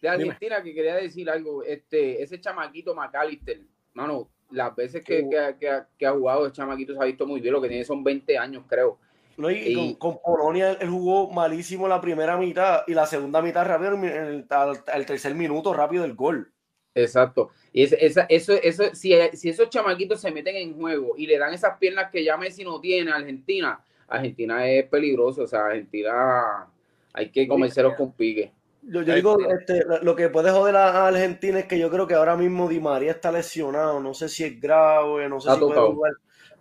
de 0.02 0.08
Argentina 0.08 0.60
que 0.60 0.74
quería 0.74 0.96
decir 0.96 1.30
algo, 1.30 1.62
este, 1.62 2.20
ese 2.20 2.40
chamaquito 2.40 2.94
McAllister, 2.96 3.60
mano, 3.94 4.28
las 4.50 4.74
veces 4.76 5.04
que, 5.04 5.28
que, 5.28 5.38
ha- 5.38 5.56
que 5.56 5.68
ha- 5.68 5.88
que 5.98 6.06
ha 6.06 6.12
jugado 6.12 6.46
ese 6.46 6.54
chamaquito 6.56 6.94
se 6.94 7.00
ha 7.00 7.04
visto 7.04 7.26
muy 7.26 7.40
bien, 7.40 7.52
lo 7.52 7.60
que 7.60 7.68
tiene 7.68 7.84
son 7.84 8.02
20 8.04 8.38
años, 8.38 8.64
creo. 8.68 8.98
No, 9.36 9.50
y, 9.50 9.74
con, 9.74 9.94
con 9.96 10.18
Polonia 10.24 10.72
él 10.80 10.88
jugó 10.88 11.30
malísimo 11.30 11.86
la 11.88 12.00
primera 12.00 12.38
mitad 12.38 12.82
y 12.86 12.94
la 12.94 13.04
segunda 13.06 13.42
mitad 13.42 13.66
rápido, 13.66 13.92
el, 13.92 14.46
al, 14.48 14.82
al 14.90 15.06
tercer 15.06 15.34
minuto 15.34 15.74
rápido 15.74 16.04
el 16.04 16.14
gol. 16.14 16.50
Exacto. 16.94 17.50
Y 17.72 17.82
esa, 17.82 18.22
eso, 18.30 18.54
eso, 18.54 18.84
si, 18.94 19.12
si 19.34 19.50
esos 19.50 19.68
chamaquitos 19.68 20.18
se 20.22 20.30
meten 20.30 20.56
en 20.56 20.74
juego 20.74 21.12
y 21.18 21.26
le 21.26 21.36
dan 21.36 21.52
esas 21.52 21.76
piernas 21.76 22.10
que 22.10 22.24
ya 22.24 22.38
Messi 22.38 22.64
no 22.64 22.80
tiene 22.80 23.10
a 23.10 23.16
Argentina, 23.16 23.84
Argentina 24.08 24.66
es 24.66 24.86
peligroso, 24.88 25.42
o 25.42 25.46
sea, 25.46 25.66
Argentina 25.66 26.66
hay 27.12 27.30
que 27.30 27.46
comérselos 27.46 27.94
con 27.94 28.12
pique. 28.12 28.52
Yo, 28.88 29.02
yo 29.02 29.14
digo, 29.14 29.36
este, 29.50 29.84
lo 30.02 30.14
que 30.14 30.28
puede 30.28 30.50
joder 30.50 30.76
a 30.76 31.08
Argentina 31.08 31.58
es 31.58 31.66
que 31.66 31.78
yo 31.78 31.90
creo 31.90 32.06
que 32.06 32.14
ahora 32.14 32.36
mismo 32.36 32.68
Di 32.68 32.78
María 32.80 33.10
está 33.10 33.32
lesionado. 33.32 34.00
No 34.00 34.14
sé 34.14 34.28
si 34.28 34.44
es 34.44 34.60
grave, 34.60 35.28
no 35.28 35.40
sé 35.40 35.52
si 35.52 35.58
puede 35.60 35.80
jugar. 35.80 36.12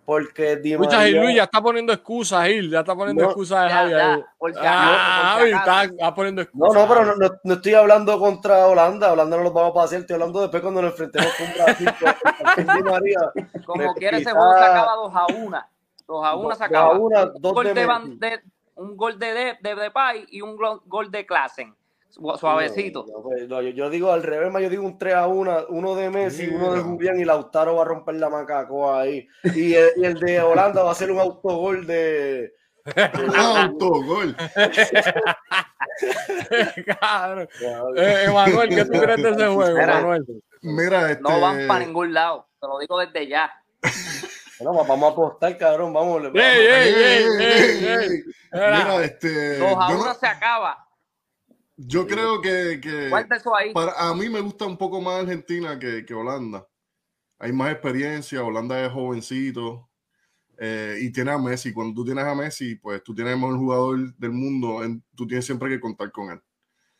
Porque 0.04 0.56
Di 0.56 0.72
Escucha, 0.72 0.98
María... 0.98 1.22
Luis 1.22 1.36
ya 1.36 1.42
está 1.44 1.60
poniendo 1.60 1.92
excusas, 1.92 2.46
Gil. 2.46 2.70
Ya 2.70 2.80
está 2.80 2.94
poniendo 2.94 3.22
No, 3.24 3.28
excusas 3.30 3.64
de 3.64 3.68
ya, 3.68 3.76
Javi. 3.76 4.24
Ah, 4.56 5.34
Javi, 5.38 5.50
está, 5.50 5.84
está 5.84 6.14
poniendo 6.14 6.42
No, 6.42 6.66
excusas. 6.66 6.74
no, 6.74 6.88
pero 6.94 7.04
no, 7.06 7.14
no- 7.16 7.40
no 7.42 7.54
estoy 7.54 7.74
hablando 7.74 8.18
contra 8.18 8.66
Holanda. 8.66 9.12
Holanda 9.12 9.36
no 9.36 9.42
los 9.42 9.52
vamos 9.52 9.70
a 9.72 9.74
pasar. 9.74 9.98
Estoy 10.00 10.14
hablando 10.14 10.40
después 10.40 10.62
cuando 10.62 10.82
nos 10.82 10.92
enfrentemos 10.92 11.32
con 11.34 11.46
Brasil. 11.54 11.88
con 12.54 12.76
Di 12.76 12.82
María. 12.90 13.18
Como 13.64 13.82
Me- 13.82 13.94
quiera, 13.94 14.18
ese 14.18 14.30
juego 14.30 14.52
se 14.52 14.64
acaba 14.64 14.94
2 14.94 15.12
a 15.14 15.26
1. 15.34 15.60
2 16.06 16.24
a 16.24 16.36
1 16.36 16.54
se 16.54 16.64
acaba. 16.64 16.98
una, 16.98 17.24
un, 17.24 17.40
gol 17.40 17.64
de 17.66 17.74
de, 17.74 18.40
un 18.76 18.96
gol 18.96 19.18
de, 19.18 19.26
de, 19.34 19.58
de 19.60 19.74
Depay 19.74 20.26
y 20.30 20.40
un 20.40 20.56
gol, 20.56 20.82
gol 20.86 21.10
de 21.10 21.26
Klassen. 21.26 21.74
Su- 22.16 22.36
Suavecito. 22.38 23.04
No, 23.06 23.18
no, 23.18 23.22
pues, 23.24 23.46
no, 23.48 23.60
yo, 23.60 23.68
yo 23.70 23.90
digo 23.90 24.10
al 24.10 24.22
revés, 24.22 24.50
más 24.50 24.62
yo 24.62 24.70
digo 24.70 24.84
un 24.86 24.96
3 24.98 25.14
a 25.14 25.26
1, 25.26 25.66
uno 25.68 25.94
de 25.94 26.08
Messi, 26.10 26.46
uno 26.48 26.72
de. 26.72 26.80
Julián 26.80 27.20
y 27.20 27.24
Lautaro 27.26 27.76
va 27.76 27.82
a 27.82 27.84
romper 27.84 28.14
la 28.14 28.30
macacoa 28.30 29.00
ahí. 29.02 29.28
Y 29.54 29.74
el, 29.74 29.90
y 29.96 30.04
el 30.06 30.18
de 30.18 30.40
Holanda 30.40 30.82
va 30.82 30.92
a 30.92 30.94
ser 30.94 31.10
un 31.10 31.18
autogol 31.20 31.86
de. 31.86 32.54
Autogol. 33.36 34.34
Cabrón. 37.00 37.48
Eh, 37.96 38.24
Emanuel, 38.26 38.68
¿qué 38.68 38.84
tú 38.84 38.92
crees 39.00 39.22
de 39.22 39.30
ese 39.30 39.46
juego, 39.48 39.78
Mira. 39.78 39.98
Emanuel? 39.98 40.24
Mira, 40.62 41.10
este. 41.10 41.22
No 41.22 41.40
van 41.40 41.66
para 41.66 41.80
ningún 41.84 42.12
lado. 42.14 42.46
Te 42.60 42.66
lo 42.66 42.78
digo 42.78 42.98
desde 42.98 43.28
ya. 43.28 43.50
Bueno, 44.58 44.84
vamos 44.84 45.10
a 45.10 45.12
apostar, 45.12 45.58
cabrón, 45.58 45.92
vamos. 45.92 46.22
¡Ey, 46.34 46.40
ey, 46.40 46.66
ey, 46.66 46.94
ey, 46.94 47.24
Ey, 47.38 47.84
ey! 47.84 47.88
ey, 47.88 48.22
Mira. 48.52 48.78
Mira, 48.78 49.04
este. 49.04 49.58
2 49.58 49.76
a 49.78 49.88
yo 49.90 49.94
1 49.96 50.04
no- 50.06 50.14
se 50.14 50.26
acaba. 50.26 50.85
Yo 51.76 52.06
creo 52.06 52.40
que, 52.40 52.80
que 52.80 53.08
Guarda 53.10 53.36
eso 53.36 53.54
ahí. 53.54 53.72
para, 53.72 53.92
a 53.92 54.14
mí 54.14 54.28
me 54.28 54.40
gusta 54.40 54.64
un 54.66 54.76
poco 54.78 55.00
más 55.00 55.20
Argentina 55.22 55.78
que, 55.78 56.04
que 56.04 56.14
Holanda. 56.14 56.66
Hay 57.38 57.52
más 57.52 57.70
experiencia, 57.72 58.42
Holanda 58.42 58.82
es 58.84 58.90
jovencito 58.92 59.90
eh, 60.58 60.98
y 61.02 61.12
tiene 61.12 61.32
a 61.32 61.38
Messi. 61.38 61.72
Cuando 61.74 61.92
tú 61.94 62.04
tienes 62.04 62.24
a 62.24 62.34
Messi, 62.34 62.76
pues 62.76 63.02
tú 63.02 63.14
tienes 63.14 63.34
el 63.34 63.40
mejor 63.40 63.58
jugador 63.58 64.14
del 64.16 64.32
mundo, 64.32 64.82
en- 64.82 65.04
tú 65.14 65.26
tienes 65.26 65.44
siempre 65.44 65.68
que 65.68 65.78
contar 65.80 66.10
con 66.10 66.30
él. 66.30 66.40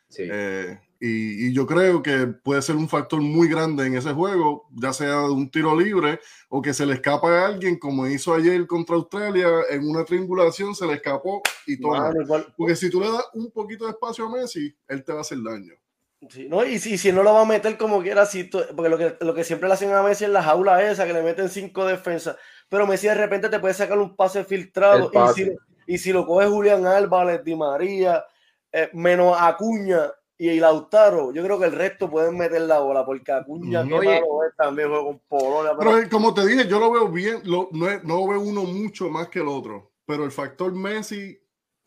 Sí. 0.09 0.24
Eh, 0.31 0.79
y, 1.01 1.49
y 1.49 1.53
yo 1.53 1.66
creo 1.66 2.03
que 2.03 2.26
puede 2.26 2.62
ser 2.62 2.76
un 2.76 2.88
factor 2.88 3.20
muy 3.20 3.49
grande 3.49 3.86
en 3.86 3.97
ese 3.97 4.12
juego, 4.12 4.68
ya 4.72 4.92
sea 4.92 5.20
de 5.22 5.30
un 5.30 5.51
tiro 5.51 5.78
libre 5.78 6.20
o 6.49 6.62
que 6.62 6.72
se 6.74 6.86
le 6.86 6.94
escapa 6.94 7.28
a 7.28 7.47
alguien, 7.47 7.78
como 7.78 8.07
hizo 8.07 8.34
ayer 8.34 8.66
contra 8.66 8.97
Australia, 8.97 9.49
en 9.70 9.88
una 9.88 10.05
triangulación 10.05 10.74
se 10.74 10.86
le 10.86 10.94
escapó 10.94 11.42
y. 11.66 11.76
Mano, 11.78 12.22
igual- 12.22 12.47
Porque 12.57 12.76
si 12.76 12.90
tú 12.90 13.01
le 13.01 13.11
das 13.11 13.24
un 13.34 13.51
poquito 13.51 13.84
de 13.84 13.90
espacio 13.90 14.26
a 14.26 14.30
Messi, 14.30 14.74
él 14.88 15.05
te 15.05 15.12
va 15.12 15.18
a 15.18 15.20
hacer 15.22 15.38
daño. 15.42 15.74
sí, 16.30 16.49
no, 16.49 16.64
y 16.64 16.78
si, 16.78 16.97
si 16.99 17.12
no 17.12 17.22
lo 17.22 17.34
va 17.34 17.42
a 17.42 17.44
meter 17.44 17.76
como 17.76 18.03
quiera, 18.03 18.24
si 18.26 18.44
tú- 18.44 18.62
porque 18.74 18.88
lo 18.88 18.97
que, 18.99 19.16
lo 19.20 19.34
que 19.34 19.44
siempre 19.44 19.68
le 19.68 19.74
hacen 19.74 19.92
a 19.92 20.03
Messi 20.03 20.24
en 20.24 20.32
la 20.32 20.42
jaula 20.42 20.82
esa, 20.90 21.07
que 21.07 21.12
le 21.12 21.22
meten 21.22 21.49
cinco 21.51 21.84
defensas, 21.84 22.36
pero 22.68 22.86
Messi 22.86 23.07
de 23.07 23.14
repente 23.14 23.49
te 23.49 23.61
puede 23.61 23.74
sacar 23.74 23.99
un 23.99 24.16
pase 24.16 24.42
filtrado, 24.44 25.11
pase. 25.12 25.42
Y, 25.42 25.44
si, 25.44 25.53
y 25.94 25.99
si 25.99 26.12
lo 26.12 26.26
coge 26.26 26.47
Julián 26.49 26.86
Álvarez, 26.86 27.44
Di 27.44 27.55
María, 27.55 28.24
eh, 28.72 28.88
menos 28.94 29.36
Acuña 29.38 30.11
y 30.39 30.61
Lautaro, 30.61 31.32
yo 31.32 31.43
creo 31.43 31.59
que 31.59 31.66
el 31.66 31.72
resto 31.72 32.11
pueden 32.11 32.37
meter 32.37 32.61
la 32.62 32.80
bola, 32.80 33.05
porque 33.07 33.32
Acuña, 33.32 33.82
malo 33.84 34.45
es, 34.45 34.57
también 34.57 34.89
juega 34.89 35.05
con 35.05 35.18
Polonia, 35.28 35.72
pero- 35.78 35.91
Pero 35.93 36.11
como 36.11 36.34
te 36.34 36.47
dije, 36.47 36.68
yo 36.68 36.78
lo 36.78 36.91
veo 36.91 37.09
bien, 37.09 37.41
lo- 37.45 37.68
no, 37.72 37.89
es- 37.89 38.05
no 38.05 38.26
veo 38.28 38.41
uno 38.41 38.62
mucho 38.64 39.09
más 39.09 39.28
que 39.28 39.39
el 39.41 39.49
otro, 39.49 39.91
pero 40.05 40.24
el 40.24 40.30
factor 40.32 40.72
Messi, 40.72 41.39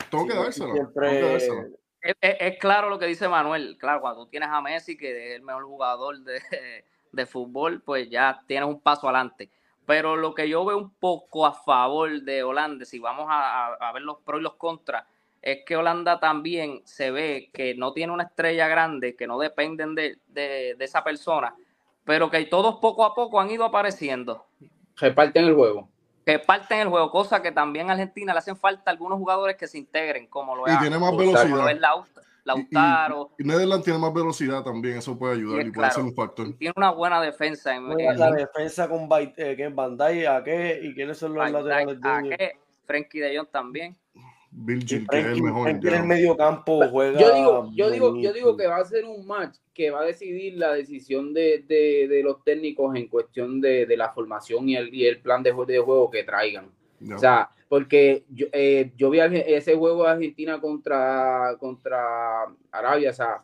tengo 0.09 0.25
que 0.27 0.33
dárselo. 0.33 0.73
siempre- 0.73 1.07
tengo 1.09 1.21
que 1.21 1.31
dárselo. 1.31 1.61
Es, 2.01 2.15
es- 2.21 2.37
es 2.39 2.57
claro 2.59 2.89
lo 2.89 2.97
que 2.97 3.05
dice 3.05 3.27
Manuel. 3.27 3.77
Claro, 3.79 4.01
cuando 4.01 4.23
tú 4.23 4.29
tienes 4.31 4.49
a 4.51 4.61
Messi, 4.61 4.97
que 4.97 5.31
es 5.31 5.35
el 5.35 5.41
mejor 5.43 5.65
jugador 5.65 6.17
de, 6.23 6.39
de 7.11 7.25
fútbol, 7.25 7.81
pues 7.85 8.09
ya 8.09 8.41
tienes 8.47 8.67
un 8.69 8.79
paso 8.81 9.07
adelante. 9.07 9.49
Pero 9.85 10.15
lo 10.15 10.33
que 10.33 10.47
yo 10.47 10.63
veo 10.65 10.77
un 10.77 10.91
poco 10.95 11.45
a 11.45 11.51
favor 11.53 12.21
de 12.21 12.43
Holanda, 12.43 12.85
si 12.85 12.99
vamos 12.99 13.25
a, 13.29 13.67
a- 13.67 13.73
a 13.75 13.91
ver 13.91 14.03
los 14.03 14.17
pros 14.21 14.39
y 14.39 14.43
los 14.43 14.55
contras, 14.55 15.05
es 15.41 15.59
que 15.65 15.75
Holanda 15.77 16.19
también 16.19 16.81
se 16.85 17.11
ve 17.11 17.49
que 17.53 17.73
no 17.75 17.93
tiene 17.93 18.11
una 18.13 18.23
estrella 18.23 18.67
grande, 18.67 19.15
que 19.15 19.27
no 19.27 19.39
dependen 19.39 19.95
de, 19.95 20.17
de- 20.27 20.75
de 20.77 20.85
esa 20.85 21.03
persona, 21.03 21.55
pero 22.03 22.29
que 22.29 22.43
todos 22.45 22.75
poco 22.81 23.05
a 23.05 23.13
poco 23.15 23.39
han 23.39 23.49
ido 23.51 23.63
apareciendo, 23.65 24.45
Reparten 24.97 25.45
el 25.45 25.55
juego. 25.55 25.87
que 26.25 26.39
parten 26.39 26.79
el 26.79 26.89
juego, 26.89 27.09
cosa 27.09 27.41
que 27.41 27.51
también 27.51 27.89
a 27.89 27.93
Argentina 27.93 28.33
le 28.33 28.39
hacen 28.39 28.57
falta 28.57 28.91
algunos 28.91 29.17
jugadores 29.17 29.55
que 29.55 29.67
se 29.67 29.77
integren, 29.77 30.27
como 30.27 30.55
lo 30.55 30.67
Y 30.67 30.71
es 30.71 30.79
tiene 30.79 30.97
más 30.99 31.09
como 31.11 31.21
lo 31.23 31.27
es 31.31 31.33
velocidad. 31.33 31.79
Laut- 31.79 32.07
Y- 32.17 32.21
Lautaro. 32.45 33.29
Y, 33.37 33.43
y 33.43 33.47
Netherlands 33.47 33.83
tiene 33.85 33.99
más 33.99 34.13
velocidad 34.13 34.63
también, 34.63 34.97
eso 34.97 35.17
puede 35.19 35.35
ayudar 35.35 35.57
Y 35.65 35.67
y, 35.67 35.71
puede 35.71 35.87
claro. 35.89 35.93
ser 35.93 36.03
un 36.03 36.13
factor. 36.15 36.47
y 36.47 36.53
tiene 36.53 36.73
una 36.75 36.89
buena 36.91 37.21
defensa 37.21 37.75
en, 37.75 37.85
Juega 37.91 38.11
en- 38.13 38.19
la 38.19 38.31
defensa 38.31 38.89
con 38.89 39.07
eh, 39.11 39.55
que 39.55 39.65
es 39.65 39.75
Bandai, 39.75 40.25
¿a 40.25 40.43
qué? 40.43 40.79
¿Y 40.81 40.93
quiénes 40.95 41.17
son 41.17 41.33
los 41.35 41.43
Van 41.43 41.53
laterales 41.53 42.01
Dijk, 42.01 42.03
de 42.03 42.19
ellos? 42.19 42.33
Ake, 42.33 42.59
Frenkie 42.85 43.19
de 43.19 43.37
Jong 43.37 43.47
también. 43.51 43.95
Virgil, 44.51 45.07
que 45.07 45.19
es 45.19 45.25
el 45.27 45.43
mejor. 45.43 45.69
En 45.69 45.75
el 46.01 46.07
medio 46.07 46.35
campo 46.37 46.81
juega. 46.89 47.19
Yo 47.19 47.35
digo, 47.35 47.69
yo 47.75 47.89
digo, 47.91 48.07
yo 48.23 48.33
digo 48.33 48.57
que 48.57 48.67
va 48.67 48.77
a 48.77 48.85
ser 48.85 49.05
un 49.05 49.25
match 49.27 49.57
que 49.73 49.91
va 49.91 50.01
a 50.01 50.05
decidir 50.05 50.57
la 50.57 50.73
decisión 50.73 51.33
de, 51.33 51.63
de- 51.67 52.07
de 52.07 52.23
los 52.23 52.43
técnicos 52.43 52.95
en 52.95 53.07
cuestión 53.07 53.61
de, 53.61 53.85
de 53.85 53.97
la 53.97 54.09
formación 54.11 54.67
y 54.67 54.75
el, 54.75 54.93
y 54.93 55.05
el 55.05 55.19
plan 55.21 55.43
de, 55.43 55.53
jue- 55.53 55.65
de 55.65 55.79
juego 55.79 56.09
que 56.09 56.23
traigan. 56.23 56.65
O 57.15 57.19
sea, 57.19 57.49
porque 57.69 58.25
yo, 58.29 58.47
eh, 58.51 58.91
yo 58.97 59.09
vi 59.09 59.19
ese 59.19 59.75
juego 59.75 60.03
de 60.03 60.09
Argentina 60.09 60.59
contra, 60.59 61.55
contra 61.59 62.45
Arabia, 62.71 63.11
o 63.11 63.13
sea, 63.13 63.43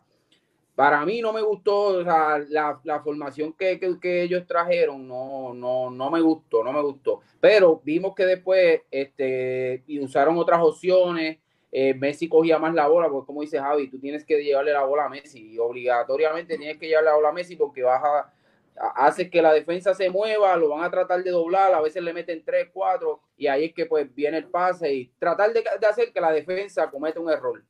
para 0.76 1.04
mí 1.04 1.20
no 1.22 1.32
me 1.32 1.42
gustó, 1.42 2.02
la, 2.02 2.80
la 2.84 3.00
formación 3.02 3.52
que, 3.54 3.80
que- 4.00 4.22
ellos 4.22 4.46
trajeron, 4.46 5.08
no, 5.08 5.54
no, 5.54 5.90
no 5.90 6.10
me 6.10 6.20
gustó, 6.20 6.62
no 6.64 6.72
me 6.72 6.82
gustó. 6.82 7.20
Pero 7.40 7.80
vimos 7.84 8.14
que 8.14 8.26
después 8.26 8.82
este, 8.90 9.82
y 9.88 9.98
usaron 10.00 10.38
otras 10.38 10.60
opciones, 10.62 11.38
eh, 11.72 11.94
Messi 11.94 12.28
cogía 12.28 12.58
más 12.58 12.74
la 12.74 12.86
bola, 12.88 13.08
porque 13.10 13.26
como 13.26 13.40
dice 13.42 13.58
Javi, 13.58 13.88
tú 13.90 13.98
tienes 13.98 14.24
que 14.24 14.42
llevarle 14.44 14.72
la 14.72 14.84
bola 14.84 15.06
a 15.06 15.08
Messi, 15.08 15.54
y 15.54 15.58
obligatoriamente 15.58 16.58
tienes 16.58 16.78
que 16.78 16.88
llevarle 16.88 17.10
la 17.10 17.16
bola 17.16 17.30
a 17.30 17.32
Messi 17.32 17.56
porque 17.56 17.82
vas 17.82 18.02
que 19.30 19.42
la 19.42 19.52
defensa 19.52 19.94
se 19.94 20.10
mueva, 20.10 20.56
lo 20.56 20.68
van 20.70 20.84
a 20.84 20.90
tratar 20.90 21.22
de 21.22 21.30
doblar, 21.30 21.72
a 21.72 21.80
veces 21.80 22.02
le 22.02 22.12
meten 22.12 22.44
3, 22.44 22.68
4, 22.72 23.20
y 23.36 23.46
ahí 23.46 23.66
es 23.66 23.74
que 23.74 23.86
pues 23.86 24.14
viene 24.14 24.38
el 24.38 24.44
pase 24.46 24.92
y 24.92 25.06
tratar 25.18 25.52
de, 25.52 25.64
de 25.80 25.86
hacer 25.86 26.12
que 26.12 26.20
la 26.20 26.32
defensa 26.32 26.90
cometa 26.90 27.20
un 27.20 27.30
error. 27.30 27.62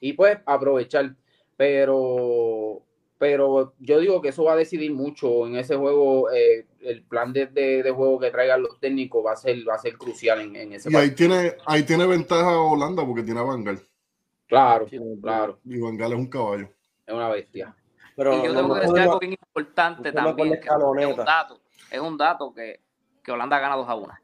Y 0.00 0.12
pues 0.14 0.38
aprovechar. 0.46 1.14
Pero, 1.60 2.80
pero 3.18 3.74
yo 3.80 3.98
digo 3.98 4.22
que 4.22 4.30
eso 4.30 4.44
va 4.44 4.54
a 4.54 4.56
decidir 4.56 4.94
mucho 4.94 5.46
en 5.46 5.56
ese 5.56 5.76
juego. 5.76 6.30
eh, 6.32 6.66
el 6.80 7.02
plan 7.02 7.34
de, 7.34 7.48
de- 7.48 7.82
de 7.82 7.90
juego 7.90 8.18
que 8.18 8.30
traigan 8.30 8.62
los 8.62 8.80
técnicos 8.80 9.22
va 9.26 9.32
a 9.32 9.36
ser, 9.36 9.58
va 9.68 9.74
a 9.74 9.78
ser 9.78 9.98
crucial 9.98 10.40
en, 10.40 10.56
en 10.56 10.72
ese 10.72 10.90
Y 10.90 10.96
ahí 10.96 11.10
tiene, 11.14 11.52
ahí 11.66 11.82
tiene 11.82 12.06
ventaja 12.06 12.58
Holanda 12.58 13.04
porque 13.04 13.22
tiene 13.22 13.40
a 13.40 13.42
Van 13.42 13.62
Gaal. 13.62 13.78
Claro, 14.48 14.88
Sí, 14.88 14.98
claro, 15.22 15.58
Y 15.66 15.78
Van 15.78 15.98
Gaal 15.98 16.12
es 16.14 16.18
un 16.18 16.28
caballo. 16.28 16.70
es 17.06 17.14
una 17.14 17.28
bestia. 17.28 17.76
Pero 18.16 18.32
y 18.38 18.46
yo 18.46 18.54
tengo 18.54 18.74
que 18.74 18.80
decir 18.80 18.98
algo 19.00 19.18
bien 19.18 19.32
importante 19.32 20.12
también, 20.12 20.52
que 20.60 20.66
es 20.66 21.06
un 21.06 21.16
dato, 21.26 21.60
es 21.90 22.00
un 22.00 22.16
dato 22.16 22.54
que, 22.54 22.80
que 23.22 23.32
Holanda 23.32 23.58
gana 23.58 23.76
2 23.76 23.86
a 23.86 23.94
1. 23.96 24.14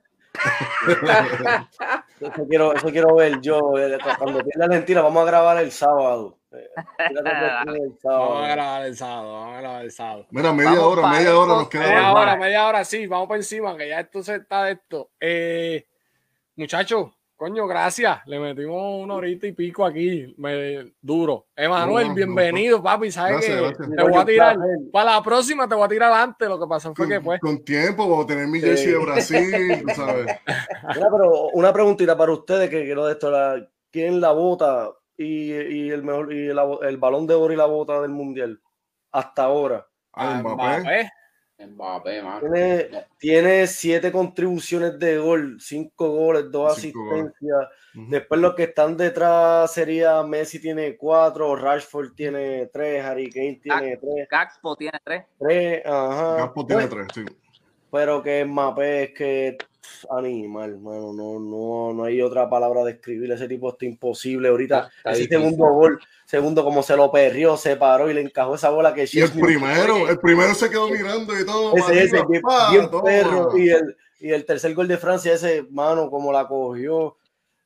Eso 2.20 2.46
quiero, 2.48 2.74
eso 2.74 2.88
quiero 2.90 3.14
ver 3.14 3.40
yo. 3.40 3.76
eh, 3.78 3.98
Cuando 4.18 4.40
pierda 4.42 4.64
Argentina, 4.66 5.02
vamos 5.02 5.22
a 5.22 5.26
grabar 5.26 5.58
el 5.58 5.70
sábado. 5.72 6.38
Vamos 8.02 8.44
a 8.44 8.48
grabar 8.48 8.86
el 8.86 8.96
sábado, 8.96 9.32
vamos 9.32 9.56
a 9.56 9.60
grabar 9.60 9.84
el 9.84 9.90
sábado. 9.92 10.26
Mira, 10.30 10.52
media 10.52 10.70
Vamos 10.70 10.84
hora, 10.84 11.06
media 11.08 11.28
eso, 11.28 11.40
hora 11.40 11.52
nos 11.54 11.68
queda. 11.68 11.82
Media 11.82 12.00
vamos. 12.02 12.20
hora, 12.20 12.36
media 12.36 12.66
hora, 12.66 12.84
sí, 12.84 13.06
vamos 13.06 13.28
por 13.28 13.36
encima, 13.36 13.76
que 13.76 13.88
ya 13.88 14.00
esto 14.00 14.22
se 14.22 14.36
está 14.36 14.64
de 14.64 14.72
esto. 14.72 15.10
Eh, 15.20 15.86
muchachos, 16.56 17.10
coño, 17.36 17.66
gracias. 17.66 18.18
Le 18.26 18.40
metimos 18.40 19.02
una 19.04 19.14
horita 19.14 19.46
y 19.46 19.52
pico 19.52 19.84
aquí, 19.84 20.34
me- 20.38 20.92
duro. 21.00 21.46
Emanuel, 21.54 22.04
No, 22.04 22.08
no, 22.10 22.14
bienvenido, 22.16 22.82
papi. 22.82 23.10
¿Sabes 23.12 23.32
Gracias, 23.32 23.56
que 23.56 23.62
gracias. 23.62 23.90
Te 23.96 24.02
voy 24.02 24.16
a 24.20 24.24
tirar, 24.24 24.56
para 24.92 25.12
la 25.16 25.22
próxima 25.22 25.68
te 25.68 25.74
voy 25.74 25.84
a 25.84 25.88
tirar 25.88 26.12
antes. 26.12 26.48
Lo 26.48 26.58
que 26.58 26.66
pasó 26.66 26.94
fue 26.94 27.06
que 27.08 27.16
Con, 27.16 27.24
pues. 27.24 27.40
con 27.40 27.64
tiempo, 27.64 28.08
vamos 28.08 28.24
a 28.24 28.28
tener 28.28 28.46
mi 28.48 28.60
Sí. 28.60 28.66
jersey 28.66 28.92
de 28.92 28.98
Brasil, 28.98 29.82
tú 29.86 29.94
sabes. 29.94 30.26
Mira, 30.96 31.08
pero 31.10 31.48
una 31.52 31.72
preguntita 31.72 32.16
para 32.16 32.32
ustedes 32.32 32.70
que 32.70 32.84
quiero 32.84 33.06
de 33.06 33.12
esto. 33.12 33.30
La, 33.30 33.68
¿Quién 33.90 34.20
la 34.20 34.32
bota 34.32 34.90
y, 35.16 35.52
y 35.52 35.90
el 35.90 36.02
mejor 36.02 36.32
y 36.32 36.52
la 36.52 36.64
el 36.82 36.96
balón 36.98 37.26
de 37.26 37.34
oro 37.34 37.52
y 37.52 37.56
la 37.56 37.66
bota 37.66 38.00
del 38.02 38.10
mundial? 38.10 38.60
Hasta 39.12 39.44
ahora. 39.44 39.86
Ah, 40.12 40.40
Mbappé. 40.42 40.80
Mbappé. 40.80 41.10
Mbappé, 41.58 42.22
mano. 42.22 42.40
Tiene, 42.40 42.88
tiene 43.18 43.66
siete 43.66 44.12
contribuciones 44.12 44.98
de 44.98 45.16
gol, 45.18 45.56
cinco 45.58 46.10
goles, 46.10 46.50
dos 46.50 46.76
Cinco 46.76 47.04
goles. 47.04 47.24
asistencias. 47.26 47.68
Después 48.10 48.40
los 48.40 48.54
que 48.54 48.64
están 48.64 48.94
detrás 48.96 49.72
sería 49.72 50.22
Messi 50.22 50.60
tiene 50.60 50.98
cuatro, 50.98 51.56
Rashford 51.56 52.12
tiene 52.14 52.66
tres, 52.66 53.02
Harry 53.02 53.30
Kane 53.30 53.58
tiene 53.62 53.96
tres, 53.96 54.28
Gakpo 54.30 54.76
tiene 54.76 54.98
3. 55.02 55.24
tres, 55.38 55.82
ajá. 55.86 56.36
Gaspo 56.36 56.66
tiene 56.66 56.86
Pues, 56.88 57.08
tres, 57.14 57.26
sí. 57.26 57.36
Pero 57.96 58.22
que 58.22 58.44
Mbappé 58.44 59.02
es 59.04 59.10
que 59.14 59.56
pff, 59.80 60.04
animal, 60.10 60.78
mano, 60.78 61.12
no, 61.14 61.38
no, 61.40 61.92
no 61.94 62.04
hay 62.04 62.20
otra 62.20 62.48
palabra 62.50 62.84
de 62.84 62.92
describir, 62.92 63.32
ese 63.32 63.48
tipo 63.48 63.70
está 63.70 63.86
imposible 63.86 64.48
ahorita, 64.48 64.90
Está- 64.98 65.10
ese 65.12 65.22
difícil. 65.22 65.38
segundo 65.44 65.72
gol, 65.72 65.98
segundo 66.26 66.62
como 66.64 66.82
se 66.82 66.96
lo 66.96 67.10
perrió, 67.10 67.56
se 67.56 67.76
paró 67.76 68.10
y 68.10 68.14
le 68.14 68.20
encajó 68.20 68.54
esa 68.56 68.68
bola 68.70 68.92
que 68.92 69.08
Y 69.10 69.20
el 69.20 69.30
primero, 69.30 70.08
el 70.08 70.18
primero 70.18 70.54
se 70.54 70.68
quedó 70.68 70.88
mirando 70.90 71.38
y 71.38 71.46
todo. 71.46 71.74
ese, 71.76 72.04
ese, 72.04 72.22
bien, 72.28 72.42
pa, 72.42 72.70
bien 72.70 72.90
toma. 72.90 73.04
perro, 73.04 73.56
y 73.58 73.70
el, 73.70 73.96
y 74.20 74.30
el 74.30 74.44
tercer 74.44 74.74
gol 74.74 74.88
de 74.88 74.98
Francia, 74.98 75.32
ese 75.32 75.64
mano 75.70 76.10
como 76.10 76.32
la 76.32 76.46
cogió. 76.46 77.16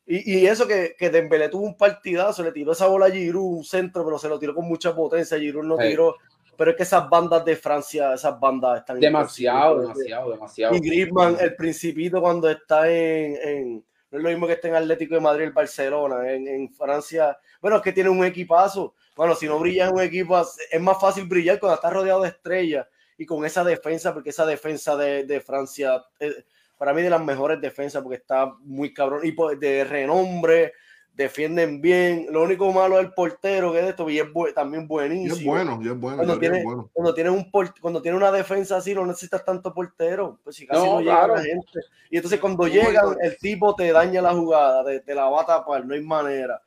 Y, 0.07 0.39
y 0.41 0.47
eso 0.47 0.67
que, 0.67 0.95
que 0.99 1.09
Dembélé 1.11 1.49
tuvo 1.49 1.65
un 1.65 1.77
partidazo, 1.77 2.43
le 2.43 2.51
tiró 2.53 2.73
esa 2.73 2.87
bola 2.89 3.07
a 3.07 3.11
Giroud, 3.11 3.59
un 3.59 3.65
centro, 3.65 4.05
pero 4.05 4.19
se 4.19 4.29
lo 4.29 4.39
tiró 4.41 4.55
con 4.55 4.67
mucha 4.67 4.95
potencia, 4.95 5.39
Giroud 5.39 5.65
no 5.65 5.77
Sí. 5.77 5.89
tiró, 5.89 6.17
pero 6.61 6.73
es 6.73 6.77
que 6.77 6.83
esas 6.83 7.09
bandas 7.09 7.43
de 7.43 7.57
Francia, 7.57 8.13
esas 8.13 8.39
bandas 8.39 8.81
están 8.81 9.01
Demasiado, 9.01 9.81
demasiado, 9.81 10.31
demasiado. 10.33 10.75
Y 10.77 10.81
Griezmann, 10.81 11.39
el 11.41 11.57
principito 11.57 12.21
cuando 12.21 12.51
está 12.51 12.87
en, 12.87 13.37
en- 13.43 13.85
no 14.11 14.19
es 14.19 14.23
lo 14.25 14.29
mismo 14.29 14.47
que 14.47 14.53
está 14.53 14.69
en 14.69 14.75
Atlético 14.75 15.15
de 15.15 15.23
Madrid, 15.23 15.45
el 15.45 15.53
Barcelona, 15.53 16.31
en, 16.31 16.47
en 16.47 16.69
Francia, 16.71 17.39
bueno, 17.63 17.79
es 17.79 17.83
que 17.83 17.95
tiene 17.95 18.11
un 18.11 18.23
equipazo, 18.27 18.95
bueno, 19.17 19.35
si 19.35 19.47
no 19.47 19.59
brillas 19.59 19.89
en 19.89 19.95
un 19.95 20.03
equipo, 20.03 20.39
es 20.39 20.81
más 20.83 21.01
fácil 21.01 21.25
brillar 21.25 21.59
cuando 21.59 21.77
estás 21.77 21.95
rodeado 21.95 22.21
de 22.21 22.29
estrellas 22.29 22.87
y 23.17 23.25
con 23.25 23.43
esa 23.47 23.65
defensa, 23.65 24.13
porque 24.13 24.29
esa 24.29 24.45
defensa 24.45 24.99
de, 24.99 25.25
de 25.25 25.41
Francia, 25.41 26.05
eh, 26.19 26.45
para 26.77 26.93
mí 26.93 27.01
de 27.01 27.09
las 27.09 27.25
mejores 27.25 27.59
defensas, 27.59 28.03
porque 28.03 28.17
está 28.19 28.53
muy 28.65 28.93
cabrón, 28.93 29.21
y 29.25 29.33
pues, 29.33 29.59
de 29.59 29.85
renombre, 29.85 30.75
defienden 31.15 31.81
bien, 31.83 32.27
lo 32.31 32.43
único 32.43 32.73
malo 32.73 32.99
es 32.99 33.07
el 33.07 33.13
portero, 33.13 33.73
que 33.73 33.79
es 33.79 33.85
de 33.85 33.91
esto, 33.91 34.09
y 34.09 34.19
es 34.19 34.25
bu- 34.27 34.55
también 34.55 34.85
Y 34.85 34.87
buenísimo. 34.87 35.35
es 35.37 35.45
bueno, 35.45 35.79
y 35.83 35.89
es 35.89 35.99
bueno. 36.01 36.17
Cuando 36.17 36.33
y 36.33 36.37
es 36.37 36.41
tiene- 36.41 36.65
bueno. 36.65 36.91
Cuando 36.93 37.15
tienes 37.15 37.33
un 37.33 37.51
cuando 37.81 38.01
tienes 38.03 38.17
una 38.19 38.33
defensa 38.33 38.77
así, 38.77 38.95
no 38.95 39.05
necesitas 39.05 39.45
tanto 39.45 39.75
portero. 39.75 40.39
Pues 40.43 40.57
si 40.57 40.67
casi 40.67 40.81
no, 40.87 40.95
No, 40.95 41.01
llega 41.01 41.17
claro. 41.19 41.37
la 41.37 41.43
gente. 41.43 41.81
Y 42.11 42.17
entonces 42.17 42.41
cuando 42.41 42.63
Muy 42.63 42.71
llegan, 42.73 43.05
bueno. 43.07 43.21
el 43.23 43.37
tipo 43.39 43.75
te 43.75 43.93
daña 43.93 44.23
la 44.23 44.33
jugada, 44.33 44.85
te, 44.85 45.01
te 45.01 45.15
la 45.15 45.29
va 45.29 45.43
a 45.43 45.47
tapar, 45.47 45.85
no 45.85 45.95
hay 45.95 46.01
manera. 46.01 46.63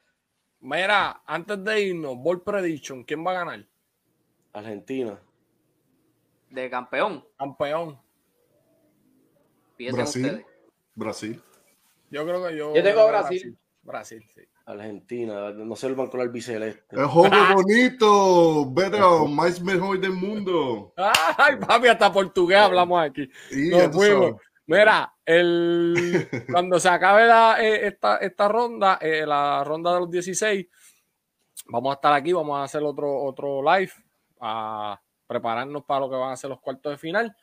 Mira, 0.59 1.21
antes 1.25 1.63
de 1.63 1.81
irnos, 1.81 2.15
Ball 2.17 2.41
Prediction, 2.41 3.03
¿quién 3.03 3.25
va 3.25 3.31
a 3.31 3.33
ganar? 3.45 3.65
Argentina. 4.53 5.19
De 6.51 6.69
campeón. 6.69 7.25
Campeón. 7.37 7.99
Piensen 9.75 9.97
Brasil. 9.97 10.25
ustedes. 10.25 10.45
Brasil. 10.95 11.41
Yo 12.11 12.23
creo 12.23 12.45
que 12.47 12.55
yo. 12.55 12.75
Yo 12.75 12.83
tengo 12.83 13.07
Brasil. 13.07 13.57
Brasil, 13.83 14.23
sí. 14.33 14.41
Argentina, 14.65 15.51
no 15.51 15.75
se 15.75 15.87
vuelvan 15.87 16.07
con 16.07 16.21
el 16.21 16.27
albiceleste. 16.27 16.95
El 16.95 17.05
joven 17.05 17.31
bonito, 17.53 18.71
Beto, 18.71 19.27
más 19.27 19.61
mejor 19.61 19.99
del 19.99 20.13
mundo. 20.13 20.93
Ay, 21.37 21.57
papi, 21.57 21.89
hasta 21.89 22.11
portugués 22.11 22.59
hablamos 22.59 23.01
aquí. 23.01 23.29
Y 23.51 23.69
Nos 23.69 23.93
fuimos. 23.93 24.41
Mira, 24.65 25.13
el, 25.25 26.27
cuando 26.51 26.79
se 26.79 26.87
acabe 26.87 27.25
la, 27.25 27.57
eh, 27.61 27.87
esta, 27.87 28.17
esta 28.17 28.47
ronda, 28.47 28.97
eh, 29.01 29.25
la 29.25 29.61
ronda 29.65 29.93
de 29.93 29.99
los 29.99 30.09
16, 30.09 30.65
vamos 31.67 31.91
a 31.91 31.95
estar 31.95 32.13
aquí, 32.13 32.31
vamos 32.31 32.57
a 32.57 32.63
hacer 32.63 32.81
otro, 32.83 33.21
otro 33.23 33.61
live, 33.61 33.91
a 34.39 34.99
prepararnos 35.27 35.83
para 35.83 36.01
lo 36.01 36.09
que 36.09 36.15
van 36.15 36.31
a 36.31 36.37
ser 36.37 36.49
los 36.49 36.61
cuartos 36.61 36.93
de 36.93 36.97
final. 36.97 37.35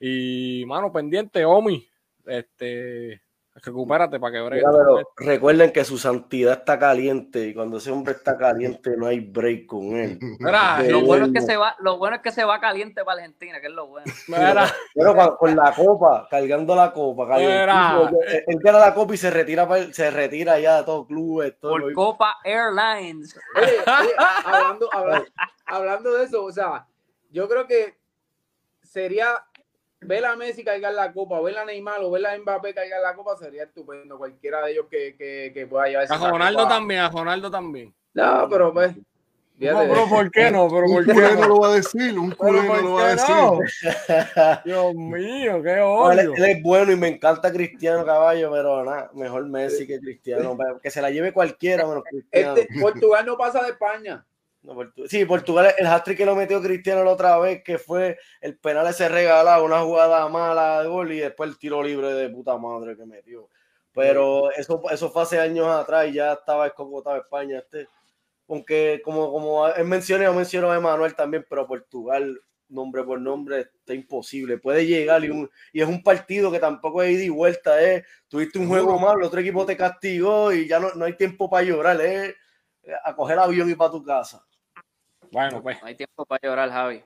Y, 0.00 0.64
mano, 0.66 0.90
pendiente, 0.90 1.44
Omi, 1.44 1.86
este, 2.24 3.20
recupérate 3.62 4.20
para 4.20 4.32
que 4.32 4.58
esto. 4.58 5.10
recuerden 5.16 5.72
que 5.72 5.84
su 5.84 5.98
santidad 5.98 6.54
está 6.58 6.78
caliente 6.78 7.46
y 7.48 7.54
cuando 7.54 7.78
ese 7.78 7.90
hombre 7.90 8.12
está 8.14 8.36
caliente 8.36 8.96
no 8.96 9.06
hay 9.06 9.20
break 9.20 9.66
con 9.66 9.96
él. 9.96 10.18
Mira, 10.38 10.82
Lo 10.82 11.00
bueno 11.02 11.26
es 11.26 11.32
que 11.32 11.40
se 11.40 11.56
va, 11.56 11.74
lo 11.80 11.98
bueno 11.98 12.16
es 12.16 12.22
que 12.22 12.32
se 12.32 12.44
va 12.44 12.60
caliente 12.60 13.04
para 13.04 13.20
Argentina, 13.22 13.60
que 13.60 13.68
es 13.68 13.72
lo 13.72 13.86
bueno. 13.86 14.12
mira, 14.28 14.66
Pero 14.94 15.14
con, 15.14 15.36
con 15.36 15.56
la 15.56 15.72
copa, 15.74 16.26
cargando 16.30 16.74
la 16.76 16.92
copa, 16.92 17.26
caliente. 17.28 17.64
Él, 18.28 18.44
él 18.46 18.58
gana 18.62 18.78
la 18.78 18.94
copa 18.94 19.14
y 19.14 19.16
se 19.16 19.30
retira, 19.30 19.66
se 19.92 20.10
retira 20.10 20.58
ya 20.58 20.78
de 20.78 20.84
todos 20.84 21.06
clubes. 21.06 21.58
Todo 21.58 21.72
Por 21.72 21.92
Copa 21.94 22.36
Airlines. 22.44 23.38
Oye, 23.56 23.66
oye, 23.66 24.10
hablando, 24.44 24.88
hablando, 24.92 25.28
hablando 25.66 26.12
de 26.14 26.24
eso, 26.24 26.44
o 26.44 26.52
sea, 26.52 26.86
yo 27.30 27.48
creo 27.48 27.66
que 27.66 27.96
sería 28.82 29.45
ver 30.06 30.24
a 30.24 30.36
Messi 30.36 30.64
cargar 30.64 30.94
la 30.94 31.12
copa, 31.12 31.40
ver 31.40 31.58
a 31.58 31.64
Neymar 31.64 32.00
o 32.02 32.10
ver 32.10 32.26
a 32.26 32.38
Mbappé 32.38 32.74
cargar 32.74 33.00
la 33.02 33.14
copa 33.14 33.36
sería 33.36 33.64
estupendo. 33.64 34.18
Cualquiera 34.18 34.64
de 34.64 34.72
ellos 34.72 34.86
que, 34.90 35.14
que, 35.16 35.50
que 35.52 35.66
pueda 35.66 35.86
llevar 35.86 36.06
a 36.10 36.30
Ronaldo 36.30 36.62
copa. 36.62 36.74
también, 36.74 37.00
a 37.00 37.08
Ronaldo 37.10 37.50
también. 37.50 37.94
No, 38.14 38.48
pero 38.48 38.72
pues. 38.72 38.94
No, 39.58 39.78
pero 39.88 40.06
¿por 40.06 40.30
qué 40.30 40.50
no? 40.50 40.68
Pero 40.68 40.86
¿por 40.86 41.06
qué 41.06 41.14
no 41.14 41.48
lo 41.48 41.60
va 41.60 41.68
a 41.68 41.76
decir, 41.76 42.18
un 42.18 42.30
culé 42.32 42.62
no 42.62 42.68
¿por 42.68 42.82
lo 42.82 42.92
va 42.92 43.06
a 43.06 43.10
decir. 43.12 43.34
no? 43.34 43.58
Dios 44.66 44.94
mío, 44.94 45.62
qué 45.62 45.80
odio. 45.80 46.34
él 46.34 46.44
es 46.44 46.62
bueno 46.62 46.92
y 46.92 46.96
me 46.96 47.08
encanta 47.08 47.50
Cristiano 47.50 48.04
Caballo, 48.04 48.50
pero 48.52 48.84
nada, 48.84 49.10
mejor 49.14 49.46
Messi 49.46 49.86
que 49.86 49.98
Cristiano. 49.98 50.58
Que 50.82 50.90
se 50.90 51.00
la 51.00 51.10
lleve 51.10 51.32
cualquiera 51.32 51.86
menos 51.86 52.04
Cristiano. 52.04 52.54
este, 52.56 52.80
Portugal 52.80 53.24
no 53.24 53.38
pasa 53.38 53.62
de 53.62 53.70
España. 53.70 54.26
No, 54.66 54.74
Portu- 54.74 55.06
sí, 55.06 55.24
Portugal, 55.24 55.72
el 55.78 55.86
hat-trick 55.86 56.18
que 56.18 56.26
lo 56.26 56.34
metió 56.34 56.60
Cristiano 56.60 57.04
la 57.04 57.12
otra 57.12 57.38
vez, 57.38 57.62
que 57.62 57.78
fue 57.78 58.18
el 58.40 58.58
penal 58.58 58.88
ese 58.88 59.08
regalado, 59.08 59.64
una 59.64 59.80
jugada 59.80 60.28
mala 60.28 60.82
de 60.82 60.88
gol 60.88 61.12
y 61.12 61.20
después 61.20 61.50
el 61.50 61.58
tiro 61.58 61.80
libre 61.84 62.12
de 62.12 62.28
puta 62.28 62.58
madre 62.58 62.96
que 62.96 63.06
metió. 63.06 63.48
Pero 63.94 64.50
eso, 64.50 64.82
eso 64.90 65.08
fue 65.10 65.22
hace 65.22 65.38
años 65.38 65.68
atrás 65.68 66.08
y 66.08 66.14
ya 66.14 66.32
estaba 66.32 66.66
escocotado 66.66 67.16
España. 67.16 67.60
Este, 67.60 67.88
aunque 68.48 69.00
como, 69.04 69.30
como 69.30 69.68
él 69.68 69.84
mencionó, 69.84 70.24
yo 70.24 70.34
menciono 70.34 70.70
a 70.70 70.76
Emanuel 70.76 71.14
también, 71.14 71.46
pero 71.48 71.66
Portugal, 71.66 72.38
nombre 72.68 73.04
por 73.04 73.20
nombre, 73.20 73.60
está 73.60 73.94
imposible. 73.94 74.58
Puede 74.58 74.84
llegar 74.84 75.24
y, 75.24 75.30
un, 75.30 75.48
y 75.72 75.80
es 75.80 75.88
un 75.88 76.02
partido 76.02 76.50
que 76.50 76.58
tampoco 76.58 77.04
es 77.04 77.12
ida 77.12 77.22
y 77.22 77.28
vuelta. 77.28 77.80
¿eh? 77.82 78.04
Tuviste 78.28 78.58
un 78.58 78.68
juego 78.68 78.98
malo, 78.98 79.20
el 79.20 79.26
otro 79.26 79.40
equipo 79.40 79.64
te 79.64 79.76
castigó 79.76 80.52
y 80.52 80.66
ya 80.66 80.80
no, 80.80 80.92
no 80.94 81.04
hay 81.04 81.16
tiempo 81.16 81.48
para 81.48 81.62
llorar. 81.64 82.00
¿eh? 82.00 82.34
A 83.04 83.16
coger 83.16 83.38
avión 83.38 83.70
y 83.70 83.74
para 83.76 83.92
tu 83.92 84.04
casa. 84.04 84.44
Bueno, 85.36 85.62
pues. 85.62 85.82
No 85.82 85.88
hay 85.88 85.94
tiempo 85.94 86.24
para 86.24 86.40
llorar, 86.42 86.70
Javi. 86.70 86.96
Eh, 86.96 87.04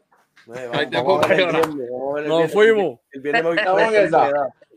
Ay, 0.72 0.86
vamos- 0.86 0.90
te 0.90 0.96
vamos 0.96 1.24
a 1.24 1.28
ver 1.28 1.40
el 1.40 1.46
puedo 1.50 1.52
viernes, 1.66 1.90
vamos 1.90 2.10
a 2.10 2.14
ver 2.14 2.22
el 2.22 2.28
Nos 2.28 2.52
fuimos. 2.52 3.00
El 3.10 3.20
viernes 3.22 3.42
me. 3.44 4.32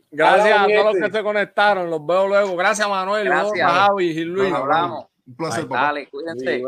Gracias 0.09 0.59
a 0.59 0.65
todos 0.67 0.85
los 0.85 1.03
que 1.03 1.17
se 1.17 1.23
conectaron. 1.23 1.89
Los 1.91 2.05
veo 2.05 2.27
luego. 2.27 2.55
Gracias, 2.55 2.89
Manuel. 2.89 3.25
Gracias. 3.25 3.71
Javi 3.71 4.05
y 4.07 4.25
Luis. 4.25 4.49
Nos 4.49 4.59
hablamos. 4.59 5.05
Un 5.27 5.35
placer, 5.35 5.67
papá. 5.67 5.81
Dale, 5.83 6.09
cuídense. 6.09 6.63